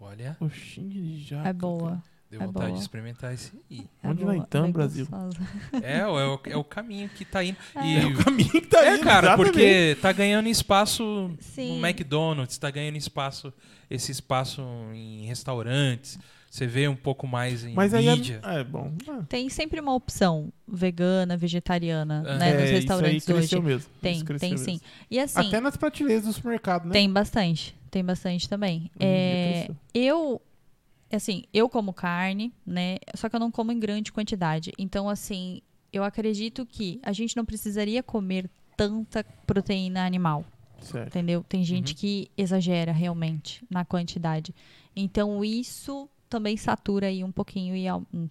Olha, 0.00 0.34
Coxinha 0.38 0.88
de 0.88 1.18
jaca. 1.22 1.48
é 1.48 1.52
boa. 1.52 2.02
Deu 2.32 2.40
É 2.40 2.46
vontade 2.46 2.66
boa. 2.66 2.76
de 2.78 2.82
experimentar 2.82 3.34
esse 3.34 3.52
aí. 3.70 3.86
É 4.02 4.08
Onde 4.08 4.22
boa, 4.22 4.34
nós 4.34 4.44
estamos, 4.44 4.66
bem 4.66 4.72
Brasil? 4.72 5.06
É, 5.82 5.98
é, 5.98 6.06
o, 6.06 6.40
é 6.46 6.56
o 6.56 6.64
caminho 6.64 7.08
que 7.10 7.24
tá 7.26 7.44
indo. 7.44 7.56
cara. 7.74 7.86
E 7.86 7.96
É 7.98 8.06
o 8.06 8.16
caminho 8.24 8.50
que 8.50 8.60
tá 8.62 8.84
É, 8.84 8.94
indo, 8.94 9.04
cara, 9.04 9.26
exatamente. 9.28 9.52
porque 9.52 9.96
tá 10.00 10.12
ganhando 10.12 10.48
espaço 10.48 11.30
Sim. 11.40 11.78
no 11.78 11.86
McDonald's, 11.86 12.56
tá 12.56 12.70
ganhando 12.70 12.96
espaço, 12.96 13.52
esse 13.90 14.10
espaço 14.10 14.62
em 14.94 15.26
restaurantes. 15.26 16.18
Você 16.50 16.66
vê 16.66 16.86
um 16.86 16.96
pouco 16.96 17.26
mais 17.26 17.64
em 17.64 17.72
Mas 17.74 17.94
aí 17.94 18.06
é, 18.08 18.14
mídia. 18.14 18.40
é 18.44 18.62
bom. 18.64 18.92
Ah, 19.08 19.22
Tem 19.28 19.48
sempre 19.48 19.80
uma 19.80 19.94
opção 19.94 20.52
vegana, 20.68 21.34
vegetariana, 21.36 22.22
É. 22.26 22.38
né, 22.38 22.50
é, 22.50 22.60
nos 22.60 22.70
restaurantes 22.70 23.22
isso 23.22 23.30
aí 23.32 23.36
cresceu 23.38 23.58
hoje. 23.60 23.68
mesmo. 23.68 23.90
Tem, 24.02 24.24
tem 24.24 24.50
mesmo. 24.50 24.58
sim. 24.66 24.80
E 25.10 25.18
assim, 25.18 25.48
Até 25.48 25.60
nas 25.60 25.76
prateleiras 25.78 26.24
do 26.24 26.32
supermercado, 26.32 26.86
né? 26.86 26.92
tem 26.92 27.10
bastante. 27.10 27.74
Tem 27.90 28.04
bastante 28.04 28.48
também. 28.48 28.90
É, 29.00 29.64
cresceu. 29.66 29.76
eu, 29.94 30.42
assim, 31.16 31.44
eu 31.52 31.68
como 31.68 31.92
carne, 31.92 32.52
né? 32.66 32.96
Só 33.14 33.28
que 33.28 33.36
eu 33.36 33.40
não 33.40 33.50
como 33.50 33.72
em 33.72 33.78
grande 33.78 34.12
quantidade. 34.12 34.72
Então, 34.78 35.08
assim, 35.08 35.60
eu 35.92 36.02
acredito 36.04 36.64
que 36.66 37.00
a 37.02 37.12
gente 37.12 37.36
não 37.36 37.44
precisaria 37.44 38.02
comer 38.02 38.48
tanta 38.76 39.24
proteína 39.46 40.04
animal. 40.06 40.44
Certo. 40.80 41.08
Entendeu? 41.08 41.44
Tem 41.48 41.62
gente 41.62 41.90
Uhum. 41.92 41.98
que 41.98 42.30
exagera 42.36 42.90
realmente 42.92 43.64
na 43.70 43.84
quantidade. 43.84 44.52
Então 44.96 45.44
isso 45.44 46.08
também 46.28 46.56
satura 46.56 47.06
aí 47.06 47.22
um 47.22 47.30
pouquinho 47.30 47.76
e 47.76 47.84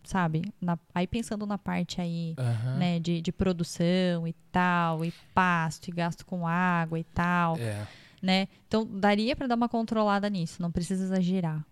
sabe? 0.03 0.41
Na- 0.59 0.77
aí 0.93 1.05
pensando 1.07 1.45
na 1.45 1.57
parte 1.57 2.01
aí, 2.01 2.33
Aham. 2.37 2.77
né, 2.77 2.99
de, 2.99 3.21
de 3.21 3.31
produção 3.31 4.27
e 4.27 4.33
tal, 4.51 5.05
e 5.05 5.13
pasto, 5.33 5.87
e 5.87 5.91
gasto 5.91 6.25
com 6.25 6.45
água 6.47 6.99
e 6.99 7.03
tal, 7.05 7.55
É. 7.57 7.87
né? 8.21 8.47
Então 8.67 8.85
daria 8.85 9.33
para 9.35 9.47
dar 9.47 9.55
uma 9.55 9.69
controlada 9.69 10.29
nisso, 10.29 10.61
não 10.61 10.71
precisa 10.71 11.03
exagerar, 11.05 11.63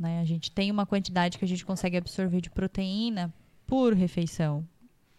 né? 0.00 0.20
A 0.20 0.24
gente 0.24 0.50
tem 0.50 0.70
uma 0.70 0.86
quantidade 0.86 1.36
que 1.38 1.44
a 1.44 1.48
gente 1.48 1.64
consegue 1.64 1.96
absorver 1.98 2.40
de 2.40 2.48
proteína 2.50 3.32
por 3.66 3.92
refeição, 3.92 4.66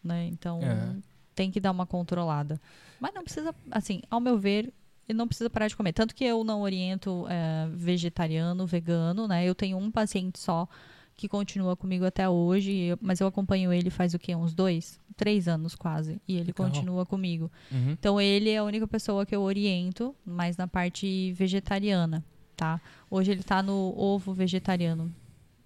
né? 0.04 0.28
Então 0.28 0.60
É. 0.62 0.96
tem 1.36 1.52
que 1.52 1.60
dar 1.60 1.70
uma 1.72 1.86
controlada. 1.86 2.60
Mas 3.00 3.14
não 3.14 3.24
precisa, 3.24 3.54
assim, 3.70 4.02
ao 4.10 4.20
meu 4.20 4.38
ver, 4.40 4.74
ele 5.08 5.18
não 5.18 5.28
precisa 5.28 5.50
parar 5.50 5.68
de 5.68 5.76
comer. 5.76 5.94
Tanto 5.94 6.16
que 6.16 6.24
eu 6.26 6.44
não 6.44 6.62
oriento 6.62 7.26
é, 7.30 7.68
vegetariano, 7.72 8.66
vegano, 8.66 9.28
né? 9.28 9.46
Eu 9.48 9.54
tenho 9.54 9.78
um 9.78 9.92
paciente 9.92 10.40
só 10.40 10.68
que 11.16 11.28
continua 11.28 11.76
comigo 11.76 12.04
até 12.04 12.28
hoje, 12.28 12.98
mas 13.00 13.20
eu 13.20 13.28
acompanho 13.28 13.72
ele 13.72 13.92
faz 13.92 14.16
o 14.16 14.20
quê? 14.20 14.36
Uns 14.36 14.56
dois? 14.56 15.00
Três 15.16 15.48
anos 15.48 15.76
quase. 15.76 16.20
E 16.28 16.36
ele 16.38 16.52
continua 16.52 17.06
comigo. 17.06 17.52
Uhum. 17.72 17.92
Então 17.92 18.20
ele 18.20 18.50
é 18.50 18.58
a 18.58 18.64
única 18.64 18.88
pessoa 18.88 19.24
que 19.26 19.36
eu 19.36 19.42
oriento, 19.42 20.16
mas 20.26 20.58
na 20.58 20.68
parte 20.68 21.32
vegetariana, 21.34 22.24
tá? 22.62 22.80
Hoje 23.10 23.32
ele 23.32 23.42
tá 23.42 23.64
no 23.64 23.92
ovo 23.98 24.34
vegetariano. 24.34 25.12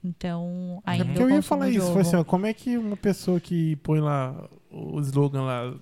Então, 0.02 0.82
É 0.86 0.92
ainda 0.92 1.06
porque 1.06 1.22
eu 1.22 1.30
ia 1.30 1.36
consumo 1.36 1.60
falar 1.60 1.70
isso. 1.70 1.92
Foi 1.92 2.02
assim, 2.04 2.16
ó, 2.16 2.24
como 2.24 2.46
é 2.46 2.54
que 2.54 2.78
uma 2.78 2.96
pessoa 2.96 3.38
que 3.38 3.76
põe 3.78 4.00
lá 4.00 4.34
o 4.72 4.98
slogan 5.02 5.42
lá, 5.42 5.74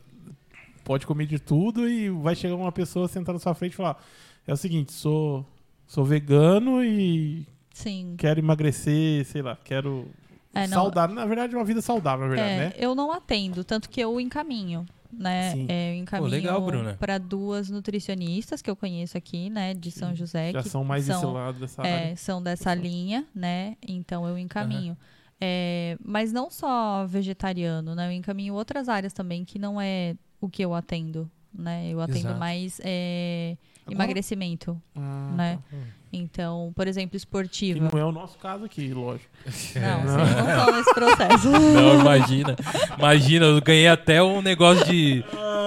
pode 0.84 1.06
comer 1.06 1.28
de 1.28 1.38
tudo 1.38 1.88
e 1.88 2.10
vai 2.10 2.36
chegar 2.36 2.56
uma 2.56 2.72
pessoa 2.72 3.08
sentar 3.08 3.32
na 3.34 3.40
sua 3.40 3.54
frente 3.54 3.74
e 3.74 3.76
falar: 3.76 4.02
é 4.48 4.54
o 4.54 4.58
seguinte, 4.58 4.92
sou, 4.92 5.46
sou 5.86 6.04
vegano 6.04 6.84
e 6.84 7.46
Sim. 7.74 8.16
quero 8.18 8.40
emagrecer, 8.40 9.24
sei 9.26 9.44
lá, 9.44 9.56
quero. 9.64 10.08
É, 10.52 10.62
não- 10.68 10.78
saudável. 10.84 11.16
Na 11.16 11.26
verdade, 11.28 11.56
uma 11.56 11.66
vida 11.66 11.82
saudável, 11.82 12.26
na 12.26 12.34
verdade, 12.34 12.54
É, 12.54 12.58
né? 12.70 12.74
eu 12.78 12.96
não 12.96 13.12
atendo, 13.12 13.64
tanto 13.64 13.88
que 13.90 14.00
eu 14.02 14.20
encaminho, 14.20 14.84
né? 15.18 15.54
É, 15.68 15.92
eu 15.92 15.96
encaminho 16.00 16.98
para 17.00 17.18
duas 17.18 17.70
nutricionistas 17.70 18.62
que 18.62 18.70
eu 18.70 18.76
conheço 18.76 19.18
aqui, 19.18 19.50
né, 19.50 19.74
de 19.74 19.92
São 19.92 20.14
José, 20.16 20.52
Já 20.52 20.64
que 20.64 20.70
são 20.70 20.84
mais 20.84 21.06
desse 21.08 21.20
são, 21.20 21.34
lado 21.34 21.60
dessa 21.60 21.82
é, 21.84 22.04
área. 22.06 22.16
são 22.16 22.42
dessa 22.42 22.74
linha, 22.74 23.26
né? 23.34 23.76
Então 23.88 24.28
eu 24.28 24.38
encaminho. 24.38 24.98
É, 25.40 25.98
mas 26.04 26.32
não 26.32 26.50
só 26.50 27.06
vegetariano, 27.06 27.96
né? 27.96 28.08
Eu 28.08 28.12
encaminho 28.12 28.54
outras 28.54 28.88
áreas 28.88 29.12
também 29.14 29.44
que 29.44 29.60
não 29.60 29.80
é 29.82 30.16
o 30.40 30.48
que 30.50 30.64
eu 30.64 30.74
atendo, 30.74 31.30
né? 31.54 31.90
Eu 31.90 32.00
atendo 32.00 32.20
Exato. 32.20 32.40
mais 32.40 32.80
é, 32.84 33.58
emagrecimento, 33.90 34.82
Ah, 34.96 35.34
né? 35.36 35.60
tá. 35.70 35.78
Então, 36.16 36.72
por 36.76 36.88
exemplo, 36.88 37.10
Que 37.12 37.18
esportiva. 37.18 37.90
não 37.92 38.00
é 38.00 38.06
o 38.06 38.12
nosso 38.12 38.38
caso 38.38 38.64
aqui, 38.66 38.94
lógico. 38.94 39.30
Não, 39.76 40.04
Não. 40.04 40.26
vocês 40.26 40.36
não 40.38 40.50
estão 40.50 40.78
nesse 40.78 40.94
processo. 40.94 41.50
Não, 41.74 42.00
imagina. 42.02 42.56
Imagina, 43.00 43.46
eu 43.48 43.60
ganhei 43.62 43.88
até 43.88 44.22
um 44.22 44.40
negócio 44.42 44.86
de 44.86 45.26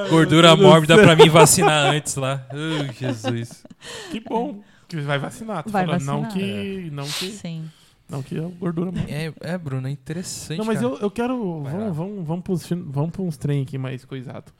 gordura 0.08 0.54
mórbida 0.54 0.96
pra 0.96 1.16
mim 1.16 1.28
vacinar 1.28 1.92
antes 1.92 2.14
lá. 2.14 2.46
Ai, 2.50 2.94
Jesus. 2.94 3.64
Que 4.12 4.20
bom. 4.20 4.60
Que 4.88 4.98
vai 5.00 5.18
vacinar. 5.18 5.64
Tô 5.64 5.70
Vai 5.70 5.84
falando, 5.84 6.04
Não 6.04 6.22
vacinar. 6.22 6.32
que. 6.46 6.90
Não 6.92 7.04
que. 7.04 7.30
Sim. 7.32 7.68
Não 8.08 8.22
que 8.22 8.38
é 8.38 8.40
gordura 8.40 8.92
mórbida. 8.92 9.12
É, 9.12 9.32
é 9.40 9.58
Bruno, 9.58 9.88
é 9.88 9.90
interessante. 9.90 10.58
Não, 10.58 10.64
mas 10.64 10.78
cara. 10.80 10.92
eu, 10.92 10.98
eu 11.00 11.10
quero. 11.10 11.62
Vai 11.62 11.72
lá. 11.72 11.78
Vamos, 11.90 11.96
vamos, 11.96 12.26
vamos, 12.26 12.44
pros, 12.44 12.68
vamos 12.86 13.10
pra 13.10 13.22
uns 13.22 13.36
trem 13.36 13.62
aqui 13.62 13.76
mais 13.76 14.04
coisado. 14.04 14.52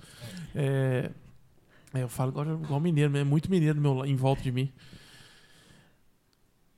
É, 0.53 1.11
é, 1.95 2.03
eu 2.03 2.09
falo 2.09 2.30
agora 2.30 2.51
igual 2.61 2.80
mineiro, 2.80 3.16
é 3.16 3.22
muito 3.22 3.49
mineiro 3.49 3.80
meu, 3.80 4.05
em 4.05 4.16
volta 4.16 4.43
de 4.43 4.51
mim. 4.51 4.68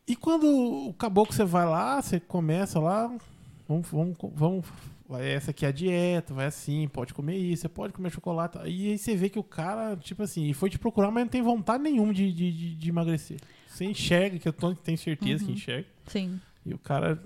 E 0.08 0.16
quando 0.16 0.88
o 0.88 0.94
caboclo 0.94 1.34
você 1.34 1.44
vai 1.44 1.66
lá, 1.66 2.00
você 2.00 2.18
começa 2.18 2.80
lá, 2.80 3.06
vamos, 3.68 3.88
vamos, 3.90 4.16
vamos, 4.34 4.64
vai 5.06 5.28
essa 5.30 5.50
aqui 5.50 5.66
é 5.66 5.68
a 5.68 5.72
dieta, 5.72 6.32
vai 6.32 6.46
assim, 6.46 6.88
pode 6.88 7.12
comer 7.12 7.36
isso, 7.36 7.62
você 7.62 7.68
pode 7.68 7.92
comer 7.92 8.10
chocolate. 8.10 8.58
E 8.66 8.92
aí 8.92 8.98
você 8.98 9.14
vê 9.14 9.28
que 9.28 9.38
o 9.38 9.42
cara, 9.44 9.96
tipo 9.96 10.22
assim, 10.22 10.50
foi 10.54 10.70
te 10.70 10.78
procurar, 10.78 11.10
mas 11.10 11.24
não 11.24 11.30
tem 11.30 11.42
vontade 11.42 11.82
nenhuma 11.82 12.14
de, 12.14 12.32
de, 12.32 12.74
de- 12.74 12.88
emagrecer. 12.88 13.38
Você 13.68 13.84
enxerga, 13.84 14.38
que 14.38 14.48
eu 14.48 14.52
tô, 14.52 14.74
tenho 14.74 14.96
certeza 14.98 15.44
que 15.44 15.50
Uhum. 15.50 15.56
enxerga. 15.56 15.86
Sim. 16.06 16.40
E 16.64 16.72
o 16.72 16.78
cara. 16.78 17.22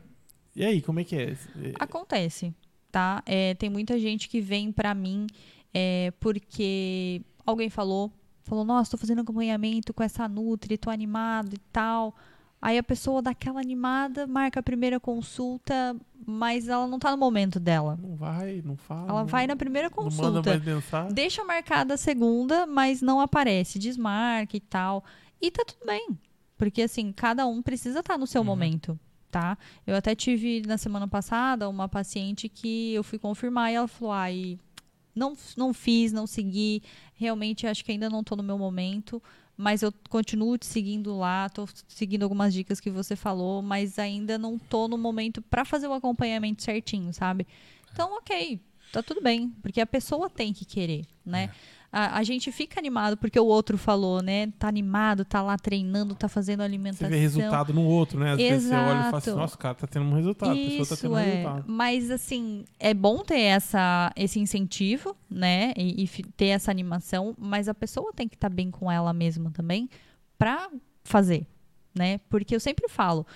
E 0.54 0.64
aí, 0.64 0.82
como 0.82 1.00
é 1.00 1.04
que 1.04 1.14
é? 1.16 1.30
É, 1.32 1.36
Acontece, 1.78 2.52
tá? 2.90 3.22
É, 3.24 3.54
tem 3.54 3.70
muita 3.70 3.98
gente 3.98 4.28
que 4.28 4.40
vem 4.40 4.70
pra 4.72 4.92
mim 4.92 5.26
é, 5.72 6.12
porque 6.20 7.22
alguém 7.46 7.70
falou, 7.70 8.12
falou, 8.44 8.64
nossa, 8.64 8.90
tô 8.90 8.98
fazendo 8.98 9.20
acompanhamento 9.22 9.94
com 9.94 10.02
essa 10.02 10.28
Nutri, 10.28 10.76
tô 10.76 10.90
animado 10.90 11.54
e 11.54 11.58
tal. 11.72 12.14
Aí 12.62 12.78
a 12.78 12.82
pessoa 12.82 13.20
dá 13.20 13.32
aquela 13.32 13.60
animada, 13.60 14.24
marca 14.24 14.60
a 14.60 14.62
primeira 14.62 15.00
consulta, 15.00 15.96
mas 16.24 16.68
ela 16.68 16.86
não 16.86 16.96
tá 16.98 17.10
no 17.10 17.16
momento 17.18 17.58
dela. 17.58 17.98
Não 18.00 18.14
vai, 18.14 18.62
não 18.64 18.76
fala. 18.76 19.08
Ela 19.10 19.20
não, 19.22 19.26
vai 19.26 19.48
na 19.48 19.56
primeira 19.56 19.90
Não 19.90 20.04
manda 20.04 20.10
consulta. 20.10 20.50
mais 20.50 20.64
mensagem. 20.64 21.12
Deixa 21.12 21.44
marcada 21.44 21.94
a 21.94 21.96
segunda, 21.96 22.64
mas 22.64 23.02
não 23.02 23.20
aparece, 23.20 23.80
desmarca 23.80 24.56
e 24.56 24.60
tal. 24.60 25.04
E 25.40 25.50
tá 25.50 25.64
tudo 25.66 25.84
bem. 25.84 26.16
Porque 26.56 26.82
assim, 26.82 27.10
cada 27.12 27.44
um 27.46 27.60
precisa 27.60 27.98
estar 27.98 28.16
no 28.16 28.28
seu 28.28 28.42
Uhum. 28.42 28.46
momento, 28.46 28.96
tá? 29.28 29.58
Eu 29.84 29.96
até 29.96 30.14
tive 30.14 30.62
na 30.64 30.78
semana 30.78 31.08
passada 31.08 31.68
uma 31.68 31.88
paciente 31.88 32.48
que 32.48 32.94
eu 32.94 33.02
fui 33.02 33.18
confirmar 33.18 33.72
e 33.72 33.74
ela 33.74 33.88
falou: 33.88 34.12
"Ai, 34.12 34.56
não 35.12 35.34
não 35.56 35.74
fiz, 35.74 36.12
não 36.12 36.28
segui, 36.28 36.80
realmente 37.14 37.66
acho 37.66 37.84
que 37.84 37.90
ainda 37.90 38.08
não 38.08 38.22
tô 38.22 38.36
no 38.36 38.42
meu 38.44 38.56
momento, 38.56 39.20
mas 39.62 39.80
eu 39.80 39.94
continuo 40.10 40.58
te 40.58 40.66
seguindo 40.66 41.16
lá, 41.16 41.48
tô 41.48 41.68
seguindo 41.86 42.24
algumas 42.24 42.52
dicas 42.52 42.80
que 42.80 42.90
você 42.90 43.14
falou, 43.14 43.62
mas 43.62 43.96
ainda 43.96 44.36
não 44.36 44.58
tô 44.58 44.88
no 44.88 44.98
momento 44.98 45.40
para 45.40 45.64
fazer 45.64 45.86
o 45.86 45.92
acompanhamento 45.92 46.64
certinho, 46.64 47.12
sabe? 47.14 47.46
Então, 47.92 48.12
OK, 48.16 48.60
tá 48.90 49.04
tudo 49.04 49.20
bem, 49.22 49.50
porque 49.62 49.80
a 49.80 49.86
pessoa 49.86 50.28
tem 50.28 50.52
que 50.52 50.64
querer, 50.64 51.06
né? 51.24 51.48
A, 51.92 52.18
a 52.18 52.22
gente 52.22 52.50
fica 52.50 52.80
animado 52.80 53.18
porque 53.18 53.38
o 53.38 53.44
outro 53.44 53.76
falou, 53.76 54.22
né? 54.22 54.46
Tá 54.58 54.66
animado, 54.66 55.26
tá 55.26 55.42
lá 55.42 55.58
treinando, 55.58 56.14
tá 56.14 56.26
fazendo 56.26 56.60
Você 56.60 56.64
alimentação. 56.64 57.10
vê 57.10 57.18
resultado 57.18 57.74
no 57.74 57.84
outro, 57.84 58.18
né? 58.18 58.32
Às 58.32 58.38
vezes 58.38 58.68
você 58.68 58.74
olha 58.74 58.80
e 58.80 59.02
fala 59.04 59.18
assim, 59.18 59.30
Exato. 59.30 59.36
nossa, 59.36 59.54
o 59.54 59.58
cara 59.58 59.74
tá 59.74 59.86
tendo 59.86 60.06
um 60.06 60.14
resultado. 60.14 60.52
a 60.52 60.54
pessoa 60.54 60.86
tá 60.86 60.94
Isso 60.94 61.02
tendo 61.02 61.12
um 61.14 61.18
é, 61.18 61.24
resultado. 61.24 61.64
mas 61.66 62.10
assim, 62.10 62.64
é 62.80 62.94
bom 62.94 63.18
ter 63.18 63.40
essa, 63.40 64.10
esse 64.16 64.40
incentivo, 64.40 65.14
né? 65.28 65.74
E, 65.76 66.04
e 66.04 66.08
ter 66.34 66.46
essa 66.46 66.70
animação, 66.70 67.34
mas 67.38 67.68
a 67.68 67.74
pessoa 67.74 68.10
tem 68.14 68.26
que 68.26 68.36
estar 68.36 68.48
bem 68.48 68.70
com 68.70 68.90
ela 68.90 69.12
mesma 69.12 69.50
também 69.50 69.90
pra 70.38 70.70
fazer, 71.04 71.46
né? 71.94 72.18
Porque 72.30 72.56
eu 72.56 72.60
sempre 72.60 72.88
falo, 72.88 73.26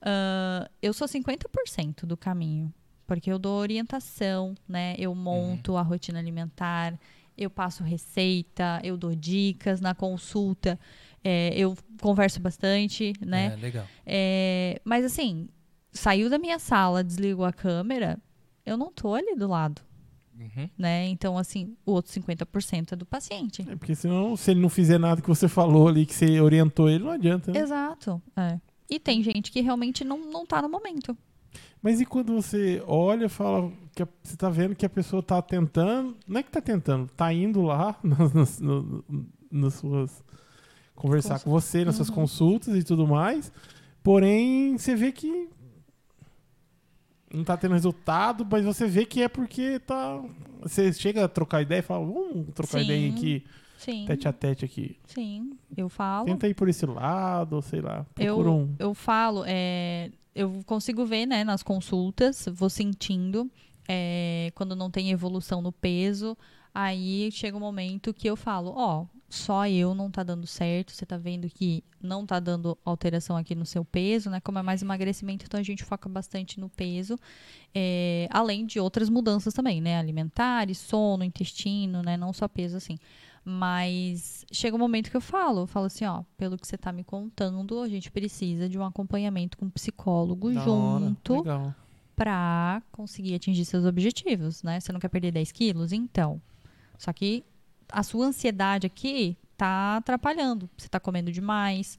ah, 0.00 0.70
eu 0.80 0.92
sou 0.92 1.08
50% 1.08 2.04
do 2.04 2.16
caminho, 2.16 2.72
porque 3.06 3.30
eu 3.32 3.38
dou 3.38 3.58
orientação, 3.58 4.54
né? 4.68 4.94
Eu 4.98 5.14
monto 5.14 5.76
a 5.76 5.82
rotina 5.82 6.18
alimentar, 6.18 6.98
eu 7.36 7.50
passo 7.50 7.82
receita, 7.82 8.80
eu 8.84 8.96
dou 8.96 9.14
dicas 9.14 9.80
na 9.80 9.94
consulta, 9.94 10.78
é, 11.22 11.52
eu 11.56 11.76
converso 12.00 12.40
bastante, 12.40 13.12
né? 13.24 13.52
É, 13.54 13.56
legal. 13.56 13.86
É, 14.06 14.80
mas 14.84 15.04
assim, 15.04 15.48
saiu 15.92 16.28
da 16.30 16.38
minha 16.38 16.58
sala, 16.58 17.02
desligou 17.02 17.44
a 17.44 17.52
câmera, 17.52 18.18
eu 18.64 18.76
não 18.76 18.92
tô 18.92 19.14
ali 19.14 19.34
do 19.34 19.48
lado, 19.48 19.82
Uhum. 20.38 20.68
né? 20.76 21.06
Então, 21.06 21.38
assim, 21.38 21.76
o 21.86 21.92
outro 21.92 22.12
50% 22.12 22.92
é 22.92 22.96
do 22.96 23.06
paciente. 23.06 23.62
É 23.68 23.76
porque 23.76 23.94
senão, 23.94 24.36
se 24.36 24.50
ele 24.50 24.60
não 24.60 24.68
fizer 24.68 24.98
nada 24.98 25.22
que 25.22 25.28
você 25.28 25.46
falou 25.48 25.86
ali, 25.88 26.04
que 26.04 26.12
você 26.14 26.40
orientou 26.40 26.88
ele, 26.90 27.04
não 27.04 27.12
adianta. 27.12 27.52
Né? 27.52 27.60
Exato. 27.60 28.20
é. 28.36 28.58
E 28.90 28.98
tem 29.00 29.22
gente 29.22 29.50
que 29.50 29.60
realmente 29.62 30.04
não, 30.04 30.18
não 30.30 30.44
tá 30.44 30.60
no 30.60 30.68
momento. 30.68 31.16
Mas 31.84 32.00
e 32.00 32.06
quando 32.06 32.32
você 32.34 32.82
olha 32.86 33.26
e 33.26 33.28
fala 33.28 33.70
que 33.94 34.02
a- 34.02 34.08
você 34.22 34.36
tá 34.38 34.48
vendo 34.48 34.74
que 34.74 34.86
a 34.86 34.88
pessoa 34.88 35.22
tá 35.22 35.42
tentando, 35.42 36.16
não 36.26 36.40
é 36.40 36.42
que 36.42 36.50
tá 36.50 36.60
tentando, 36.62 37.08
tá 37.14 37.30
indo 37.32 37.60
lá 37.60 37.94
nas, 38.02 38.32
nas- 38.32 38.58
no- 38.60 39.04
nas 39.52 39.74
suas 39.74 40.24
conversar 40.96 41.40
com 41.40 41.50
você, 41.50 41.84
nas 41.84 41.96
suas 41.96 42.08
Uhum. 42.08 42.14
consultas 42.14 42.74
e 42.74 42.82
tudo 42.82 43.06
mais, 43.06 43.52
porém 44.02 44.78
você 44.78 44.94
vê 44.96 45.12
que 45.12 45.48
não 47.32 47.42
tá 47.44 47.56
tendo 47.56 47.72
resultado, 47.72 48.46
mas 48.48 48.64
você 48.64 48.86
vê 48.86 49.04
que 49.04 49.20
é 49.22 49.28
porque 49.28 49.78
tá 49.80 50.22
você 50.62 50.92
chega 50.92 51.24
a 51.24 51.28
trocar 51.28 51.60
ideia 51.62 51.80
e 51.80 51.82
fala, 51.82 52.06
vamos 52.06 52.46
trocar 52.54 52.78
Sim. 52.78 52.84
ideia 52.84 53.10
aqui, 53.12 53.44
Sim, 53.76 54.04
tete 54.06 54.26
a 54.28 54.32
tete 54.32 54.64
aqui. 54.64 54.96
sim. 55.06 55.50
Eu 55.76 55.88
falo. 55.90 56.24
Tenta 56.26 56.48
ir 56.48 56.54
por 56.54 56.68
esse 56.68 56.86
lado, 56.86 57.60
sei 57.60 57.80
lá, 57.82 58.06
procura 58.14 58.48
Eu, 58.48 58.54
um 58.54 58.74
eu 58.78 58.94
falo, 58.94 59.42
é, 59.46 60.10
eu 60.34 60.62
consigo 60.66 61.04
ver, 61.06 61.26
né, 61.26 61.44
nas 61.44 61.62
consultas, 61.62 62.46
vou 62.52 62.68
sentindo 62.68 63.50
é, 63.88 64.50
quando 64.54 64.74
não 64.74 64.90
tem 64.90 65.10
evolução 65.10 65.62
no 65.62 65.72
peso. 65.72 66.36
Aí 66.74 67.30
chega 67.30 67.56
um 67.56 67.60
momento 67.60 68.12
que 68.12 68.28
eu 68.28 68.34
falo, 68.34 68.72
ó, 68.76 69.06
só 69.28 69.66
eu 69.68 69.94
não 69.94 70.10
tá 70.10 70.22
dando 70.22 70.46
certo, 70.46 70.92
você 70.92 71.06
tá 71.06 71.16
vendo 71.16 71.48
que 71.48 71.84
não 72.02 72.26
tá 72.26 72.40
dando 72.40 72.76
alteração 72.84 73.36
aqui 73.36 73.54
no 73.54 73.64
seu 73.64 73.84
peso, 73.84 74.28
né? 74.28 74.40
Como 74.40 74.58
é 74.58 74.62
mais 74.62 74.82
emagrecimento, 74.82 75.44
então 75.44 75.58
a 75.58 75.62
gente 75.62 75.84
foca 75.84 76.08
bastante 76.08 76.58
no 76.58 76.68
peso, 76.68 77.16
é, 77.74 78.28
além 78.30 78.66
de 78.66 78.80
outras 78.80 79.08
mudanças 79.08 79.54
também, 79.54 79.80
né? 79.80 79.98
Alimentares, 79.98 80.78
sono, 80.78 81.22
intestino, 81.22 82.02
né? 82.02 82.16
Não 82.16 82.32
só 82.32 82.48
peso 82.48 82.76
assim. 82.76 82.98
Mas 83.44 84.46
chega 84.50 84.74
um 84.74 84.78
momento 84.78 85.10
que 85.10 85.16
eu 85.16 85.20
falo, 85.20 85.60
eu 85.62 85.66
falo 85.66 85.86
assim, 85.86 86.06
ó, 86.06 86.22
pelo 86.36 86.56
que 86.56 86.66
você 86.66 86.78
tá 86.78 86.90
me 86.90 87.04
contando, 87.04 87.80
a 87.80 87.88
gente 87.88 88.10
precisa 88.10 88.68
de 88.68 88.78
um 88.78 88.84
acompanhamento 88.84 89.58
com 89.58 89.66
um 89.66 89.70
psicólogo 89.70 90.50
Da 90.50 90.60
junto 90.60 91.44
pra 92.16 92.82
conseguir 92.90 93.34
atingir 93.34 93.64
seus 93.66 93.84
objetivos, 93.84 94.62
né? 94.62 94.80
Você 94.80 94.92
não 94.92 95.00
quer 95.00 95.08
perder 95.08 95.30
10 95.32 95.52
quilos? 95.52 95.92
Então. 95.92 96.40
Só 96.96 97.12
que 97.12 97.44
a 97.90 98.02
sua 98.02 98.26
ansiedade 98.26 98.86
aqui 98.86 99.36
tá 99.56 99.96
atrapalhando. 99.96 100.70
Você 100.76 100.88
tá 100.88 100.98
comendo 100.98 101.30
demais, 101.30 101.98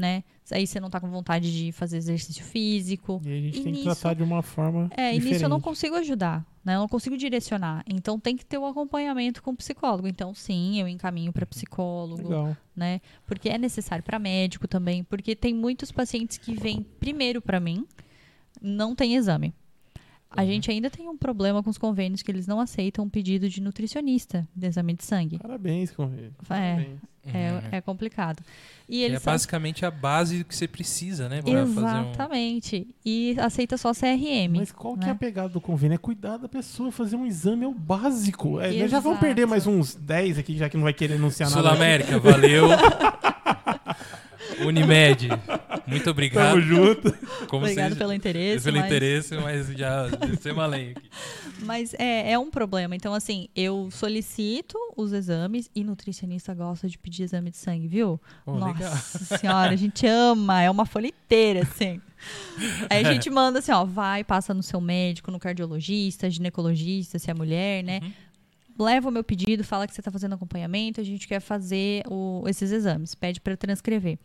né? 0.00 0.24
Aí 0.50 0.66
você 0.66 0.80
não 0.80 0.90
tá 0.90 0.98
com 1.00 1.08
vontade 1.08 1.52
de 1.52 1.70
fazer 1.70 1.98
exercício 1.98 2.42
físico. 2.44 3.20
E 3.24 3.28
a 3.32 3.36
gente 3.40 3.60
E 3.60 3.62
tem 3.62 3.72
que 3.72 3.78
nisso- 3.84 3.84
tratar 4.00 4.14
de 4.14 4.22
uma 4.24 4.42
forma 4.42 4.90
É, 4.96 5.10
e 5.10 5.12
diferente. 5.12 5.32
nisso 5.34 5.44
eu 5.44 5.48
não 5.48 5.60
consigo 5.60 5.94
ajudar, 5.94 6.44
né? 6.64 6.74
Eu 6.74 6.80
não 6.80 6.88
consigo 6.88 7.16
direcionar. 7.16 7.84
Então 7.86 8.18
tem 8.18 8.36
que 8.36 8.44
ter 8.44 8.58
o 8.58 8.66
acompanhamento 8.66 9.40
com 9.42 9.52
o 9.52 9.56
psicólogo. 9.56 10.08
Então, 10.08 10.34
sim, 10.34 10.80
eu 10.80 10.88
encaminho 10.88 11.32
para 11.32 11.46
psicólogo, 11.46 12.22
Legal. 12.24 12.56
né? 12.74 13.00
Porque 13.26 13.48
é 13.48 13.58
necessário 13.58 14.02
para 14.02 14.18
médico 14.18 14.66
também, 14.66 15.04
porque 15.04 15.36
tem 15.36 15.54
muitos 15.54 15.92
pacientes 15.92 16.36
que 16.38 16.52
vêm 16.54 16.82
primeiro 16.98 17.40
para 17.40 17.60
mim, 17.60 17.86
não 18.60 18.94
tem 18.96 19.14
exame. 19.14 19.54
A 20.30 20.44
gente 20.44 20.70
ainda 20.70 20.88
tem 20.88 21.08
um 21.08 21.16
problema 21.16 21.62
com 21.62 21.70
os 21.70 21.76
convênios 21.76 22.22
que 22.22 22.30
eles 22.30 22.46
não 22.46 22.60
aceitam 22.60 23.04
um 23.04 23.08
pedido 23.08 23.48
de 23.48 23.60
nutricionista 23.60 24.46
de 24.54 24.66
exame 24.68 24.94
de 24.94 25.04
sangue. 25.04 25.38
Parabéns, 25.38 25.90
convênio. 25.90 26.32
É. 26.40 26.46
Parabéns. 26.46 26.98
É, 27.26 27.76
é 27.76 27.80
complicado. 27.80 28.42
E 28.88 28.92
Que 28.98 29.02
eles 29.02 29.16
é 29.16 29.20
são- 29.20 29.32
basicamente 29.32 29.84
a 29.84 29.90
base 29.90 30.42
que 30.44 30.54
você 30.54 30.66
precisa, 30.66 31.28
né? 31.28 31.42
Fazer 31.42 31.56
um... 31.56 31.62
Exatamente. 31.62 32.94
E 33.04 33.36
aceita 33.38 33.76
só 33.76 33.92
CRM. 33.92 34.56
Mas 34.56 34.72
qual 34.72 34.96
que 34.96 35.02
é 35.04 35.06
né? 35.06 35.12
a 35.12 35.14
pegada 35.16 35.48
do 35.48 35.60
convênio? 35.60 35.96
É 35.96 35.98
cuidar 35.98 36.38
da 36.38 36.48
pessoa, 36.48 36.90
fazer 36.90 37.16
um 37.16 37.26
exame 37.26 37.64
é 37.64 37.68
o 37.68 37.74
básico. 37.74 38.58
É, 38.60 38.72
já 38.88 39.00
vamos 39.00 39.18
Exato. 39.18 39.18
perder 39.18 39.46
mais 39.46 39.66
uns 39.66 39.94
10 39.94 40.38
aqui, 40.38 40.56
já 40.56 40.68
que 40.68 40.76
não 40.76 40.84
vai 40.84 40.94
querer 40.94 41.14
anunciar 41.14 41.50
nada. 41.50 41.62
Sul 41.62 41.70
América, 41.70 42.18
valeu. 42.18 42.68
Unimed, 44.64 45.28
muito 45.86 46.10
obrigado. 46.10 46.50
Tamo 46.50 46.60
junto. 46.62 47.12
Como 47.48 47.64
Obrigado 47.64 47.88
vocês- 47.88 47.98
pelo 47.98 48.12
interesse. 48.12 48.64
pelo 48.64 48.76
mas- 48.78 48.86
interesse, 48.86 49.34
mas 49.36 49.66
já 49.68 50.06
descemos 50.08 50.62
além 50.62 50.90
aqui. 50.90 51.08
Mas 51.62 51.94
é, 51.98 52.32
é 52.32 52.38
um 52.38 52.50
problema. 52.50 52.96
Então, 52.96 53.12
assim, 53.14 53.48
eu 53.54 53.88
solicito 53.90 54.76
os 54.96 55.12
exames 55.12 55.70
e 55.74 55.84
nutricionista 55.84 56.54
gosta 56.54 56.88
de 56.88 56.96
pedir 56.98 57.24
exame 57.24 57.50
de 57.50 57.56
sangue, 57.58 57.86
viu? 57.86 58.20
Pô, 58.44 58.54
Nossa 58.58 58.72
legal. 59.18 59.38
senhora, 59.38 59.70
a 59.72 59.76
gente 59.76 60.06
ama, 60.06 60.62
é 60.62 60.70
uma 60.70 60.86
folha 60.86 61.08
inteira, 61.08 61.60
assim. 61.62 62.00
Aí 62.90 63.04
a 63.04 63.12
gente 63.12 63.28
manda 63.30 63.58
assim, 63.60 63.72
ó, 63.72 63.84
vai, 63.84 64.22
passa 64.24 64.52
no 64.54 64.62
seu 64.62 64.80
médico, 64.80 65.30
no 65.30 65.38
cardiologista, 65.38 66.30
ginecologista, 66.30 67.18
se 67.18 67.30
é 67.30 67.34
mulher, 67.34 67.82
né? 67.84 68.00
Uhum. 68.02 68.12
Leva 68.82 69.08
o 69.08 69.12
meu 69.12 69.22
pedido, 69.22 69.62
fala 69.62 69.86
que 69.86 69.92
você 69.94 70.00
está 70.00 70.10
fazendo 70.10 70.34
acompanhamento, 70.34 71.00
a 71.00 71.04
gente 71.04 71.28
quer 71.28 71.38
fazer 71.40 72.02
o- 72.08 72.42
esses 72.48 72.70
exames, 72.72 73.14
pede 73.14 73.40
para 73.40 73.54
transcrever. 73.56 74.18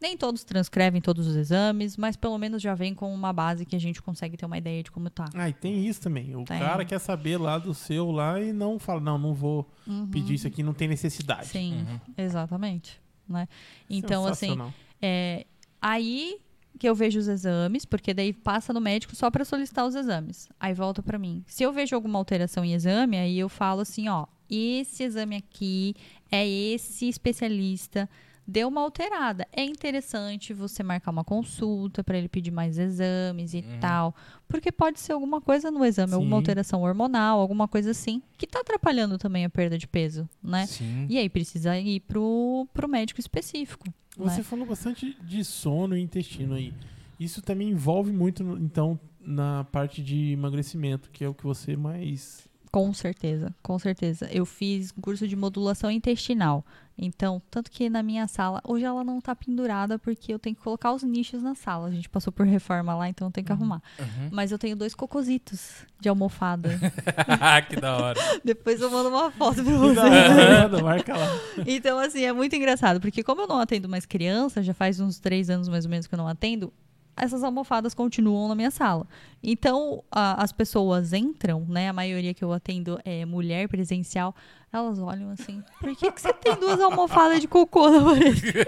Nem 0.00 0.16
todos 0.16 0.42
transcrevem 0.42 1.00
todos 1.00 1.28
os 1.28 1.36
exames, 1.36 1.96
mas 1.96 2.16
pelo 2.16 2.36
menos 2.36 2.60
já 2.60 2.74
vem 2.74 2.92
com 2.92 3.14
uma 3.14 3.32
base 3.32 3.64
que 3.64 3.76
a 3.76 3.78
gente 3.78 4.02
consegue 4.02 4.36
ter 4.36 4.44
uma 4.44 4.58
ideia 4.58 4.82
de 4.82 4.90
como 4.90 5.08
tá. 5.08 5.26
Ah, 5.32 5.48
e 5.48 5.52
tem 5.52 5.86
isso 5.86 6.00
também. 6.00 6.34
O 6.34 6.42
Tem. 6.44 6.58
cara 6.58 6.84
quer 6.84 6.98
saber 6.98 7.36
lá 7.38 7.56
do 7.56 7.72
seu 7.72 8.10
lá 8.10 8.40
e 8.40 8.52
não 8.52 8.80
fala, 8.80 9.00
não, 9.00 9.16
não 9.16 9.32
vou 9.32 9.70
pedir 10.10 10.34
isso 10.34 10.48
aqui, 10.48 10.60
não 10.64 10.74
tem 10.74 10.88
necessidade. 10.88 11.46
Sim, 11.46 11.86
Uhum. 11.88 12.00
exatamente. 12.18 13.00
Né? 13.28 13.46
Então, 13.88 14.26
assim, 14.26 14.58
é, 15.00 15.46
aí 15.80 16.40
que 16.82 16.88
eu 16.88 16.96
vejo 16.96 17.20
os 17.20 17.28
exames, 17.28 17.84
porque 17.84 18.12
daí 18.12 18.32
passa 18.32 18.72
no 18.72 18.80
médico 18.80 19.14
só 19.14 19.30
para 19.30 19.44
solicitar 19.44 19.86
os 19.86 19.94
exames. 19.94 20.48
Aí 20.58 20.74
volta 20.74 21.00
para 21.00 21.16
mim. 21.16 21.44
Se 21.46 21.62
eu 21.62 21.72
vejo 21.72 21.94
alguma 21.94 22.18
alteração 22.18 22.64
em 22.64 22.74
exame, 22.74 23.16
aí 23.16 23.38
eu 23.38 23.48
falo 23.48 23.82
assim, 23.82 24.08
ó, 24.08 24.26
esse 24.50 25.04
exame 25.04 25.36
aqui 25.36 25.94
é 26.28 26.44
esse 26.44 27.08
especialista 27.08 28.10
deu 28.44 28.66
uma 28.66 28.80
alterada. 28.80 29.46
É 29.52 29.62
interessante 29.62 30.52
você 30.52 30.82
marcar 30.82 31.12
uma 31.12 31.22
consulta 31.22 32.02
para 32.02 32.18
ele 32.18 32.28
pedir 32.28 32.50
mais 32.50 32.76
exames 32.76 33.54
e 33.54 33.58
Uhum. 33.58 33.78
tal, 33.80 34.16
porque 34.48 34.72
pode 34.72 34.98
ser 34.98 35.12
alguma 35.12 35.40
coisa 35.40 35.70
no 35.70 35.84
exame, 35.84 36.14
alguma 36.14 36.32
Sim. 36.32 36.36
alteração 36.38 36.82
hormonal, 36.82 37.38
alguma 37.38 37.68
coisa 37.68 37.92
assim, 37.92 38.20
que 38.36 38.44
tá 38.44 38.58
atrapalhando 38.58 39.18
também 39.18 39.44
a 39.44 39.48
perda 39.50 39.78
de 39.78 39.86
peso, 39.86 40.28
né? 40.42 40.66
Sim. 40.66 41.06
E 41.08 41.16
aí 41.16 41.28
precisa 41.28 41.78
ir 41.78 42.00
pro, 42.00 42.66
pro 42.74 42.88
médico 42.88 43.20
específico. 43.20 43.86
Você 44.16 44.38
né? 44.38 44.42
falou 44.42 44.66
bastante 44.66 45.16
de 45.22 45.44
sono 45.44 45.96
e 45.96 46.00
intestino 46.00 46.54
aí. 46.54 46.72
Isso 47.18 47.40
também 47.40 47.70
envolve 47.70 48.12
muito, 48.12 48.42
então, 48.58 48.98
na 49.20 49.64
parte 49.64 50.02
de 50.02 50.32
emagrecimento, 50.32 51.10
que 51.10 51.24
é 51.24 51.28
o 51.28 51.34
que 51.34 51.44
você 51.44 51.76
mais. 51.76 52.48
Com 52.72 52.94
certeza, 52.94 53.54
com 53.62 53.78
certeza. 53.78 54.26
Eu 54.32 54.46
fiz 54.46 54.94
um 54.96 55.02
curso 55.02 55.28
de 55.28 55.36
modulação 55.36 55.90
intestinal. 55.90 56.64
Então, 56.96 57.42
tanto 57.50 57.70
que 57.70 57.90
na 57.90 58.02
minha 58.02 58.26
sala, 58.26 58.62
hoje 58.64 58.84
ela 58.84 59.04
não 59.04 59.20
tá 59.20 59.34
pendurada 59.34 59.98
porque 59.98 60.32
eu 60.32 60.38
tenho 60.38 60.56
que 60.56 60.62
colocar 60.62 60.92
os 60.92 61.02
nichos 61.02 61.42
na 61.42 61.54
sala. 61.54 61.88
A 61.88 61.90
gente 61.90 62.08
passou 62.08 62.32
por 62.32 62.46
reforma 62.46 62.94
lá, 62.94 63.08
então 63.08 63.28
eu 63.28 63.32
tenho 63.32 63.46
que 63.46 63.52
arrumar. 63.52 63.82
Uhum. 63.98 64.28
Mas 64.30 64.52
eu 64.52 64.58
tenho 64.58 64.74
dois 64.74 64.94
cocositos 64.94 65.86
de 66.00 66.08
almofada. 66.08 66.70
que 67.68 67.76
da 67.76 67.96
hora. 67.96 68.20
Depois 68.42 68.80
eu 68.80 68.90
mando 68.90 69.10
uma 69.10 69.30
foto 69.30 69.62
pra 69.62 69.76
vocês. 69.76 69.98
hora, 69.98 70.80
marca 70.82 71.14
lá. 71.14 71.28
Então, 71.66 71.98
assim, 71.98 72.24
é 72.24 72.32
muito 72.32 72.56
engraçado, 72.56 73.00
porque 73.00 73.22
como 73.22 73.42
eu 73.42 73.46
não 73.46 73.58
atendo 73.58 73.86
mais 73.86 74.06
criança, 74.06 74.62
já 74.62 74.72
faz 74.72 74.98
uns 74.98 75.18
três 75.18 75.50
anos 75.50 75.68
mais 75.68 75.84
ou 75.84 75.90
menos 75.90 76.06
que 76.06 76.14
eu 76.14 76.18
não 76.18 76.28
atendo, 76.28 76.72
essas 77.16 77.42
almofadas 77.44 77.94
continuam 77.94 78.48
na 78.48 78.54
minha 78.54 78.70
sala. 78.70 79.06
Então, 79.42 80.02
a- 80.10 80.42
as 80.42 80.52
pessoas 80.52 81.12
entram, 81.12 81.64
né? 81.68 81.88
A 81.88 81.92
maioria 81.92 82.32
que 82.34 82.42
eu 82.44 82.52
atendo 82.52 82.98
é 83.04 83.24
mulher 83.24 83.68
presencial, 83.68 84.34
elas 84.72 84.98
olham 84.98 85.30
assim, 85.30 85.62
por 85.80 85.94
que, 85.94 86.10
que 86.10 86.20
você 86.20 86.32
tem 86.32 86.56
duas 86.58 86.80
almofadas 86.80 87.40
de 87.40 87.46
cocô 87.48 87.90
na 87.90 88.02
parede? 88.04 88.52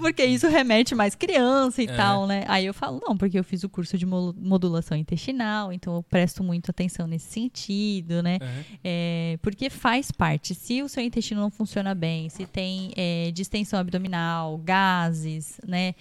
porque 0.00 0.24
isso 0.24 0.48
remete 0.48 0.94
mais 0.94 1.14
criança 1.14 1.82
e 1.82 1.86
É. 1.86 1.96
tal, 1.96 2.26
né? 2.26 2.44
Aí 2.48 2.64
eu 2.66 2.72
falo, 2.74 3.00
não, 3.06 3.16
porque 3.16 3.38
eu 3.38 3.44
fiz 3.44 3.62
o 3.64 3.68
curso 3.68 3.98
de 3.98 4.06
mo- 4.06 4.34
modulação 4.38 4.96
intestinal, 4.96 5.72
então 5.72 5.94
eu 5.96 6.02
presto 6.02 6.42
muito 6.42 6.70
atenção 6.70 7.06
nesse 7.06 7.30
sentido, 7.30 8.22
né? 8.22 8.38
Uhum. 8.40 8.78
É, 8.84 9.38
porque 9.42 9.68
faz 9.68 10.10
parte. 10.10 10.54
Se 10.54 10.82
o 10.82 10.88
seu 10.88 11.02
intestino 11.02 11.40
não 11.40 11.50
funciona 11.50 11.94
bem, 11.94 12.28
se 12.28 12.46
tem 12.46 12.92
é, 12.96 13.30
distensão 13.32 13.78
abdominal, 13.78 14.58
gases, 14.58 15.60
né? 15.66 15.94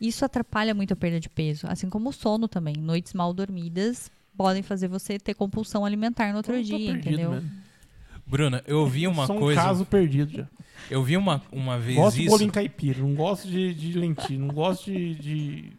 Isso 0.00 0.24
atrapalha 0.24 0.74
muito 0.74 0.92
a 0.92 0.96
perda 0.96 1.20
de 1.20 1.28
peso. 1.28 1.66
Assim 1.68 1.90
como 1.90 2.08
o 2.08 2.12
sono 2.12 2.48
também. 2.48 2.74
Noites 2.78 3.12
mal 3.12 3.34
dormidas 3.34 4.10
podem 4.40 4.62
fazer 4.62 4.88
você 4.88 5.18
ter 5.18 5.34
compulsão 5.34 5.84
alimentar 5.84 6.30
no 6.30 6.38
outro 6.38 6.54
Eu 6.54 6.62
dia, 6.62 6.92
entendeu? 6.92 7.32
mesmo. 7.32 7.50
Bruna, 8.26 8.64
eu 8.66 8.86
vi 8.86 9.06
uma 9.06 9.26
Sou 9.26 9.36
um 9.36 9.40
coisa. 9.40 9.60
caso 9.60 9.84
perdido 9.84 10.32
já. 10.32 10.46
Eu 10.90 11.02
vi 11.04 11.14
uma, 11.18 11.42
uma 11.52 11.78
vez 11.78 11.94
Gosto 11.98 12.16
de 12.16 12.22
isso. 12.22 12.30
bolinho 12.30 12.50
caipira, 12.50 13.00
não 13.00 13.14
gosto 13.14 13.46
de, 13.46 13.74
de 13.74 13.98
lentilha, 13.98 14.38
não 14.38 14.48
gosto 14.54 14.90
de. 14.90 15.14
de... 15.16 15.72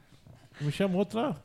Me 0.62 0.72
chama 0.72 0.96
outra. 0.96 1.36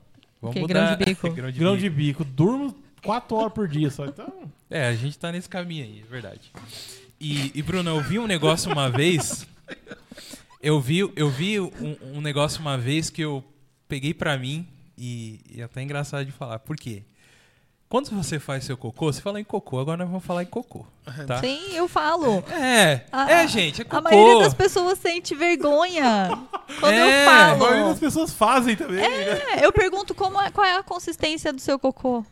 Vamos 0.42 0.54
Que, 0.56 0.60
mudar. 0.60 0.94
grão 0.94 0.98
de 0.98 1.04
bico? 1.06 1.30
grão 1.32 1.50
de 1.50 1.58
Grão 1.58 1.72
bico. 1.72 1.82
de 1.82 1.90
bico. 1.90 2.22
Durmo 2.24 2.76
4 3.02 3.34
horas 3.34 3.52
por 3.54 3.66
dia 3.66 3.88
só. 3.90 4.04
Então. 4.04 4.30
É, 4.68 4.86
a 4.88 4.94
gente 4.94 5.18
tá 5.18 5.32
nesse 5.32 5.48
caminho 5.48 5.84
aí, 5.84 6.02
é 6.06 6.10
verdade. 6.10 6.52
E, 7.18 7.50
e 7.54 7.62
Bruno, 7.62 7.88
eu 7.88 8.02
vi 8.02 8.18
um 8.18 8.26
negócio 8.26 8.70
uma 8.70 8.90
vez. 8.90 9.46
Eu 10.62 10.78
vi, 10.82 10.98
eu 10.98 11.30
vi 11.30 11.58
um, 11.60 11.96
um 12.16 12.20
negócio 12.20 12.60
uma 12.60 12.76
vez 12.76 13.08
que 13.08 13.22
eu 13.22 13.42
peguei 13.88 14.12
pra 14.12 14.36
mim 14.36 14.66
e, 14.96 15.40
e 15.50 15.60
é 15.60 15.64
até 15.64 15.82
engraçado 15.82 16.24
de 16.24 16.32
falar. 16.32 16.58
Por 16.60 16.76
quê? 16.76 17.02
Quando 17.88 18.10
você 18.10 18.40
faz 18.40 18.64
seu 18.64 18.76
cocô, 18.76 19.12
você 19.12 19.20
fala 19.22 19.40
em 19.40 19.44
cocô, 19.44 19.78
agora 19.78 19.98
nós 19.98 20.08
vamos 20.08 20.24
falar 20.24 20.42
em 20.42 20.46
cocô. 20.46 20.84
Tá? 21.26 21.38
Sim, 21.44 21.72
eu 21.72 21.86
falo. 21.86 22.38
É, 22.50 23.06
A- 23.12 23.30
é, 23.30 23.46
gente, 23.46 23.82
é 23.82 23.84
cocô. 23.84 23.96
A 23.98 24.00
maioria 24.00 24.42
das 24.42 24.54
pessoas 24.54 24.98
sente 24.98 25.34
vergonha 25.36 26.28
quando 26.80 26.92
É, 26.94 27.24
eu 27.24 27.30
A 27.30 27.56
maioria 27.56 27.76
falo. 27.78 27.88
das 27.90 28.00
pessoas 28.00 28.32
fazem 28.32 28.74
também. 28.74 28.96
né? 28.96 29.60
É, 29.60 29.64
eu 29.64 29.72
pergunto 29.72 30.14
como 30.16 30.40
é- 30.40 30.50
qual 30.50 30.66
é 30.66 30.76
a 30.76 30.82
consistência 30.82 31.52
do 31.52 31.60
seu 31.60 31.78
cocô. 31.78 32.24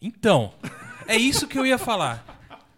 Então, 0.00 0.52
é 1.06 1.16
isso 1.16 1.46
que 1.48 1.58
eu 1.58 1.64
ia 1.64 1.78
falar. 1.78 2.22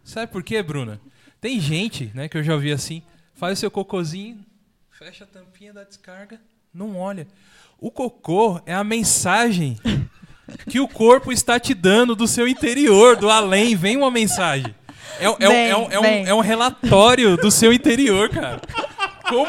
Sabe 0.05 0.31
por 0.31 0.43
quê, 0.45 0.63
Bruna? 0.63 1.01
Tem 1.41 1.59
gente, 1.61 2.11
né, 2.15 2.29
que 2.29 2.39
eu 2.39 2.43
já 2.45 2.55
ouvi 2.55 2.71
assim, 2.73 3.03
faz 3.35 3.59
o 3.59 3.61
seu 3.61 3.71
cocôzinho, 3.73 4.45
fecha 4.91 5.25
a 5.25 5.27
tampinha 5.27 5.73
da 5.73 5.83
descarga, 5.85 6.41
não 6.73 6.97
olha. 6.97 7.27
O 7.81 7.91
cocô 7.91 8.61
é 8.67 8.75
a 8.75 8.83
mensagem 8.83 9.79
que 10.69 10.81
o 10.81 10.89
corpo 10.89 11.31
está 11.33 11.61
te 11.61 11.75
dando 11.75 12.17
do 12.17 12.27
seu 12.27 12.49
interior, 12.49 13.17
do 13.17 13.31
além. 13.31 13.77
Vem 13.77 13.97
uma 13.97 14.11
mensagem. 14.11 14.75
É, 15.21 15.29
um- 15.31 15.37
é 15.39 15.49
um- 15.49 15.53
Vem, 15.53 15.71
é 15.71 15.77
um, 15.77 15.89
é, 15.91 16.01
um, 16.01 16.27
é 16.29 16.35
um 16.35 16.41
relatório 16.41 17.37
do 17.37 17.51
seu 17.51 17.73
interior, 17.73 18.29
cara. 18.31 18.61
Como, 19.29 19.47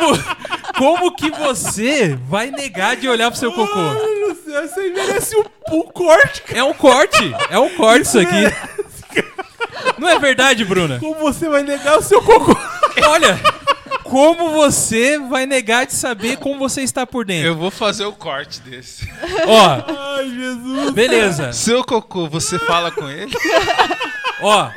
como 0.78 1.16
que 1.16 1.32
você 1.32 2.18
vai 2.28 2.52
negar 2.52 2.96
de 2.98 3.08
olhar 3.08 3.32
pro 3.32 3.40
seu 3.40 3.52
cocô? 3.52 3.74
Céu, 4.46 4.68
Você 4.68 4.80
aí 4.82 4.92
merece 4.94 5.36
um, 5.38 5.44
um 5.78 5.82
corte. 5.84 6.44
É 6.54 6.64
um 6.64 6.74
corte. 6.74 7.34
É 7.50 7.58
um 7.58 7.70
corte 7.70 8.02
isso 8.06 8.20
aqui. 8.20 8.44
Não 9.98 10.08
é 10.10 10.20
verdade, 10.20 10.64
Bruna? 10.66 11.00
Como 11.00 11.16
você 11.16 11.48
vai 11.50 11.64
negar 11.64 11.98
o 11.98 12.02
seu 12.04 12.22
cocô? 12.22 12.56
Olha, 13.08 13.40
como 14.10 14.50
você 14.52 15.18
vai 15.20 15.46
negar 15.46 15.86
de 15.86 15.94
saber 15.94 16.38
como 16.38 16.58
você 16.60 16.82
está 16.82 17.06
por 17.06 17.26
dentro? 17.26 17.48
Eu 17.48 17.56
vou 17.56 17.70
fazer 17.72 18.06
o 18.06 18.12
corte 18.14 18.60
desse. 18.62 19.08
Ó, 19.46 20.18
Ai, 20.18 20.30
Jesus. 20.30 20.92
beleza. 20.92 21.54
Seu 21.54 21.84
cocô, 21.84 22.28
você 22.28 22.58
fala 22.60 22.92
com 22.92 23.08
ele? 23.10 23.32
Ó, 24.42 24.70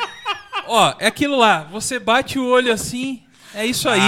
Ó, 0.69 0.95
é 0.99 1.07
aquilo 1.09 1.37
lá. 1.37 1.67
Você 1.73 1.99
bate 1.99 2.39
o 2.39 2.47
olho 2.47 2.73
assim, 2.73 3.23
é 3.55 3.67
isso 3.67 3.89
aí. 3.89 4.01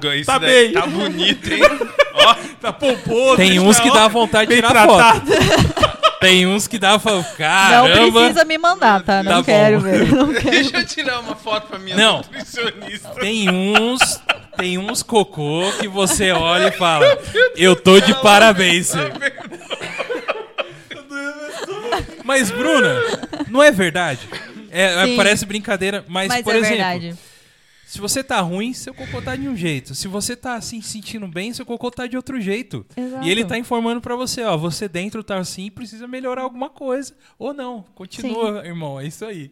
Go- 0.00 0.12
isso 0.12 0.26
Tá 0.26 0.38
daí 0.38 0.64
bem. 0.64 0.72
tá 0.72 0.86
bonito, 0.86 1.52
hein? 1.52 1.62
Ó, 2.14 2.34
Tá 2.60 2.72
pomposo. 2.72 3.36
Tem 3.36 3.60
uns 3.60 3.78
que 3.78 3.90
dá 3.92 4.08
vontade 4.08 4.48
de 4.50 4.56
tirar 4.56 4.70
tratado. 4.70 5.26
foto. 5.26 5.98
Tem 6.18 6.48
uns 6.48 6.66
que 6.66 6.78
dá 6.80 6.98
Não 6.98 7.22
caramba. 7.36 8.20
precisa 8.22 8.44
me 8.44 8.58
mandar, 8.58 9.00
tá? 9.04 9.22
Não 9.22 9.36
Tá 9.40 9.44
quero 9.44 9.78
ver. 9.80 10.08
Não 10.12 10.32
quero. 10.34 10.50
deixa 10.50 10.78
eu 10.78 10.84
tirar 10.84 11.20
uma 11.20 11.36
foto 11.36 11.68
pra 11.68 11.78
minha 11.78 11.94
Não. 11.96 12.16
nutricionista. 12.16 13.10
Tem 13.20 13.48
uns, 13.48 14.20
tem 14.58 14.76
uns 14.76 15.02
cocô 15.02 15.62
que 15.80 15.88
você 15.88 16.32
olha 16.32 16.68
e 16.68 16.72
fala: 16.72 17.06
"Eu 17.56 17.74
tô 17.76 17.98
de 18.00 18.12
parabéns". 18.20 18.88
senhor." 18.88 19.12
Mas 22.24 22.50
Bruna, 22.50 22.94
não 23.48 23.62
é 23.62 23.70
verdade? 23.70 24.28
É, 24.70 24.82
é, 24.84 25.06
Sim. 25.06 25.16
parece 25.16 25.46
brincadeira, 25.46 26.04
mas, 26.08 26.28
Mas 26.28 26.42
por 26.42 26.54
é 26.54 26.58
exemplo, 26.58 26.76
verdade. 26.76 27.16
se 27.86 27.98
você 28.00 28.22
tá 28.22 28.38
ruim, 28.40 28.74
seu 28.74 28.92
cocô 28.92 29.22
tá 29.22 29.34
de 29.34 29.48
um 29.48 29.56
jeito. 29.56 29.94
Se 29.94 30.06
você 30.06 30.36
tá 30.36 30.54
assim 30.54 30.82
sentindo 30.82 31.26
bem, 31.26 31.54
seu 31.54 31.64
cocô 31.64 31.90
tá 31.90 32.06
de 32.06 32.16
outro 32.16 32.38
jeito. 32.38 32.84
Exato. 32.94 33.26
E 33.26 33.30
ele 33.30 33.44
tá 33.46 33.56
informando 33.56 34.00
pra 34.00 34.14
você, 34.14 34.42
ó, 34.42 34.58
você 34.58 34.86
dentro 34.88 35.24
tá 35.24 35.38
assim 35.38 35.66
e 35.66 35.70
precisa 35.70 36.06
melhorar 36.06 36.42
alguma 36.42 36.68
coisa. 36.68 37.14
Ou 37.38 37.54
não, 37.54 37.82
continua, 37.94 38.62
irmão, 38.66 39.00
é 39.00 39.06
isso 39.06 39.24
aí. 39.24 39.50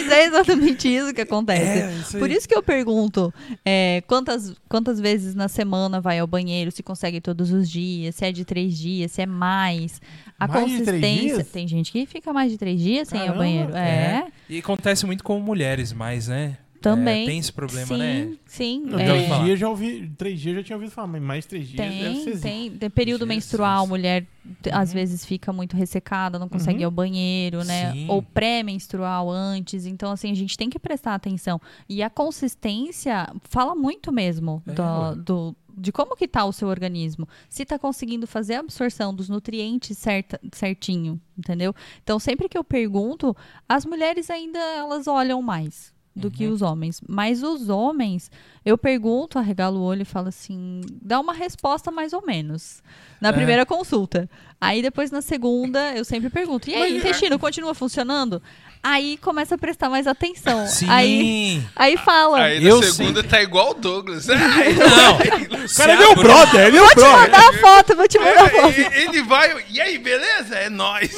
Mas 0.00 0.10
é 0.10 0.24
exatamente 0.26 0.88
isso 0.88 1.12
que 1.14 1.20
acontece. 1.20 1.62
É, 1.80 1.92
isso. 2.00 2.18
Por 2.18 2.30
isso 2.30 2.48
que 2.48 2.54
eu 2.54 2.62
pergunto 2.62 3.32
é, 3.64 4.02
quantas, 4.06 4.54
quantas 4.68 4.98
vezes 5.00 5.34
na 5.34 5.48
semana 5.48 6.00
vai 6.00 6.18
ao 6.18 6.26
banheiro, 6.26 6.70
se 6.70 6.82
consegue 6.82 7.20
todos 7.20 7.50
os 7.52 7.70
dias, 7.70 8.14
se 8.16 8.24
é 8.24 8.32
de 8.32 8.44
três 8.44 8.76
dias, 8.76 9.12
se 9.12 9.22
é 9.22 9.26
mais. 9.26 10.00
A 10.38 10.48
Mais 10.48 10.68
de 10.70 10.82
três 10.82 11.00
consistência. 11.00 11.34
dias? 11.36 11.48
Tem 11.50 11.68
gente 11.68 11.92
que 11.92 12.06
fica 12.06 12.32
mais 12.32 12.50
de 12.50 12.58
três 12.58 12.80
dias 12.80 13.08
sem 13.08 13.24
ir 13.24 13.28
ao 13.28 13.36
banheiro. 13.36 13.74
É, 13.76 14.26
E 14.50 14.58
acontece 14.58 15.06
muito 15.06 15.22
com 15.22 15.38
mulheres 15.38 15.92
mais, 15.92 16.26
né? 16.28 16.56
Também. 16.84 17.22
É, 17.24 17.26
tem 17.26 17.38
esse 17.38 17.52
problema, 17.52 17.86
sim, 17.86 17.96
né? 17.98 18.32
Sim, 18.46 18.82
Não, 18.84 18.98
é. 18.98 19.04
Três 19.06 19.42
dias 19.44 19.58
já 19.58 19.68
ouvi. 19.68 20.12
Três 20.16 20.40
dias 20.40 20.54
eu 20.56 20.60
já 20.60 20.66
tinha 20.66 20.76
ouvido 20.76 20.90
falar, 20.92 21.08
mas 21.08 21.22
mais 21.22 21.46
três 21.46 21.66
dias 21.68 21.76
deve 21.94 22.00
Tem, 22.14 22.22
ser 22.22 22.40
tem, 22.40 22.70
tem 22.70 22.90
período 22.90 23.20
Jesus. 23.20 23.28
menstrual, 23.36 23.86
mulher 23.86 24.26
t- 24.62 24.70
às 24.70 24.90
Uhum. 24.90 24.94
vezes 24.94 25.24
fica 25.24 25.52
muito 25.52 25.76
ressecada, 25.76 26.38
não 26.38 26.48
consegue 26.48 26.80
ir 26.82 26.84
ao 26.84 26.90
banheiro, 26.90 27.64
né? 27.64 27.92
Sim. 27.92 28.06
Ou 28.08 28.22
pré-menstrual 28.22 29.30
antes. 29.30 29.86
Então, 29.86 30.12
assim, 30.12 30.30
a 30.30 30.34
gente 30.34 30.56
tem 30.56 30.68
que 30.70 30.78
prestar 30.78 31.14
atenção. 31.14 31.60
E 31.88 32.02
a 32.02 32.10
consistência 32.10 33.32
fala 33.44 33.74
muito 33.74 34.12
mesmo 34.12 34.62
É, 34.66 34.72
do, 34.72 35.14
do- 35.22 35.56
de 35.76 35.90
como 35.90 36.14
que 36.14 36.28
tá 36.28 36.44
o 36.44 36.52
seu 36.52 36.68
organismo. 36.68 37.26
Se 37.48 37.64
tá 37.64 37.76
conseguindo 37.78 38.26
fazer 38.28 38.54
a 38.54 38.60
absorção 38.60 39.12
dos 39.12 39.28
nutrientes 39.28 39.98
certa, 39.98 40.38
certinho, 40.52 41.20
entendeu? 41.36 41.74
Então, 42.02 42.18
sempre 42.20 42.48
que 42.48 42.56
eu 42.56 42.62
pergunto, 42.62 43.36
as 43.68 43.84
mulheres 43.84 44.30
ainda 44.30 44.58
elas 44.58 45.06
olham 45.08 45.42
mais 45.42 45.92
do 46.16 46.30
que 46.30 46.46
Uhum. 46.46 46.52
os 46.52 46.62
homens. 46.62 47.00
Mas 47.08 47.42
os 47.42 47.68
homens, 47.68 48.30
eu 48.64 48.78
pergunto, 48.78 49.38
arregalo 49.38 49.80
o 49.80 49.82
olho 49.82 50.02
e 50.02 50.04
falo 50.04 50.28
assim, 50.28 50.80
dá 51.02 51.18
uma 51.18 51.32
resposta 51.34 51.90
mais 51.90 52.12
ou 52.12 52.24
menos. 52.24 52.82
Na 53.20 53.30
É. 53.30 53.32
primeira 53.32 53.66
consulta. 53.66 54.28
Aí 54.60 54.80
depois 54.80 55.10
na 55.10 55.20
segunda, 55.20 55.92
eu 55.96 56.04
sempre 56.04 56.30
pergunto, 56.30 56.70
e 56.70 56.74
aí, 56.74 56.92
Mas, 56.94 57.04
intestino 57.04 57.38
continua 57.38 57.74
funcionando? 57.74 58.40
Aí 58.82 59.16
começa 59.16 59.54
a 59.54 59.58
prestar 59.58 59.88
mais 59.88 60.06
atenção. 60.06 60.66
Sim. 60.66 60.86
Aí, 60.90 61.62
aí 61.74 61.96
fala. 61.96 62.42
Aí 62.42 62.60
na 62.60 62.68
Eu 62.68 62.82
segunda 62.82 63.24
tá 63.24 63.42
igual 63.42 63.70
o 63.70 63.74
Douglas. 63.74 64.28
Ai, 64.28 64.72
Não. 64.74 65.18
O 65.64 65.76
cara 65.76 65.92
é 65.94 65.96
meu 65.96 66.14
brother, 66.14 66.60
ele 66.66 66.76
é 66.76 66.80
meu 66.80 66.84
Vou 66.84 66.90
te 66.90 66.94
brother. 66.96 67.20
mandar 67.20 67.48
a 67.48 67.52
foto, 67.54 67.96
vou 67.96 68.06
te 68.06 68.18
mandar 68.18 68.44
a 68.44 68.48
foto. 68.50 68.68
Ele 68.78 68.94
ele 68.96 69.22
vai. 69.22 69.64
E 69.70 69.80
aí, 69.80 69.96
beleza? 69.98 70.54
É 70.56 70.68
nóis. 70.68 71.16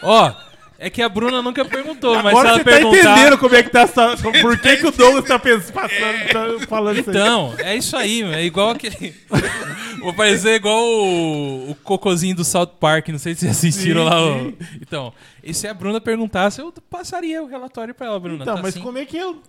Ó, 0.00 0.32
é 0.78 0.88
que 0.88 1.02
a 1.02 1.08
Bruna 1.08 1.42
nunca 1.42 1.64
perguntou, 1.64 2.14
mas 2.22 2.22
se 2.22 2.28
Agora 2.28 2.48
ela 2.50 2.58
você 2.58 2.64
tá 2.64 2.70
perguntar. 2.70 2.98
entendendo 2.98 3.38
como 3.38 3.54
é 3.56 3.62
que 3.62 3.70
tá 3.70 3.80
essa, 3.80 4.16
por 4.40 4.58
que, 4.60 4.76
que 4.76 4.86
o 4.86 4.90
Douglas 4.92 5.24
tá 5.24 5.38
pensando, 5.38 5.72
passando, 5.74 6.60
tá 6.60 6.66
falando 6.68 6.98
isso 7.00 7.10
aí. 7.10 7.16
Então, 7.16 7.54
é 7.58 7.76
isso 7.76 7.96
aí, 7.96 8.22
é 8.22 8.44
igual 8.44 8.70
aquele. 8.70 9.14
Vou 10.00 10.14
parecer 10.14 10.54
igual 10.54 10.80
o, 10.80 11.70
o 11.72 11.74
cocôzinho 11.82 12.36
do 12.36 12.44
South 12.44 12.68
Park, 12.78 13.08
não 13.08 13.18
sei 13.18 13.34
se 13.34 13.40
vocês 13.40 13.50
assistiram 13.56 14.02
Sim, 14.04 14.08
lá. 14.08 14.22
o- 14.24 14.38
sim. 14.38 14.56
Então, 14.80 15.12
e 15.42 15.52
se 15.52 15.66
a 15.66 15.74
Bruna 15.74 16.00
perguntasse, 16.00 16.60
eu 16.60 16.72
passaria 16.88 17.42
o 17.42 17.46
relatório 17.48 17.92
pra 17.92 18.06
ela, 18.06 18.20
Bruna. 18.20 18.42
Então, 18.42 18.54
tá 18.54 18.62
mas 18.62 18.74
assim? 18.74 18.80
como 18.84 18.96
é 18.98 19.04
que 19.04 19.16
eu. 19.16 19.42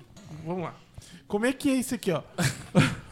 Vamos 0.43 0.63
lá. 0.63 0.73
Como 1.27 1.45
é 1.45 1.53
que 1.53 1.69
é 1.69 1.73
isso 1.75 1.93
aqui, 1.93 2.11
ó? 2.11 2.21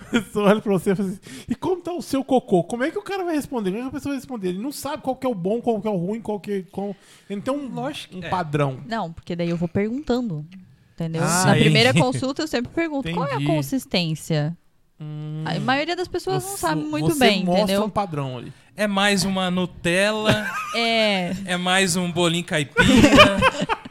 A 0.08 0.22
pessoa 0.22 0.50
olha 0.50 0.62
pra 0.62 0.72
você 0.74 0.92
e 0.92 0.96
fala 0.96 1.10
assim, 1.10 1.20
e 1.50 1.56
como 1.56 1.82
tá 1.82 1.92
o 1.94 2.02
seu 2.02 2.24
cocô? 2.24 2.64
Como 2.64 2.84
é 2.84 2.92
que 2.92 2.98
o 2.98 3.02
cara 3.04 3.24
vai 3.24 3.36
responder? 3.36 3.70
Como 3.72 3.80
é 3.80 3.84
que 3.84 3.90
a 3.90 3.92
pessoa 3.92 4.12
vai 4.14 4.20
responder? 4.20 4.50
Ele 4.50 4.60
não 4.60 4.72
sabe 4.72 5.04
qual 5.04 5.16
que 5.16 5.26
é 5.26 5.30
o 5.30 5.36
bom, 5.36 5.62
qual 5.62 5.82
que 5.82 5.88
é 5.88 5.92
o 5.92 5.98
ruim, 5.98 6.22
qual 6.22 6.40
que 6.40 6.52
é. 6.52 6.62
Qual... 6.72 6.96
Ele 7.30 7.38
não 7.38 7.42
tem 7.42 7.54
um, 7.54 7.74
Lógico 7.74 8.14
que 8.14 8.20
um 8.20 8.24
é. 8.24 8.30
padrão. 8.30 8.80
Não, 8.88 9.12
porque 9.12 9.36
daí 9.36 9.50
eu 9.50 9.58
vou 9.58 9.68
perguntando. 9.68 10.46
Entendeu? 10.96 11.22
Ah, 11.24 11.28
Na 11.46 11.52
entendi. 11.52 11.64
primeira 11.66 11.94
consulta 11.94 12.42
eu 12.42 12.48
sempre 12.48 12.72
pergunto 12.74 13.12
qual 13.12 13.28
é 13.28 13.32
a 13.32 13.36
Entendi. 13.36 13.46
consistência. 13.52 14.58
A 15.46 15.60
maioria 15.60 15.96
das 15.96 16.08
pessoas 16.08 16.44
não 16.44 16.52
Você- 16.54 16.58
sabe 16.58 16.82
muito 16.82 17.10
você 17.14 17.20
bem, 17.20 17.46
mostra 17.46 17.64
entendeu? 17.66 17.84
um 17.84 17.90
padrão 17.90 18.38
ali. 18.40 18.52
É 18.76 18.88
mais 18.88 19.24
uma 19.24 19.52
Nutella, 19.52 20.50
É. 20.76 21.34
é 21.46 21.58
mais 21.58 21.96
um 21.96 22.12
bolinho 22.12 22.44
caipira. 22.44 22.86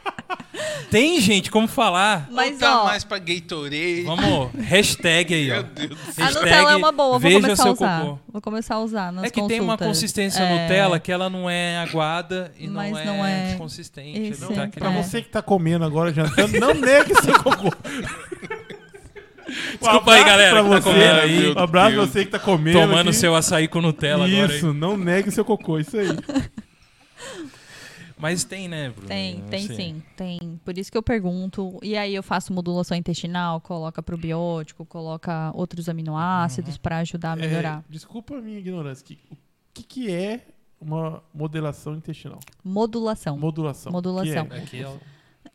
Tem, 0.89 1.19
gente, 1.19 1.51
como 1.51 1.67
falar? 1.67 2.27
Mas 2.31 2.57
tá 2.59 2.81
ó, 2.83 2.85
mais 2.85 3.03
pra 3.03 3.17
Gatorade. 3.19 4.03
Vamos, 4.05 4.51
hashtag 4.57 5.33
aí, 5.33 5.51
ó. 5.51 5.55
Meu 5.55 5.63
Deus 5.63 5.89
do 5.89 6.13
céu. 6.13 6.25
a 6.25 6.31
Nutella 6.31 6.71
é 6.71 6.75
uma 6.77 6.91
boa, 6.91 7.19
vou 7.19 7.31
começar 7.31 7.53
a 7.53 7.55
seu 7.65 7.71
usar. 7.73 8.01
cocô. 8.01 8.19
Vou 8.31 8.41
começar 8.41 8.75
a 8.75 8.79
usar 8.79 9.11
nas 9.11 9.25
É 9.25 9.29
que 9.29 9.41
tem 9.47 9.59
uma 9.59 9.73
consultas. 9.77 9.87
consistência 9.87 10.41
É. 10.41 10.61
Nutella 10.63 10.99
que 10.99 11.11
ela 11.11 11.29
não 11.29 11.49
é 11.49 11.77
aguada 11.79 12.51
e 12.57 12.67
Mas 12.67 12.91
não, 12.91 12.99
é 12.99 13.05
não 13.05 13.25
é- 13.25 13.55
consistente. 13.57 14.29
Isso, 14.29 14.41
não 14.41 14.47
tá 14.49 14.53
Pra 14.55 14.63
aquele- 14.65 14.85
É. 14.87 15.03
você 15.03 15.21
que 15.21 15.29
tá 15.29 15.41
comendo 15.41 15.83
agora, 15.83 16.13
jantando, 16.13 16.57
não 16.59 16.73
negue 16.73 17.13
seu 17.21 17.33
cocô. 17.43 17.67
Um 17.67 19.51
Desculpa 19.79 20.11
aí, 20.13 20.21
abraço 20.21 20.25
galera, 20.25 20.51
pra 20.51 20.63
que 20.63 20.69
tá 20.69 20.81
comendo 20.81 21.19
aí. 21.21 21.47
Um 21.47 21.51
abraço 21.59 21.69
pra 21.71 21.89
Deus. 21.89 22.09
você 22.09 22.25
que 22.25 22.31
tá 22.31 22.39
comendo. 22.39 22.79
Tomando 22.79 23.09
aqui. 23.09 23.17
seu 23.17 23.35
açaí 23.35 23.67
com 23.67 23.81
Nutella 23.81 24.25
agora. 24.25 24.53
Isso, 24.55 24.67
Aí. 24.67 24.73
não 24.73 24.97
negue 24.97 25.31
seu 25.31 25.43
cocô, 25.45 25.79
isso 25.79 25.97
aí. 25.97 26.07
Mas 28.19 28.43
tem, 28.43 28.67
né, 28.67 28.89
Bruno? 28.89 29.07
Tem, 29.07 29.41
tem 29.41 29.65
Assim, 29.65 29.75
sim, 29.75 30.03
tem. 30.15 30.59
Por 30.65 30.77
isso 30.77 30.91
que 30.91 30.97
eu 30.97 31.03
pergunto. 31.03 31.77
E 31.83 31.95
aí 31.95 32.15
eu 32.15 32.23
faço 32.23 32.51
modulação 32.51 32.97
intestinal, 32.97 33.61
coloca 33.61 34.01
probiótico, 34.01 34.83
coloca 34.85 35.51
outros 35.53 35.87
aminoácidos 35.87 36.75
Uhum. 36.75 36.81
pra 36.81 36.97
ajudar 36.99 37.33
a 37.33 37.35
melhorar. 37.35 37.83
É, 37.87 37.91
desculpa 37.91 38.35
a 38.37 38.41
minha 38.41 38.57
ignorância. 38.59 39.05
que- 39.05 39.19
O 39.31 39.37
que, 39.73 39.83
que 39.83 40.11
é 40.11 40.47
uma 40.81 41.21
modelação 41.31 41.93
intestinal? 41.95 42.39
Modulação. 42.63 43.37
Modulação. 43.37 43.91
Modulação. 43.91 44.47
É? 44.49 44.57
Aqui 44.57 44.81
é, 44.81 44.87
o- 44.87 44.99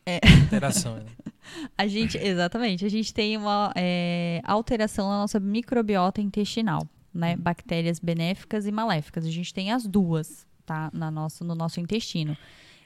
É. 0.05 0.19
alteração. 0.43 0.95
né? 0.95 1.03
A 1.77 1.85
gente, 1.87 2.17
exatamente, 2.17 2.85
a 2.85 2.89
gente 2.89 3.13
tem 3.13 3.35
uma 3.35 3.73
é, 3.75 4.39
alteração 4.45 5.09
na 5.09 5.17
nossa 5.19 5.41
microbiota 5.41 6.21
intestinal, 6.21 6.87
né? 7.13 7.35
Bactérias 7.35 7.99
benéficas 7.99 8.65
e 8.65 8.71
maléficas. 8.71 9.25
A 9.25 9.29
gente 9.29 9.53
tem 9.53 9.69
as 9.69 9.85
duas, 9.85 10.47
tá? 10.65 10.89
Na 10.93 11.09
nosso, 11.11 11.43
no 11.43 11.55
nosso 11.55 11.79
intestino. 11.79 12.37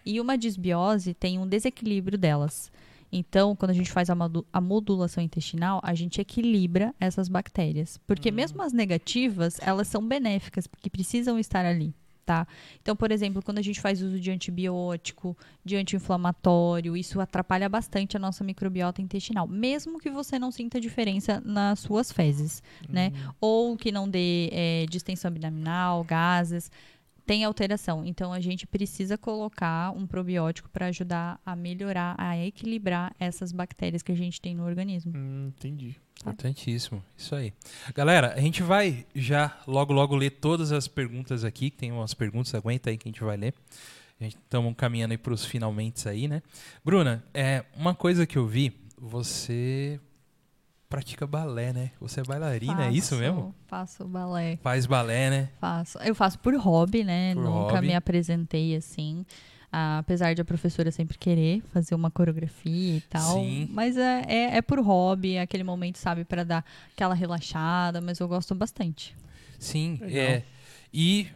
E 0.05 0.21
uma 0.21 0.37
disbiose 0.37 1.13
tem 1.13 1.37
um 1.37 1.47
desequilíbrio 1.47 2.17
delas. 2.17 2.71
Então, 3.11 3.55
quando 3.55 3.71
a 3.71 3.73
gente 3.73 3.91
faz 3.91 4.09
a, 4.09 4.15
modu- 4.15 4.45
a 4.51 4.59
modulação 4.59 5.23
intestinal, 5.23 5.79
a 5.83 5.93
gente 5.93 6.19
equilibra 6.19 6.93
essas 6.99 7.29
bactérias. 7.29 7.97
Porque 8.05 8.31
mesmo 8.31 8.61
as 8.61 8.73
negativas, 8.73 9.59
elas 9.61 9.87
são 9.87 10.05
benéficas, 10.05 10.67
porque 10.67 10.89
precisam 10.89 11.39
estar 11.39 11.65
ali, 11.65 11.93
tá? 12.25 12.45
Então, 12.81 12.97
por 12.97 13.09
exemplo, 13.09 13.41
quando 13.41 13.59
a 13.59 13.61
gente 13.61 13.79
faz 13.79 14.01
uso 14.01 14.19
de 14.19 14.29
antibiótico, 14.29 15.37
de 15.63 15.77
anti-inflamatório, 15.77 16.97
isso 16.97 17.21
atrapalha 17.21 17.69
bastante 17.69 18.17
a 18.17 18.19
nossa 18.19 18.43
microbiota 18.43 19.01
intestinal, 19.01 19.47
mesmo 19.47 19.99
que 19.99 20.09
você 20.09 20.37
não 20.37 20.51
sinta 20.51 20.79
diferença 20.79 21.41
nas 21.45 21.79
suas 21.79 22.11
fezes, 22.11 22.61
né? 22.89 23.13
Ou 23.39 23.77
que 23.77 23.89
não 23.89 24.09
dê 24.09 24.49
é, 24.51 24.85
distensão 24.89 25.29
abdominal, 25.29 26.03
gases, 26.03 26.69
tem 27.27 27.43
alteração. 27.43 28.05
Então 28.05 28.31
a 28.31 28.39
gente 28.39 28.65
precisa 28.65 29.17
colocar 29.17 29.91
um 29.91 30.07
probiótico 30.07 30.69
para 30.69 30.87
ajudar 30.87 31.39
a 31.45 31.55
melhorar, 31.55 32.15
a 32.17 32.37
equilibrar 32.37 33.13
essas 33.19 33.51
bactérias 33.51 34.01
que 34.01 34.13
a 34.13 34.15
gente 34.15 34.39
tem 34.41 34.55
no 34.55 34.65
organismo. 34.65 35.11
Hum, 35.13 35.51
entendi. 35.55 35.97
Importantíssimo. 36.21 37.03
Isso 37.15 37.35
aí. 37.35 37.53
Galera, 37.93 38.33
a 38.33 38.39
gente 38.39 38.63
vai 38.63 39.05
já 39.13 39.55
logo, 39.67 39.93
logo 39.93 40.15
ler 40.15 40.31
todas 40.31 40.71
as 40.71 40.87
perguntas 40.87 41.43
aqui. 41.43 41.69
que 41.69 41.77
Tem 41.77 41.91
umas 41.91 42.13
perguntas, 42.13 42.55
aguenta 42.55 42.89
aí 42.89 42.97
que 42.97 43.07
a 43.07 43.11
gente 43.11 43.23
vai 43.23 43.35
ler. 43.35 43.53
Estamos 44.19 44.73
caminhando 44.75 45.11
aí 45.11 45.17
para 45.17 45.33
os 45.33 45.45
finalmente 45.45 46.09
aí, 46.09 46.27
né? 46.27 46.41
Bruna, 46.83 47.23
é, 47.33 47.65
uma 47.75 47.93
coisa 47.93 48.25
que 48.25 48.37
eu 48.37 48.47
vi, 48.47 48.73
você 48.97 49.99
pratica 50.89 51.27
balé, 51.27 51.73
né? 51.73 51.91
Você 51.99 52.21
é 52.21 52.23
bailarina, 52.23 52.85
é 52.87 52.91
isso 52.91 53.09
Faço- 53.09 53.21
mesmo? 53.21 53.55
Faço 53.67 54.05
balé. 54.05 54.57
Faz 54.63 54.85
balé, 54.85 55.29
né? 55.29 55.49
Faço. 55.59 55.97
Eu 55.99 56.15
faço 56.15 56.39
por 56.39 56.55
hobby, 56.55 57.03
né? 57.03 57.33
Por 57.35 57.43
Nunca 57.43 57.73
hobby. 57.75 57.87
me 57.87 57.95
apresentei 57.95 58.75
assim. 58.75 59.25
Ah, 59.71 59.97
apesar 59.99 60.33
de 60.33 60.41
a 60.41 60.45
professora 60.45 60.89
sempre 60.91 61.17
querer 61.17 61.61
fazer 61.73 61.93
uma 61.93 62.09
coreografia 62.09 62.97
e 62.97 63.01
tal. 63.01 63.35
Sim. 63.35 63.67
Mas 63.71 63.97
é, 63.97 64.21
é, 64.25 64.57
é 64.57 64.61
por 64.61 64.79
hobby, 64.79 65.33
é 65.35 65.41
aquele 65.41 65.63
momento, 65.63 65.97
sabe, 65.97 66.23
para 66.23 66.45
dar 66.45 66.65
aquela 66.93 67.13
relaxada, 67.13 67.99
mas 67.99 68.19
eu 68.19 68.27
gosto 68.29 68.55
bastante. 68.55 69.13
Sim, 69.59 69.97
Legal. 70.01 70.23
é. 70.23 70.43
E 70.93 71.27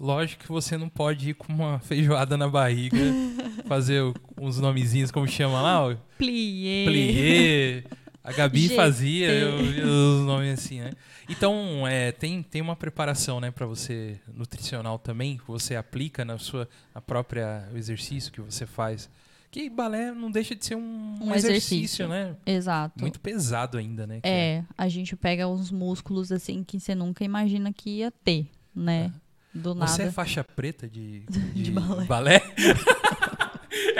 Lógico 0.00 0.44
que 0.44 0.48
você 0.48 0.76
não 0.76 0.88
pode 0.88 1.30
ir 1.30 1.34
com 1.34 1.52
uma 1.52 1.80
feijoada 1.80 2.36
na 2.36 2.48
barriga, 2.48 2.96
fazer 3.66 4.00
uns 4.40 4.60
nomezinhos, 4.60 5.10
como 5.10 5.26
chama 5.26 5.60
lá? 5.60 5.96
Plié. 6.16 6.84
Plié. 6.86 7.84
A 8.28 8.32
Gabi 8.32 8.68
fazia, 8.76 9.30
eu 9.32 9.56
vi 9.58 9.80
os 9.80 10.26
nomes 10.26 10.52
assim, 10.58 10.80
né? 10.80 10.90
Então, 11.28 11.86
é, 11.88 12.12
tem, 12.12 12.42
tem 12.42 12.60
uma 12.60 12.76
preparação, 12.76 13.40
né, 13.40 13.50
para 13.50 13.64
você 13.66 14.20
nutricional 14.34 14.98
também, 14.98 15.38
que 15.38 15.46
você 15.46 15.74
aplica 15.76 16.24
na 16.24 16.36
sua 16.38 16.68
a 16.94 17.00
própria 17.00 17.66
exercício 17.74 18.30
que 18.30 18.40
você 18.40 18.66
faz. 18.66 19.08
Que 19.50 19.70
balé 19.70 20.12
não 20.12 20.30
deixa 20.30 20.54
de 20.54 20.62
ser 20.64 20.74
um, 20.74 21.16
Um 21.22 21.34
exercício, 21.34 22.04
exercício. 22.04 22.08
né? 22.08 22.36
Exato. 22.44 23.00
Muito 23.00 23.18
pesado 23.18 23.78
ainda, 23.78 24.06
né? 24.06 24.20
que 24.20 24.28
É, 24.28 24.62
a 24.76 24.88
gente 24.88 25.16
pega 25.16 25.48
uns 25.48 25.70
músculos 25.70 26.30
assim 26.30 26.62
que 26.62 26.78
você 26.78 26.94
nunca 26.94 27.24
imagina 27.24 27.72
que 27.72 27.88
ia 28.00 28.10
ter, 28.10 28.46
né? 28.74 29.10
Do 29.54 29.74
nada. 29.74 29.90
Você 29.90 30.02
é 30.02 30.10
faixa 30.10 30.44
preta 30.44 30.86
de, 30.86 31.20
de, 31.54 31.62
De 31.62 31.70
balé. 31.70 32.04
balé? 32.04 32.42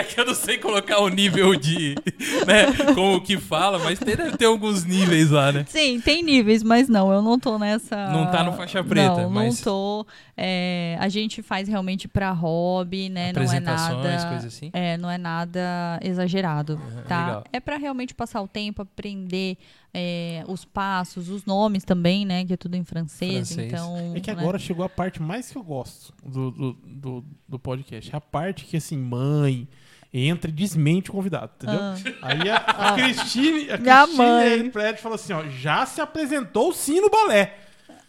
é 0.00 0.04
que 0.04 0.20
eu 0.20 0.24
não 0.24 0.34
sei 0.34 0.58
colocar 0.58 1.00
o 1.00 1.08
nível 1.08 1.54
de. 1.56 1.94
né? 2.46 2.66
Como 2.94 3.20
que 3.20 3.36
fala, 3.38 3.78
mas 3.78 3.98
tem, 3.98 4.16
deve 4.16 4.36
ter 4.36 4.44
alguns 4.46 4.84
níveis 4.84 5.30
lá, 5.30 5.50
né? 5.52 5.64
Sim, 5.68 6.00
tem 6.00 6.22
níveis, 6.22 6.62
mas 6.62 6.88
não, 6.88 7.12
eu 7.12 7.20
não 7.22 7.38
tô 7.38 7.58
nessa. 7.58 8.08
Não 8.10 8.30
tá 8.30 8.42
no 8.44 8.52
faixa 8.52 8.82
preta, 8.82 9.22
não, 9.22 9.30
mas- 9.30 9.56
Não 9.58 9.64
tô. 9.64 10.06
É, 10.36 10.96
a 11.00 11.08
gente 11.08 11.42
faz 11.42 11.66
realmente 11.68 12.06
pra 12.06 12.30
hobby, 12.30 13.08
né? 13.08 13.32
Não 13.32 13.42
é 13.42 13.58
nada. 13.60 14.36
assim. 14.46 14.70
É, 14.72 14.96
não 14.96 15.10
é 15.10 15.18
nada 15.18 15.98
exagerado, 16.02 16.74
Uhum, 16.74 17.02
tá? 17.08 17.26
legal. 17.26 17.44
É 17.52 17.58
pra 17.58 17.76
realmente 17.76 18.14
passar 18.14 18.40
o 18.40 18.46
tempo, 18.46 18.82
aprender 18.82 19.56
é, 19.92 20.44
os 20.46 20.64
passos, 20.64 21.28
os 21.28 21.44
nomes 21.44 21.82
também, 21.82 22.24
né? 22.24 22.44
Que 22.44 22.52
é 22.52 22.56
tudo 22.56 22.76
em 22.76 22.84
francês, 22.84 23.48
Francês. 23.52 23.72
então. 23.72 24.12
É 24.14 24.20
que 24.20 24.32
né? 24.32 24.40
agora 24.40 24.58
chegou 24.60 24.84
a 24.84 24.88
parte 24.88 25.20
mais 25.20 25.50
que 25.50 25.58
eu 25.58 25.62
gosto 25.64 26.14
do, 26.24 26.50
do, 26.52 26.72
do, 26.86 27.24
do 27.48 27.58
podcast. 27.58 28.14
A 28.14 28.20
parte 28.20 28.64
que, 28.64 28.76
assim, 28.76 28.96
mãe 28.96 29.66
entra 30.12 30.50
e 30.50 30.52
desmente 30.54 31.10
o 31.10 31.12
convidado, 31.12 31.50
entendeu? 31.56 31.78
Ah. 31.80 31.94
Aí 32.22 32.48
a, 32.50 32.56
a 32.56 32.92
Cristine, 32.94 33.70
a 33.70 33.76
Minha 33.78 33.96
Cristine 34.02 34.16
mãe. 34.16 34.42
aí 34.52 34.62
no 34.62 34.70
prédio 34.70 35.02
falou 35.02 35.16
assim, 35.16 35.32
ó, 35.32 35.44
já 35.48 35.84
se 35.86 36.00
apresentou 36.00 36.72
sim 36.72 37.00
no 37.00 37.10
balé. 37.10 37.56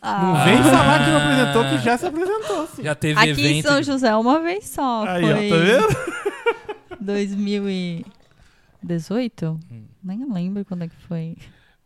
Não 0.02 0.36
Ah. 0.36 0.46
vem 0.46 0.64
falar 0.64 1.04
que 1.04 1.10
não 1.12 1.18
apresentou, 1.18 1.64
que 1.66 1.78
já 1.84 1.98
se 1.98 2.06
apresentou, 2.06 2.68
sim. 2.68 2.84
Já 2.84 2.96
teve 2.96 3.20
Aqui 3.20 3.30
em 3.30 3.34
evento. 3.34 3.68
São 3.68 3.82
de- 3.82 3.86
José 3.88 4.16
uma 4.16 4.40
vez 4.40 4.66
só. 4.70 5.06
Aí, 5.06 5.22
foi 5.24 5.34
ó, 5.34 5.36
tá 5.50 5.58
vendo? 5.58 5.88
2018? 8.82 9.60
Hum. 9.72 9.84
Nem 10.04 10.32
lembro 10.32 10.64
quando 10.66 10.84
é 10.84 10.88
que 10.88 10.96
foi. 11.08 11.36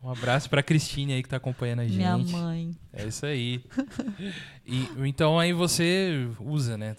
Um 0.04 0.12
abraço 0.12 0.50
pra 0.50 0.62
Cristine 0.62 1.14
aí 1.14 1.24
que 1.24 1.30
tá 1.30 1.38
acompanhando 1.38 1.80
a 1.80 1.86
gente. 1.86 1.96
Minha 1.96 2.18
mãe. 2.18 2.72
É 2.92 3.06
isso 3.06 3.26
aí. 3.26 3.64
E, 4.66 4.88
então 4.98 5.40
aí 5.40 5.54
você 5.54 6.28
usa, 6.40 6.78
né, 6.78 6.94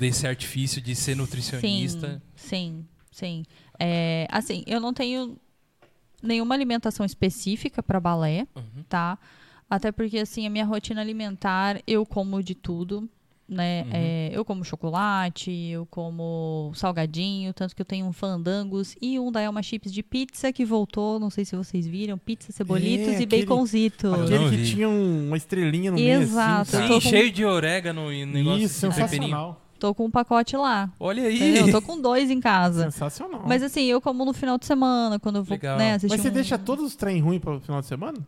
desse 0.00 0.26
artifício 0.26 0.80
de 0.80 0.94
ser 0.96 1.14
nutricionista. 1.16 2.20
Sim, 2.34 2.84
sim, 3.12 3.44
sim. 3.44 3.44
É, 3.78 4.26
assim, 4.30 4.64
eu 4.66 4.80
não 4.80 4.92
tenho 4.92 5.36
nenhuma 6.22 6.54
alimentação 6.54 7.04
específica 7.06 7.82
para 7.82 8.00
balé, 8.00 8.46
Uhum. 8.56 8.82
tá? 8.88 9.18
Até 9.68 9.92
porque, 9.92 10.18
assim, 10.18 10.46
a 10.46 10.50
minha 10.50 10.64
rotina 10.64 11.00
alimentar, 11.00 11.80
eu 11.86 12.04
como 12.04 12.42
de 12.42 12.54
tudo, 12.54 13.08
né? 13.48 13.82
Uhum. 13.82 13.90
É, 13.92 14.30
eu 14.32 14.44
como 14.44 14.64
chocolate, 14.64 15.50
eu 15.50 15.86
como 15.86 16.72
salgadinho, 16.74 17.52
tanto 17.54 17.74
que 17.74 17.80
eu 17.82 17.86
tenho 17.86 18.06
um 18.06 18.12
fandangos 18.12 18.94
e 19.00 19.18
um 19.18 19.30
da 19.32 19.40
Elma 19.40 19.62
Chips 19.62 19.92
de 19.92 20.02
pizza 20.02 20.52
que 20.52 20.64
voltou, 20.64 21.18
não 21.18 21.30
sei 21.30 21.44
se 21.44 21.56
vocês 21.56 21.86
viram, 21.86 22.18
pizza, 22.18 22.52
cebolitos 22.52 23.08
É, 23.08 23.20
e 23.20 23.24
aquele- 23.24 23.44
baconzitos. 23.46 24.04
Eu 24.12 24.24
Aquele 24.24 24.56
que 24.56 24.64
tinha 24.72 24.88
um- 24.88 25.28
uma 25.28 25.36
estrelinha 25.36 25.90
no 25.90 25.96
meio, 25.96 26.20
Exato, 26.22 26.60
assim, 26.62 26.70
cara. 26.72 26.88
tô 26.88 27.00
Sim, 27.00 27.06
com- 27.10 27.16
cheio 27.16 27.32
de 27.32 27.44
orégano 27.44 28.12
e 28.12 28.24
negócio 28.26 28.64
Isso, 28.66 28.88
de 28.88 28.94
temperinho. 28.94 29.56
Tô 29.80 29.94
com 29.94 30.04
um 30.04 30.10
pacote 30.10 30.56
lá. 30.56 30.90
Olha 31.00 31.24
aí. 31.24 31.36
Entendeu? 31.36 31.66
Eu 31.66 31.72
tô 31.72 31.80
com 31.82 31.98
dois 32.00 32.30
em 32.30 32.38
casa. 32.38 32.84
Sensacional. 32.90 33.42
Mas 33.46 33.62
assim, 33.62 33.82
eu 33.86 34.00
como 34.00 34.24
no 34.26 34.32
final 34.34 34.58
de 34.58 34.66
semana, 34.66 35.18
quando 35.18 35.36
eu 35.36 35.42
vou 35.42 35.54
Legal. 35.54 35.78
né, 35.78 35.94
assistir 35.94 36.12
Mas 36.14 36.20
você 36.20 36.28
um- 36.28 36.32
deixa 36.32 36.58
todos 36.58 36.84
os 36.84 36.94
trem 36.94 37.20
ruins 37.20 37.40
para 37.40 37.54
o 37.56 37.60
final 37.60 37.80
de 37.80 37.86
semana? 37.86 38.18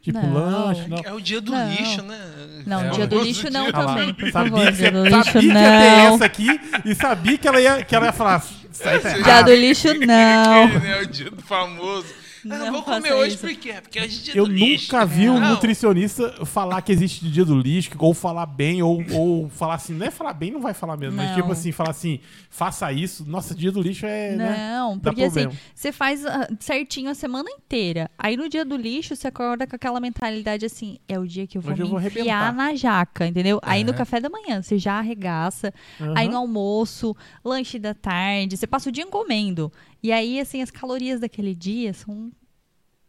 Tipo 0.00 0.18
Não. 0.24 0.32
lanche, 0.32 0.88
não. 0.88 0.98
É 1.04 1.12
o 1.12 1.20
dia 1.20 1.40
do 1.40 1.52
Não. 1.52 1.68
lixo, 1.70 2.02
né? 2.02 2.18
Não, 2.66 2.80
É, 2.80 2.90
dia 2.90 3.06
do 3.06 3.20
lixo 3.22 3.50
não. 3.52 3.66
Ah 3.72 3.78
lá, 3.80 3.86
também, 3.86 4.14
por 4.14 4.30
sabia 4.32 4.50
favor. 4.50 4.66
que, 4.66 4.72
Dia 4.72 4.90
do 4.92 5.04
lixo 5.04 5.24
sabia 5.24 5.40
que 5.40 5.46
ia 5.46 5.52
ter 5.54 5.96
não. 6.08 6.14
essa 6.14 6.24
aqui 6.24 6.60
e 6.84 6.94
sabia 6.94 7.38
que 7.38 7.48
ela 7.48 7.60
ia, 7.60 7.84
que 7.84 7.94
ela 7.94 8.06
ia 8.06 8.12
falar. 8.12 8.44
Isso 8.72 8.88
aí 8.88 8.98
tá 9.00 9.08
Dia 9.10 9.18
errado. 9.18 9.44
do 9.46 9.54
lixo 9.54 9.88
não. 9.94 10.68
É 10.86 11.02
o 11.02 11.06
dia 11.06 11.30
do 11.30 11.42
famoso. 11.42 12.06
Ah, 12.44 12.58
Não 12.58 12.72
vou 12.72 12.82
comer 12.82 13.12
hoje 13.12 13.36
isso. 13.36 13.46
Porque 13.46 14.00
hoje 14.00 14.18
é 14.20 14.22
dia 14.24 14.36
Eu 14.36 14.46
do 14.46 14.52
lixo. 14.52 14.92
nunca 14.92 15.06
vi 15.06 15.28
um 15.30 15.38
Não. 15.38 15.50
nutricionista 15.50 16.44
falar 16.44 16.82
que 16.82 16.90
existe 16.90 17.24
dia 17.30 17.44
do 17.44 17.56
lixo, 17.58 17.90
ou 17.98 18.12
falar 18.12 18.46
bem, 18.46 18.82
ou, 18.82 19.02
ou 19.12 19.48
falar 19.48 19.74
assim. 19.74 19.94
Não 19.94 20.06
é 20.06 20.10
falar 20.10 20.32
bem, 20.32 20.50
não 20.50 20.60
vai 20.60 20.74
falar 20.74 20.96
mesmo. 20.96 21.16
Mas 21.16 21.28
Não. 21.30 21.36
tipo 21.36 21.52
assim, 21.52 21.70
falar 21.70 21.90
assim, 21.90 22.20
faça 22.50 22.92
isso. 22.92 23.24
Nossa, 23.28 23.54
dia 23.54 23.70
do 23.70 23.80
lixo 23.80 24.06
é. 24.06 24.34
Né? 24.36 24.70
Não, 24.76 24.98
Dá 24.98 25.10
porque 25.10 25.24
assim, 25.24 25.48
você 25.74 25.92
faz 25.92 26.24
ah, 26.26 26.48
certinho 26.58 27.10
a 27.10 27.14
semana 27.14 27.48
inteira. 27.50 28.10
Aí 28.18 28.36
no 28.36 28.48
dia 28.48 28.64
do 28.64 28.76
lixo, 28.76 29.14
você 29.14 29.28
acorda 29.28 29.66
com 29.66 29.76
aquela 29.76 30.00
mentalidade 30.00 30.66
assim: 30.66 30.98
é 31.08 31.18
o 31.18 31.26
dia 31.26 31.46
que 31.46 31.58
eu 31.58 31.62
vou 31.62 31.72
Hoje 31.72 31.82
eu 31.82 31.86
me 31.86 31.92
vou 31.92 32.00
enfiar 32.00 32.52
na 32.52 32.74
jaca, 32.74 33.26
entendeu? 33.26 33.60
Aí 33.62 33.84
no 33.84 33.90
Aham. 33.90 33.98
café 33.98 34.20
da 34.20 34.28
manhã, 34.28 34.60
você 34.62 34.78
já 34.78 34.94
arregaça. 34.94 35.72
Aham. 36.00 36.14
Aí 36.16 36.28
no 36.28 36.36
almoço, 36.36 37.16
lanche 37.44 37.78
da 37.78 37.94
tarde, 37.94 38.56
você 38.56 38.66
passa 38.66 38.88
o 38.88 38.92
dia 38.92 39.06
comendo. 39.06 39.70
E 40.02 40.10
aí, 40.12 40.40
assim, 40.40 40.62
as 40.62 40.70
calorias 40.70 41.20
daquele 41.20 41.54
dia 41.54 41.92
são 41.94 42.30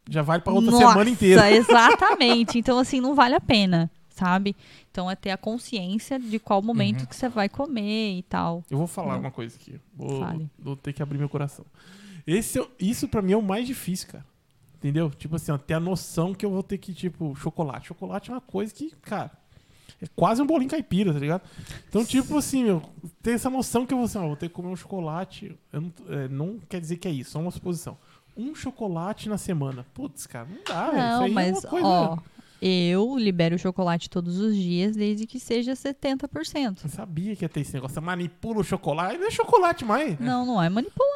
Já 0.10 0.22
vale 0.22 0.42
pra 0.44 0.54
outra 0.54 0.72
Nossa, 0.72 0.88
semana 0.90 1.10
inteira. 1.10 1.50
Exatamente. 1.56 2.58
Então, 2.60 2.78
assim, 2.78 3.00
não 3.02 3.16
vale 3.16 3.36
a 3.36 3.40
pena, 3.42 3.90
sabe? 4.10 4.56
Então 4.92 5.10
é 5.10 5.16
ter 5.16 5.32
a 5.32 5.38
consciência 5.38 6.20
de 6.20 6.38
qual 6.40 6.62
momento 6.62 7.02
Uhum. 7.02 7.06
que 7.08 7.16
você 7.16 7.28
vai 7.30 7.50
comer 7.50 8.18
e 8.20 8.24
tal. 8.24 8.64
Eu 8.70 8.78
vou 8.78 8.88
falar 8.88 9.14
Não. 9.14 9.22
uma 9.22 9.32
coisa 9.32 9.56
aqui. 9.56 9.80
Vou, 9.96 10.22
vou 10.60 10.76
ter 10.76 10.94
que 10.94 11.02
abrir 11.02 11.18
meu 11.18 11.30
coração. 11.30 11.66
Esse, 12.28 12.60
é- 12.60 12.68
isso 12.80 13.08
pra 13.08 13.22
mim 13.22 13.32
é 13.34 13.38
o 13.38 13.42
mais 13.42 13.66
difícil, 13.66 14.08
cara. 14.10 14.26
Entendeu? 14.76 15.10
Tipo 15.10 15.38
assim, 15.38 15.52
ó, 15.52 15.58
ter 15.58 15.74
a 15.76 15.80
noção 15.80 16.34
que 16.34 16.46
eu 16.46 16.52
vou 16.52 16.62
ter 16.62 16.78
que, 16.78 16.94
tipo, 16.94 17.34
chocolate. 17.36 17.88
Chocolate 17.88 18.30
é 18.30 18.34
uma 18.34 18.42
coisa 18.42 18.74
que, 18.74 18.92
cara, 19.02 19.32
é 20.04 20.08
quase 20.16 20.42
um 20.42 20.46
bolinho 20.46 20.70
caipira, 20.70 21.14
tá 21.14 21.20
ligado? 21.20 21.42
Então, 21.90 22.04
tipo 22.06 22.38
assim, 22.38 22.64
meu, 22.64 22.82
ter 23.22 23.32
essa 23.32 23.50
noção 23.50 23.86
que 23.86 23.94
eu 23.94 23.98
vou, 23.98 24.06
assim, 24.06 24.18
ó, 24.18 24.28
vou 24.28 24.36
ter 24.36 24.50
que 24.50 24.54
comer 24.56 24.70
um 24.70 24.76
chocolate. 24.76 25.58
Eu 25.72 25.82
não, 25.82 25.94
é, 26.10 26.28
não 26.28 26.60
quer 26.70 26.80
dizer 26.82 26.98
que 26.98 27.08
é 27.08 27.12
isso, 27.12 27.38
é 27.38 27.42
uma 27.42 27.52
suposição. 27.52 27.98
Um 28.36 28.54
chocolate 28.56 29.30
na 29.30 29.38
semana. 29.38 29.86
Putz, 29.94 30.26
cara, 30.26 30.48
não 30.50 30.58
dá, 30.68 30.92
não, 30.92 31.26
é 31.26 31.30
mas, 31.30 31.52
uma 31.60 31.70
coisa. 31.70 31.88
ó, 31.88 32.18
eu 32.62 33.18
libero 33.18 33.56
o 33.56 33.60
chocolate 33.60 34.10
todos 34.10 34.40
os 34.40 34.56
dias, 34.56 34.96
desde 34.96 35.28
que 35.28 35.40
seja 35.40 35.74
70%. 35.74 36.80
Eu 36.84 36.90
sabia 36.90 37.36
que 37.36 37.44
ia 37.44 37.50
ter 37.50 37.60
esse 37.62 37.74
negócio. 37.74 37.94
Você 37.96 38.00
manipula 38.02 38.60
o 38.62 38.64
chocolate. 38.64 39.18
Não 39.18 39.28
é 39.28 39.32
chocolate 39.32 39.84
mais. 39.86 40.18
Não, 40.20 40.46
não 40.46 40.62
é 40.64 40.70
manipulado. 40.70 41.14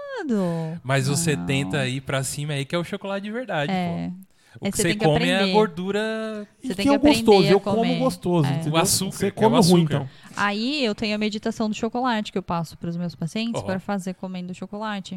Mas 0.83 1.07
o 1.07 1.11
Não. 1.11 1.17
70 1.17 1.77
aí 1.79 2.01
pra 2.01 2.23
cima 2.23 2.53
aí 2.53 2.65
que 2.65 2.75
é 2.75 2.77
o 2.77 2.83
chocolate 2.83 3.23
de 3.23 3.31
verdade, 3.31 3.71
É. 3.71 4.09
pô. 4.09 4.27
O 4.59 4.65
Aí 4.65 4.71
que 4.71 4.77
você 4.77 4.81
você 4.83 4.87
tem 4.89 4.97
que 4.97 5.05
come 5.05 5.27
é 5.27 5.33
a 5.33 5.37
aprender. 5.37 5.53
gordura. 5.53 6.47
Você 6.61 6.67
que 6.69 6.75
tem 6.75 6.87
é 6.87 6.89
que 6.89 6.95
o 6.97 6.99
gostoso, 6.99 7.31
aprender 7.37 7.47
a 7.47 7.51
eu 7.51 7.59
como 7.59 7.95
gostoso, 7.99 8.47
É. 8.47 8.69
O 8.69 8.77
açúcar, 8.77 9.11
Você 9.11 9.31
que 9.31 9.43
é 9.43 9.47
o 9.47 9.51
come 9.51 9.67
ruim, 9.67 9.81
então. 9.83 10.09
Aí 10.35 10.83
eu 10.85 10.93
tenho 10.93 11.15
a 11.15 11.17
meditação 11.17 11.67
do 11.69 11.75
chocolate 11.75 12.31
que 12.31 12.37
eu 12.37 12.43
passo 12.43 12.77
para 12.77 12.89
os 12.89 12.97
meus 12.97 13.15
pacientes 13.15 13.61
Ó. 13.61 13.65
para 13.65 13.79
fazer 13.79 14.13
comendo 14.15 14.53
chocolate. 14.53 15.15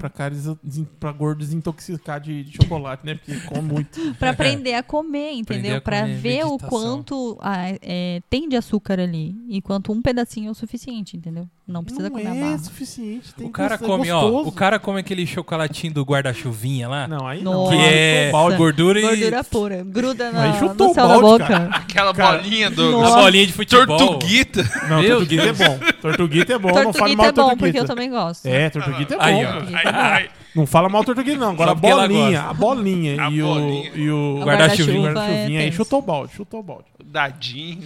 Desen- 0.65 0.89
pra 0.99 1.13
gordo 1.13 1.39
desintoxicar 1.41 2.21
de, 2.21 2.45
de 2.45 2.57
chocolate, 2.57 3.05
né? 3.05 3.15
Porque 3.17 3.39
come 3.41 3.63
muito. 3.63 4.01
Pra 4.17 4.31
aprender 4.31 4.75
a 4.75 4.83
comer, 4.83 5.29
Aprender 5.41 5.41
entendeu? 5.41 5.77
a 5.77 5.81
Pra 5.81 6.01
comer, 6.03 6.15
ver 6.17 6.45
o 6.45 6.51
meditação. 6.53 6.69
quanto 6.69 7.39
ah, 7.41 7.57
é, 7.83 8.23
tem 8.31 8.49
de 8.49 8.57
açúcar 8.57 8.99
ali. 9.01 9.35
E 9.49 9.61
quanto 9.61 9.93
um 9.93 10.01
pedacinho 10.01 10.49
é 10.49 10.51
o 10.51 10.55
suficiente, 10.55 11.17
entendeu? 11.17 11.49
Não 11.71 11.85
precisa 11.85 12.09
não 12.09 12.11
comer 12.11 12.27
a 12.27 12.35
é 12.35 12.41
barra. 12.41 12.59
suficiente. 12.59 13.33
Tem 13.35 13.47
O 13.47 13.51
cara 13.51 13.77
é 13.77 13.79
come, 13.79 14.11
ó. 14.11 14.43
O 14.43 14.51
cara 14.51 14.79
come 14.79 14.99
aquele 15.01 15.25
chocolatinho 15.27 15.93
do 15.95 16.03
guarda-chuvinha 16.03 16.89
lá. 16.89 17.07
Não, 17.07 17.27
aí 17.29 17.43
Nossa. 17.43 17.71
não. 17.73 17.79
que 17.79 17.85
é 17.85 18.33
Nossa. 18.33 18.57
gordura 18.57 18.99
e 18.99 19.03
Gordura 19.03 19.45
pura. 19.45 19.85
Gruda 19.85 20.33
na, 20.33 20.43
Aí 20.43 20.59
chutou 20.59 20.87
no 20.87 20.91
o 20.91 20.95
céu 20.95 21.09
da 21.09 21.19
balde, 21.21 21.45
boca. 21.45 21.57
Aquela 21.73 22.13
Cara, 22.15 22.39
bolinha 22.39 22.71
do 22.71 22.83
a 22.89 22.91
Nossa. 22.91 23.17
bolinha 23.21 23.47
de 23.47 23.53
futebol. 23.53 23.97
Tortuguita. 23.99 24.63
Não, 24.89 25.01
Meu 25.01 25.11
tortuguita 25.19 25.45
é 25.45 25.53
bom. 25.53 25.79
Tortuguita 26.03 26.53
é 26.55 26.59
bom, 26.59 26.69
não 26.69 26.75
fale 26.75 26.85
Tortuguita 26.93 27.17
mal 27.17 27.27
é 27.27 27.33
bom, 27.33 27.33
porque 27.57 27.57
tortuguita. 27.73 27.79
eu 27.79 27.87
também 27.87 28.11
gosto. 28.11 28.47
É, 28.47 28.71
tortuguita 28.71 29.15
é 29.15 29.17
bom. 29.17 29.23
Aí, 29.25 29.45
ó. 29.45 29.49
cara. 29.49 29.55
Tortuguita 29.61 29.89
é. 30.37 30.41
Não 30.53 30.67
fala 30.67 30.89
mal 30.89 31.05
tortuguita, 31.05 31.39
não. 31.39 31.51
Agora 31.51 31.71
a 31.71 31.75
bolinha, 31.77 32.43
a 32.43 32.53
bolinha 32.53 33.23
A 33.25 33.31
e 33.31 33.41
bolinha. 33.41 33.93
o, 33.93 33.97
e 33.97 34.11
o 34.11 34.41
guarda-chuvinha, 34.45 35.03
guarda-chuva 35.03 35.13
guarda-chuvinha. 35.13 35.61
é 35.61 35.63
aí 35.65 35.73
chutou 35.73 35.99
o 36.01 36.03
balde, 36.03 36.33
chutou 36.35 36.59
o 36.59 36.63
balde. 36.65 36.85
Dadinho. 37.05 37.85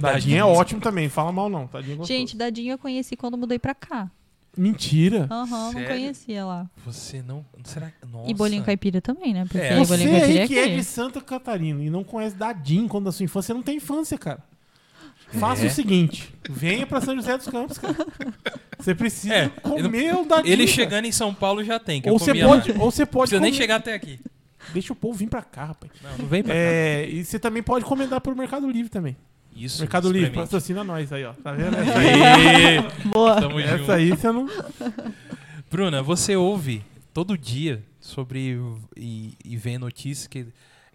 Tadinho 0.00 0.38
é 0.38 0.44
ótimo 0.44 0.80
também, 0.80 1.08
fala 1.08 1.32
mal 1.32 1.48
não. 1.48 1.66
Tadinho 1.66 1.94
é 1.94 1.96
gostoso. 1.96 2.18
Gente, 2.18 2.36
Dadinho 2.36 2.72
eu 2.72 2.78
conheci 2.78 3.16
quando 3.16 3.36
mudei 3.38 3.58
pra 3.58 3.74
cá. 3.74 4.10
Mentira. 4.56 5.28
Aham, 5.30 5.46
não 5.46 5.72
Sério? 5.72 5.88
conhecia 5.88 6.44
lá. 6.44 6.68
Você 6.84 7.22
não. 7.22 7.44
Será 7.64 7.86
que. 7.90 8.04
Nossa. 8.06 8.30
E 8.30 8.34
bolinho 8.34 8.64
caipira 8.64 9.00
também, 9.00 9.32
né? 9.32 9.44
Porque 9.44 9.58
É. 9.58 9.68
bolinho 9.84 9.86
Você 9.86 9.96
caipira 9.98 10.26
aí 10.26 10.38
é 10.38 10.46
que 10.48 10.58
é 10.58 10.68
de 10.68 10.82
Santa 10.84 11.20
Catarina 11.20 11.82
e 11.84 11.88
não 11.88 12.02
conhece 12.02 12.34
Dadinho 12.34 12.88
quando 12.88 13.04
da 13.04 13.12
sua 13.12 13.24
infância, 13.24 13.48
você 13.48 13.54
não 13.54 13.62
tem 13.62 13.76
infância, 13.76 14.18
cara. 14.18 14.42
Faça 15.32 15.62
É. 15.64 15.68
o 15.68 15.70
seguinte, 15.70 16.34
venha 16.48 16.84
pra 16.84 17.00
São 17.00 17.14
José 17.14 17.36
dos 17.38 17.46
Campos, 17.46 17.78
cara. 17.78 17.94
Você 18.76 18.92
precisa 18.96 19.32
É, 19.32 19.48
comer 19.48 20.16
o 20.16 20.24
Dadinho. 20.24 20.52
Ele 20.52 20.64
cara. 20.64 20.74
chegando 20.74 21.04
em 21.04 21.12
São 21.12 21.32
Paulo 21.32 21.62
já 21.62 21.78
tem, 21.78 22.02
que 22.02 22.08
ou 22.08 22.16
eu 22.16 22.18
você 22.18 22.32
comia 22.32 22.48
pode, 22.48 22.72
lá. 22.72 22.82
ou 22.82 22.90
você 22.90 23.02
Não 23.02 23.06
pode 23.06 23.30
precisa 23.30 23.40
nem 23.40 23.52
comer- 23.52 23.62
chegar 23.62 23.76
até 23.76 23.94
aqui. 23.94 24.18
Deixa 24.72 24.92
o 24.92 24.96
povo 24.96 25.16
vir 25.16 25.28
pra 25.28 25.42
cá, 25.42 25.66
rapaz. 25.66 25.92
Não, 26.02 26.18
não 26.18 26.26
vem 26.26 26.42
pra 26.42 26.52
cá. 26.52 26.58
É, 26.60 27.08
e 27.08 27.24
você 27.24 27.38
também 27.38 27.62
pode 27.62 27.84
encomendar 27.84 28.20
pelo 28.20 28.34
Mercado 28.36 28.68
Livre 28.68 28.90
também. 28.90 29.16
Isso. 29.54 29.80
Mercado 29.80 30.10
Livre, 30.10 30.30
patrocina 30.30 30.82
nós 30.84 31.12
aí, 31.12 31.24
ó. 31.24 31.32
Tá 31.32 31.52
vendo? 31.52 31.76
Aê, 31.76 32.80
Boa. 33.08 33.40
Tamo 33.40 33.60
junto. 33.60 33.74
Essa 33.74 33.94
aí 33.94 34.10
você 34.10 34.32
não. 34.32 34.48
Bruna, 35.70 36.02
você 36.02 36.36
ouve 36.36 36.84
todo 37.12 37.36
dia 37.36 37.82
sobre 38.00 38.58
e, 38.96 39.34
e 39.44 39.56
vê 39.56 39.78
notícias 39.78 40.26
que, 40.26 40.46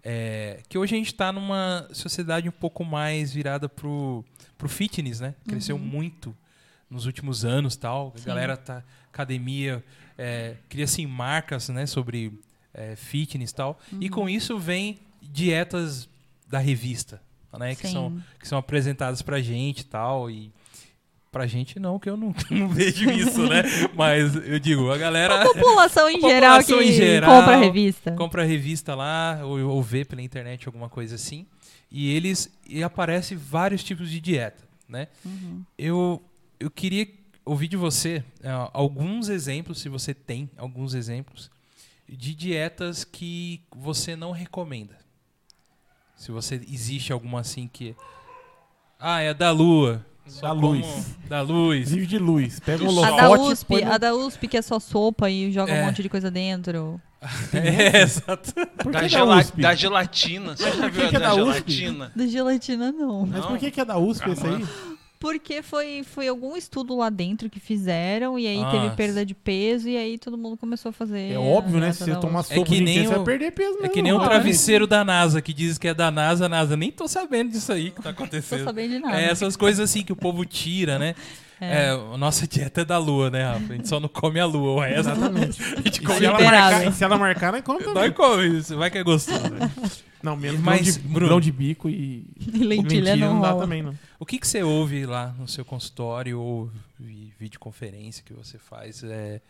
é, 0.02 0.60
que 0.68 0.76
hoje 0.76 0.94
a 0.94 0.98
gente 0.98 1.12
está 1.12 1.32
numa 1.32 1.88
sociedade 1.92 2.48
um 2.48 2.52
pouco 2.52 2.84
mais 2.84 3.32
virada 3.32 3.68
pro, 3.68 4.24
pro 4.58 4.68
fitness, 4.68 5.20
né? 5.20 5.34
Cresceu 5.46 5.78
muito 5.78 6.36
nos 6.90 7.06
últimos 7.06 7.44
anos 7.44 7.76
tal. 7.76 8.12
A 8.14 8.18
Sim. 8.18 8.26
galera 8.26 8.56
tá 8.56 8.82
academia, 9.12 9.82
é, 10.18 10.56
cria 10.68 10.84
assim 10.84 11.06
marcas, 11.06 11.68
né? 11.68 11.86
Sobre 11.86 12.32
é, 12.74 12.96
fitness 12.96 13.52
tal. 13.52 13.78
E 14.00 14.08
com 14.08 14.28
isso 14.28 14.58
vem 14.58 14.98
dietas 15.22 16.08
da 16.48 16.58
revista, 16.58 17.20
né? 17.58 17.74
Que 17.74 17.88
são 17.88 18.22
que 18.38 18.46
são 18.46 18.58
apresentadas 18.58 19.22
pra 19.22 19.40
gente 19.40 19.80
e 19.80 19.84
tal 19.84 20.30
e 20.30 20.52
pra 21.30 21.46
gente 21.46 21.78
não, 21.78 21.98
que 21.98 22.08
eu 22.08 22.16
não, 22.16 22.34
não 22.50 22.68
vejo 22.68 23.10
isso, 23.10 23.46
né? 23.46 23.62
Mas 23.94 24.34
eu 24.34 24.58
digo, 24.58 24.90
a 24.90 24.96
galera 24.96 25.42
A 25.42 25.44
população 25.44 26.08
em 26.08 26.16
A 26.24 26.28
geral 26.28 26.58
população 26.60 26.78
que 26.78 26.84
em 26.84 26.92
geral 26.92 27.40
compra 27.40 27.54
a 27.54 27.58
revista. 27.58 28.12
compra 28.12 28.42
a 28.42 28.46
revista 28.46 28.94
lá 28.94 29.40
ou, 29.42 29.58
ou 29.68 29.82
vê 29.82 30.04
pela 30.04 30.22
internet 30.22 30.66
alguma 30.66 30.88
coisa 30.88 31.14
assim 31.16 31.46
e 31.90 32.14
eles 32.14 32.50
e 32.68 32.82
aparece 32.82 33.34
vários 33.34 33.84
tipos 33.84 34.10
de 34.10 34.20
dieta, 34.20 34.64
né? 34.88 35.08
Uhum. 35.24 35.62
Eu 35.78 36.22
eu 36.58 36.70
queria 36.70 37.06
ouvir 37.44 37.68
de 37.68 37.76
você 37.76 38.24
é, 38.42 38.48
alguns 38.72 39.28
exemplos, 39.28 39.80
se 39.80 39.88
você 39.88 40.12
tem 40.14 40.50
alguns 40.56 40.94
exemplos 40.94 41.50
de 42.08 42.34
dietas 42.34 43.04
que 43.04 43.62
você 43.74 44.16
não 44.16 44.32
recomenda. 44.32 44.96
Se 46.16 46.32
você 46.32 46.56
existe 46.68 47.12
alguma 47.12 47.40
assim 47.40 47.68
que 47.70 47.94
ah, 48.98 49.20
é 49.20 49.32
da 49.34 49.50
lua. 49.52 50.04
Só 50.26 50.48
Da 50.48 50.54
como- 50.54 50.68
luz. 50.72 51.14
Da 51.28 51.40
luz. 51.42 51.90
Vive 51.90 52.06
de 52.06 52.18
luz. 52.18 52.58
Pega 52.58 52.82
um 52.84 52.92
Do 52.92 53.04
A 53.04 53.10
da 53.12 53.28
holofote. 53.28 53.52
USP, 53.52 53.84
no- 53.84 53.92
a 53.92 53.98
da 53.98 54.14
USP 54.14 54.48
que 54.48 54.56
é 54.56 54.62
só 54.62 54.80
sopa 54.80 55.30
e 55.30 55.52
joga 55.52 55.70
É. 55.72 55.82
um 55.82 55.86
monte 55.86 56.02
de 56.02 56.08
coisa 56.08 56.30
dentro. 56.30 57.00
É, 57.54 58.02
exato. 58.02 58.52
Da, 58.84 59.00
da 59.00 59.08
gela- 59.08 59.36
USP? 59.38 59.60
da 59.60 59.74
gelatina. 59.74 60.56
Você 60.56 60.70
já 60.72 60.88
viu 60.88 61.06
a 61.06 61.08
que 61.10 61.16
é 61.16 61.20
da, 61.20 61.28
da 61.28 61.34
USP? 61.34 61.70
gelatina? 61.72 62.12
Da 62.14 62.26
gelatina, 62.26 62.92
não. 62.92 63.26
Mas 63.26 63.40
Não. 63.40 63.48
por 63.48 63.58
que, 63.58 63.70
que 63.70 63.80
é 63.80 63.84
da 63.84 63.98
USP 63.98 64.30
esse 64.30 64.46
aí? 64.46 64.64
Porque 65.18 65.62
foi, 65.62 66.02
foi 66.04 66.28
algum 66.28 66.56
estudo 66.56 66.94
lá 66.96 67.08
dentro 67.08 67.48
que 67.48 67.58
fizeram 67.58 68.38
e 68.38 68.46
aí 68.46 68.58
Nossa. 68.60 68.78
teve 68.80 68.94
perda 68.96 69.24
de 69.24 69.34
peso 69.34 69.88
e 69.88 69.96
aí 69.96 70.18
todo 70.18 70.36
mundo 70.36 70.56
começou 70.58 70.90
a 70.90 70.92
fazer. 70.92 71.32
É 71.32 71.38
óbvio, 71.38 71.80
né? 71.80 71.90
Se 71.92 72.04
você 72.04 72.16
tomar 72.16 72.40
USP. 72.40 72.52
É 72.52 72.56
sopa 72.56 72.66
que 72.68 72.80
nem 72.80 72.94
inteiro, 72.98 73.08
você 73.08 73.14
o- 73.14 73.16
vai 73.16 73.24
perder 73.24 73.50
peso 73.52 73.70
É 73.78 73.80
mesmo. 73.80 73.94
que 73.94 74.02
nem 74.02 74.12
o 74.12 74.18
cara. 74.18 74.30
travesseiro 74.30 74.86
da 74.86 75.02
NASA, 75.04 75.40
que 75.40 75.54
diz 75.54 75.78
que 75.78 75.88
é 75.88 75.94
da 75.94 76.10
NASA, 76.10 76.48
NASA. 76.48 76.76
Nem 76.76 76.90
tô 76.92 77.08
sabendo 77.08 77.50
disso 77.52 77.72
aí 77.72 77.90
que 77.90 78.02
tá 78.02 78.10
Não 78.10 78.14
tô 78.14 78.22
acontecendo. 78.24 78.64
sabendo 78.64 78.90
de 78.92 78.98
nada. 78.98 79.18
É 79.20 79.30
essas 79.30 79.56
coisas 79.56 79.88
assim 79.88 80.02
que 80.04 80.12
o 80.12 80.16
povo 80.16 80.44
tira, 80.44 80.98
né? 80.98 81.14
É. 81.60 81.88
a 81.90 82.16
nossa 82.18 82.46
dieta 82.46 82.82
é 82.82 82.84
da 82.84 82.98
lua, 82.98 83.30
né, 83.30 83.44
Rafa? 83.44 83.72
A 83.72 83.76
gente 83.76 83.88
só 83.88 83.98
não 83.98 84.08
come 84.08 84.38
a 84.38 84.44
lua, 84.44 84.72
o 84.72 84.80
resto 84.80 85.00
Exatamente. 85.10 85.62
a 85.74 85.80
gente 85.80 86.00
come 86.02 86.18
se 86.18 86.26
a 86.26 86.28
ela, 86.28 86.40
marcar, 86.42 86.92
se 86.92 87.04
ela 87.04 87.16
marcar, 87.18 87.52
nós 87.52 87.62
come 87.62 87.78
também. 87.80 87.94
Nós 87.94 88.12
come, 88.14 88.48
você 88.62 88.74
vai 88.74 88.90
que 88.90 88.98
é 88.98 89.02
gostoso. 89.02 89.48
né? 89.50 89.70
Não, 90.22 90.36
menos 90.36 90.60
Mas, 90.60 90.96
grão, 90.98 91.02
de, 91.02 91.08
Bruno- 91.12 91.26
grão 91.28 91.40
de 91.40 91.52
bico 91.52 91.88
e 91.88 92.26
E 92.52 92.58
lentilha, 92.64 93.16
não, 93.16 93.40
dá 93.40 93.50
rola. 93.50 93.62
também, 93.62 93.82
não. 93.82 93.94
O 94.18 94.26
que, 94.26 94.38
que 94.38 94.46
você 94.46 94.62
ouve 94.62 95.06
lá 95.06 95.34
no 95.38 95.46
seu 95.48 95.64
consultório 95.64 96.38
ou 96.40 96.70
vi- 96.98 97.32
videoconferência 97.38 98.22
que 98.24 98.32
você 98.34 98.58
faz 98.58 99.02
é, 99.04 99.40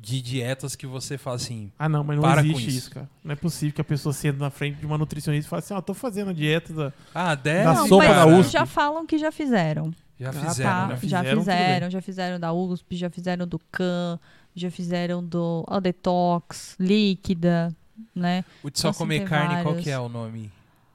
de 0.00 0.20
dietas 0.20 0.74
que 0.76 0.86
você 0.86 1.16
fala 1.16 1.36
assim, 1.36 1.70
Ah, 1.78 1.88
não, 1.88 2.02
mas 2.04 2.18
não 2.18 2.38
existe 2.40 2.68
isso. 2.68 2.78
isso. 2.78 2.90
cara. 2.90 3.08
Não 3.24 3.32
é 3.32 3.36
possível 3.36 3.74
que 3.74 3.80
a 3.80 3.84
pessoa 3.84 4.12
senta 4.12 4.38
na 4.38 4.50
frente 4.50 4.76
de 4.78 4.86
uma 4.86 4.98
nutricionista 4.98 5.46
e 5.46 5.50
fale 5.50 5.60
assim, 5.60 5.74
ó, 5.74 5.80
tô 5.80 5.94
fazendo 5.94 6.30
a 6.30 6.32
dieta 6.34 6.72
da... 6.72 6.92
ah, 7.14 7.34
deve, 7.34 7.64
Da 7.64 7.74
Não, 7.74 7.86
sopa 7.88 8.06
mas 8.06 8.16
da 8.16 8.26
USP. 8.26 8.52
já 8.52 8.66
falam 8.66 9.06
que 9.06 9.16
já 9.18 9.30
fizeram. 9.32 9.92
Já 10.18 10.30
Ah, 10.30 10.32
fizeram, 10.32 10.70
tá, 10.70 10.86
né? 10.88 10.98
já 11.02 11.08
já 11.08 11.18
fizeram, 11.22 11.40
fizeram, 11.40 11.80
tudo 11.86 11.90
já 11.92 12.00
fizeram 12.02 12.40
da 12.40 12.52
USP, 12.52 12.96
já 12.96 13.10
fizeram 13.10 13.46
do 13.46 13.58
CAN, 13.70 14.18
já 14.54 14.70
fizeram 14.70 15.24
do 15.24 15.64
ó, 15.68 15.80
Detox, 15.80 16.76
líquida, 16.78 17.74
né? 18.14 18.44
O 18.62 18.70
de 18.70 18.78
só 18.78 18.92
comer 18.92 19.24
carne, 19.24 19.54
qual 19.62 19.64
vários. 19.64 19.84
que 19.84 19.90
é 19.90 19.98
o 19.98 20.08
nome? 20.08 20.50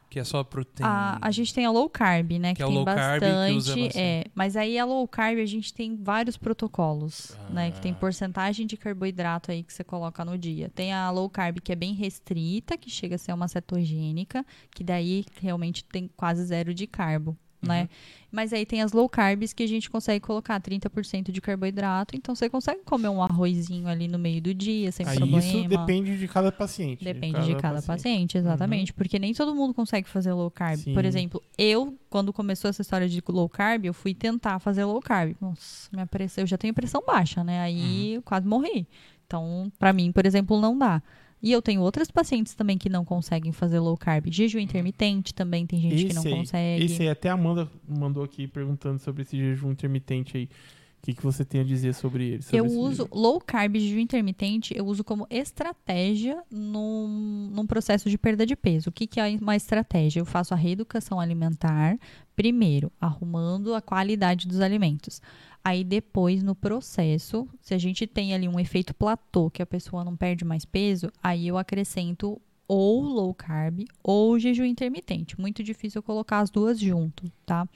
Que 0.09 0.19
é 0.19 0.23
só 0.23 0.43
proteína. 0.43 1.17
A, 1.19 1.27
a 1.27 1.31
gente 1.31 1.51
tem 1.51 1.65
a 1.65 1.71
low 1.71 1.89
carb, 1.89 2.33
né? 2.33 2.49
Que 2.49 2.57
Que, 2.57 2.61
é 2.61 2.65
o 2.65 2.69
tem 2.69 2.75
low 2.77 2.85
carb 2.85 3.19
que 3.19 3.25
bastante, 3.27 3.57
usa 3.57 3.75
bastante. 3.75 3.97
É, 3.99 4.25
mas 4.35 4.55
aí 4.55 4.77
a 4.77 4.85
low 4.85 5.07
carb 5.07 5.39
a 5.39 5.45
gente 5.45 5.73
tem 5.73 5.95
vários 5.95 6.37
protocolos, 6.37 7.35
né? 7.49 7.71
Que 7.71 7.81
tem 7.81 7.93
Ah. 7.93 7.95
porcentagem 7.95 8.67
de 8.67 8.77
carboidrato 8.77 9.49
aí 9.51 9.63
que 9.63 9.73
você 9.73 9.83
coloca 9.83 10.23
no 10.23 10.37
dia. 10.37 10.69
Tem 10.75 10.93
a 10.93 11.09
low 11.09 11.27
carb 11.29 11.59
que 11.61 11.71
é 11.71 11.75
bem 11.75 11.95
restrita, 11.95 12.77
que 12.77 12.91
chega 12.91 13.15
a 13.15 13.17
ser 13.17 13.33
uma 13.33 13.47
cetogênica, 13.47 14.45
que 14.69 14.83
daí 14.83 15.25
realmente 15.41 15.83
tem 15.83 16.07
quase 16.15 16.45
zero 16.45 16.75
de 16.75 16.85
carbo. 16.85 17.35
Uhum. 17.63 17.69
Né? 17.69 17.89
Mas 18.31 18.51
aí 18.51 18.65
tem 18.65 18.81
as 18.81 18.93
low 18.93 19.07
carbs 19.07 19.53
que 19.53 19.61
a 19.61 19.67
gente 19.67 19.89
consegue 19.91 20.19
colocar 20.19 20.59
30% 20.59 21.31
de 21.31 21.39
carboidrato, 21.39 22.15
então 22.15 22.33
você 22.33 22.49
consegue 22.49 22.81
comer 22.83 23.09
um 23.09 23.21
arrozinho 23.21 23.87
ali 23.87 24.07
no 24.07 24.17
meio 24.17 24.41
do 24.41 24.55
dia, 24.55 24.91
sem 24.91 25.05
Aí 25.05 25.17
problema. 25.17 25.39
isso 25.39 25.67
depende 25.67 26.17
de 26.17 26.27
cada 26.27 26.51
paciente. 26.51 27.03
Depende 27.03 27.45
de 27.45 27.55
cada 27.55 27.79
paciente, 27.81 28.37
exatamente. 28.37 28.91
Porque 28.91 29.19
nem 29.19 29.33
todo 29.33 29.53
mundo 29.53 29.71
consegue 29.73 30.09
fazer 30.09 30.33
low 30.33 30.49
carb. 30.49 30.79
Sim. 30.79 30.95
Por 30.95 31.05
exemplo, 31.05 31.43
eu, 31.57 31.95
quando 32.09 32.33
começou 32.33 32.69
essa 32.69 32.81
história 32.81 33.07
de 33.07 33.21
low 33.27 33.47
carb, 33.47 33.85
eu 33.85 33.93
fui 33.93 34.15
tentar 34.15 34.57
fazer 34.57 34.83
low 34.83 34.99
carb. 34.99 35.35
Nossa, 35.39 35.89
minha 35.93 36.07
pressão, 36.07 36.43
eu 36.43 36.47
já 36.47 36.57
tenho 36.57 36.73
pressão 36.73 37.03
baixa, 37.05 37.43
né? 37.43 37.61
Aí 37.61 38.15
eu 38.15 38.23
quase 38.23 38.47
morri. 38.47 38.87
Então, 39.27 39.71
pra 39.77 39.93
mim, 39.93 40.11
por 40.11 40.25
exemplo, 40.25 40.59
não 40.59 40.75
dá. 40.75 41.03
E 41.43 41.51
eu 41.51 41.61
tenho 41.61 41.81
outras 41.81 42.09
pacientes 42.09 42.55
também 42.55 42.77
que 42.77 42.87
não 42.87 43.03
conseguem 43.03 43.51
fazer 43.51 43.77
low 43.77 43.97
carb. 43.97 44.31
Jejum 44.31 44.59
intermitente 44.59 45.33
também 45.33 45.67
tem 45.67 45.81
gente 45.81 46.05
que 46.05 46.13
não 46.13 46.21
Esse 46.21 46.27
aí, 46.29 46.35
consegue. 46.35 46.85
Esse 46.85 47.01
aí, 47.01 47.09
até 47.09 47.29
a 47.29 47.33
Amanda 47.33 47.69
mandou 47.85 48.23
aqui 48.23 48.47
perguntando 48.47 48.97
sobre 48.97 49.23
esse 49.23 49.37
jejum 49.37 49.71
intermitente 49.71 50.37
aí. 50.37 50.45
O 50.45 51.05
que, 51.05 51.13
que 51.13 51.21
você 51.21 51.43
tem 51.43 51.59
a 51.59 51.65
dizer 51.65 51.93
sobre 51.95 52.23
ele? 52.29 52.41
sobre 52.41 52.61
Eu 52.61 52.65
esse 52.65 52.77
uso 52.77 53.03
jejum? 53.03 53.07
low 53.11 53.41
carb 53.41 53.75
jejum 53.75 53.99
intermitente, 53.99 54.73
eu 54.73 54.85
uso 54.85 55.03
como 55.03 55.27
estratégia 55.29 56.41
num, 56.49 57.49
num 57.51 57.67
processo 57.67 58.09
de 58.09 58.17
perda 58.17 58.45
de 58.45 58.55
peso. 58.55 58.89
O 58.89 58.93
que, 58.93 59.05
que 59.05 59.19
é 59.19 59.37
uma 59.41 59.57
estratégia? 59.57 60.21
Eu 60.21 60.25
faço 60.25 60.53
a 60.53 60.57
reeducação 60.57 61.19
alimentar, 61.19 61.99
primeiro, 62.37 62.89
arrumando 63.01 63.75
a 63.75 63.81
qualidade 63.81 64.47
dos 64.47 64.61
alimentos. 64.61 65.21
Aí 65.63 65.83
depois, 65.83 66.43
no 66.43 66.53
processo, 66.53 67.47
se 67.61 67.73
a 67.73 67.77
gente 67.77 68.05
tem 68.05 68.33
ali 68.33 68.47
um 68.47 68.59
efeito 68.59 68.93
platô, 68.93 69.49
que 69.49 69.61
a 69.61 69.65
pessoa 69.65 70.03
não 70.03 70.15
perde 70.15 70.43
mais 70.43 70.65
peso, 70.65 71.09
aí 71.23 71.47
eu 71.47 71.57
acrescento 71.57 72.41
ou 72.67 73.01
low 73.01 73.33
carb 73.33 73.85
ou 74.01 74.39
jejum 74.39 74.65
intermitente. 74.65 75.39
Muito 75.39 75.63
difícil 75.63 75.99
eu 75.99 76.03
colocar 76.03 76.39
as 76.39 76.49
duas 76.49 76.79
junto, 76.79 77.31
tá? 77.45 77.67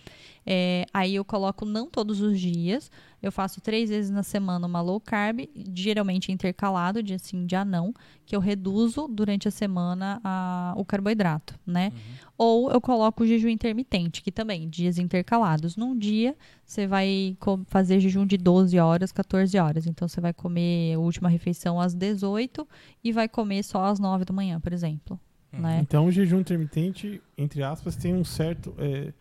É, 0.45 0.85
aí 0.93 1.15
eu 1.15 1.23
coloco 1.23 1.65
não 1.65 1.89
todos 1.89 2.19
os 2.21 2.39
dias, 2.39 2.91
eu 3.21 3.31
faço 3.31 3.59
três 3.61 3.89
vezes 3.89 4.11
na 4.11 4.23
semana 4.23 4.67
uma 4.67 4.79
low 4.81 4.99
carb, 4.99 5.39
geralmente 5.73 6.31
intercalado, 6.31 7.01
dia 7.01 7.17
sim, 7.17 7.45
dia 7.45 7.65
não, 7.65 7.93
que 8.25 8.35
eu 8.35 8.39
reduzo 8.39 9.07
durante 9.07 9.47
a 9.47 9.51
semana 9.51 10.19
a- 10.23 10.73
o 10.77 10.85
carboidrato, 10.85 11.55
né? 11.65 11.91
Ou 12.37 12.71
eu 12.71 12.79
coloco 12.79 13.23
o 13.23 13.27
jejum 13.27 13.49
intermitente, 13.49 14.21
que 14.21 14.31
também, 14.31 14.69
dias 14.69 14.97
intercalados. 14.99 15.75
Num 15.75 15.97
dia, 15.97 16.35
você 16.63 16.85
vai 16.85 17.35
fazer 17.65 17.99
jejum 17.99 18.25
de 18.25 18.37
12 18.37 18.77
horas, 18.77 19.11
14 19.11 19.57
horas. 19.57 19.87
Então, 19.87 20.07
você 20.07 20.21
vai 20.21 20.33
comer 20.33 20.93
a 20.93 20.99
última 20.99 21.29
refeição 21.29 21.81
às 21.81 21.95
18 21.95 22.67
e 23.03 23.11
vai 23.11 23.27
comer 23.27 23.63
só 23.63 23.85
às 23.85 23.99
9 23.99 24.23
da 24.25 24.33
manhã, 24.33 24.59
por 24.59 24.71
exemplo. 24.73 25.19
Né? 25.51 25.79
Então 25.81 26.05
o 26.05 26.11
jejum 26.11 26.39
intermitente, 26.41 27.19
entre 27.37 27.63
aspas, 27.63 27.95
tem 27.95 28.13
um 28.13 28.23
certo. 28.23 28.75
É, 28.77 29.11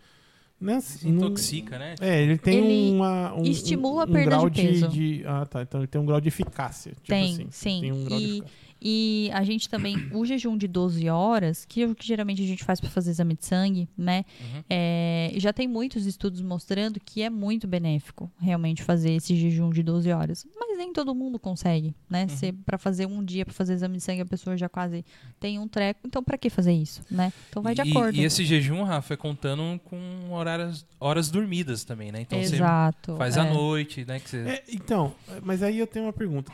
é 0.66 0.72
assim, 0.74 1.12
não- 1.12 1.26
Intoxica, 1.28 1.78
né? 1.78 1.94
É, 2.00 2.22
ele 2.22 2.38
tem 2.38 2.58
Ele 2.58 2.92
uma, 2.96 3.34
um, 3.34 3.42
estimula 3.44 4.02
a 4.02 4.06
um 4.06 4.12
perda 4.12 4.30
grau 4.30 4.48
de 4.50 4.62
peso. 4.62 4.88
de, 4.88 5.22
Ah, 5.26 5.44
tá. 5.46 5.62
Então 5.62 5.80
ele 5.80 5.86
tem 5.86 6.00
um 6.00 6.06
grau 6.06 6.20
de 6.20 6.28
eficácia. 6.28 6.92
Tipo 6.92 7.06
Tem, 7.08 7.32
assim, 7.34 7.46
sim. 7.50 7.80
Tem 7.82 7.92
um 7.92 8.04
grau 8.04 8.18
de 8.18 8.24
E- 8.24 8.30
eficácia. 8.38 8.65
E 8.88 9.28
a 9.32 9.42
gente 9.42 9.68
também, 9.68 9.96
o 10.14 10.24
jejum 10.24 10.56
de 10.56 10.68
12 10.68 11.08
horas, 11.08 11.64
que 11.64 11.82
é 11.82 11.86
o 11.86 11.92
que 11.92 12.06
geralmente 12.06 12.40
a 12.40 12.46
gente 12.46 12.62
faz 12.62 12.80
para 12.80 12.88
fazer 12.88 13.10
exame 13.10 13.34
de 13.34 13.44
sangue, 13.44 13.88
né? 13.98 14.24
Uhum. 14.40 14.62
É, 14.70 15.32
já 15.38 15.52
tem 15.52 15.66
muitos 15.66 16.06
estudos 16.06 16.40
mostrando 16.40 17.00
que 17.00 17.20
é 17.20 17.28
muito 17.28 17.66
benéfico 17.66 18.30
realmente 18.38 18.84
fazer 18.84 19.10
esse 19.10 19.34
jejum 19.34 19.70
de 19.70 19.82
12 19.82 20.12
horas. 20.12 20.46
Mas 20.56 20.78
nem 20.78 20.92
todo 20.92 21.12
mundo 21.16 21.36
consegue, 21.36 21.96
né? 22.08 22.28
Se 22.28 22.52
para 22.52 22.78
fazer 22.78 23.06
um 23.06 23.24
dia, 23.24 23.44
para 23.44 23.52
fazer 23.52 23.72
exame 23.72 23.96
de 23.96 24.04
sangue, 24.04 24.20
a 24.20 24.26
pessoa 24.26 24.56
já 24.56 24.68
quase 24.68 25.04
tem 25.40 25.58
um 25.58 25.66
treco. 25.66 26.02
Então, 26.06 26.22
para 26.22 26.38
que 26.38 26.48
fazer 26.48 26.72
isso, 26.72 27.02
né? 27.10 27.32
Então, 27.50 27.64
vai 27.64 27.74
de 27.74 27.82
E- 27.82 27.90
acordo. 27.90 28.16
E 28.16 28.22
esse 28.22 28.44
jejum, 28.44 28.84
Rafa, 28.84 29.14
é 29.14 29.16
contando 29.16 29.80
com 29.80 29.98
horários, 30.30 30.86
horas 31.00 31.28
dormidas 31.28 31.82
também, 31.82 32.12
né? 32.12 32.20
Então 32.20 32.38
Exato. 32.38 33.14
você 33.14 33.18
faz 33.18 33.36
é. 33.36 33.40
à 33.40 33.44
noite, 33.52 34.04
né? 34.04 34.20
Que 34.20 34.30
você... 34.30 34.36
É, 34.48 34.62
então, 34.68 35.12
mas 35.42 35.60
aí 35.60 35.76
eu 35.76 35.88
tenho 35.88 36.04
uma 36.04 36.12
pergunta. 36.12 36.52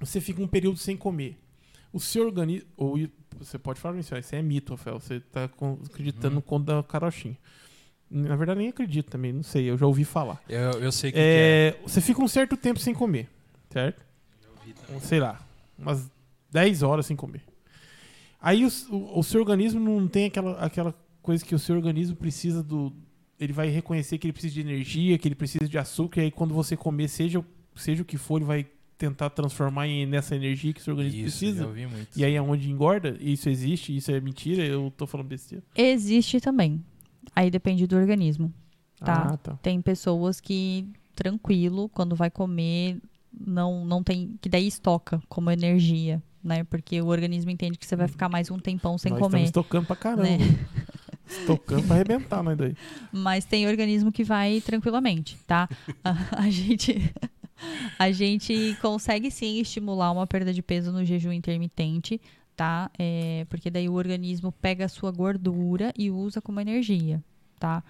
Você 0.00 0.20
fica 0.20 0.42
um 0.42 0.48
período 0.48 0.78
sem 0.78 0.96
comer. 0.96 1.38
O 1.92 2.00
seu 2.00 2.26
organismo. 2.26 2.68
Ou 2.76 2.98
você 3.38 3.58
pode 3.58 3.78
falar 3.78 3.98
isso, 3.98 4.16
isso 4.16 4.34
é 4.34 4.42
mito, 4.42 4.74
Rafael. 4.74 4.98
Você 4.98 5.16
está 5.16 5.44
acreditando 5.44 6.36
no 6.36 6.42
conto 6.42 6.64
da 6.64 6.82
carochinha. 6.82 7.36
Na 8.10 8.34
verdade, 8.34 8.58
nem 8.58 8.68
acredito 8.68 9.08
também, 9.08 9.32
não 9.32 9.44
sei, 9.44 9.70
eu 9.70 9.78
já 9.78 9.86
ouvi 9.86 10.04
falar. 10.04 10.42
Eu, 10.48 10.72
eu 10.82 10.90
sei 10.90 11.12
que, 11.12 11.16
que 11.16 11.22
é. 11.22 11.76
É, 11.78 11.80
você 11.86 12.00
fica 12.00 12.20
um 12.20 12.26
certo 12.26 12.56
tempo 12.56 12.80
sem 12.80 12.92
comer, 12.92 13.28
certo? 13.70 14.04
Sei 15.00 15.20
lá, 15.20 15.40
umas 15.78 16.10
10 16.50 16.82
horas 16.82 17.06
sem 17.06 17.14
comer. 17.14 17.42
Aí 18.40 18.64
o, 18.64 18.68
o, 18.90 19.20
o 19.20 19.22
seu 19.22 19.40
organismo 19.40 19.78
não 19.78 20.08
tem 20.08 20.26
aquela, 20.26 20.58
aquela 20.58 20.94
coisa 21.22 21.44
que 21.44 21.54
o 21.54 21.58
seu 21.58 21.76
organismo 21.76 22.16
precisa 22.16 22.64
do. 22.64 22.92
Ele 23.38 23.52
vai 23.52 23.68
reconhecer 23.68 24.18
que 24.18 24.26
ele 24.26 24.32
precisa 24.32 24.54
de 24.54 24.60
energia, 24.60 25.16
que 25.16 25.28
ele 25.28 25.36
precisa 25.36 25.68
de 25.68 25.78
açúcar, 25.78 26.20
e 26.20 26.24
aí 26.24 26.30
quando 26.32 26.52
você 26.52 26.76
comer, 26.76 27.08
seja, 27.08 27.44
seja 27.76 28.02
o 28.02 28.04
que 28.04 28.18
for, 28.18 28.38
ele 28.38 28.44
vai 28.44 28.66
tentar 29.00 29.30
transformar 29.30 29.88
em, 29.88 30.04
nessa 30.04 30.36
energia 30.36 30.74
que 30.74 30.80
o 30.80 30.84
seu 30.84 30.92
organismo 30.92 31.26
Isso, 31.26 31.38
precisa. 31.38 31.68
E 32.14 32.22
aí 32.22 32.34
é 32.34 32.42
onde 32.42 32.70
engorda, 32.70 33.16
isso 33.18 33.48
existe, 33.48 33.96
isso 33.96 34.12
é 34.12 34.20
mentira, 34.20 34.62
eu 34.62 34.92
tô 34.94 35.06
falando 35.06 35.26
besteira. 35.28 35.64
Existe 35.74 36.38
também. 36.38 36.84
Aí 37.34 37.50
depende 37.50 37.86
do 37.86 37.96
organismo. 37.96 38.52
Tá. 38.98 39.30
Ah, 39.32 39.36
tá. 39.38 39.52
Tem 39.62 39.80
pessoas 39.80 40.38
que, 40.38 40.86
tranquilo, 41.14 41.88
quando 41.88 42.14
vai 42.14 42.28
comer, 42.30 42.98
não, 43.32 43.86
não 43.86 44.02
tem. 44.02 44.36
Que 44.38 44.50
daí 44.50 44.66
estoca 44.66 45.22
como 45.30 45.50
energia, 45.50 46.22
né? 46.44 46.62
Porque 46.64 47.00
o 47.00 47.06
organismo 47.06 47.50
entende 47.50 47.78
que 47.78 47.86
você 47.86 47.96
vai 47.96 48.06
ficar 48.06 48.28
mais 48.28 48.50
um 48.50 48.58
tempão 48.58 48.98
sem 48.98 49.12
Nós 49.12 49.18
comer. 49.20 49.44
estamos 49.44 49.66
tocando 49.66 49.86
pra 49.86 49.96
caramba. 49.96 50.24
né? 50.24 50.36
Estocando 51.26 51.84
pra 51.84 51.94
arrebentar, 51.94 52.42
nós 52.42 52.58
daí. 52.58 52.74
Mas 53.10 53.44
tem 53.46 53.66
organismo 53.66 54.12
que 54.12 54.24
vai 54.24 54.60
tranquilamente, 54.60 55.38
tá? 55.46 55.68
A, 56.04 56.42
a 56.42 56.50
gente. 56.50 57.10
A 57.98 58.10
gente 58.10 58.76
consegue 58.80 59.30
sim 59.30 59.60
estimular 59.60 60.10
uma 60.12 60.26
perda 60.26 60.52
de 60.52 60.62
peso 60.62 60.92
no 60.92 61.04
jejum 61.04 61.32
intermitente, 61.32 62.20
tá? 62.56 62.90
É, 62.98 63.46
porque 63.48 63.70
daí 63.70 63.88
o 63.88 63.94
organismo 63.94 64.52
pega 64.52 64.84
a 64.84 64.88
sua 64.88 65.10
gordura 65.10 65.92
e 65.96 66.10
usa 66.10 66.40
como 66.40 66.60
energia, 66.60 67.22
tá? 67.58 67.82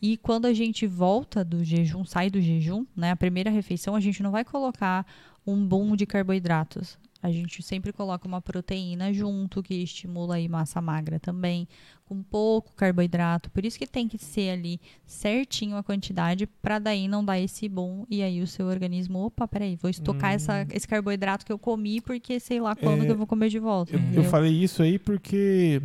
E 0.00 0.16
quando 0.16 0.46
a 0.46 0.52
gente 0.52 0.86
volta 0.86 1.44
do 1.44 1.64
jejum, 1.64 2.04
sai 2.04 2.28
do 2.28 2.40
jejum, 2.40 2.84
né? 2.94 3.10
A 3.10 3.16
primeira 3.16 3.50
refeição, 3.50 3.94
a 3.94 4.00
gente 4.00 4.22
não 4.22 4.30
vai 4.30 4.44
colocar 4.44 5.06
um 5.46 5.66
boom 5.66 5.96
de 5.96 6.06
carboidratos. 6.06 6.98
A 7.22 7.30
gente 7.30 7.62
sempre 7.62 7.92
coloca 7.92 8.28
uma 8.28 8.40
proteína 8.40 9.12
junto, 9.12 9.62
que 9.62 9.74
estimula 9.74 10.36
aí 10.36 10.48
massa 10.48 10.80
magra 10.80 11.18
também, 11.18 11.66
com 12.04 12.22
pouco 12.22 12.72
carboidrato. 12.74 13.50
Por 13.50 13.64
isso 13.64 13.78
que 13.78 13.86
tem 13.86 14.06
que 14.06 14.18
ser 14.18 14.50
ali 14.50 14.80
certinho 15.06 15.76
a 15.76 15.82
quantidade, 15.82 16.46
para 16.46 16.78
daí 16.78 17.08
não 17.08 17.24
dar 17.24 17.38
esse 17.38 17.68
boom. 17.68 18.04
E 18.10 18.22
aí 18.22 18.40
o 18.42 18.46
seu 18.46 18.66
organismo, 18.66 19.24
opa, 19.24 19.48
peraí, 19.48 19.76
vou 19.76 19.90
estocar 19.90 20.32
essa, 20.32 20.66
esse 20.70 20.86
carboidrato 20.86 21.44
que 21.44 21.52
eu 21.52 21.58
comi, 21.58 22.00
porque 22.00 22.38
sei 22.38 22.60
lá 22.60 22.76
quando 22.76 23.00
Hum. 23.00 23.02
É, 23.02 23.06
que 23.06 23.12
eu 23.12 23.16
vou 23.16 23.26
comer 23.26 23.48
de 23.48 23.58
volta. 23.58 23.92
Eu, 23.96 24.22
eu 24.22 24.24
falei 24.24 24.52
isso 24.52 24.82
aí 24.82 24.98
porque 24.98 25.82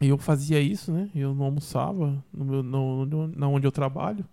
eu 0.00 0.16
fazia 0.18 0.60
isso, 0.60 0.92
né? 0.92 1.08
Eu 1.14 1.34
não 1.34 1.46
almoçava 1.46 2.22
no 2.32 2.44
meu, 2.44 2.62
no, 2.62 3.06
no- 3.06 3.28
na 3.28 3.48
onde 3.48 3.66
eu 3.66 3.72
trabalho. 3.72 4.24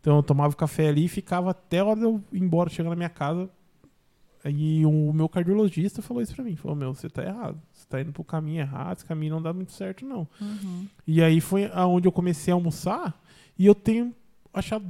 Então 0.00 0.16
eu 0.16 0.22
tomava 0.22 0.54
café 0.54 0.88
ali 0.88 1.06
e 1.06 1.08
ficava 1.08 1.50
até 1.50 1.80
a 1.80 1.84
hora 1.84 1.98
de 2.00 2.04
eu 2.06 2.22
ir 2.32 2.40
embora, 2.42 2.70
chegar 2.70 2.90
na 2.90 2.96
minha 2.96 3.08
casa. 3.08 3.50
Aí 4.44 4.84
o 4.86 5.12
meu 5.12 5.28
cardiologista 5.28 6.00
falou 6.00 6.22
isso 6.22 6.34
pra 6.34 6.44
mim. 6.44 6.56
Falou, 6.56 6.76
meu, 6.76 6.94
você 6.94 7.08
tá 7.08 7.22
errado. 7.22 7.60
Você 7.72 7.86
tá 7.88 8.00
indo 8.00 8.12
pro 8.12 8.22
caminho 8.24 8.60
errado, 8.60 8.98
esse 8.98 9.04
caminho 9.06 9.34
não 9.34 9.42
dá 9.42 9.52
muito 9.52 9.72
certo, 9.72 10.04
não. 10.04 10.26
Uhum. 10.40 10.86
E 11.06 11.22
aí 11.22 11.40
foi 11.40 11.70
aonde 11.72 12.06
eu 12.06 12.12
comecei 12.12 12.52
a 12.52 12.54
almoçar 12.54 13.20
e 13.58 13.66
eu 13.66 13.74
tenho 13.74 14.14
achado 14.52 14.84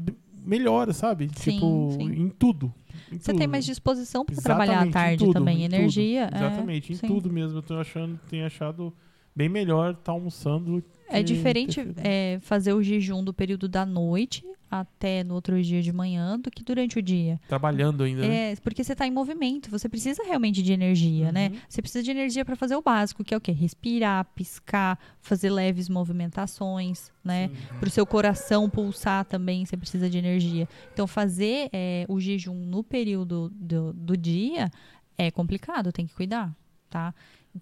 melhora, 0.45 0.93
sabe? 0.93 1.29
Sim, 1.37 1.53
tipo, 1.53 1.91
sim. 1.93 2.13
em 2.13 2.29
tudo. 2.29 2.73
em 3.11 3.19
Você 3.19 3.33
tudo. 3.33 3.39
tem 3.39 3.47
mais 3.49 3.65
disposição 3.65 4.25
para 4.25 4.37
trabalhar 4.37 4.83
à 4.83 4.91
tarde 4.91 5.25
tudo, 5.25 5.33
também, 5.35 5.65
em 5.65 5.69
tudo. 5.69 5.75
energia. 5.75 6.31
é, 6.33 6.37
Exatamente, 6.37 6.93
em 6.93 6.97
sim. 6.97 7.07
tudo 7.07 7.31
mesmo. 7.33 7.59
Eu 7.59 7.63
tô 7.63 7.75
achando, 7.75 8.19
tenho 8.29 8.47
achado 8.47 8.93
bem 9.35 9.49
melhor 9.49 9.93
estar 9.93 10.13
almoçando. 10.13 10.83
É 11.09 11.23
diferente 11.23 11.81
é, 11.99 12.39
fazer 12.41 12.73
o 12.73 12.83
jejum 12.83 13.23
do 13.23 13.35
período 13.35 13.69
da 13.69 13.85
noite 13.85 14.45
até 14.71 15.23
no 15.23 15.35
outro 15.35 15.61
dia 15.63 15.81
de 15.81 15.93
manhã 15.93 16.39
do 16.39 16.51
que 16.51 16.63
durante 16.63 16.99
o 16.99 17.03
dia. 17.03 17.41
Trabalhando 17.49 18.03
ainda, 18.03 18.27
né? 18.27 18.53
É, 18.53 18.57
porque 18.57 18.83
você 18.83 18.93
está 18.93 19.07
em 19.07 19.11
movimento, 19.11 19.71
você 19.71 19.89
precisa 19.89 20.23
realmente 20.25 20.63
de 20.63 20.73
energia, 20.73 21.31
né? 21.31 21.49
Uhum. 21.49 21.59
Você 21.69 21.83
precisa 21.83 22.03
de 22.03 22.11
energia 22.11 22.45
para 22.45 22.57
fazer 22.57 22.77
o 22.77 22.83
básico, 22.83 23.25
que 23.25 23.33
é 23.33 23.37
o 23.37 23.41
quê? 23.41 23.53
Respirar, 23.53 24.25
piscar, 24.35 24.99
fazer 25.21 25.51
leves 25.51 25.89
movimentações, 25.89 27.11
né? 27.25 27.51
Para 27.79 27.89
o 27.89 27.91
seu 27.91 28.07
coração 28.07 28.69
pulsar 28.69 29.25
também, 29.25 29.65
você 29.65 29.77
precisa 29.77 30.11
de 30.11 30.19
energia. 30.19 30.69
Então, 30.93 31.07
fazer 31.07 31.69
é, 31.73 32.05
o 32.09 32.21
jejum 32.21 32.55
no 32.55 32.83
período 32.83 33.51
do, 33.55 33.93
do 33.93 34.17
dia 34.17 34.71
é 35.17 35.31
complicado, 35.31 35.93
tem 35.93 36.07
que 36.07 36.15
cuidar, 36.15 36.55
tá? 36.91 37.15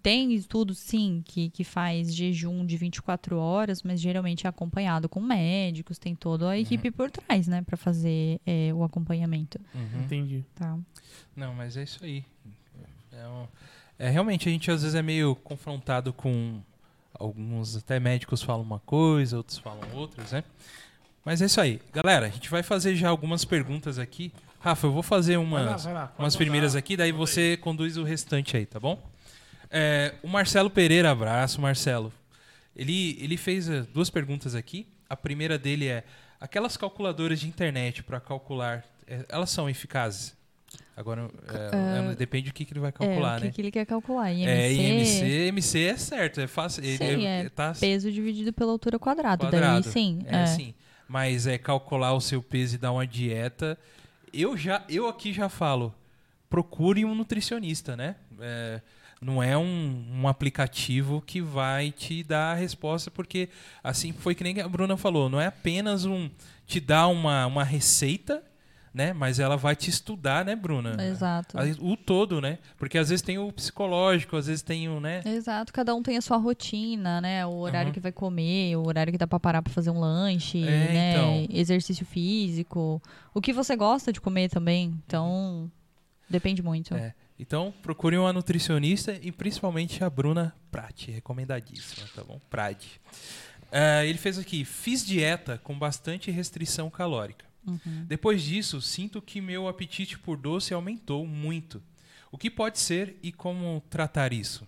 Tem 0.02 0.32
estudo, 0.34 0.74
sim, 0.74 1.22
que, 1.24 1.50
que 1.50 1.62
faz 1.64 2.14
jejum 2.14 2.64
de 2.66 2.76
24 2.76 3.36
horas, 3.38 3.82
mas 3.82 4.00
geralmente 4.00 4.46
é 4.46 4.50
acompanhado 4.50 5.08
com 5.08 5.20
médicos, 5.20 5.98
tem 5.98 6.14
toda 6.14 6.50
a 6.50 6.58
equipe 6.58 6.90
por 6.90 7.10
trás, 7.10 7.46
né, 7.46 7.62
para 7.62 7.76
fazer 7.76 8.40
é, 8.46 8.72
o 8.74 8.82
acompanhamento, 8.82 9.58
Uhum. 9.74 10.02
Entendi. 10.04 10.44
tá? 10.54 10.78
Não, 11.36 11.54
mas 11.54 11.76
é 11.76 11.82
isso 11.82 12.04
aí. 12.04 12.24
É, 13.12 13.26
um- 13.28 13.46
é, 13.98 14.10
realmente, 14.10 14.48
a 14.48 14.52
gente 14.52 14.70
às 14.70 14.82
vezes 14.82 14.94
é 14.94 15.02
meio 15.02 15.34
confrontado 15.36 16.12
com 16.12 16.60
alguns 17.18 17.76
até 17.76 18.00
médicos 18.00 18.42
falam 18.42 18.62
uma 18.62 18.80
coisa, 18.80 19.36
outros 19.36 19.58
falam 19.58 19.82
outras, 19.94 20.32
né? 20.32 20.42
Mas 21.24 21.40
é 21.40 21.46
isso 21.46 21.60
aí. 21.60 21.80
Galera, 21.92 22.26
a 22.26 22.30
gente 22.30 22.50
vai 22.50 22.62
fazer 22.62 22.96
já 22.96 23.08
algumas 23.08 23.44
perguntas 23.44 23.98
aqui. 23.98 24.32
Rafa, 24.60 24.86
eu 24.86 24.92
vou 24.92 25.02
fazer 25.02 25.36
Vai 25.38 25.62
lá, 25.64 25.70
umas, 25.70 25.84
vai 25.84 25.94
lá, 25.94 26.14
umas 26.18 26.36
primeiras 26.36 26.74
aqui, 26.74 26.96
daí 26.96 27.12
você 27.12 27.56
conduz 27.56 27.96
o 27.96 28.02
restante 28.02 28.56
aí, 28.56 28.66
tá 28.66 28.80
bom? 28.80 29.00
É, 29.76 30.14
o 30.22 30.28
Marcelo 30.28 30.70
Pereira, 30.70 31.10
abraço, 31.10 31.60
Marcelo. 31.60 32.12
Ele, 32.76 33.18
ele 33.20 33.36
fez 33.36 33.68
eh, 33.68 33.84
duas 33.92 34.08
perguntas 34.08 34.54
aqui. 34.54 34.86
A 35.10 35.16
primeira 35.16 35.58
dele 35.58 35.88
é: 35.88 36.04
aquelas 36.40 36.76
calculadoras 36.76 37.40
de 37.40 37.48
internet 37.48 38.02
para 38.04 38.20
calcular, 38.20 38.84
eh, 39.06 39.24
elas 39.28 39.50
são 39.50 39.68
eficazes? 39.68 40.32
Agora, 40.96 41.28
eh, 41.48 42.10
eh, 42.12 42.14
depende 42.14 42.50
do 42.50 42.54
que, 42.54 42.64
que 42.64 42.72
ele 42.72 42.78
vai 42.78 42.90
é, 42.90 42.92
calcular, 42.92 43.38
o 43.38 43.40
que, 43.40 43.46
né? 43.46 43.52
que 43.52 43.60
ele 43.62 43.70
quer 43.72 43.84
calcular? 43.84 44.32
IMC, 44.32 44.48
É, 44.48 44.72
IMC, 44.72 45.24
MC 45.48 45.84
é 45.86 45.96
certo, 45.96 46.40
é 46.40 46.46
fácil. 46.46 46.84
ele 46.84 46.96
Sim, 46.98 47.26
é, 47.26 47.40
é 47.46 47.48
tá 47.48 47.72
peso 47.78 48.12
dividido 48.12 48.52
pela 48.52 48.70
altura 48.70 48.96
quadrada. 48.98 49.44
quadrado. 49.44 49.82
Daí 49.82 49.92
sim, 49.92 50.20
É, 50.26 50.42
é. 50.42 50.46
sim. 50.46 50.74
Mas 51.08 51.46
é 51.48 51.58
calcular 51.58 52.12
o 52.14 52.20
seu 52.20 52.40
peso 52.40 52.76
e 52.76 52.78
dar 52.78 52.92
uma 52.92 53.06
dieta. 53.06 53.76
Eu 54.32 54.56
já, 54.56 54.84
eu 54.88 55.08
aqui 55.08 55.32
já 55.32 55.48
falo, 55.48 55.92
procure 56.48 57.04
um 57.04 57.14
nutricionista, 57.14 57.96
né? 57.96 58.14
É, 58.40 58.80
não 59.20 59.42
é 59.42 59.56
um, 59.56 60.04
um 60.22 60.28
aplicativo 60.28 61.22
que 61.26 61.40
vai 61.40 61.90
te 61.90 62.22
dar 62.22 62.52
a 62.52 62.54
resposta, 62.54 63.10
porque 63.10 63.48
assim 63.82 64.12
foi 64.12 64.34
que 64.34 64.44
nem 64.44 64.60
a 64.60 64.68
Bruna 64.68 64.96
falou, 64.96 65.28
não 65.28 65.40
é 65.40 65.46
apenas 65.46 66.04
um 66.04 66.30
te 66.66 66.80
dar 66.80 67.08
uma, 67.08 67.46
uma 67.46 67.64
receita, 67.64 68.42
né? 68.92 69.12
Mas 69.12 69.40
ela 69.40 69.56
vai 69.56 69.74
te 69.74 69.90
estudar, 69.90 70.44
né, 70.44 70.54
Bruna? 70.54 70.96
Exato. 71.04 71.56
O 71.80 71.96
todo, 71.96 72.40
né? 72.40 72.58
Porque 72.78 72.96
às 72.96 73.08
vezes 73.08 73.22
tem 73.22 73.36
o 73.38 73.50
psicológico, 73.50 74.36
às 74.36 74.46
vezes 74.46 74.62
tem 74.62 74.88
o, 74.88 75.00
né? 75.00 75.20
Exato, 75.26 75.72
cada 75.72 75.92
um 75.94 76.02
tem 76.02 76.16
a 76.16 76.22
sua 76.22 76.36
rotina, 76.36 77.20
né? 77.20 77.44
O 77.44 77.54
horário 77.58 77.88
Aham. 77.88 77.92
que 77.94 77.98
vai 78.00 78.12
comer, 78.12 78.76
o 78.76 78.86
horário 78.86 79.12
que 79.12 79.18
dá 79.18 79.26
pra 79.26 79.40
parar 79.40 79.62
pra 79.62 79.72
fazer 79.72 79.90
um 79.90 79.98
lanche, 79.98 80.58
É, 80.62 80.64
né? 80.64 81.10
então. 81.10 81.46
Exercício 81.50 82.06
físico. 82.06 83.02
O 83.34 83.40
que 83.40 83.52
você 83.52 83.74
gosta 83.74 84.12
de 84.12 84.20
comer 84.20 84.48
também. 84.48 84.94
Então, 85.04 85.68
depende 86.30 86.62
muito. 86.62 86.94
É. 86.94 87.12
Então, 87.38 87.74
procure 87.82 88.16
uma 88.16 88.32
nutricionista 88.32 89.18
e 89.20 89.32
principalmente 89.32 90.04
a 90.04 90.10
Bruna 90.10 90.54
Prati, 90.70 91.10
recomendadíssima, 91.10 92.06
tá 92.14 92.22
bom? 92.22 92.40
Prade. 92.48 93.00
Ah, 93.72 94.04
ele 94.04 94.18
fez 94.18 94.38
aqui, 94.38 94.64
fiz 94.64 95.04
dieta 95.04 95.58
com 95.58 95.76
bastante 95.76 96.30
restrição 96.30 96.88
calórica. 96.88 97.44
Uhum. 97.66 98.04
Depois 98.06 98.42
disso, 98.42 98.80
sinto 98.80 99.20
que 99.20 99.40
meu 99.40 99.66
apetite 99.66 100.18
por 100.18 100.36
doce 100.36 100.72
aumentou 100.72 101.26
muito. 101.26 101.82
O 102.30 102.38
que 102.38 102.50
pode 102.50 102.78
ser 102.78 103.18
e 103.22 103.32
como 103.32 103.82
tratar 103.90 104.32
isso? 104.32 104.66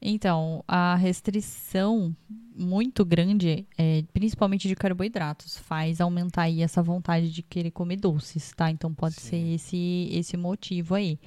Então, 0.00 0.64
a 0.66 0.94
restrição 0.94 2.14
muito 2.54 3.04
grande, 3.04 3.66
é, 3.76 4.04
principalmente 4.12 4.68
de 4.68 4.76
carboidratos, 4.76 5.58
faz 5.58 6.00
aumentar 6.00 6.42
aí 6.42 6.62
essa 6.62 6.82
vontade 6.82 7.30
de 7.30 7.42
querer 7.42 7.70
comer 7.70 7.96
doces, 7.96 8.52
tá? 8.52 8.70
Então 8.70 8.92
pode 8.94 9.16
Sim. 9.16 9.28
ser 9.28 9.54
esse, 9.54 10.08
esse 10.12 10.36
motivo 10.36 10.94
aí. 10.94 11.18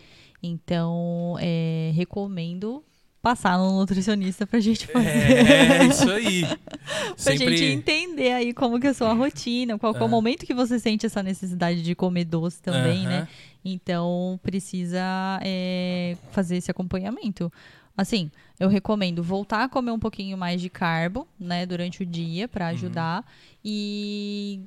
Então, 0.44 1.36
é, 1.40 1.92
recomendo 1.94 2.84
passar 3.22 3.58
no 3.60 3.78
nutricionista 3.80 4.48
pra 4.48 4.60
gente 4.60 4.88
fazer. 4.88 5.08
É, 5.08 5.86
isso 5.86 6.10
aí. 6.10 6.44
pra 7.24 7.36
gente 7.36 7.64
entender 7.64 8.32
aí 8.32 8.54
como 8.54 8.80
que 8.80 8.88
é 8.88 8.90
a 8.90 8.94
sua 8.96 9.14
rotina, 9.14 9.78
qual 9.78 9.96
é 9.96 10.04
o 10.04 10.10
momento 10.10 10.46
que 10.46 10.54
você 10.56 10.80
sente 10.80 11.06
essa 11.06 11.22
necessidade 11.22 11.84
de 11.84 11.94
comer 11.94 12.26
doce 12.26 12.60
também, 12.62 13.06
né? 13.06 13.28
Então, 13.64 14.40
precisa 14.42 15.00
é, 15.44 16.18
fazer 16.32 16.58
esse 16.58 16.72
acompanhamento. 16.72 17.52
Assim, 17.96 18.32
eu 18.60 18.68
recomendo 18.70 19.22
voltar 19.22 19.66
a 19.66 19.70
comer 19.70 19.92
um 19.92 20.00
pouquinho 20.00 20.36
mais 20.36 20.60
de 20.60 20.70
carbo, 20.70 21.28
né, 21.40 21.66
durante 21.68 22.02
o 22.02 22.06
dia 22.06 22.48
para 22.48 22.66
Uhum. 22.66 22.72
ajudar 22.72 23.26
e 23.64 24.62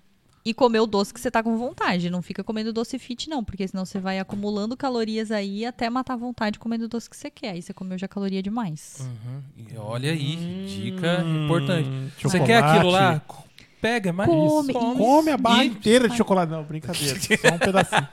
e 0.44 0.52
comer 0.52 0.80
o 0.80 0.86
doce 0.86 1.12
que 1.14 1.18
você 1.20 1.30
tá 1.30 1.42
com 1.42 1.56
vontade. 1.56 2.10
Não 2.10 2.20
fica 2.20 2.44
comendo 2.44 2.72
doce 2.72 2.98
fit, 2.98 3.30
não, 3.30 3.42
porque 3.42 3.66
senão 3.66 3.84
você 3.86 3.98
vai 3.98 4.18
acumulando 4.18 4.76
calorias 4.76 5.30
aí 5.30 5.64
até 5.64 5.88
matar 5.88 6.14
a 6.14 6.16
vontade 6.16 6.58
comendo 6.58 6.84
o 6.84 6.88
doce 6.88 7.08
que 7.08 7.16
você 7.16 7.30
quer. 7.30 7.50
Aí 7.52 7.62
você 7.62 7.72
comeu 7.72 7.96
já 7.96 8.06
caloria 8.06 8.42
demais. 8.42 8.98
Uhum. 9.26 9.42
E 9.56 9.76
olha 9.78 10.10
aí, 10.12 10.66
dica 10.68 11.22
importante. 11.44 11.88
Hum, 11.88 12.08
Você 12.22 12.40
quer 12.40 12.62
aquilo 12.62 12.90
lá? 12.90 13.14
chocolate. 13.14 13.44
Pega, 13.80 14.12
mas 14.14 14.26
Come, 14.28 14.72
come. 14.72 14.96
Come 14.96 15.30
a 15.30 15.36
barra 15.36 15.64
E- 15.64 15.68
inteira 15.68 16.08
de 16.08 16.16
chocolate. 16.16 16.50
Não, 16.50 16.62
brincadeira. 16.64 17.18
Só 17.20 17.54
um 17.54 17.58
pedacinho. 17.58 18.08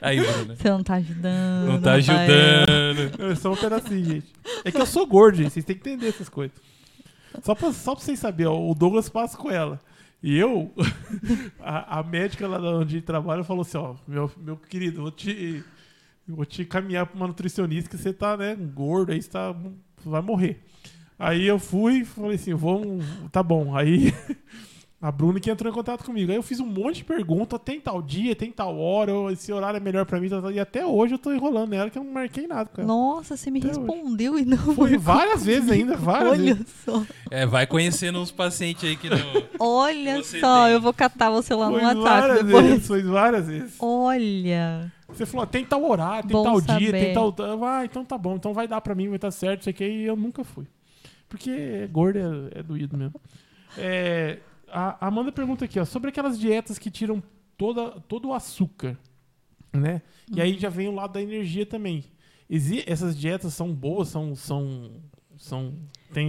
Aí, 0.00 0.20
Bruna. 0.20 0.56
Você 0.56 0.70
não 0.70 0.82
tá 0.82 0.94
ajudando. 0.94 1.66
Não 1.68 1.80
tá 1.82 1.92
ajudando. 1.92 3.30
É 3.30 3.34
só 3.34 3.52
um 3.52 3.56
pedacinho, 3.56 4.04
gente. 4.04 4.26
É 4.64 4.70
que 4.72 4.80
eu 4.80 4.86
sou 4.86 5.06
gordo, 5.06 5.36
gente. 5.36 5.50
Vocês 5.50 5.66
têm 5.66 5.76
que 5.76 5.86
entender 5.86 6.08
essas 6.08 6.30
coisas. 6.30 6.56
Só 7.42 7.54
pra, 7.54 7.70
só 7.74 7.94
pra 7.94 8.02
vocês 8.02 8.18
saberem, 8.18 8.50
ó, 8.50 8.58
o 8.58 8.74
Douglas 8.74 9.10
passa 9.10 9.36
com 9.36 9.50
ela. 9.50 9.78
E 10.22 10.36
eu, 10.36 10.72
a, 11.60 11.98
a 11.98 12.02
médica 12.02 12.48
lá 12.48 12.58
onde 12.78 13.00
trabalha 13.00 13.44
falou 13.44 13.62
assim, 13.62 13.76
ó, 13.76 13.94
meu, 14.08 14.30
meu 14.36 14.56
querido, 14.56 15.02
vou 15.02 15.10
te, 15.10 15.62
vou 16.26 16.44
te 16.44 16.64
caminhar 16.64 17.06
pra 17.06 17.16
uma 17.16 17.28
nutricionista 17.28 17.90
que 17.90 17.96
você 17.96 18.12
tá, 18.12 18.36
né, 18.36 18.54
gordo, 18.56 19.12
aí 19.12 19.22
você 19.22 19.30
tá, 19.30 19.54
vai 20.04 20.22
morrer. 20.22 20.62
Aí 21.18 21.46
eu 21.46 21.58
fui, 21.58 22.04
falei 22.04 22.34
assim, 22.34 22.54
vamos, 22.54 23.04
tá 23.30 23.42
bom. 23.42 23.76
Aí 23.76 24.12
a 25.06 25.12
Bruna 25.12 25.38
que 25.38 25.48
entrou 25.48 25.70
em 25.70 25.74
contato 25.74 26.02
comigo. 26.04 26.32
Aí 26.32 26.36
eu 26.36 26.42
fiz 26.42 26.58
um 26.58 26.66
monte 26.66 26.96
de 26.96 27.04
perguntas, 27.04 27.60
tem 27.64 27.80
tal 27.80 28.02
dia, 28.02 28.34
tem 28.34 28.50
tal 28.50 28.76
hora, 28.76 29.12
esse 29.32 29.52
horário 29.52 29.76
é 29.76 29.80
melhor 29.80 30.04
pra 30.04 30.18
mim, 30.18 30.28
tal, 30.28 30.42
tal. 30.42 30.50
e 30.50 30.58
até 30.58 30.84
hoje 30.84 31.14
eu 31.14 31.18
tô 31.18 31.32
enrolando 31.32 31.70
nela 31.70 31.88
que 31.88 31.96
eu 31.96 32.02
não 32.02 32.12
marquei 32.12 32.46
nada 32.48 32.68
com 32.74 32.80
ela. 32.80 32.88
Nossa, 32.88 33.36
você 33.36 33.48
me 33.48 33.60
Até 33.60 33.68
hoje. 33.68 33.78
respondeu 33.78 34.36
e 34.36 34.44
não 34.44 34.56
Foi 34.74 34.98
várias 34.98 35.44
vezes 35.44 35.70
ainda, 35.70 35.96
várias 35.96 36.32
Olha 36.32 36.54
vezes. 36.56 36.74
só. 36.84 37.04
É, 37.30 37.46
vai 37.46 37.66
conhecendo 37.68 38.18
uns 38.20 38.32
pacientes 38.32 38.82
aí 38.82 38.96
que 38.96 39.08
não. 39.08 39.16
Olha 39.60 40.16
Você 40.22 40.40
só, 40.40 40.64
tem. 40.64 40.72
eu 40.74 40.80
vou 40.80 40.92
catar 40.92 41.30
você 41.30 41.54
lá 41.54 41.70
no 41.70 41.74
Foi 41.78 41.84
WhatsApp 41.84 42.04
várias 42.20 42.44
depois. 42.44 42.66
vezes, 42.66 42.86
foi 42.88 43.02
várias 43.04 43.46
vezes. 43.46 43.74
Olha. 43.78 44.92
Você 45.08 45.24
falou, 45.24 45.46
tem 45.46 45.64
tal 45.64 45.88
horário, 45.88 46.28
tem 46.28 46.36
Bom 46.36 46.42
tal 46.42 46.60
dia, 46.60 46.86
saber. 46.90 47.04
tem 47.04 47.14
tal. 47.14 47.32
Ah, 47.64 47.84
então 47.84 48.04
tá 48.04 48.18
bom, 48.18 48.34
então 48.34 48.52
vai 48.52 48.66
dar 48.66 48.80
pra 48.80 48.92
mim, 48.94 49.06
vai 49.06 49.16
estar 49.16 49.30
certo, 49.30 49.60
isso 49.60 49.70
aqui, 49.70 49.84
e 49.84 50.04
eu 50.04 50.16
nunca 50.16 50.42
fui. 50.42 50.66
Porque 51.28 51.88
gordo 51.92 52.18
é, 52.18 52.58
é 52.58 52.62
doído 52.64 52.96
mesmo. 52.96 53.20
É, 53.78 54.38
a 54.76 55.06
Amanda 55.06 55.32
pergunta 55.32 55.64
aqui, 55.64 55.80
ó, 55.80 55.86
sobre 55.86 56.10
aquelas 56.10 56.38
dietas 56.38 56.78
que 56.78 56.90
tiram 56.90 57.22
toda, 57.56 57.92
todo 58.02 58.28
o 58.28 58.34
açúcar, 58.34 58.98
né? 59.72 60.02
E 60.30 60.40
aí 60.40 60.58
já 60.58 60.68
vem 60.68 60.86
o 60.86 60.94
lado 60.94 61.14
da 61.14 61.22
energia 61.22 61.64
também. 61.64 62.04
Exi 62.48 62.84
essas 62.86 63.18
dietas 63.18 63.54
são 63.54 63.72
boas, 63.72 64.08
são, 64.08 64.36
são, 64.36 64.90
são, 65.38 65.74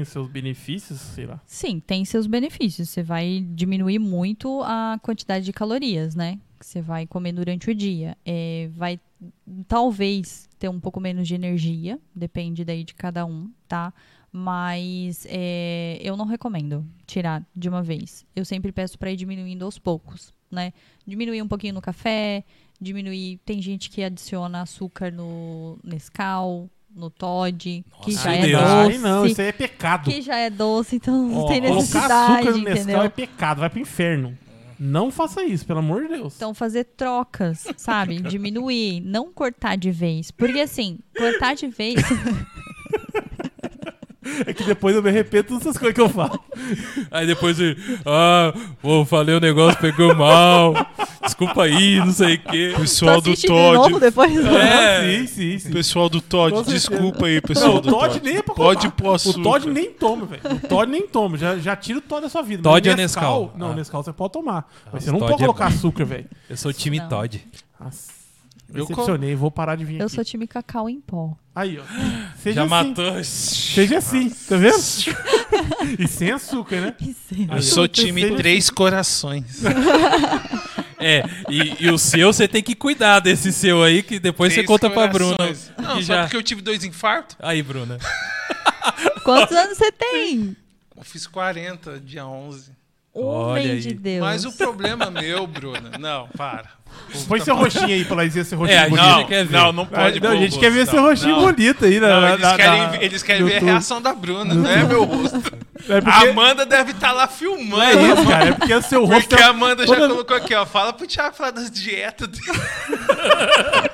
seus 0.05 0.29
benefícios, 0.29 0.97
sei 0.99 1.25
lá. 1.25 1.41
Sim, 1.45 1.81
tem 1.81 2.05
seus 2.05 2.25
benefícios. 2.25 2.89
Você 2.89 3.03
vai 3.03 3.45
diminuir 3.51 3.99
muito 3.99 4.61
a 4.63 4.97
quantidade 5.01 5.43
de 5.43 5.51
calorias, 5.51 6.15
né? 6.15 6.39
Que 6.57 6.65
você 6.65 6.81
vai 6.81 7.05
comer 7.05 7.33
durante 7.33 7.69
o 7.69 7.75
dia. 7.75 8.17
É, 8.25 8.69
vai 8.71 8.97
talvez 9.67 10.47
ter 10.57 10.69
um 10.69 10.79
pouco 10.79 11.01
menos 11.01 11.27
de 11.27 11.35
energia, 11.35 11.99
depende 12.15 12.63
daí 12.63 12.83
de 12.83 12.93
cada 12.93 13.25
um, 13.25 13.51
tá? 13.67 13.93
Mas 14.31 15.25
é, 15.29 15.97
eu 16.01 16.15
não 16.17 16.25
recomendo 16.25 16.85
tirar 17.05 17.43
de 17.55 17.69
uma 17.69 17.81
vez. 17.81 18.25
Eu 18.35 18.45
sempre 18.45 18.71
peço 18.71 18.97
para 18.99 19.11
ir 19.11 19.15
diminuindo 19.15 19.65
aos 19.65 19.79
poucos, 19.79 20.33
né? 20.51 20.73
Diminuir 21.05 21.41
um 21.41 21.47
pouquinho 21.47 21.73
no 21.73 21.81
café, 21.81 22.43
diminuir. 22.79 23.39
Tem 23.45 23.61
gente 23.61 23.89
que 23.89 24.03
adiciona 24.03 24.61
açúcar 24.61 25.11
no 25.11 25.79
Nescau, 25.83 26.69
no 26.93 27.09
Todd, 27.09 27.85
que 28.03 28.11
já 28.11 28.33
é 28.33 28.41
Deus. 28.41 28.61
doce 28.61 28.91
Ai, 28.91 28.97
não, 28.97 29.25
isso 29.25 29.41
aí 29.41 29.47
é 29.47 29.51
pecado. 29.51 30.09
que 30.09 30.21
já 30.21 30.35
é 30.35 30.49
doce, 30.49 30.95
então 30.97 31.27
não 31.27 31.43
Ó, 31.43 31.47
tem 31.47 31.61
colocar 31.61 31.75
necessidade, 31.75 32.33
açúcar 32.33 32.51
no 32.51 32.57
Nescau 32.57 32.73
entendeu? 32.83 33.01
é 33.03 33.09
pecado, 33.09 33.59
vai 33.59 33.69
pro 33.69 33.79
inferno. 33.79 34.37
Não 34.79 35.09
faça 35.09 35.43
isso, 35.43 35.65
pelo 35.65 35.79
amor 35.79 36.03
de 36.03 36.09
Deus. 36.09 36.35
Então 36.35 36.53
fazer 36.53 36.83
trocas, 36.83 37.65
sabe? 37.77 38.19
Diminuir, 38.21 39.01
não 39.01 39.33
cortar 39.33 39.75
de 39.75 39.89
vez. 39.89 40.29
Porque 40.29 40.59
assim, 40.59 40.99
cortar 41.17 41.55
de 41.55 41.67
vez. 41.67 41.95
É 44.45 44.53
que 44.53 44.63
depois 44.63 44.95
eu 44.95 45.01
me 45.03 45.09
arrependo 45.09 45.45
todas 45.49 45.61
essas 45.61 45.77
coisas 45.77 45.95
que 45.95 46.01
eu 46.01 46.09
falo. 46.09 46.39
Aí 47.11 47.25
depois 47.27 47.59
ele. 47.59 47.77
Ah, 48.05 48.53
pô, 48.81 49.05
falei 49.05 49.35
o 49.35 49.39
negócio, 49.39 49.79
pegou 49.79 50.13
mal. 50.15 50.73
Desculpa 51.23 51.63
aí, 51.63 51.97
não 51.97 52.11
sei 52.11 52.35
o 52.35 52.39
quê. 52.39 52.73
Pessoal 52.77 53.21
do 53.21 53.31
assiste 53.31 53.47
de 53.47 53.53
novo 53.53 53.89
Todd. 53.89 53.99
depois? 53.99 54.45
É. 54.45 55.01
sim, 55.19 55.27
sim, 55.27 55.59
sim. 55.59 55.71
Pessoal 55.71 56.09
do 56.09 56.21
Todd, 56.21 56.63
desculpa 56.69 57.25
aí, 57.25 57.41
pessoal 57.41 57.69
Não, 57.73 57.77
o 57.77 57.81
do 57.81 57.89
Todd 57.89 58.13
Todd. 58.13 58.25
nem 58.25 58.37
é 58.37 58.41
pra 58.41 58.53
pôr 58.55 59.15
açúcar. 59.15 59.39
O 59.39 59.43
Todd 59.43 59.67
nem 59.69 59.91
toma, 59.91 60.25
velho. 60.25 60.41
O 60.63 60.67
Todd 60.67 60.91
nem 60.91 61.07
toma. 61.07 61.37
Já, 61.37 61.57
já 61.57 61.75
tira 61.75 61.99
o 61.99 62.01
Todd 62.01 62.21
da 62.23 62.29
sua 62.29 62.41
vida. 62.41 62.63
Todd 62.63 62.89
ou 62.89 62.95
Nescau? 62.95 63.53
Não, 63.57 63.71
Ah. 63.71 63.75
Nescau 63.75 64.03
você 64.03 64.13
pode 64.13 64.33
tomar. 64.33 64.69
Mas 64.91 65.03
você 65.03 65.11
não 65.11 65.19
Todd 65.19 65.31
pode 65.31 65.43
é 65.43 65.45
colocar 65.45 65.69
bom. 65.69 65.75
açúcar, 65.75 66.05
velho. 66.05 66.25
Eu 66.49 66.57
sou 66.57 66.71
time 66.73 66.99
Não. 66.99 67.07
Todd. 67.09 67.43
Nossa. 67.79 68.16
Eu 68.73 68.85
Decepcionei, 68.85 69.34
vou 69.35 69.49
parar 69.49 69.76
de 69.76 69.85
vir 69.85 69.99
Eu 69.99 70.07
aqui. 70.07 70.15
sou 70.15 70.26
time 70.26 70.45
cacau 70.45 70.89
em 70.89 70.99
pó. 70.99 71.38
Aí, 71.56 71.80
ó. 71.80 71.84
Seja 72.38 72.56
Já 72.56 72.61
assim. 72.64 72.69
matou. 72.69 73.23
Seja 73.23 73.98
assim, 73.98 74.30
tá 74.30 74.57
vendo? 74.57 74.76
e 75.98 76.07
sem 76.07 76.31
açúcar, 76.31 76.81
né? 76.81 76.95
Eu 77.56 77.61
sou 77.61 77.88
time 77.88 78.22
Seja 78.22 78.35
Três 78.35 78.69
Corações. 78.69 79.61
É, 80.99 81.23
e, 81.48 81.85
e 81.85 81.91
o 81.91 81.98
seu 81.99 82.34
você 82.34 82.48
tem 82.48 82.64
que 82.64 82.73
cuidar 82.73 83.19
desse 83.19 83.53
seu 83.53 83.84
aí, 83.84 84.02
que 84.02 84.19
depois 84.19 84.52
você 84.52 84.61
Três 84.61 84.68
conta 84.68 84.89
pra 84.89 85.06
Bruna. 85.06 85.35
corações. 85.38 85.72
Não, 85.77 85.95
só 85.98 86.02
já... 86.02 86.22
porque 86.23 86.35
eu 86.35 86.41
tive 86.41 86.60
dois 86.60 86.84
infartos. 86.84 87.38
Aí, 87.39 87.61
Bruna. 87.61 87.99
Quantos 89.23 89.56
anos 89.56 89.77
você 89.77 89.91
tem? 89.91 90.57
Eu 90.95 91.03
fiz 91.03 91.27
40, 91.27 91.99
dia 91.99 92.26
11. 92.26 92.72
Olha 93.19 93.61
Homem 93.61 93.72
aí. 93.72 93.80
de 93.80 93.94
Deus. 93.94 94.19
Mas 94.22 94.45
o 94.45 94.52
problema 94.53 95.10
meu, 95.10 95.48
Bruna... 95.48 95.91
Não, 95.99 96.27
para. 96.38 96.77
Põe 97.27 97.39
seu 97.39 97.56
roxinho 97.56 97.85
aí 97.88 98.06
pra 98.06 98.18
lá 98.18 98.26
dizer 98.26 98.44
seu 98.45 98.57
roxinho 98.57 98.77
É, 98.80 98.85
a 98.85 98.89
bonito. 98.89 99.27
quer 99.27 99.45
ver. 99.45 99.57
Não, 99.57 99.72
não 99.72 99.85
pode 99.85 100.19
Não, 100.19 100.31
a 100.31 100.35
gente 100.35 100.57
quer 100.60 100.72
ver 100.72 100.80
rosto, 100.80 100.91
seu 100.91 101.02
não. 101.02 101.10
roxinho 101.10 101.35
Não. 101.35 101.41
bonito 101.45 101.85
aí, 101.85 101.99
né? 101.99 102.07
Não, 102.07 102.22
na- 102.22 102.30
eles 102.30 102.41
na- 102.41 102.56
querem, 102.56 102.81
na- 102.81 102.88
ver- 102.88 103.03
eles 103.03 103.23
querem 103.23 103.44
ver 103.45 103.57
a 103.57 103.60
reação 103.60 104.02
da 104.02 104.14
Bruna, 104.14 104.53
não 104.53 104.69
é 104.69 104.84
meu 104.84 105.03
rosto. 105.03 105.41
É 105.89 105.98
A 105.98 106.02
porque, 106.02 106.27
Amanda 106.30 106.65
deve 106.65 106.91
estar 106.91 107.11
lá 107.11 107.27
filmando. 107.27 107.68
não 107.77 107.81
é 107.81 107.94
isso, 108.14 108.26
cara. 108.27 108.45
É 108.45 108.52
porque 108.53 108.73
o 108.73 108.81
seu 108.81 109.06
rosto 109.06 109.30
Porque 109.30 109.41
é 109.41 109.45
a 109.45 109.49
Amanda 109.49 109.85
já 109.88 109.95
toda- 109.95 110.07
colocou 110.10 110.38
aqui, 110.38 110.53
ó. 110.56 110.65
Fala 110.65 110.91
pro 110.94 111.07
Thiago 111.07 111.35
falar 111.35 111.52
das 111.52 111.69
dietas 111.72 112.27
dele. 112.27 112.48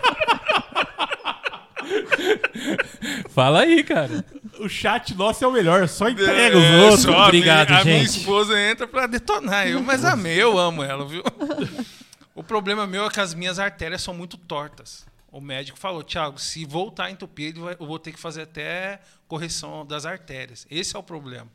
Fala 3.29 3.61
aí, 3.61 3.83
cara. 3.83 4.23
O 4.63 4.69
chat 4.69 5.13
nosso 5.15 5.43
é 5.43 5.47
o 5.47 5.51
melhor, 5.51 5.87
só 5.89 6.07
entrega 6.09 6.57
os 6.57 6.63
É, 6.63 6.77
outros. 6.83 7.01
só 7.01 7.13
a 7.13 7.23
Obrigado, 7.25 7.67
minha, 7.69 7.81
A 7.81 7.83
minha 7.85 7.99
gente. 7.99 8.19
esposa 8.19 8.59
entra 8.59 8.87
pra 8.87 9.05
detonar 9.07 9.67
eu, 9.67 9.81
mas 9.83 10.05
a 10.05 10.15
minha, 10.15 10.35
eu 10.35 10.57
amo 10.57 10.81
ela, 10.83 11.05
viu? 11.07 11.23
O 12.35 12.41
problema 12.43 12.87
meu 12.87 13.05
é 13.05 13.09
que 13.11 13.19
as 13.19 13.33
minhas 13.35 13.59
artérias 13.59 14.01
são 14.01 14.11
muito 14.13 14.37
tortas. 14.37 15.05
O 15.31 15.39
médico 15.39 15.77
falou, 15.77 16.01
Thiago, 16.01 16.39
se 16.39 16.65
voltar 16.65 17.05
a 17.05 17.11
entupir, 17.11 17.49
ele 17.49 17.59
vai- 17.59 17.77
eu 17.79 17.85
vou 17.85 17.99
ter 17.99 18.11
que 18.11 18.19
fazer 18.19 18.41
até 18.43 18.99
correção 19.27 19.85
das 19.85 20.03
artérias. 20.05 20.65
Esse 20.69 20.95
é 20.95 20.99
o 20.99 21.03
problema. 21.03 21.47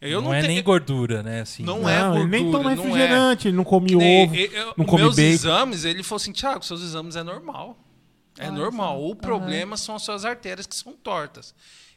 Eu 0.00 0.20
não, 0.20 0.28
não, 0.30 0.34
é 0.34 0.40
tenho- 0.42 0.54
nem 0.54 0.62
gordura, 0.62 1.22
né? 1.24 1.40
Assim. 1.40 1.64
Não 1.64 1.80
Não, 1.80 1.88
é 1.88 2.18
ele 2.20 2.26
nem 2.26 2.42
gordura, 2.44 2.62
toma 2.62 2.62
não 2.62 2.70
é. 2.70 2.74
refrigerante, 2.74 3.48
ele 3.48 3.56
não 3.56 3.64
come 3.64 3.94
Nem- 3.96 4.24
ovo, 4.24 4.34
eu- 4.36 4.74
não 4.76 4.84
come 4.84 5.02
meus 5.02 5.16
bacon. 5.16 5.28
exames, 5.32 5.84
ele 5.84 6.02
falou 6.04 6.16
assim, 6.20 6.32
Thiago, 6.32 6.64
seus 6.64 6.82
exames 6.82 7.16
é 7.16 7.22
normal. 7.24 7.76
É 8.38 8.44
Olha 8.46 8.52
normal. 8.52 8.98
só. 8.98 9.06
O 9.08 9.16
problema 9.16 9.76
são 9.76 9.96
as 9.96 10.02
suas 10.02 10.24
artérias 10.24 10.66
que 10.66 10.76
são 10.76 10.92
tortas. 10.92 11.52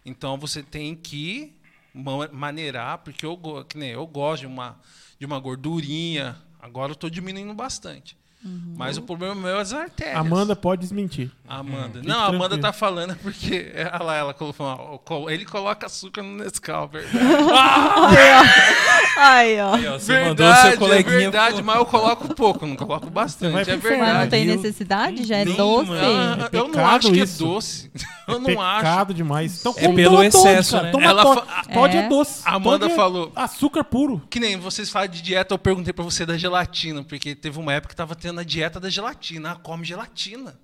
Então 0.06 0.38
você 0.38 0.62
tem 0.64 0.96
que 0.96 1.54
ma- 1.94 2.28
maneirar, 2.30 3.00
porque 3.00 3.26
eu, 3.26 3.38
que 3.68 3.78
nem 3.78 3.92
eu 3.92 4.06
gosto 4.08 4.42
de 4.42 4.48
uma, 4.48 4.80
de 5.20 5.26
uma 5.26 5.40
gordurinha. 5.40 6.38
Agora 6.60 6.92
eu 6.92 6.96
estou 6.96 7.10
diminuindo 7.10 7.54
bastante. 7.54 8.18
Uhum. 8.46 8.76
Mas 8.78 8.96
o 8.98 9.02
problema 9.02 9.34
meu 9.34 9.58
é 9.58 9.62
as 9.62 9.74
artérias. 9.74 10.18
Amanda 10.18 10.56
pode 10.56 10.82
desmentir. 10.82 11.32
Amanda. 11.48 12.00
Fique 12.00 12.08
Não, 12.08 12.20
a 12.20 12.26
Amanda 12.28 12.58
tá 12.60 12.72
falando 12.72 13.14
é 13.14 13.16
porque 13.16 13.72
olha 13.94 14.04
lá, 14.04 14.16
ela 14.16 14.34
colocou, 14.36 15.30
ele 15.32 15.46
coloca 15.46 15.88
açúcar 15.88 16.22
no 16.22 16.44
Nescau, 16.44 16.88
verdade. 16.88 17.18
Aí, 19.18 19.60
ó. 19.62 19.76
Aí, 19.76 19.88
ó, 19.88 19.98
você 19.98 20.14
mandou 20.20 20.36
verdade, 20.46 20.70
seu 20.70 20.78
coleguinha. 20.80 21.16
é 21.16 21.20
verdade, 21.22 21.64
mas 21.64 21.76
eu 21.78 21.86
coloco 21.86 22.36
pouco, 22.36 22.66
não 22.66 22.76
coloco 22.76 23.10
bastante, 23.10 23.54
é 23.54 23.56
Mas 23.56 23.68
não 23.68 23.78
verdade. 23.80 24.30
tem 24.30 24.46
necessidade? 24.46 25.24
Já 25.24 25.38
é 25.38 25.46
Nem, 25.46 25.56
doce? 25.56 25.90
mano. 25.90 26.02
Ah, 26.44 26.50
É 26.52 26.58
eu 26.58 26.68
não 26.68 26.86
acho 26.86 27.12
que 27.12 27.20
isso. 27.20 27.44
é 27.44 27.48
doce. 27.48 27.92
Eu 28.28 28.38
é 28.38 28.40
não 28.40 28.60
acho. 28.60 28.78
pecado 28.80 29.14
demais. 29.14 29.60
Então, 29.60 29.76
É 29.78 29.88
pelo 29.88 30.24
excesso, 30.24 30.82
né? 30.82 30.90
Toma 30.90 31.06
Ela 31.06 31.36
fa- 31.36 31.64
Todd 31.72 31.96
é, 31.96 32.00
É. 32.06 32.10
doce. 32.10 32.42
Amanda 32.44 32.88
é 32.88 32.90
falou- 32.90 33.32
Açúcar 33.36 33.84
puro. 33.84 34.20
Que 34.32 34.40
nem 34.40 34.58
vocês 34.58 34.90
falam 34.90 35.08
de 35.08 35.22
dieta, 35.22 35.54
eu 35.54 35.60
perguntei 35.60 35.94
pra 35.94 36.04
você 36.04 36.26
da 36.26 36.36
gelatina, 36.36 37.04
porque 37.04 37.36
teve 37.36 37.60
uma 37.60 37.72
época 37.74 37.90
que 37.90 37.96
tava 37.96 38.16
tendo 38.16 38.35
a 38.42 38.44
dieta 38.44 38.80
da 38.80 38.90
gelatina. 38.90 39.52
Ah, 39.52 39.56
come 39.56 39.86
gelatina. 39.86 40.60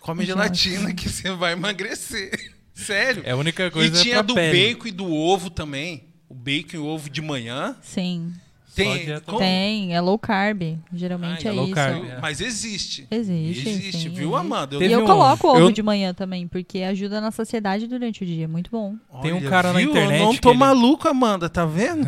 Come 0.00 0.24
gelatina 0.24 0.94
que 0.94 1.08
você 1.08 1.30
vai 1.32 1.52
emagrecer. 1.52 2.54
Sério. 2.74 3.22
É 3.24 3.30
a 3.30 3.36
única 3.36 3.66
e 3.66 3.70
coisa 3.70 4.02
tinha 4.02 4.16
pra 4.16 4.22
do 4.22 4.34
pele. 4.34 4.74
bacon 4.74 4.88
e 4.88 4.90
do 4.90 5.10
ovo 5.12 5.48
também. 5.50 6.04
O 6.28 6.34
bacon 6.34 6.76
e 6.76 6.78
o 6.78 6.84
ovo 6.84 7.08
de 7.08 7.22
manhã. 7.22 7.76
Sim. 7.82 8.34
Tem. 8.76 9.20
Tem, 9.38 9.94
é 9.94 10.00
low 10.00 10.18
carb. 10.18 10.62
Geralmente 10.92 11.48
Ai, 11.48 11.52
é 11.54 11.56
low 11.56 11.64
isso. 11.64 11.74
carb, 11.74 12.04
é. 12.04 12.18
Mas 12.20 12.40
existe. 12.40 13.06
Existe, 13.10 13.68
Existe, 13.68 13.92
sim, 13.92 14.08
viu, 14.10 14.28
existe. 14.30 14.34
Amanda? 14.36 14.76
E 14.76 14.78
Teve 14.78 14.92
eu 14.94 15.02
um- 15.02 15.06
coloco 15.06 15.48
ovo 15.48 15.58
eu- 15.60 15.72
de 15.72 15.82
manhã 15.82 16.12
também, 16.12 16.46
porque 16.46 16.82
ajuda 16.82 17.20
na 17.20 17.30
saciedade 17.30 17.86
durante 17.86 18.22
o 18.22 18.26
dia. 18.26 18.46
Muito 18.46 18.70
bom. 18.70 18.94
Tem 19.22 19.32
um 19.32 19.38
Olha, 19.38 19.48
cara 19.50 19.72
na 19.72 19.78
viu? 19.80 19.90
internet 19.90 20.20
Eu 20.20 20.24
não 20.26 20.32
que 20.34 20.40
tô 20.40 20.50
ele- 20.50 20.58
maluco, 20.58 21.08
Amanda, 21.08 21.48
tá 21.48 21.64
vendo? 21.64 22.06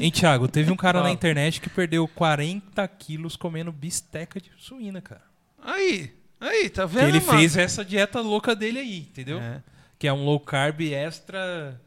Hein, 0.00 0.10
Thiago, 0.10 0.48
teve 0.48 0.70
um 0.72 0.76
cara 0.76 1.02
na 1.02 1.10
internet 1.10 1.60
que 1.60 1.70
perdeu 1.70 2.06
40 2.08 2.86
quilos 2.88 3.36
comendo 3.36 3.70
bisteca 3.72 4.40
de 4.40 4.50
suína, 4.58 5.00
cara. 5.00 5.22
Aí, 5.64 6.10
aí, 6.40 6.68
tá 6.68 6.86
Que 6.88 6.94
vendo? 6.94 7.08
ele 7.08 7.18
Amanda? 7.18 7.38
fez 7.38 7.56
essa 7.56 7.84
dieta 7.84 8.20
louca 8.20 8.56
dele 8.56 8.78
aí, 8.80 8.98
entendeu? 9.10 9.38
É. 9.38 9.62
Que 9.98 10.08
é 10.08 10.12
um 10.12 10.24
low 10.24 10.40
carb 10.40 10.80
extra 10.80 11.80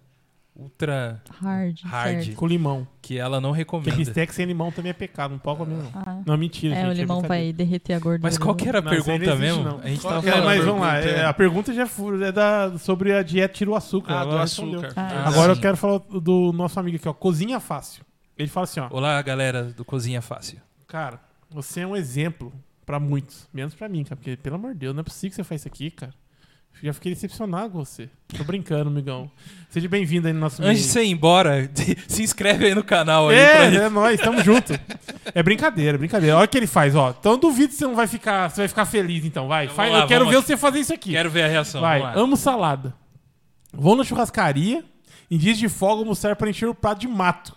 ultra 0.55 1.21
Hard. 1.41 1.79
Hard. 1.83 2.23
certo. 2.25 2.35
Com 2.35 2.45
limão. 2.47 2.87
que 3.01 3.17
ela 3.17 3.41
não 3.41 3.49
Porque 3.49 3.59
recomenda. 3.59 3.95
bistec 3.97 4.33
sem 4.33 4.45
limão 4.45 4.71
também 4.71 4.91
é 4.91 4.93
pecado. 4.93 5.31
Não 5.31 5.39
pode 5.39 5.57
comer, 5.57 5.75
não. 5.75 5.91
Ah, 5.93 6.21
Não, 6.25 6.37
mentira, 6.37 6.75
É, 6.75 6.81
gente. 6.81 6.89
o 6.89 6.93
limão 6.93 7.19
brincadeira. 7.19 7.45
vai 7.45 7.53
derreter 7.53 7.93
a 7.93 7.99
gordura. 7.99 8.19
Mas 8.23 8.37
qual 8.37 8.55
que 8.55 8.67
era 8.69 8.79
a 8.79 8.83
pergunta 8.83 9.25
não 9.25 9.37
mesmo? 9.37 9.63
não. 9.63 9.79
A 9.79 9.87
gente 9.87 10.01
Qual 10.01 10.13
tava 10.13 10.27
É, 10.27 10.31
falando. 10.31 10.45
mas 10.45 10.63
vamos 10.65 10.81
lá. 10.81 10.99
é, 10.99 11.09
é. 11.19 11.25
a 11.25 11.33
pergunta 11.33 11.73
já 11.73 11.85
foi, 11.87 12.23
é 12.23 12.31
da, 12.31 12.77
sobre 12.77 13.13
a 13.13 13.23
dieta 13.23 13.53
tira 13.53 13.71
o 13.71 13.75
açúcar. 13.75 14.13
Ah, 14.21 14.25
do 14.25 14.37
açúcar. 14.37 14.93
Ah, 14.95 15.27
Agora 15.27 15.53
sim. 15.53 15.59
eu 15.59 15.61
quero 15.61 15.77
falar 15.77 15.99
do 15.99 16.51
nosso 16.53 16.79
amigo 16.79 16.97
aqui, 16.97 17.07
ó. 17.09 17.13
Cozinha 17.13 17.59
Fácil. 17.59 18.03
Ele 18.37 18.47
fala 18.49 18.63
assim, 18.65 18.79
ó. 18.79 18.87
Olá, 18.91 19.21
galera 19.21 19.63
do 19.65 19.83
Cozinha 19.85 20.21
Fácil. 20.21 20.59
Cara, 20.87 21.19
você 21.49 21.81
é 21.81 21.87
um 21.87 21.95
exemplo 21.95 22.51
pra 22.85 22.99
muitos. 22.99 23.47
Menos 23.53 23.73
pra 23.75 23.87
mim, 23.89 24.03
cara. 24.03 24.15
Porque, 24.15 24.35
pelo 24.37 24.55
amor 24.55 24.73
de 24.73 24.79
Deus, 24.79 24.93
não 24.95 25.01
é 25.01 25.03
possível 25.03 25.29
que 25.29 25.35
você 25.35 25.43
faça 25.43 25.55
isso 25.55 25.67
aqui, 25.67 25.91
cara. 25.91 26.13
Já 26.81 26.91
fiquei 26.93 27.13
decepcionado 27.13 27.69
com 27.71 27.77
você. 27.83 28.09
Tô 28.37 28.43
brincando, 28.43 28.89
amigão. 28.89 29.31
Seja 29.69 29.87
bem-vindo 29.87 30.27
aí 30.27 30.33
no 30.33 30.39
nosso 30.39 30.61
Antes 30.61 30.83
de 30.83 30.89
você 30.89 31.03
ir 31.03 31.11
embora, 31.11 31.69
se 32.07 32.21
inscreve 32.21 32.65
aí 32.65 32.75
no 32.75 32.83
canal 32.83 33.29
aí 33.29 33.37
É, 33.37 33.75
é 33.75 33.89
nóis, 33.89 34.19
tamo 34.19 34.41
junto. 34.43 34.73
É 35.35 35.41
brincadeira, 35.41 35.97
brincadeira. 35.97 36.35
Olha 36.35 36.45
o 36.45 36.47
que 36.47 36.57
ele 36.57 36.67
faz, 36.67 36.93
ó. 36.95 37.15
Então 37.17 37.37
duvido 37.37 37.69
que 37.69 37.75
você 37.75 37.85
não 37.87 37.95
vai 37.95 38.05
ficar. 38.05 38.49
Você 38.51 38.61
vai 38.61 38.67
ficar 38.67 38.85
feliz, 38.85 39.23
então. 39.25 39.47
Vai. 39.47 39.65
Então, 39.65 39.75
Faz- 39.75 39.91
lá, 39.91 39.99
eu 40.01 40.07
quero 40.07 40.25
vamos 40.25 40.35
ver 40.41 40.45
você 40.45 40.57
fazer 40.57 40.79
isso 40.79 40.93
aqui. 40.93 41.11
Quero 41.11 41.29
ver 41.29 41.43
a 41.43 41.47
reação. 41.47 41.81
vai, 41.81 41.99
vamos 42.01 42.15
lá. 42.15 42.21
amo 42.21 42.37
salada. 42.37 42.93
Vou 43.71 43.95
na 43.95 44.03
churrascaria. 44.03 44.83
Em 45.31 45.37
dias 45.37 45.57
de 45.57 45.67
folga, 45.69 46.01
almoçar 46.01 46.35
para 46.35 46.49
encher 46.49 46.67
o 46.69 46.75
prato 46.75 46.99
de 46.99 47.07
mato. 47.07 47.55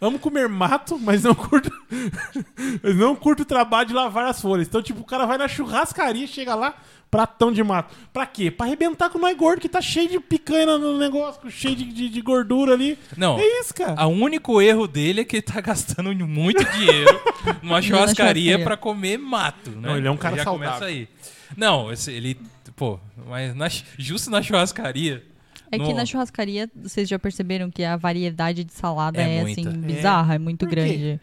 Amo 0.00 0.18
comer 0.18 0.48
mato, 0.48 0.98
mas 0.98 1.22
não 1.24 1.34
curto. 1.34 1.70
mas 2.82 2.96
não 2.96 3.14
curto 3.14 3.42
o 3.42 3.44
trabalho 3.44 3.88
de 3.88 3.94
lavar 3.94 4.26
as 4.26 4.40
folhas. 4.40 4.66
Então, 4.66 4.82
tipo, 4.82 5.00
o 5.00 5.04
cara 5.04 5.26
vai 5.26 5.36
na 5.36 5.46
churrascaria, 5.46 6.26
chega 6.26 6.54
lá, 6.54 6.74
pratão 7.10 7.52
de 7.52 7.62
mato. 7.62 7.94
Pra 8.12 8.24
quê? 8.24 8.50
Pra 8.50 8.64
arrebentar 8.66 9.10
com 9.10 9.18
o 9.18 9.20
nós 9.20 9.36
gordo, 9.36 9.60
que 9.60 9.68
tá 9.68 9.80
cheio 9.80 10.08
de 10.08 10.18
picanha 10.20 10.78
no 10.78 10.96
negócio, 10.98 11.50
cheio 11.50 11.76
de, 11.76 11.84
de- 11.84 12.08
de 12.08 12.20
gordura 12.22 12.72
ali. 12.72 12.98
Não, 13.16 13.38
É 13.38 13.60
isso, 13.60 13.74
cara. 13.74 14.06
o 14.06 14.10
único 14.10 14.60
erro 14.62 14.86
dele 14.88 15.20
é 15.20 15.24
que 15.24 15.36
ele 15.36 15.42
tá 15.42 15.60
gastando 15.62 16.14
muito 16.26 16.64
dinheiro 16.72 17.20
numa 17.62 17.82
churrascaria 17.82 18.14
churrascaria. 18.52 18.64
pra 18.64 18.76
comer 18.78 19.18
mato, 19.18 19.70
né? 19.70 19.88
Não, 19.88 19.96
ele 19.98 20.08
é 20.08 20.10
um 20.10 20.16
cara 20.16 20.36
Já 20.36 20.44
saudável. 20.44 20.68
começa 20.78 20.84
aí. 20.86 21.08
Não, 21.56 21.92
esse- 21.92 22.12
ele, 22.12 22.38
pô, 22.74 22.98
mas 23.28 23.54
na- 23.54 23.68
justo 23.98 24.30
na 24.30 24.40
churrascaria. 24.42 25.24
É 25.72 25.78
que 25.78 25.88
no- 25.88 25.94
na 25.94 26.04
churrascaria, 26.06 26.68
vocês 26.74 27.08
já 27.08 27.18
perceberam 27.18 27.70
que 27.70 27.84
a 27.84 27.96
variedade 27.96 28.64
de 28.64 28.72
salada 28.72 29.20
É 29.22 29.36
é, 29.36 29.40
assim, 29.42 29.66
É. 29.66 29.70
bizarra, 29.70 30.34
é 30.34 30.38
muito 30.38 30.66
Por 30.66 30.70
grande. 30.70 31.20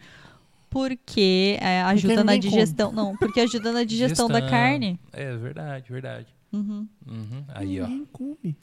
Porque 0.70 1.56
é, 1.60 1.82
ajuda 1.82 2.22
na 2.24 2.32
ninguém 2.34 2.50
come. 2.50 2.62
digestão. 2.62 2.92
Não, 2.92 3.16
porque 3.16 3.40
ajuda 3.40 3.72
na 3.72 3.84
digestão, 3.84 4.28
da 4.28 4.42
carne. 4.42 4.98
É 5.12 5.34
verdade, 5.36 5.90
verdade. 5.90 6.26
Uhum. 6.52 6.86
Uhum, 7.06 7.44
Aí, 7.48 7.80
ó. 7.80 7.86
Ninguém 7.86 8.06
come. 8.12 8.56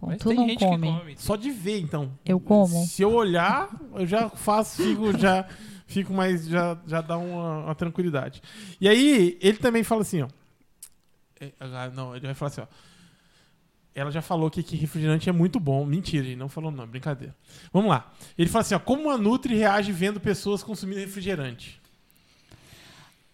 Bom, 0.00 0.06
Mas 0.06 0.18
tu 0.18 0.28
tem 0.28 0.38
não 0.38 0.48
gente 0.48 0.58
come. 0.60 0.86
que 0.92 0.98
come. 0.98 1.14
Só 1.18 1.36
de 1.36 1.50
ver, 1.50 1.80
então. 1.80 2.10
Eu 2.24 2.40
como. 2.40 2.84
Se 2.86 3.02
eu 3.02 3.12
olhar, 3.12 3.68
eu 3.94 4.06
já 4.06 4.28
faço, 4.30 4.82
fico, 4.82 5.16
já 5.18 5.46
fico 5.86 6.12
mais, 6.12 6.46
já, 6.46 6.78
já 6.86 7.00
dá 7.00 7.18
uma, 7.18 7.64
uma 7.66 7.74
tranquilidade. 7.74 8.40
E 8.80 8.88
aí, 8.88 9.36
ele 9.42 9.58
também 9.58 9.82
fala 9.84 10.02
assim, 10.02 10.22
ó. 10.22 10.28
É, 11.40 11.52
ah, 11.60 11.90
Não, 11.94 12.14
ele 12.16 12.26
vai 12.26 12.34
falar 12.34 12.48
assim, 12.50 12.60
ó. 12.62 12.66
Ela 14.00 14.10
já 14.10 14.22
falou 14.22 14.50
que, 14.50 14.62
que 14.62 14.76
refrigerante 14.76 15.28
é 15.28 15.32
muito 15.32 15.60
bom. 15.60 15.84
Mentira, 15.84 16.26
ele 16.26 16.36
não 16.36 16.48
falou 16.48 16.70
não, 16.70 16.86
brincadeira. 16.86 17.34
Vamos 17.72 17.90
lá. 17.90 18.10
Ele 18.38 18.48
fala 18.48 18.62
assim, 18.62 18.74
ó. 18.74 18.78
Como 18.78 19.10
a 19.10 19.18
Nutri 19.18 19.54
reage 19.54 19.92
vendo 19.92 20.18
pessoas 20.18 20.62
consumindo 20.62 21.00
refrigerante? 21.00 21.80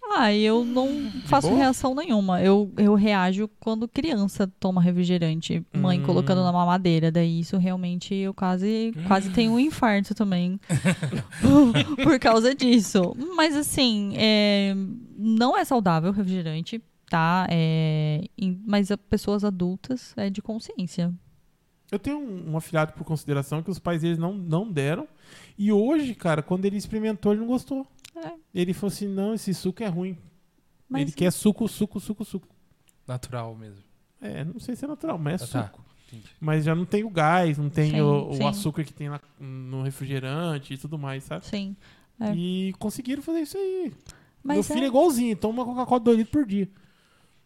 Ah, 0.08 0.32
eu 0.32 0.64
não 0.64 1.10
faço 1.26 1.48
boa? 1.48 1.58
reação 1.58 1.94
nenhuma. 1.94 2.40
Eu, 2.40 2.72
eu 2.78 2.94
reajo 2.94 3.48
quando 3.60 3.88
criança 3.88 4.50
toma 4.60 4.80
refrigerante, 4.80 5.64
mãe 5.74 6.00
Hum. 6.00 6.04
colocando 6.04 6.42
na 6.44 6.52
mamadeira. 6.52 7.10
Daí 7.10 7.40
isso 7.40 7.56
realmente 7.58 8.14
eu 8.14 8.32
quase, 8.32 8.92
quase 9.08 9.30
tenho 9.30 9.52
um 9.52 9.58
infarto 9.60 10.14
também. 10.14 10.60
por 12.02 12.18
causa 12.20 12.54
disso. 12.54 13.14
Mas 13.36 13.56
assim, 13.56 14.14
é, 14.16 14.74
não 15.18 15.56
é 15.56 15.64
saudável 15.64 16.12
refrigerante, 16.12 16.80
tá? 17.08 17.46
É, 17.50 18.28
em- 18.36 18.62
mas 18.66 18.90
a 18.90 18.96
pessoas 18.98 19.44
adultas 19.44 20.12
é 20.16 20.28
de 20.30 20.40
consciência. 20.42 21.12
Eu 21.90 21.98
tenho 21.98 22.18
um, 22.18 22.50
um 22.52 22.56
afilhado 22.56 22.92
por 22.94 23.04
consideração 23.04 23.62
que 23.62 23.70
os 23.70 23.78
pais 23.78 24.02
deles 24.02 24.18
não, 24.18 24.32
não 24.34 24.70
deram. 24.70 25.06
E 25.56 25.70
hoje, 25.70 26.14
cara, 26.14 26.42
quando 26.42 26.64
ele 26.64 26.76
experimentou, 26.76 27.32
ele 27.32 27.40
não 27.42 27.46
gostou. 27.46 27.86
É. 28.16 28.32
Ele 28.54 28.72
falou 28.72 28.92
assim, 28.92 29.06
não, 29.06 29.34
esse 29.34 29.54
suco 29.54 29.82
é 29.82 29.86
ruim. 29.86 30.18
Mas 30.88 31.02
Ele 31.02 31.12
quer 31.12 31.30
suco, 31.32 31.68
suco, 31.68 32.00
suco, 32.00 32.24
suco. 32.24 32.48
Natural 33.06 33.54
mesmo. 33.54 33.82
É, 34.20 34.44
não 34.44 34.58
sei 34.58 34.74
se 34.74 34.84
é 34.84 34.88
natural, 34.88 35.18
mas 35.18 35.42
é 35.42 35.44
Ah, 35.44 35.48
tá. 35.48 35.64
suco. 35.68 35.84
Entendi. 36.08 36.28
Mas 36.40 36.64
já 36.64 36.74
não 36.74 36.84
tem 36.84 37.04
o 37.04 37.10
gás, 37.10 37.58
não 37.58 37.68
tem 37.68 37.90
Sim, 37.90 38.00
o, 38.00 38.30
o 38.30 38.34
sim. 38.34 38.44
açúcar 38.46 38.84
que 38.84 38.92
tem 38.92 39.08
na- 39.08 39.20
no 39.40 39.82
refrigerante 39.82 40.74
e 40.74 40.78
tudo 40.78 40.96
mais, 40.98 41.24
sabe? 41.24 41.44
sim. 41.46 41.76
É. 42.18 42.32
E 42.34 42.72
conseguiram 42.78 43.20
fazer 43.22 43.40
isso 43.40 43.58
aí. 43.58 43.92
Mas 44.42 44.54
Meu 44.56 44.60
é- 44.60 44.62
filho 44.62 44.84
é 44.84 44.88
igualzinho, 44.88 45.36
toma 45.36 45.64
Coca-Cola 45.64 46.00
2 46.00 46.16
litros 46.18 46.32
por 46.32 46.46
dia. 46.46 46.68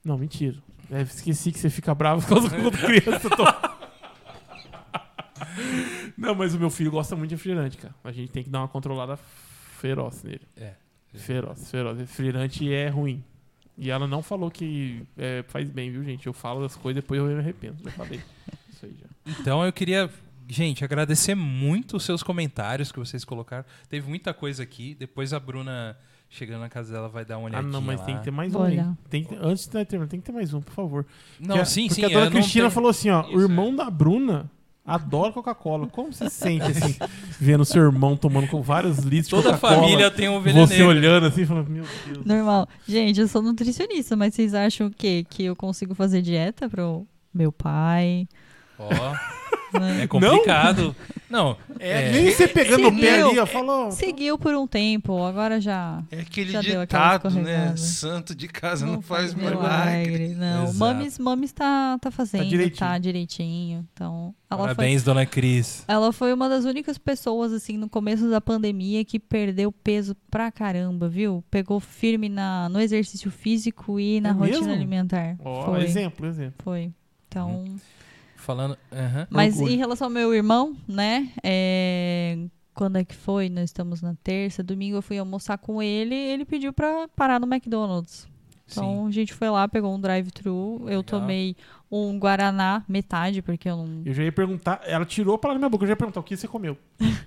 Não, 0.04 0.18
mentira. 0.18 0.56
É, 0.90 1.02
esqueci 1.02 1.52
que 1.52 1.58
você 1.58 1.70
fica 1.70 1.94
bravo 1.94 2.26
quando 2.28 2.50
quando 2.50 2.78
criança 2.78 3.30
toma. 3.30 3.78
Não, 6.16 6.34
mas 6.34 6.54
o 6.54 6.58
meu 6.58 6.70
filho 6.70 6.90
gosta 6.90 7.16
muito 7.16 7.30
de 7.30 7.34
refrigerante, 7.36 7.78
cara. 7.78 7.94
A 8.04 8.12
gente 8.12 8.30
tem 8.30 8.42
que 8.42 8.50
dar 8.50 8.60
uma 8.60 8.68
controlada 8.68 9.16
feroz 9.16 10.22
nele. 10.22 10.42
É. 10.56 10.74
Feroz, 11.14 11.70
feroz. 11.70 11.98
Refrigerante 11.98 12.72
é 12.72 12.88
ruim. 12.88 13.24
E 13.76 13.90
ela 13.90 14.06
não 14.06 14.22
falou 14.22 14.50
que 14.50 15.02
é, 15.16 15.42
faz 15.48 15.70
bem, 15.70 15.90
viu, 15.90 16.04
gente? 16.04 16.26
Eu 16.26 16.34
falo 16.34 16.64
as 16.64 16.76
coisas 16.76 17.02
depois 17.02 17.18
eu 17.18 17.26
me 17.26 17.38
arrependo. 17.38 17.78
Eu 17.82 17.90
falei. 17.92 18.20
Isso 18.68 18.84
aí 18.84 18.94
já. 19.00 19.06
Então 19.40 19.64
eu 19.64 19.72
queria, 19.72 20.10
gente, 20.46 20.84
agradecer 20.84 21.34
muito 21.34 21.96
os 21.96 22.04
seus 22.04 22.22
comentários 22.22 22.92
que 22.92 22.98
vocês 22.98 23.24
colocaram. 23.24 23.64
Teve 23.88 24.06
muita 24.06 24.34
coisa 24.34 24.62
aqui. 24.62 24.94
Depois 24.94 25.32
a 25.32 25.40
Bruna, 25.40 25.96
chegando 26.30 26.60
na 26.60 26.68
casa 26.70 26.92
dela, 26.92 27.08
vai 27.08 27.24
dar 27.24 27.36
uma 27.38 27.48
Ah, 27.48 27.50
olhadinha 27.50 27.72
não, 27.72 27.80
mas 27.82 27.98
lá. 28.00 28.06
tem 28.06 28.16
que 28.16 28.22
ter 28.24 28.30
mais 28.30 28.52
Vou 28.52 28.62
um 28.62 28.64
aí. 28.64 28.72
olhar. 28.74 28.96
Tem 29.10 29.22
que 29.24 29.30
ter- 29.30 29.38
antes 29.44 29.64
de 29.68 29.84
terminar, 29.84 30.08
tem 30.08 30.20
que 30.20 30.26
ter 30.26 30.32
mais 30.32 30.54
um, 30.54 30.60
por 30.62 30.72
favor. 30.72 31.06
Não, 31.38 31.48
Porque 31.48 31.60
a- 31.60 31.64
sim, 31.64 31.88
porque 31.88 32.00
sim. 32.00 32.04
a 32.06 32.08
dona 32.08 32.20
é, 32.20 32.24
não 32.24 32.30
Cristina 32.32 32.64
tem- 32.66 32.70
falou 32.70 32.88
assim, 32.90 33.10
ó, 33.10 33.22
Isso, 33.22 33.36
o 33.36 33.40
irmão 33.42 33.74
da 33.74 33.90
Bruna 33.90 34.48
adora 34.86 35.32
Coca-Cola. 35.32 35.86
Como 35.88 36.12
você 36.12 36.30
se 36.30 36.36
sente, 36.36 36.64
assim, 36.64 36.96
vendo 37.38 37.64
seu 37.64 37.82
irmão 37.82 38.16
tomando 38.16 38.46
com 38.48 38.62
vários 38.62 38.98
litros 39.00 39.24
de 39.26 39.30
Toda 39.30 39.50
a 39.50 39.58
Coca-Cola? 39.58 39.82
família 39.82 40.10
tem 40.10 40.28
um 40.28 40.36
ovelha 40.36 40.66
Você 40.66 40.82
olhando 40.82 41.26
assim, 41.26 41.44
falando, 41.44 41.68
meu 41.68 41.84
Deus. 42.06 42.24
Normal. 42.24 42.68
Gente, 42.88 43.20
eu 43.20 43.28
sou 43.28 43.42
nutricionista, 43.42 44.16
mas 44.16 44.34
vocês 44.34 44.54
acham 44.54 44.86
o 44.86 44.90
quê? 44.90 45.26
Que 45.28 45.44
eu 45.44 45.56
consigo 45.56 45.94
fazer 45.94 46.22
dieta 46.22 46.68
pro 46.68 47.06
meu 47.34 47.50
pai? 47.52 48.26
Ó, 48.78 48.88
né? 49.78 50.02
é 50.02 50.06
complicado. 50.06 50.94
Não, 51.28 51.56
é, 51.78 52.10
Nem 52.10 52.30
você 52.32 52.48
pegando 52.48 52.88
o 52.88 52.92
pé 52.92 53.10
Seguiu. 53.12 53.28
ali, 53.30 53.38
ó, 53.38 53.46
falou... 53.46 53.90
Seguiu 53.92 54.36
por 54.36 54.52
um 54.56 54.66
tempo, 54.66 55.22
agora 55.22 55.60
já. 55.60 56.02
É 56.10 56.20
aquele 56.22 56.50
Já 56.50 56.60
ditado, 56.60 57.30
né? 57.30 57.76
Santo 57.76 58.34
de 58.34 58.48
casa 58.48 58.84
não, 58.84 59.00
faz 59.00 59.32
milagre. 59.32 60.10
milagre. 60.10 60.28
Não, 60.34 60.64
Exato. 60.64 60.78
Mames, 60.78 61.18
Mames 61.20 61.52
tá, 61.52 61.96
tá 62.00 62.10
fazendo, 62.10 62.42
tá 62.42 62.48
direitinho. 62.48 63.00
direitinho. 63.00 63.88
Então, 63.92 64.34
ela 64.50 64.58
foi, 64.66 64.74
parabéns, 64.74 65.04
dona 65.04 65.24
Cris. 65.24 65.84
ela 65.86 66.12
foi 66.12 66.32
uma 66.32 66.48
das 66.48 66.64
únicas 66.64 66.98
pessoas, 66.98 67.52
assim, 67.52 67.76
no 67.76 67.88
começo 67.88 68.28
da 68.28 68.40
pandemia 68.40 69.04
que 69.04 69.20
perdeu 69.20 69.70
peso 69.70 70.16
pra 70.28 70.50
caramba, 70.50 71.08
viu? 71.08 71.44
Pegou 71.48 71.78
firme 71.78 72.28
na, 72.28 72.68
no 72.68 72.80
exercício 72.80 73.30
físico 73.30 74.00
e 74.00 74.20
na 74.20 74.30
É 74.30 74.32
rotina 74.32 74.58
mesmo? 74.62 74.72
alimentar. 74.72 75.36
Ó, 75.44 75.66
foi, 75.66 75.84
exemplo, 75.84 76.26
exemplo. 76.26 76.54
foi. 76.64 76.90
Então, 77.28 77.64
Falando. 78.40 78.76
aham. 78.92 79.26
Mas 79.30 79.54
Orgulho. 79.56 79.72
em 79.74 79.76
relação 79.76 80.06
ao 80.06 80.10
meu 80.12 80.34
irmão, 80.34 80.76
né? 80.88 81.28
é, 81.42 82.38
Quando 82.74 82.96
é 82.96 83.04
que 83.04 83.14
foi? 83.14 83.48
Nós 83.48 83.64
estamos 83.64 84.00
na 84.02 84.14
terça, 84.24 84.62
domingo 84.62 84.96
eu 84.96 85.02
fui 85.02 85.18
almoçar 85.18 85.58
com 85.58 85.82
ele 85.82 86.14
ele 86.14 86.44
pediu 86.44 86.72
pra 86.72 87.06
parar 87.14 87.38
no 87.40 87.46
McDonald's. 87.52 88.28
Então 88.70 89.02
Sim. 89.02 89.08
a 89.08 89.10
gente 89.10 89.34
foi 89.34 89.50
lá, 89.50 89.66
pegou 89.66 89.92
um 89.92 90.00
drive-thru, 90.00 90.76
eu 90.82 90.84
Legal. 90.86 91.02
tomei 91.02 91.56
um 91.90 92.16
Guaraná, 92.20 92.84
metade, 92.88 93.42
porque 93.42 93.68
eu 93.68 93.76
não. 93.76 94.02
Eu 94.04 94.14
já 94.14 94.22
ia 94.22 94.30
perguntar, 94.30 94.80
ela 94.86 95.04
tirou 95.04 95.34
a 95.34 95.38
palavra 95.38 95.58
da 95.58 95.66
minha 95.66 95.70
boca, 95.70 95.82
eu 95.82 95.88
já 95.88 95.92
ia 95.92 95.96
perguntar 95.96 96.20
o 96.20 96.22
que 96.22 96.36
você 96.36 96.46
comeu. 96.46 96.78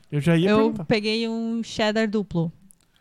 Eu 0.09 0.21
já 0.21 0.37
ia 0.37 0.49
Eu 0.51 0.57
perguntar. 0.57 0.85
peguei 0.85 1.27
um 1.27 1.61
cheddar 1.61 2.09
duplo 2.09 2.49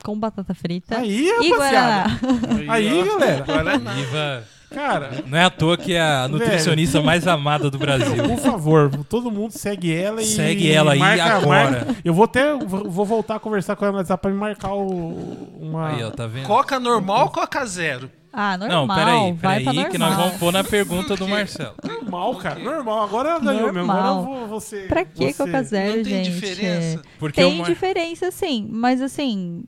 com 0.02 0.18
batata 0.18 0.52
frita 0.54 0.98
Aí, 0.98 1.28
e 1.28 1.50
rapaziada. 1.52 2.10
Guaraná. 2.18 2.72
Aí, 2.72 3.00
ó, 3.00 3.04
galera. 3.18 3.44
Guaraná. 3.44 4.42
Cara, 4.74 5.10
Não 5.26 5.38
é 5.38 5.44
à 5.44 5.50
toa 5.50 5.76
que 5.76 5.92
é 5.94 6.00
a 6.00 6.28
nutricionista 6.28 7.00
mais 7.02 7.26
amada 7.26 7.70
do 7.70 7.78
Brasil. 7.78 8.22
por 8.24 8.38
favor, 8.38 8.90
todo 9.08 9.30
mundo 9.30 9.50
segue 9.52 9.92
ela 9.94 10.22
e... 10.22 10.24
Segue 10.26 10.70
ela 10.72 10.92
aí 10.92 10.98
marca- 10.98 11.24
agora. 11.36 11.70
marca- 11.70 11.96
Eu 12.04 12.14
vou 12.14 12.24
até, 12.24 12.54
vou 12.56 13.04
voltar 13.04 13.36
a 13.36 13.40
conversar 13.40 13.76
com 13.76 13.84
ela 13.84 13.92
no 13.92 13.98
WhatsApp 13.98 14.20
pra 14.22 14.30
me 14.30 14.36
marcar 14.36 14.72
o, 14.74 15.48
uma... 15.60 15.88
Aí, 15.90 16.02
ó, 16.04 16.10
tá 16.10 16.26
vendo? 16.26 16.46
Coca 16.46 16.78
normal 16.80 17.24
ou 17.24 17.30
Coca 17.30 17.64
zero? 17.66 18.10
Ah, 18.32 18.56
normal. 18.56 18.86
Não, 18.86 18.94
peraí, 18.94 19.32
vai 19.34 19.58
peraí, 19.58 19.64
normal. 19.76 19.90
que 19.90 19.98
nós 19.98 20.16
vamos 20.16 20.36
pôr 20.38 20.52
na 20.54 20.64
pergunta 20.64 21.14
do 21.16 21.28
Marcelo. 21.28 21.74
Normal, 21.84 22.34
cara. 22.36 22.58
Normal. 22.60 23.02
Agora 23.02 23.28
ela 23.30 23.40
ganhou 23.40 23.70
mesmo. 23.72 23.92
Agora 23.92 24.06
eu 24.08 24.22
vou 24.22 24.46
você. 24.48 24.82
Pra 24.88 25.04
que 25.04 25.32
você... 25.32 25.44
Coca 25.44 25.62
Zero, 25.62 25.96
não 25.98 26.02
tem 26.02 26.24
gente? 26.24 26.30
diferença. 26.30 27.02
Porque 27.18 27.42
Tem 27.42 27.62
diferença, 27.62 28.30
sim, 28.30 28.66
mas 28.72 29.02
assim, 29.02 29.64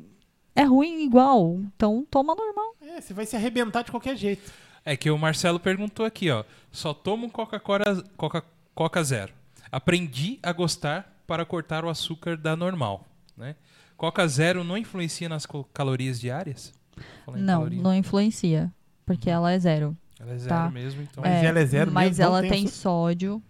é 0.57 0.63
ruim 0.63 1.05
igual. 1.05 1.61
Então 1.77 2.07
toma 2.11 2.35
normal. 2.35 2.73
É, 2.97 3.03
você 3.03 3.13
vai 3.13 3.27
se 3.27 3.37
arrebentar 3.37 3.83
de 3.83 3.91
qualquer 3.91 4.17
jeito. 4.17 4.51
É 4.85 4.97
que 4.97 5.11
o 5.11 5.17
Marcelo 5.17 5.59
perguntou 5.59 6.05
aqui, 6.05 6.31
ó. 6.31 6.45
Só 6.71 6.93
tomo 6.93 7.31
Coca-Cola 7.31 8.05
Coca, 8.17 8.45
Coca 8.75 9.03
Zero. 9.03 9.33
Aprendi 9.73 10.39
a 10.43 10.53
gostar 10.53 11.23
para 11.27 11.45
cortar 11.45 11.85
o 11.85 11.89
açúcar 11.89 12.37
da 12.37 12.55
normal, 12.55 13.07
né? 13.37 13.57
Coca 13.97 14.27
Zero 14.29 14.63
não 14.63 14.77
influencia 14.77 15.29
nas 15.29 15.47
calorias 15.73 16.21
diárias? 16.21 16.73
Não, 17.27 17.59
caloria. 17.59 17.83
não 17.83 17.95
influencia. 17.95 18.73
Porque 19.07 19.31
ela 19.31 19.53
é 19.53 19.59
zero. 19.59 19.97
Ela 20.19 20.33
é 20.33 20.39
zero 20.39 20.49
tá. 20.49 20.71
mesmo, 20.71 21.03
então. 21.03 21.23
Mas 21.23 21.45
ela 21.45 21.61
é 21.61 21.67
zero 21.67 21.93
Mas 21.93 22.19
mesmo, 22.19 22.25
ela 22.25 22.43
tem 22.43 22.67
sódio. 22.67 23.43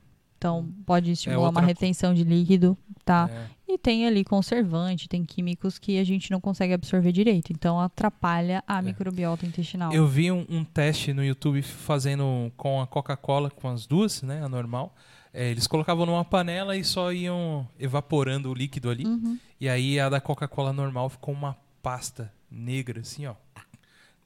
Então 0.44 0.68
pode 0.84 1.10
estimular 1.12 1.38
uma 1.40 1.46
outra 1.46 1.62
co- 1.62 1.66
retenção 1.66 2.12
de 2.12 2.22
líquido, 2.22 2.76
tá? 3.02 3.30
É. 3.32 3.72
E 3.72 3.78
tem 3.78 4.06
ali 4.06 4.22
conservante, 4.22 5.08
tem 5.08 5.24
químicos 5.24 5.78
que 5.78 5.98
a 5.98 6.04
gente 6.04 6.30
não 6.30 6.38
consegue 6.38 6.74
absorver 6.74 7.12
direito. 7.12 7.50
Então 7.50 7.80
atrapalha 7.80 8.62
a 8.66 8.82
microbiota 8.82 9.46
intestinal. 9.46 9.90
Eu 9.90 10.06
vi 10.06 10.30
um, 10.30 10.44
um 10.50 10.62
teste 10.62 11.14
no 11.14 11.24
YouTube 11.24 11.62
fazendo 11.62 12.52
com 12.58 12.82
a 12.82 12.86
Coca-Cola, 12.86 13.48
com 13.50 13.68
as 13.70 13.86
duas, 13.86 14.20
né? 14.22 14.44
A 14.44 14.48
normal. 14.50 14.94
É, 15.32 15.50
eles 15.50 15.66
colocavam 15.66 16.04
numa 16.04 16.24
panela 16.26 16.76
e 16.76 16.84
só 16.84 17.10
iam 17.10 17.66
evaporando 17.78 18.50
o 18.50 18.54
líquido 18.54 18.90
ali. 18.90 19.06
Uhum. 19.06 19.38
E 19.58 19.66
aí 19.66 19.98
a 19.98 20.10
da 20.10 20.20
Coca-Cola 20.20 20.74
normal 20.74 21.08
ficou 21.08 21.32
uma 21.32 21.56
pasta 21.82 22.30
negra, 22.50 23.00
assim, 23.00 23.24
ó. 23.24 23.34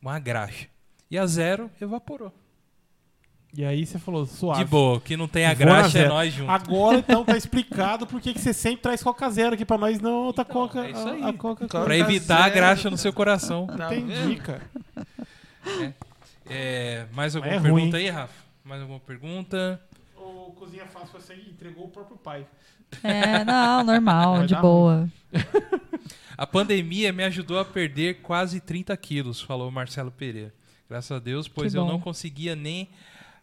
Uma 0.03 0.19
graxa. 0.19 0.67
E 1.09 1.17
a 1.17 1.25
zero 1.27 1.71
evaporou. 1.81 2.33
E 3.57 3.65
aí 3.65 3.85
você 3.87 3.99
falou, 3.99 4.27
suave. 4.27 4.63
De 4.63 4.71
boa, 4.71 5.01
que 5.01 5.17
não 5.17 5.27
tem 5.27 5.47
a 5.47 5.49
Vou 5.55 5.59
graxa 5.59 5.99
é 6.01 6.09
nós 6.09 6.33
juntos. 6.33 6.55
Agora 6.55 6.99
então 6.99 7.25
tá 7.25 7.37
explicado 7.37 8.07
por 8.07 8.21
que 8.21 8.35
que 8.35 8.41
você 8.41 8.53
sempre 8.53 8.83
traz 8.83 9.03
Coca 9.03 9.29
Zero 9.31 9.55
aqui 9.55 9.65
pra 9.65 9.79
nós, 9.79 9.99
não 10.01 10.27
outra 10.27 10.43
Então, 10.49 10.55
Coca. 10.69 10.87
é 10.87 10.91
isso 10.91 11.09
aí. 11.09 11.23
A, 11.23 11.29
a 11.29 11.33
Coca 11.33 11.67
Coca 11.67 11.85
Pra 11.85 11.97
evitar 11.97 12.45
a 12.45 12.49
graxa 12.51 12.91
no 12.91 12.99
seu 12.99 13.13
coração. 13.13 13.67
Tá 13.67 13.95
Entendi, 13.97 14.37
cara. 14.37 14.63
É, 16.47 17.07
mais 17.13 17.35
alguma 17.37 17.55
É 17.55 17.61
pergunta 17.61 17.97
ruim. 17.97 18.05
aí, 18.05 18.11
Rafa? 18.11 18.35
Mais 18.65 18.81
alguma 18.83 19.01
pergunta? 19.01 19.81
O 20.17 20.53
Cozinha 20.53 20.87
Fácil 20.87 21.09
você 21.21 21.35
entregou 21.35 21.87
o 21.87 21.89
próprio 21.89 22.17
pai. 22.17 22.47
É, 23.03 23.45
não, 23.45 23.85
normal, 23.85 24.37
Vai 24.39 24.47
de 24.47 24.57
boa. 24.57 25.09
A 26.37 26.47
pandemia 26.47 27.13
me 27.13 27.25
ajudou 27.25 27.59
a 27.59 27.65
perder 27.65 28.21
quase 28.23 28.61
30 28.61 28.97
quilos, 28.97 29.41
falou 29.41 29.71
Marcelo 29.71 30.11
Pereira. 30.11 30.55
Graças 30.89 31.11
a 31.11 31.19
Deus, 31.19 31.49
pois 31.49 31.73
Que 31.73 31.79
eu 31.79 31.85
bom. 31.85 31.93
não 31.93 32.01
conseguia 32.01 32.55
nem 32.57 32.89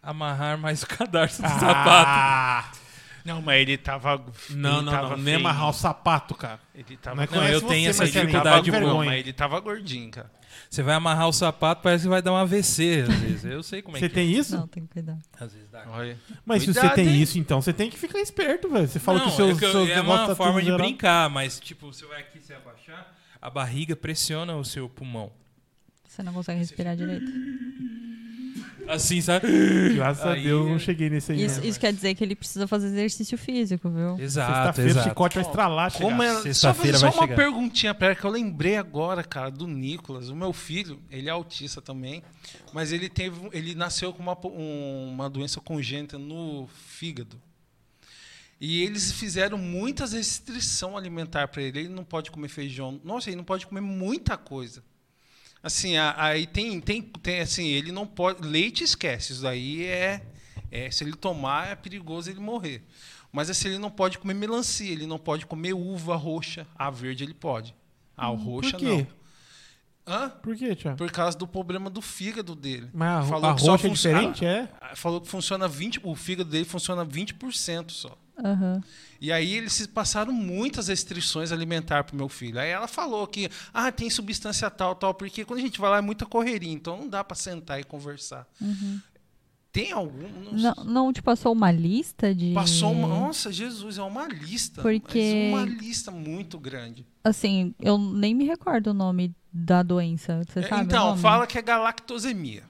amarrar 0.06 0.58
mais 0.58 0.84
o 0.84 0.88
cadarço 0.88 1.42
do 1.42 1.48
Ah, 1.48 1.60
sapato. 1.60 2.80
Não, 3.26 3.42
mas 3.42 3.60
ele 3.62 3.76
tava. 3.78 4.24
Não, 4.52 4.78
ele 4.78 4.86
não, 4.86 4.92
tava 4.94 5.10
não. 5.18 5.24
Nem 5.24 5.36
amarrar 5.36 5.70
o 5.70 5.74
sapato, 5.74 6.36
cara. 6.36 6.60
Ele 6.76 6.96
tava. 6.96 7.16
Não 7.16 7.24
é 7.24 7.28
Não, 7.32 7.48
eu 7.48 7.60
tenho 7.62 7.84
você, 7.86 7.90
essa 7.90 8.04
mas 8.04 8.12
dificuldade 8.14 8.70
vergonha. 8.70 9.10
mas 9.10 9.20
ele 9.20 9.34
tava 9.34 9.60
gordinho, 9.60 10.12
cara. 10.12 10.32
Você 10.70 10.84
vai 10.84 10.94
amarrar 10.96 11.28
o 11.28 11.34
sapato, 11.34 11.82
parece 11.82 12.04
que 12.04 12.10
vai 12.10 12.22
dar 12.22 12.32
um 12.34 12.36
AVC 12.36 13.06
às 13.08 13.16
vezes. 13.20 13.46
Eu 13.46 13.64
sei 13.64 13.82
como 13.82 13.98
é 13.98 14.00
Você 14.00 14.10
que 14.10 14.16
tem 14.16 14.32
isso? 14.32 14.56
Não, 14.58 14.68
tem 14.68 14.84
que 14.86 14.94
cuidar. 14.94 15.14
é. 15.40 15.44
Às 15.44 15.54
vezes 15.54 15.70
dá. 15.72 15.84
Olha. 15.90 16.18
Mas 16.46 16.62
se 16.64 16.66
Cuidado, 16.68 16.90
você 16.90 16.96
tem 16.96 17.08
hein? 17.08 17.22
isso, 17.22 17.40
então 17.40 17.62
você 17.62 17.74
tem 17.74 17.90
que 17.90 17.98
ficar 17.98 18.20
esperto, 18.20 18.70
velho. 18.70 18.88
Você 18.88 19.00
fala 19.00 19.18
não, 19.20 19.26
que 19.26 19.32
os 19.32 19.36
seus, 19.36 19.56
é, 19.56 19.60
que 19.60 19.66
eu- 19.66 19.72
seus 19.72 19.90
é 19.90 20.02
uma 20.02 20.28
tá 20.28 20.36
forma 20.36 20.60
de 20.60 20.66
zerado. 20.68 20.84
brincar, 20.84 21.30
mas 21.30 21.60
tipo, 21.60 21.92
você 21.92 22.06
vai 22.06 22.20
aqui 22.22 22.40
se 22.40 22.54
abaixar, 22.54 23.12
a 23.42 23.50
barriga 23.50 23.96
pressiona 23.96 24.56
o 24.56 24.64
seu 24.64 24.88
pulmão. 24.88 25.32
Você 26.08 26.22
não 26.24 26.32
consegue 26.34 26.60
respirar 26.60 26.96
direito. 26.96 27.26
Assim, 28.88 29.20
sabe? 29.22 29.48
Graças 29.96 30.26
Aí- 30.26 30.40
a 30.42 30.44
Deus 30.44 30.68
não 30.70 30.80
cheguei 30.80 31.10
nesse 31.10 31.32
aí. 31.32 31.44
Isso, 31.44 31.60
não. 31.60 31.68
isso 31.68 31.80
quer 31.80 31.92
dizer 31.94 32.14
que 32.16 32.24
ele 32.24 32.36
precisa 32.36 32.68
fazer 32.68 32.88
exercício 32.88 33.38
físico, 33.38 33.90
viu? 33.90 34.18
Exato, 34.20 34.54
Sexta-feira 34.54 34.90
o 34.90 34.92
exato. 34.94 35.10
chicote 35.10 35.36
vai 35.36 35.44
estralar. 35.44 35.92
Como 35.94 36.22
chegar. 36.24 36.40
é, 36.40 36.42
Sexta-feira 36.42 36.98
só, 36.98 37.06
vai 37.08 37.12
só 37.14 37.20
uma 37.20 37.28
chegar. 37.28 37.36
perguntinha 37.36 37.94
pra 37.96 38.08
ela 38.08 38.16
que 38.16 38.24
eu 38.24 38.30
lembrei 38.32 38.76
agora, 38.78 39.24
cara, 39.24 39.50
do 39.50 39.68
Nicolas. 39.68 40.30
O 40.30 40.36
meu 40.36 40.54
filho, 40.54 41.00
ele 41.10 41.28
é 41.28 41.32
autista 41.32 41.82
também, 41.82 42.24
mas 42.74 42.92
ele 42.92 43.10
teve, 43.10 43.50
ele 43.52 43.74
nasceu 43.76 44.14
com 44.14 44.22
uma, 44.22 44.38
um- 44.46 45.10
uma 45.14 45.30
doença 45.30 45.60
congênita 45.60 46.18
no 46.18 46.68
fígado. 46.88 47.42
E 48.62 48.84
eles 48.84 49.12
fizeram 49.12 49.58
muitas 49.58 50.14
restrição 50.14 50.96
alimentar 50.98 51.48
para 51.50 51.62
ele. 51.62 51.80
Ele 51.80 51.90
não 51.90 52.06
pode 52.06 52.32
comer 52.32 52.48
feijão. 52.48 53.02
Nossa, 53.04 53.30
ele 53.30 53.36
não 53.36 53.44
pode 53.44 53.68
comer 53.68 53.82
muita 53.82 54.38
coisa. 54.38 54.82
Assim, 55.66 55.98
aí 55.98 56.46
tem, 56.46 56.80
tem, 56.80 57.02
tem 57.02 57.40
assim, 57.40 57.66
ele 57.66 57.92
não 57.92 58.06
pode. 58.06 58.48
Leite 58.48 58.84
esquece. 58.84 59.34
Isso 59.34 59.42
daí 59.42 59.84
é, 59.84 60.22
é. 60.70 60.92
Se 60.92 61.04
ele 61.04 61.14
tomar, 61.14 61.72
é 61.72 61.76
perigoso 61.76 62.30
ele 62.30 62.40
morrer. 62.40 62.84
Mas 63.32 63.50
assim, 63.50 63.70
ele 63.70 63.80
não 63.80 63.90
pode 63.90 64.20
comer 64.20 64.36
melancia, 64.36 64.92
ele 64.92 65.08
não 65.08 65.18
pode 65.18 65.48
comer 65.48 65.74
uva 65.74 66.16
roxa. 66.16 66.68
A 66.76 66.92
verde 66.92 67.24
ele 67.24 67.34
pode. 67.34 67.74
A 68.16 68.28
roxa 68.28 68.78
quê? 68.78 68.86
não. 68.86 69.08
Hã? 70.06 70.30
Por 70.30 70.56
quê, 70.56 70.76
Thiago? 70.76 71.00
Por 71.00 71.12
causa 71.12 71.36
do 71.36 71.48
problema 71.48 71.90
do 71.90 72.00
fígado 72.00 72.54
dele. 72.54 72.88
Mas 72.94 73.26
a, 73.26 73.28
Falou 73.28 73.50
a 73.50 73.56
que 73.56 73.62
só 73.62 73.72
roxa 73.72 73.88
é 73.88 73.90
diferente, 73.90 74.46
é? 74.46 74.70
Falou 74.94 75.20
que 75.20 75.28
funciona 75.28 75.68
20, 75.68 76.00
o 76.04 76.14
fígado 76.14 76.48
dele 76.48 76.66
funciona 76.66 77.04
20% 77.04 77.90
só. 77.90 78.16
Aham. 78.44 78.82
E 79.22 79.32
aí 79.32 79.54
eles 79.56 79.74
se 79.74 79.88
passaram 79.88 80.34
muitas 80.34 80.88
restrições 80.88 81.52
alimentares 81.52 82.06
pro 82.08 82.16
meu 82.18 82.28
filho. 82.30 82.60
Aí 82.60 82.70
ela 82.70 82.88
falou 82.88 83.26
que 83.28 83.50
ah, 83.74 83.92
tem 83.92 84.10
substância 84.10 84.70
tal, 84.70 84.96
tal, 84.96 85.14
porque 85.14 85.46
quando 85.46 85.60
a 85.60 85.62
gente 85.64 85.80
vai 85.80 85.90
lá 85.90 85.98
é 85.98 86.02
muita 86.02 86.26
correria, 86.26 86.72
então 86.72 86.98
não 86.98 87.08
dá 87.08 87.24
para 87.24 87.36
sentar 87.36 87.80
e 87.80 87.84
conversar. 87.84 88.48
Tem 89.72 89.92
algum? 89.92 90.28
Não, 90.54 90.74
Não, 90.76 90.84
não 90.86 91.14
te 91.14 91.22
passou 91.22 91.52
uma 91.52 91.70
lista 91.70 92.34
de. 92.34 92.54
Passou 92.54 92.94
uma. 92.94 93.08
Nossa, 93.10 93.52
Jesus, 93.52 93.98
é 93.98 94.02
uma 94.04 94.26
lista. 94.26 94.82
Porque- 94.82 95.50
Mas 95.54 95.66
uma 95.68 95.78
lista 95.82 96.12
muito 96.12 96.58
grande. 96.58 97.06
Assim, 97.22 97.76
eu 97.82 97.98
nem 97.98 98.34
me 98.34 98.46
recordo 98.46 98.92
o 98.92 98.94
nome 98.94 99.36
da 99.52 99.84
doença. 99.84 100.42
Você 100.48 100.60
É, 100.60 100.68
sabe? 100.68 100.84
então, 100.84 101.18
fala 101.18 101.46
que 101.46 101.58
é 101.58 101.62
galactosemia. 101.62 102.64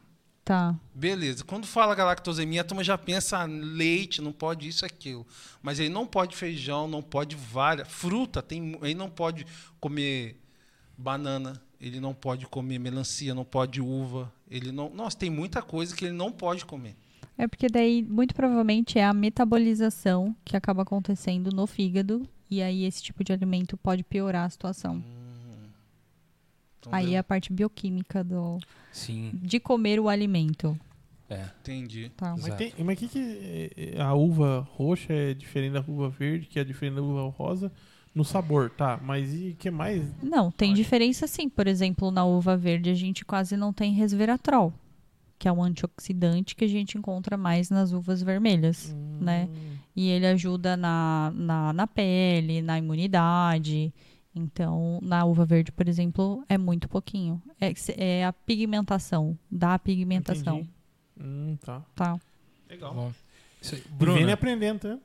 Tá. 0.46 0.80
Beleza. 0.94 1.44
Quando 1.44 1.66
fala 1.66 1.96
galactosemia, 1.96 2.62
a 2.62 2.64
turma 2.64 2.84
já 2.84 2.96
pensa 3.00 3.44
leite, 3.46 4.22
não 4.22 4.32
pode 4.32 4.68
isso, 4.68 4.86
aquilo. 4.86 5.26
Mas 5.60 5.80
ele 5.80 5.90
não 5.90 6.06
pode 6.06 6.36
feijão, 6.36 6.88
não 6.88 7.02
pode 7.02 7.36
várias. 7.36 7.88
Fruta, 7.88 8.44
tem, 8.44 8.78
ele 8.84 8.94
não 8.94 9.10
pode 9.10 9.44
comer 9.80 10.40
banana, 10.96 11.60
ele 11.82 12.00
não 12.00 12.14
pode 12.14 12.46
comer 12.46 12.78
melancia, 12.78 13.34
não 13.34 13.44
pode 13.44 13.82
uva. 13.82 14.32
Ele 14.48 14.72
não. 14.72 14.88
Nossa, 14.94 15.18
tem 15.18 15.32
muita 15.32 15.64
coisa 15.64 15.96
que 15.96 16.06
ele 16.06 16.14
não 16.14 16.32
pode 16.32 16.64
comer. 16.64 16.96
É 17.36 17.48
porque 17.48 17.68
daí, 17.68 18.04
muito 18.04 18.36
provavelmente, 18.36 19.00
é 19.00 19.04
a 19.04 19.14
metabolização 19.14 20.36
que 20.46 20.56
acaba 20.56 20.84
acontecendo 20.84 21.50
no 21.52 21.66
fígado. 21.66 22.22
E 22.52 22.62
aí, 22.62 22.86
esse 22.86 23.02
tipo 23.02 23.24
de 23.24 23.34
alimento 23.34 23.76
pode 23.78 24.04
piorar 24.04 24.46
a 24.46 24.50
situação. 24.52 25.04
Então, 26.88 26.98
aí 26.98 27.14
é 27.14 27.18
eu 27.18 27.22
a 27.22 27.24
parte 27.24 27.52
bioquímica 27.52 28.24
do, 28.24 28.58
Sim, 28.92 29.32
de 29.34 29.60
comer 29.60 30.00
o 30.00 30.08
alimento. 30.10 30.78
é. 31.30 31.46
entendi. 31.62 32.12
Tá. 32.16 32.36
Mas, 32.40 32.56
tem, 32.56 32.74
mas 32.84 32.98
que, 33.00 33.08
que 33.08 33.72
é, 33.78 34.02
a 34.02 34.14
uva 34.14 34.68
roxa 34.76 35.14
é 35.14 35.34
diferente 35.34 35.74
da 35.74 35.84
uva 35.88 36.10
verde, 36.10 36.48
que 36.48 36.60
é 36.60 36.64
diferente 36.64 36.96
da 36.96 37.02
uva 37.02 37.30
rosa? 37.30 37.72
No 38.14 38.24
sabor, 38.24 38.70
tá. 38.70 38.98
Mas 39.04 39.34
e 39.34 39.50
o 39.50 39.56
que 39.56 39.70
mais? 39.70 40.02
Não, 40.24 40.50
tem 40.50 40.74
diferença 40.74 41.28
sim. 41.28 41.50
Por 41.50 41.68
exemplo, 41.68 42.12
na 42.12 42.24
uva 42.24 42.56
verde 42.56 42.90
a 42.90 42.94
gente 42.94 43.26
quase 43.26 43.58
não 43.58 43.74
tem 43.74 43.92
resveratrol, 43.92 44.74
que 45.38 45.50
é 45.50 45.52
um 45.52 45.62
antioxidante 45.62 46.56
que 46.56 46.64
a 46.64 46.68
gente 46.68 46.98
encontra 46.98 47.36
mais 47.36 47.70
nas 47.70 47.92
uvas 47.92 48.24
vermelhas, 48.24 48.96
né? 49.20 49.50
E 49.94 50.08
ele 50.08 50.28
ajuda 50.28 50.78
na, 50.78 51.34
na, 51.36 51.74
na 51.74 51.88
pele, 51.88 52.62
na 52.62 52.78
imunidade. 52.78 53.94
Então, 54.36 55.00
na 55.02 55.24
uva 55.24 55.46
verde, 55.46 55.72
por 55.72 55.88
exemplo, 55.88 56.44
é 56.50 56.58
muito 56.58 56.90
pouquinho. 56.90 57.42
É, 57.60 57.74
é 57.98 58.26
a 58.26 58.34
pigmentação, 58.34 59.38
da 59.50 59.80
pigmentação, 59.80 60.58
Entendi. 60.58 60.70
Hum, 61.22 61.58
tá. 61.64 61.82
tá? 61.96 62.20
Legal. 62.70 62.94
Bom. 62.94 63.14
Isso 63.62 63.76
aí. 63.76 63.84
Bruna. 63.90 64.18
Bruna, 64.18 64.34
aprendendo, 64.34 64.80
tá? 64.80 65.00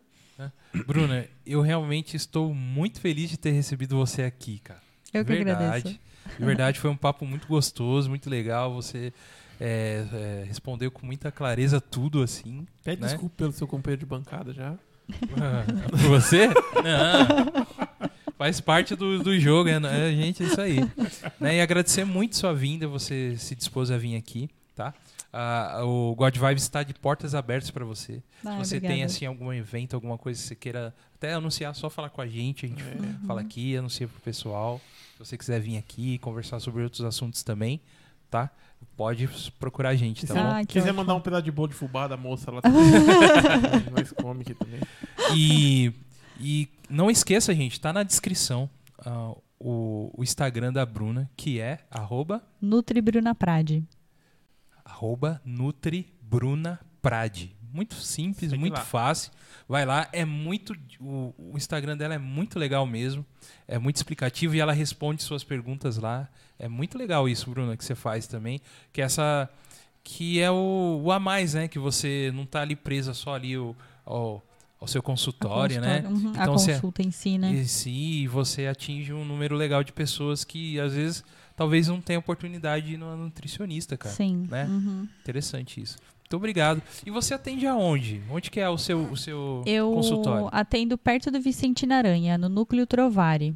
Bruna, 0.87 1.27
eu 1.47 1.61
realmente 1.61 2.17
estou 2.17 2.53
muito 2.55 3.01
feliz 3.01 3.31
de 3.31 3.37
ter 3.37 3.53
recebido 3.53 3.97
você 3.97 4.23
aqui, 4.23 4.59
cara. 4.59 4.81
Eu 5.13 5.25
que 5.25 5.33
verdade. 5.33 5.59
agradeço. 5.65 6.01
De 6.39 6.45
verdade, 6.45 6.81
foi 6.81 6.91
um 6.91 6.97
papo 6.97 7.25
muito 7.27 7.47
gostoso, 7.47 8.09
muito 8.09 8.29
legal. 8.31 8.73
Você 8.75 9.13
é, 9.61 10.07
é, 10.13 10.45
respondeu 10.47 10.91
com 10.91 11.05
muita 11.05 11.31
clareza 11.31 11.81
tudo, 11.81 12.23
assim. 12.23 12.67
Pede 12.83 13.03
Né? 13.03 13.09
desculpa 13.09 13.35
pelo 13.37 13.53
seu 13.53 13.67
companheiro 13.67 14.01
de 14.01 14.07
bancada 14.07 14.53
já. 14.53 14.77
Por 15.91 16.09
você? 16.09 16.49
Não. 16.49 17.89
Faz 18.41 18.59
parte 18.59 18.97
do, 18.97 19.23
do 19.23 19.39
jogo, 19.39 19.69
é, 19.69 19.75
é, 19.75 20.13
gente, 20.17 20.43
é 20.43 20.47
isso 20.47 20.59
aí. 20.59 20.79
Né? 21.39 21.57
E 21.57 21.61
agradecer 21.61 22.07
muito 22.07 22.37
sua 22.39 22.55
vinda, 22.55 22.89
você 22.89 23.37
se 23.37 23.55
dispôs 23.55 23.91
a 23.91 23.99
vir 23.99 24.17
aqui, 24.17 24.49
tá? 24.75 24.95
Ah, 25.31 25.83
o 25.85 26.15
God 26.17 26.35
Vibes 26.39 26.63
está 26.63 26.83
de 26.83 26.95
portas 26.95 27.35
abertas 27.35 27.71
para 27.71 27.85
você. 27.85 28.23
Ah, 28.43 28.53
Se 28.53 28.57
você 28.71 28.77
obrigada. 28.77 28.95
tem 28.95 29.05
assim 29.05 29.27
algum 29.27 29.53
evento, 29.53 29.93
alguma 29.95 30.17
coisa 30.17 30.41
que 30.41 30.49
você 30.49 30.55
queira 30.57 30.95
até 31.17 31.35
anunciar, 31.35 31.75
só 31.75 31.91
falar 31.91 32.09
com 32.09 32.23
a 32.23 32.27
gente, 32.27 32.65
a 32.65 32.69
gente 32.71 32.83
É. 32.83 33.27
fala 33.27 33.43
aqui, 33.43 33.77
anuncia 33.77 34.09
pro 34.09 34.19
pessoal. 34.23 34.81
Se 35.13 35.19
você 35.27 35.37
quiser 35.37 35.61
vir 35.61 35.77
aqui 35.77 36.17
conversar 36.19 36.61
sobre 36.61 36.83
outros 36.83 37.03
assuntos 37.03 37.43
também, 37.43 37.79
tá? 38.31 38.49
Pode 38.97 39.29
procurar 39.59 39.91
a 39.91 39.95
gente, 39.97 40.27
tá 40.27 40.33
Se 40.35 40.41
bom? 40.41 40.47
Ah, 40.49 40.55
você 40.55 40.61
que 40.61 40.73
quiser 40.73 40.85
ótimo. 40.89 40.97
mandar 40.97 41.15
um 41.15 41.21
pedaço 41.21 41.43
de 41.43 41.53
bolo 41.53 41.69
de 41.69 41.75
fubá 41.75 42.09
da 42.09 42.17
moça 42.17 42.51
lá 42.51 42.63
também. 42.63 42.81
Nós 43.95 44.11
come 44.13 44.41
aqui 44.41 44.55
também. 44.55 44.81
E, 45.37 45.93
e 46.41 46.69
não 46.89 47.11
esqueça, 47.11 47.55
gente, 47.55 47.81
tá 47.81 47.93
na 47.93 48.03
descrição 48.03 48.69
ah, 49.05 49.35
o, 49.59 50.11
o 50.17 50.23
Instagram 50.23 50.73
da 50.73 50.87
Bruna, 50.87 51.31
que 51.37 51.61
é 51.61 51.81
arroba, 51.91 52.43
Nutri 52.61 53.01
Bruna 53.01 53.35
Prade. 53.35 53.85
arroba 54.85 55.41
NutriBrunaPrade. 55.45 57.55
muito 57.73 57.95
simples, 57.95 58.51
Segue 58.51 58.61
muito 58.61 58.75
lá. 58.75 58.81
fácil. 58.81 59.31
Vai 59.69 59.85
lá, 59.85 60.09
é 60.13 60.25
muito. 60.25 60.75
O, 60.99 61.33
o 61.39 61.57
Instagram 61.57 61.97
dela 61.97 62.15
é 62.15 62.19
muito 62.19 62.59
legal 62.59 62.85
mesmo. 62.87 63.25
É 63.69 63.79
muito 63.79 63.97
explicativo 63.97 64.55
e 64.57 64.61
ela 64.61 64.73
responde 64.73 65.23
suas 65.23 65.45
perguntas 65.45 65.97
lá. 65.97 66.29
É 66.59 66.69
muito 66.69 66.99
legal 66.99 67.29
isso, 67.29 67.49
Bruna, 67.51 67.77
que 67.77 67.85
você 67.85 67.95
faz 67.95 68.27
também. 68.27 68.61
Que 68.93 69.01
é 69.01 69.05
essa. 69.05 69.49
Que 70.03 70.41
é 70.41 70.51
o, 70.51 71.01
o 71.05 71.13
a 71.13 71.21
mais, 71.21 71.55
né? 71.55 71.69
Que 71.69 71.79
você 71.79 72.33
não 72.35 72.45
tá 72.45 72.63
ali 72.63 72.75
presa 72.75 73.15
só 73.15 73.35
ali 73.35 73.57
o, 73.57 73.77
ao, 74.05 74.43
ao 74.81 74.89
seu 74.89 75.01
A 75.01 75.03
consultório, 75.03 75.81
né? 75.81 76.01
consultório, 76.03 76.27
uhum, 76.27 76.41
a 76.41 76.43
Então, 76.43 76.53
você- 76.59 76.73
consulta 76.75 77.03
em 77.03 77.11
si, 77.11 77.37
né? 77.39 77.53
E 77.53 77.67
sim, 77.69 78.27
você 78.29 78.67
atinge 78.67 79.13
um 79.13 79.25
número 79.25 79.55
legal 79.55 79.85
de 79.85 79.93
pessoas 79.93 80.43
que 80.45 80.81
às 80.81 80.95
vezes 80.95 81.23
talvez 81.55 81.89
não 81.89 82.01
tenha 82.01 82.19
oportunidade 82.19 82.87
de 82.87 82.95
ir 82.95 82.97
no 82.97 83.15
nutricionista, 83.17 83.97
cara. 83.97 84.15
Sim. 84.15 84.47
né? 84.51 84.65
uhum. 84.67 85.07
Interessante 85.21 85.81
isso. 85.83 85.99
Muito 86.21 86.37
obrigado. 86.37 86.81
E 87.05 87.11
você 87.11 87.35
atende 87.35 87.67
aonde? 87.67 88.23
Onde 88.31 88.51
que 88.51 88.61
é 88.61 88.69
o 88.69 88.79
seu, 88.79 89.03
o 89.11 89.17
seu 89.17 89.63
Eu 89.67 89.93
consultório? 89.93 90.49
atendo 90.53 90.97
perto 90.97 91.31
do 91.31 91.41
Vicente 91.41 91.85
Aranha, 91.93 92.39
no 92.39 92.49
núcleo 92.49 92.87
Trovari. 92.87 93.55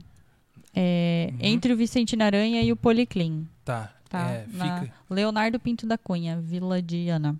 É, 0.74 1.28
Uhum. 1.32 1.38
Entre 1.40 1.72
o 1.72 1.76
Vicente 1.76 2.20
Aranha 2.20 2.60
e 2.62 2.72
o 2.72 2.76
Policlin. 2.76 3.46
Tá. 3.64 3.92
Tá? 4.08 4.28
É, 4.30 4.46
Na 4.52 4.80
fica. 4.80 4.94
Leonardo 5.08 5.58
Pinto 5.58 5.86
da 5.86 5.96
Cunha, 5.96 6.40
Vila 6.40 6.82
de 6.82 7.08
Ana. 7.08 7.36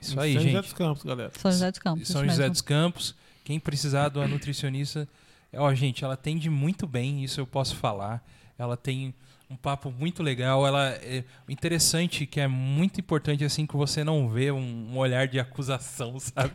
Isso 0.00 0.18
aí, 0.18 0.32
São 0.34 0.42
José 0.42 0.52
gente. 0.54 0.62
dos 0.64 0.72
Campos, 0.72 1.04
galera. 1.04 1.30
São 1.38 1.50
José 1.52 1.70
dos 1.70 1.78
Campos. 1.80 2.08
São 2.08 2.24
José 2.24 2.36
mesmo. 2.38 2.50
dos 2.50 2.60
Campos. 2.60 3.14
Quem 3.44 3.58
precisar 3.58 4.08
de 4.08 4.18
uma 4.18 4.28
nutricionista, 4.28 5.08
ó, 5.54 5.72
gente, 5.74 6.04
ela 6.04 6.14
atende 6.14 6.48
muito 6.48 6.86
bem, 6.86 7.22
isso 7.24 7.40
eu 7.40 7.46
posso 7.46 7.76
falar. 7.76 8.22
Ela 8.58 8.76
tem 8.76 9.14
um 9.50 9.56
papo 9.56 9.90
muito 9.90 10.22
legal. 10.22 10.66
Ela 10.66 10.90
é 11.02 11.24
interessante 11.48 12.24
que 12.26 12.40
é 12.40 12.46
muito 12.48 13.00
importante 13.00 13.44
assim 13.44 13.66
que 13.66 13.76
você 13.76 14.02
não 14.04 14.28
vê 14.28 14.50
um, 14.50 14.88
um 14.92 14.96
olhar 14.96 15.26
de 15.28 15.38
acusação, 15.38 16.18
sabe? 16.20 16.52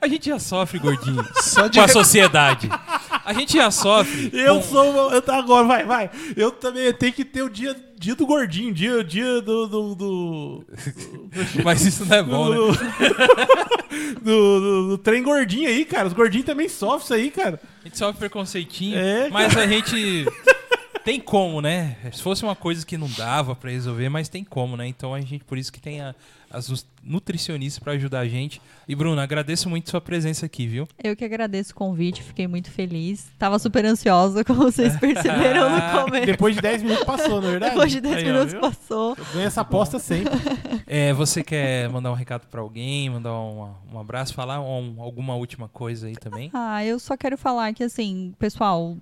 A 0.00 0.06
gente 0.06 0.26
já 0.28 0.38
sofre, 0.38 0.78
gordinho, 0.78 1.24
Só 1.42 1.66
de 1.66 1.78
com 1.78 1.84
a 1.84 1.88
sociedade. 1.88 2.68
A 3.24 3.32
gente 3.32 3.54
já 3.54 3.70
sofre. 3.70 4.30
Eu 4.32 4.56
com- 4.56 4.62
sou. 4.62 5.12
Eu, 5.12 5.20
tá, 5.22 5.36
agora, 5.38 5.66
vai, 5.66 5.84
vai. 5.84 6.10
Eu 6.36 6.52
também 6.52 6.92
tenho 6.92 7.12
que 7.12 7.24
ter 7.24 7.42
o 7.42 7.48
dia, 7.50 7.74
dia 7.98 8.14
do 8.14 8.26
gordinho, 8.26 8.72
dia, 8.72 9.02
dia 9.04 9.40
do. 9.42 9.66
do, 9.66 9.94
do, 9.94 10.64
Mas 11.64 11.84
isso 11.84 12.04
não 12.04 12.16
é 12.16 12.22
bom, 12.22 12.48
né? 12.50 12.56
do, 12.56 14.22
do- 14.22 14.60
do- 14.60 14.88
do 14.90 14.98
trem 14.98 15.22
gordinho 15.22 15.68
aí, 15.68 15.84
cara. 15.84 16.06
Os 16.08 16.12
gordinhos 16.12 16.46
também 16.46 16.68
sofrem 16.68 16.98
isso 17.04 17.14
aí, 17.14 17.30
cara. 17.30 17.60
A 17.82 17.88
gente 17.88 17.98
sofre 17.98 18.18
preconceitinho, 18.18 18.96
É, 18.98 19.28
mas 19.30 19.56
a 19.56 19.66
gente 19.66 20.26
tem 21.04 21.20
como, 21.20 21.60
né? 21.60 21.96
Se 22.12 22.22
fosse 22.22 22.42
uma 22.42 22.54
coisa 22.56 22.84
que 22.84 22.96
não 22.98 23.08
dava 23.08 23.54
pra 23.54 23.70
resolver, 23.70 24.08
mas 24.08 24.28
tem 24.28 24.44
como, 24.44 24.76
né? 24.76 24.86
Então 24.86 25.14
a 25.14 25.20
gente, 25.20 25.44
por 25.44 25.56
isso 25.58 25.72
que 25.72 25.80
tem 25.80 26.00
a- 26.00 26.14
as 26.50 26.86
nutricionistas 27.04 27.78
pra 27.82 27.92
ajudar 27.92 28.20
a 28.20 28.28
gente. 28.28 28.60
E 28.86 28.94
Bruno, 28.94 29.20
agradeço 29.20 29.68
muito 29.68 29.90
sua 29.90 30.00
presença 30.00 30.46
aqui, 30.46 30.66
viu? 30.66 30.88
Eu 31.02 31.14
que 31.14 31.22
agradeço 31.24 31.72
o 31.72 31.74
convite, 31.74 32.22
fiquei 32.22 32.46
muito 32.46 32.70
feliz. 32.70 33.26
Tava 33.38 33.58
super 33.58 33.84
ansiosa, 33.84 34.42
como 34.44 34.62
vocês 34.62 34.96
perceberam 35.00 35.68
no 35.68 36.04
começo. 36.04 36.26
Depois 36.26 36.54
de 36.54 36.62
10 36.62 36.82
minutos 36.82 37.04
passou, 37.04 37.40
na 37.42 37.48
é 37.48 37.50
verdade? 37.50 37.72
Depois 37.74 37.92
de 37.92 38.00
10 38.00 38.16
Aí, 38.16 38.22
ó, 38.24 38.26
minutos 38.32 38.52
viu? 38.52 38.60
passou. 38.62 39.14
Eu 39.18 39.24
ganho 39.34 39.46
essa 39.46 39.60
aposta 39.60 39.98
sempre. 39.98 40.32
É, 40.90 41.12
você 41.12 41.42
quer 41.44 41.86
mandar 41.90 42.10
um 42.10 42.14
recado 42.14 42.46
pra 42.46 42.62
alguém, 42.62 43.10
mandar 43.10 43.34
um, 43.38 43.70
um 43.92 43.98
abraço, 44.00 44.32
falar 44.32 44.58
um- 44.58 45.02
alguma 45.02 45.34
última 45.34 45.68
coisa 45.68 46.06
aí 46.06 46.14
também? 46.16 46.48
Ah, 46.54 46.82
eu 46.82 46.98
só 46.98 47.14
quero 47.14 47.36
falar 47.36 47.74
que, 47.74 47.84
assim, 47.84 48.32
pessoal, 48.38 48.96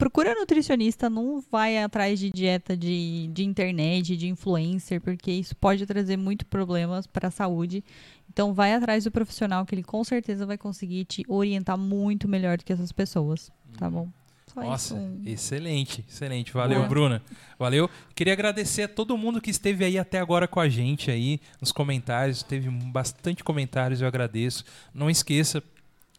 procura 0.00 0.34
nutricionista, 0.34 1.10
não 1.10 1.44
vai 1.52 1.76
atrás 1.76 2.18
de 2.18 2.30
dieta 2.30 2.74
de, 2.74 3.28
de 3.30 3.44
internet, 3.44 4.16
de 4.16 4.28
influencer, 4.28 4.98
porque 4.98 5.30
isso 5.30 5.54
pode 5.54 5.84
trazer 5.84 6.16
muito 6.16 6.46
problemas 6.46 7.06
para 7.06 7.28
a 7.28 7.30
saúde. 7.30 7.84
Então, 8.32 8.54
vai 8.54 8.72
atrás 8.72 9.04
do 9.04 9.10
profissional, 9.10 9.66
que 9.66 9.74
ele 9.74 9.82
com 9.82 10.02
certeza 10.02 10.46
vai 10.46 10.56
conseguir 10.56 11.04
te 11.04 11.22
orientar 11.28 11.76
muito 11.76 12.26
melhor 12.26 12.56
do 12.56 12.64
que 12.64 12.72
essas 12.72 12.90
pessoas, 12.90 13.52
tá 13.76 13.90
bom? 13.90 14.08
Só 14.46 14.62
Nossa, 14.62 14.94
isso. 14.94 15.28
excelente, 15.28 16.04
excelente. 16.08 16.52
Valeu, 16.52 16.78
Boa. 16.78 16.88
Bruna. 16.88 17.22
Valeu. 17.58 17.88
Queria 18.14 18.32
agradecer 18.32 18.84
a 18.84 18.88
todo 18.88 19.16
mundo 19.18 19.40
que 19.40 19.50
esteve 19.50 19.84
aí 19.84 19.98
até 19.98 20.18
agora 20.18 20.48
com 20.48 20.58
a 20.58 20.68
gente 20.68 21.10
aí 21.10 21.38
nos 21.60 21.72
comentários. 21.72 22.42
Teve 22.42 22.68
bastante 22.70 23.44
comentários, 23.44 24.00
eu 24.00 24.08
agradeço. 24.08 24.64
Não 24.92 25.10
esqueça 25.10 25.62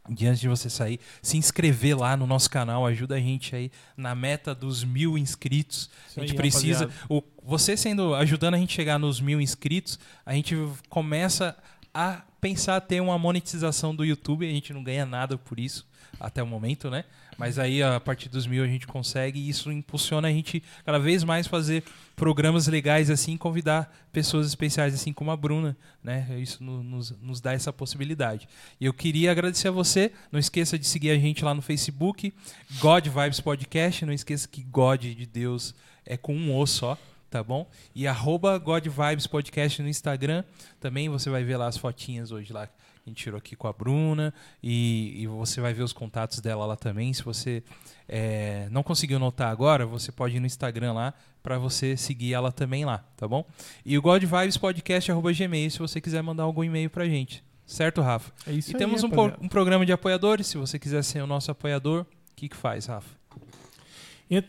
de 0.10 0.28
antes 0.28 0.40
de 0.40 0.48
você 0.48 0.70
sair, 0.70 1.00
se 1.22 1.38
inscrever 1.38 1.98
lá 1.98 2.18
no 2.18 2.26
nosso 2.26 2.50
canal, 2.50 2.86
ajuda 2.86 3.16
a 3.16 3.20
gente 3.20 3.56
aí 3.56 3.72
na 3.96 4.16
meta 4.16 4.56
dos 4.56 4.84
mil 4.84 5.18
inscritos. 5.18 5.90
Isso 6.08 6.20
a 6.20 6.22
gente 6.22 6.32
aí, 6.32 6.38
precisa. 6.38 6.90
O, 7.08 7.22
você 7.44 7.78
sendo 7.78 8.16
ajudando 8.16 8.56
a 8.56 8.58
gente 8.58 8.74
chegar 8.74 8.98
nos 8.98 9.22
mil 9.22 9.40
inscritos, 9.40 10.00
a 10.26 10.34
gente 10.34 10.56
começa 10.90 11.56
a 11.94 12.24
pensar 12.42 12.82
ter 12.82 13.00
uma 13.00 13.18
monetização 13.18 13.96
do 13.96 14.04
YouTube. 14.04 14.46
A 14.46 14.50
gente 14.52 14.74
não 14.74 14.84
ganha 14.84 15.06
nada 15.06 15.38
por 15.38 15.60
isso 15.60 15.88
até 16.20 16.44
o 16.44 16.48
momento, 16.48 16.90
né? 16.90 17.06
Mas 17.38 17.58
aí 17.58 17.82
a 17.82 18.00
partir 18.00 18.30
dos 18.30 18.46
mil 18.46 18.64
a 18.64 18.68
gente 18.68 18.86
consegue 18.86 19.40
e 19.40 19.50
isso 19.50 19.72
impulsiona 19.72 20.28
a 20.28 20.32
gente 20.32 20.62
cada 20.86 21.00
vez 21.00 21.24
mais 21.24 21.48
fazer 21.48 21.84
programas 22.16 22.68
legais 22.68 23.10
assim, 23.10 23.38
convidar 23.38 23.92
pessoas 24.12 24.46
especiais 24.48 24.94
assim 24.94 25.12
como 25.14 25.32
a 25.32 25.38
Bruna, 25.38 25.76
né? 26.04 26.28
Isso 26.40 26.64
no- 26.64 26.84
nos, 26.84 27.12
nos 27.22 27.40
dá 27.42 27.54
essa 27.54 27.72
possibilidade. 27.74 28.48
E 28.80 28.86
eu 28.86 28.94
queria 28.94 29.32
agradecer 29.32 29.70
a 29.70 29.72
você. 29.72 30.12
Não 30.32 30.40
esqueça 30.40 30.78
de 30.78 30.86
seguir 30.86 31.12
a 31.12 31.18
gente 31.18 31.44
lá 31.44 31.54
no 31.54 31.62
Facebook, 31.62 32.32
God 32.80 33.08
Vibes 33.08 33.40
Podcast. 33.40 34.06
Não 34.06 34.14
esqueça 34.14 34.48
que 34.48 34.62
God 34.64 35.02
de 35.02 35.26
Deus 35.26 35.74
é 36.06 36.18
com 36.18 36.36
um 36.36 36.56
O 36.56 36.68
só, 36.68 36.98
tá 37.32 37.42
bom? 37.42 37.66
E 37.96 38.06
arroba 38.06 38.58
God 38.58 38.86
Vibes 38.86 39.26
Podcast 39.26 39.82
no 39.82 39.88
Instagram. 39.88 40.44
Também 40.82 41.08
você 41.08 41.30
vai 41.30 41.44
ver 41.46 41.56
lá 41.56 41.68
as 41.68 41.78
fotinhas 41.78 42.30
hoje 42.30 42.52
lá 42.52 42.68
que 42.68 42.74
a 43.06 43.10
gente 43.10 43.24
tirou 43.24 43.38
aqui 43.38 43.56
com 43.56 43.68
a 43.68 43.74
Bruna. 43.74 44.34
E, 44.62 45.24
e 45.24 45.28
você 45.28 45.62
vai 45.62 45.74
ver 45.74 45.82
os 45.82 45.94
contatos 45.94 46.42
dela 46.42 46.66
lá 46.66 46.76
também. 46.76 47.14
Se 47.14 47.24
você 47.24 47.64
é, 48.08 48.68
não 48.70 48.84
conseguiu 48.84 49.18
notar 49.18 49.50
agora, 49.50 49.86
você 49.86 50.12
pode 50.12 50.36
ir 50.36 50.40
no 50.42 50.46
Instagram 50.46 50.92
lá 50.92 51.14
para 51.42 51.58
você 51.58 51.96
seguir 51.96 52.34
ela 52.34 52.52
também 52.52 52.84
lá, 52.86 53.00
tá 53.16 53.28
bom? 53.28 53.44
E 53.84 53.98
o 53.98 54.02
God 54.02 54.22
Vibes 54.22 54.58
Podcast 54.58 55.10
arroba 55.10 55.32
gmail 55.32 55.72
se 55.72 55.80
você 55.80 56.00
quiser 56.00 56.22
mandar 56.22 56.44
algum 56.44 56.64
e-mail 56.64 56.90
pra 56.90 57.06
gente. 57.06 57.44
Certo, 57.66 58.02
Rafa? 58.02 58.32
É 58.46 58.52
isso 58.52 58.72
e 58.72 58.76
aí, 58.76 58.78
temos 58.78 59.04
um, 59.04 59.10
um 59.42 59.48
programa 59.48 59.86
de 59.86 59.94
apoiadores. 59.94 60.48
Se 60.48 60.58
você 60.58 60.78
quiser 60.78 61.02
ser 61.04 61.24
o 61.24 61.28
nosso 61.28 61.50
apoiador, 61.50 62.02
o 62.02 62.36
que, 62.36 62.50
que 62.50 62.58
faz, 62.58 62.88
Rafa? 62.88 63.21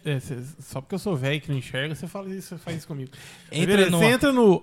É, 0.04 0.20
cê- 0.20 0.38
só 0.60 0.80
porque 0.80 0.94
eu 0.94 0.98
sou 0.98 1.16
velho 1.16 1.40
que 1.40 1.50
não 1.50 1.58
enxerga, 1.58 1.94
você 1.94 2.06
fala 2.06 2.28
isso, 2.30 2.50
você 2.50 2.58
faz 2.58 2.76
isso 2.78 2.86
comigo. 2.86 3.10
Entra 3.50 3.90
no 3.90 3.98
Você 3.98 4.04
entra 4.06 4.32
no 4.32 4.62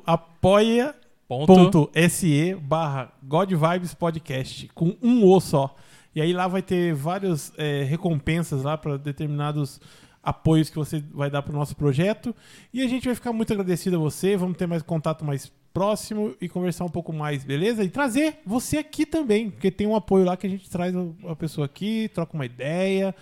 apoia.se 1.27 2.55
barra 2.61 3.11
God 3.21 3.51
Vibes 3.51 3.93
Podcast, 3.93 4.69
com 4.73 4.95
um 5.01 5.25
O 5.25 5.39
só. 5.39 5.75
E 6.15 6.21
aí 6.21 6.33
lá 6.33 6.47
vai 6.47 6.61
ter 6.61 6.93
várias 6.93 7.53
é, 7.57 7.83
recompensas 7.83 8.63
lá 8.63 8.77
para 8.77 8.97
determinados 8.97 9.79
apoios 10.23 10.69
que 10.69 10.75
você 10.75 11.03
vai 11.13 11.29
dar 11.29 11.41
para 11.41 11.53
o 11.53 11.55
nosso 11.57 11.75
projeto. 11.75 12.35
E 12.73 12.81
a 12.81 12.87
gente 12.87 13.05
vai 13.05 13.13
ficar 13.15 13.31
muito 13.31 13.51
agradecido 13.53 13.95
a 13.97 13.99
você. 13.99 14.35
Vamos 14.35 14.57
ter 14.57 14.67
mais 14.67 14.81
contato 14.81 15.23
mais 15.23 15.51
próximo 15.73 16.33
e 16.41 16.49
conversar 16.49 16.83
um 16.85 16.89
pouco 16.89 17.13
mais, 17.13 17.43
beleza? 17.43 17.83
E 17.83 17.89
trazer 17.89 18.39
você 18.45 18.77
aqui 18.79 19.05
também, 19.05 19.51
porque 19.51 19.69
tem 19.69 19.85
um 19.85 19.95
apoio 19.95 20.25
lá 20.25 20.35
que 20.35 20.47
a 20.47 20.49
gente 20.49 20.67
traz 20.69 20.93
a 21.27 21.35
pessoa 21.35 21.65
aqui, 21.65 22.09
troca 22.13 22.33
uma 22.33 22.45
ideia. 22.45 23.13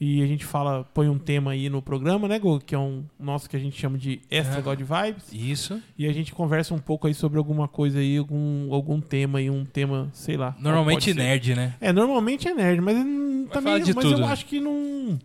E 0.00 0.22
a 0.22 0.26
gente 0.26 0.46
fala, 0.46 0.82
põe 0.94 1.10
um 1.10 1.18
tema 1.18 1.50
aí 1.50 1.68
no 1.68 1.82
programa, 1.82 2.26
né, 2.26 2.38
Gol? 2.38 2.58
Que 2.58 2.74
é 2.74 2.78
um 2.78 3.04
nosso 3.18 3.50
que 3.50 3.54
a 3.54 3.58
gente 3.58 3.78
chama 3.78 3.98
de 3.98 4.22
Extra 4.30 4.54
Aham. 4.60 4.62
God 4.62 4.80
Vibes. 4.80 5.30
Isso. 5.30 5.78
E 5.98 6.06
a 6.06 6.12
gente 6.12 6.32
conversa 6.32 6.72
um 6.72 6.78
pouco 6.78 7.06
aí 7.06 7.12
sobre 7.12 7.36
alguma 7.36 7.68
coisa 7.68 7.98
aí, 7.98 8.16
algum, 8.16 8.72
algum 8.72 8.98
tema 8.98 9.40
aí, 9.40 9.50
um 9.50 9.62
tema, 9.62 10.08
sei 10.14 10.38
lá. 10.38 10.56
Normalmente 10.58 11.12
nerd, 11.12 11.54
né? 11.54 11.74
É, 11.82 11.92
normalmente 11.92 12.48
é 12.48 12.54
nerd, 12.54 12.80
mas 12.80 12.96
Vai 12.96 13.04
também 13.52 13.78
mas 13.78 13.88
tudo, 13.88 14.12
eu 14.12 14.18
né? 14.20 14.26
acho 14.28 14.46
que 14.46 14.58
não 14.58 15.18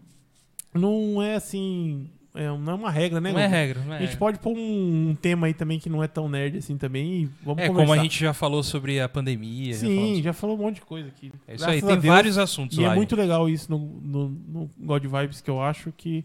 não 0.73 1.21
é 1.23 1.35
assim, 1.35 2.09
é, 2.35 2.47
não 2.57 2.71
é 2.71 2.75
uma 2.75 2.91
regra, 2.91 3.19
né? 3.21 3.31
Não 3.31 3.39
é 3.39 3.47
regra, 3.47 3.81
não 3.83 3.93
é 3.93 3.97
A 3.97 3.99
gente 4.01 4.09
regra. 4.09 4.19
pode 4.19 4.39
pôr 4.39 4.55
um, 4.57 5.09
um 5.09 5.15
tema 5.15 5.47
aí 5.47 5.53
também 5.53 5.79
que 5.79 5.89
não 5.89 6.03
é 6.03 6.07
tão 6.07 6.27
nerd 6.29 6.57
assim 6.57 6.77
também 6.77 7.23
e 7.23 7.25
vamos 7.43 7.63
É, 7.63 7.67
conversar. 7.67 7.73
como 7.87 7.93
a 7.93 8.03
gente 8.03 8.19
já 8.19 8.33
falou 8.33 8.61
sobre 8.63 8.99
a 8.99 9.07
pandemia. 9.09 9.73
já 9.73 9.79
Sim, 9.79 9.95
falamos- 9.95 10.19
já 10.23 10.33
falou 10.33 10.55
um 10.57 10.61
monte 10.61 10.75
de 10.75 10.81
coisa 10.81 11.07
aqui. 11.07 11.31
É 11.47 11.55
isso 11.55 11.65
aí, 11.65 11.81
tem 11.81 11.89
Deus. 11.91 12.03
vários 12.05 12.37
assuntos 12.37 12.77
E 12.77 12.81
lá. 12.81 12.91
é 12.91 12.95
muito 12.95 13.15
legal 13.15 13.49
isso 13.49 13.71
no, 13.71 13.79
no, 13.79 14.29
no 14.47 14.69
God 14.79 15.03
Vibes 15.05 15.41
que 15.41 15.49
eu 15.49 15.61
acho 15.61 15.91
que 15.95 16.23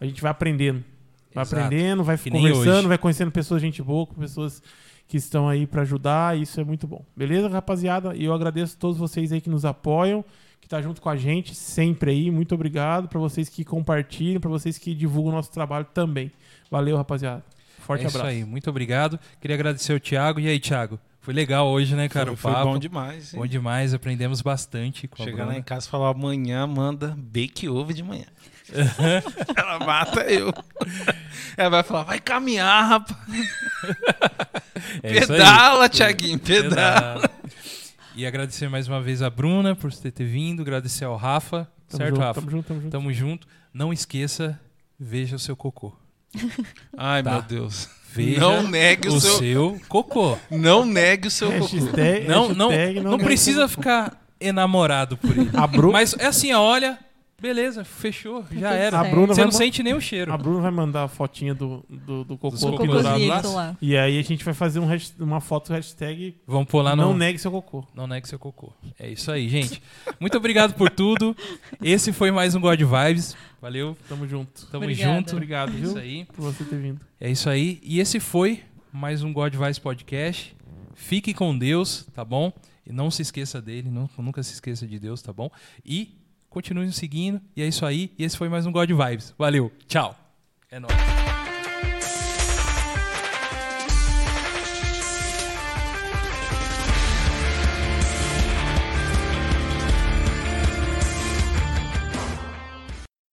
a 0.00 0.06
gente 0.06 0.20
vai 0.22 0.30
aprendendo. 0.30 0.82
Vai 1.34 1.42
Exato. 1.44 1.62
aprendendo, 1.62 2.04
vai 2.04 2.18
Que 2.18 2.30
conversando, 2.30 2.88
vai 2.88 2.98
conhecendo 2.98 3.30
pessoas 3.30 3.60
de 3.60 3.66
gente 3.66 3.82
boa, 3.82 4.06
pessoas 4.06 4.62
que 5.08 5.16
estão 5.16 5.48
aí 5.48 5.66
pra 5.66 5.82
ajudar, 5.82 6.36
e 6.38 6.42
isso 6.42 6.60
é 6.60 6.64
muito 6.64 6.86
bom. 6.86 7.04
Beleza, 7.16 7.48
rapaziada? 7.48 8.14
E 8.14 8.24
eu 8.24 8.32
agradeço 8.34 8.76
a 8.76 8.80
todos 8.80 8.96
vocês 8.98 9.32
aí 9.32 9.40
que 9.40 9.48
nos 9.50 9.64
apoiam, 9.64 10.24
que 10.62 10.68
tá 10.68 10.80
junto 10.80 11.02
com 11.02 11.10
a 11.10 11.16
gente 11.16 11.54
sempre 11.54 12.12
aí. 12.12 12.30
Muito 12.30 12.54
obrigado 12.54 13.08
pra 13.08 13.18
vocês 13.18 13.48
que 13.50 13.64
compartilham, 13.64 14.40
pra 14.40 14.48
vocês 14.48 14.78
que 14.78 14.94
divulgam 14.94 15.32
o 15.32 15.36
nosso 15.36 15.50
trabalho 15.52 15.84
também. 15.92 16.32
Valeu, 16.70 16.96
rapaziada. 16.96 17.44
Forte 17.80 18.04
é 18.04 18.06
isso 18.06 18.16
abraço. 18.16 18.34
aí, 18.36 18.44
muito 18.44 18.70
obrigado. 18.70 19.18
Queria 19.40 19.56
agradecer 19.56 19.92
o 19.92 20.00
Thiago. 20.00 20.38
E 20.40 20.48
aí, 20.48 20.58
Thiago? 20.60 20.98
Foi 21.20 21.34
legal 21.34 21.68
hoje, 21.68 21.94
né, 21.94 22.08
cara? 22.08 22.26
foi, 22.26 22.34
o 22.34 22.36
foi 22.36 22.52
papo. 22.52 22.64
bom 22.64 22.78
demais. 22.78 23.34
hein? 23.34 23.40
Bom 23.40 23.46
demais, 23.46 23.92
aprendemos 23.92 24.40
bastante 24.40 25.06
com 25.06 25.22
a 25.22 25.26
Chegar 25.26 25.44
lá 25.46 25.56
em 25.56 25.62
casa 25.62 25.86
e 25.86 25.90
falar 25.90 26.10
amanhã, 26.10 26.66
manda 26.66 27.14
bake 27.16 27.68
ovo 27.68 27.92
de 27.92 28.02
manhã. 28.02 28.24
Ela 29.56 29.78
mata 29.80 30.20
eu. 30.22 30.52
Ela 31.56 31.68
vai 31.68 31.82
falar, 31.82 32.04
vai 32.04 32.18
caminhar, 32.20 32.88
rapaz. 32.88 33.18
É 35.02 35.12
isso. 35.18 35.28
Pedala, 35.28 35.88
Thiaguinho, 35.88 36.38
pedala. 36.38 37.20
Pedala. 37.20 37.30
E 38.14 38.26
agradecer 38.26 38.68
mais 38.68 38.88
uma 38.88 39.00
vez 39.00 39.22
a 39.22 39.30
Bruna 39.30 39.74
por 39.74 39.92
ter, 39.92 40.10
ter 40.10 40.24
vindo, 40.24 40.62
agradecer 40.62 41.04
ao 41.04 41.16
Rafa, 41.16 41.66
Tamo 41.88 41.98
certo, 42.02 42.10
junto, 42.14 42.20
Rafa? 42.20 42.40
Tamo 42.40 42.50
junto, 42.50 42.66
tamo 42.66 42.80
junto. 42.80 42.90
Tamo 42.90 43.12
junto. 43.12 43.46
Não 43.72 43.92
esqueça, 43.92 44.60
veja 44.98 45.36
o 45.36 45.38
seu 45.38 45.56
cocô. 45.56 45.92
Ai, 46.96 47.22
Tá. 47.22 47.32
meu 47.32 47.42
Deus. 47.42 47.88
Veja 48.14 48.40
Não 48.40 48.68
negue 48.68 49.08
o, 49.08 49.14
o 49.14 49.20
seu, 49.20 49.38
seu 49.38 49.80
cocô. 49.88 50.36
Não 50.50 50.84
negue 50.84 51.28
o 51.28 51.30
seu 51.30 51.50
cocô. 51.52 51.64
Hashtag- 51.76 52.28
Não, 52.28 52.48
não, 52.48 52.54
não 52.54 52.68
negue 52.68 53.24
precisa 53.24 53.66
ficar 53.66 54.22
enamorado 54.38 55.16
por 55.16 55.30
ele. 55.30 55.48
A, 55.54 55.66
Bru... 55.66 55.90
Mas 55.92 56.14
é 56.18 56.26
assim, 56.26 56.52
olha, 56.52 56.98
beleza, 57.42 57.84
fechou, 57.84 58.44
já 58.52 58.72
era. 58.72 59.00
a. 59.00 59.04
Bruna 59.04 59.34
Você 59.34 59.44
não 59.44 59.50
sente 59.50 59.82
nem 59.82 59.92
o 59.92 60.00
cheiro. 60.00 60.32
A 60.32 60.38
Bruna 60.38 60.60
vai 60.60 60.70
mandar 60.70 61.02
a 61.02 61.08
fotinha 61.08 61.52
do, 61.54 61.84
do, 61.90 62.24
do 62.24 62.38
cocô 62.38 62.78
pendurado 62.78 63.52
lá. 63.52 63.76
E 63.82 63.96
aí 63.96 64.18
a 64.18 64.22
gente 64.22 64.44
vai 64.44 64.54
fazer 64.54 64.78
um 64.78 64.86
hasht- 64.86 65.18
uma 65.20 65.40
foto 65.40 65.72
hashtag 65.72 66.36
Vamos 66.46 66.68
pôr 66.68 66.80
lá 66.82 66.94
não 66.94 67.12
no... 67.12 67.18
negue 67.18 67.38
seu 67.38 67.50
cocô. 67.50 67.84
Não 67.94 68.06
negue 68.06 68.28
seu 68.28 68.38
cocô. 68.38 68.72
É 68.98 69.10
isso 69.10 69.30
aí, 69.30 69.48
gente. 69.48 69.82
Muito 70.20 70.36
obrigado 70.38 70.74
por 70.74 70.88
tudo. 70.88 71.36
Esse 71.82 72.12
foi 72.12 72.30
mais 72.30 72.54
um 72.54 72.60
God 72.60 72.80
Vibes. 72.80 73.36
Valeu, 73.60 73.96
Tamo 74.08 74.26
junto. 74.26 74.66
tamo 74.66 74.84
Obrigada. 74.84 75.14
junto. 75.16 75.32
Obrigado, 75.32 75.68
É 75.70 75.72
viu? 75.72 75.88
isso 75.88 75.98
aí. 75.98 76.24
Por 76.26 76.42
você 76.42 76.64
ter 76.64 76.76
vindo. 76.76 77.00
É 77.20 77.30
isso 77.30 77.50
aí. 77.50 77.80
E 77.82 78.00
esse 78.00 78.20
foi 78.20 78.62
mais 78.92 79.22
um 79.22 79.32
God 79.32 79.52
Vibes 79.54 79.78
Podcast. 79.78 80.56
Fique 80.94 81.34
com 81.34 81.56
Deus, 81.58 82.06
tá 82.14 82.24
bom? 82.24 82.52
E 82.86 82.92
não 82.92 83.10
se 83.10 83.22
esqueça 83.22 83.60
dele, 83.62 83.90
não- 83.90 84.08
nunca 84.18 84.42
se 84.42 84.52
esqueça 84.54 84.86
de 84.86 84.98
Deus, 84.98 85.22
tá 85.22 85.32
bom? 85.32 85.50
E 85.84 86.16
continue 86.52 86.86
nos 86.86 86.96
seguindo. 86.96 87.40
E 87.56 87.62
é 87.62 87.66
isso 87.66 87.84
aí. 87.84 88.12
E 88.18 88.24
esse 88.24 88.36
foi 88.36 88.48
mais 88.48 88.66
um 88.66 88.72
God 88.72 88.90
Vibes. 88.90 89.34
Valeu, 89.36 89.72
tchau. 89.88 90.14
É 90.70 90.78
nóis. 90.78 91.21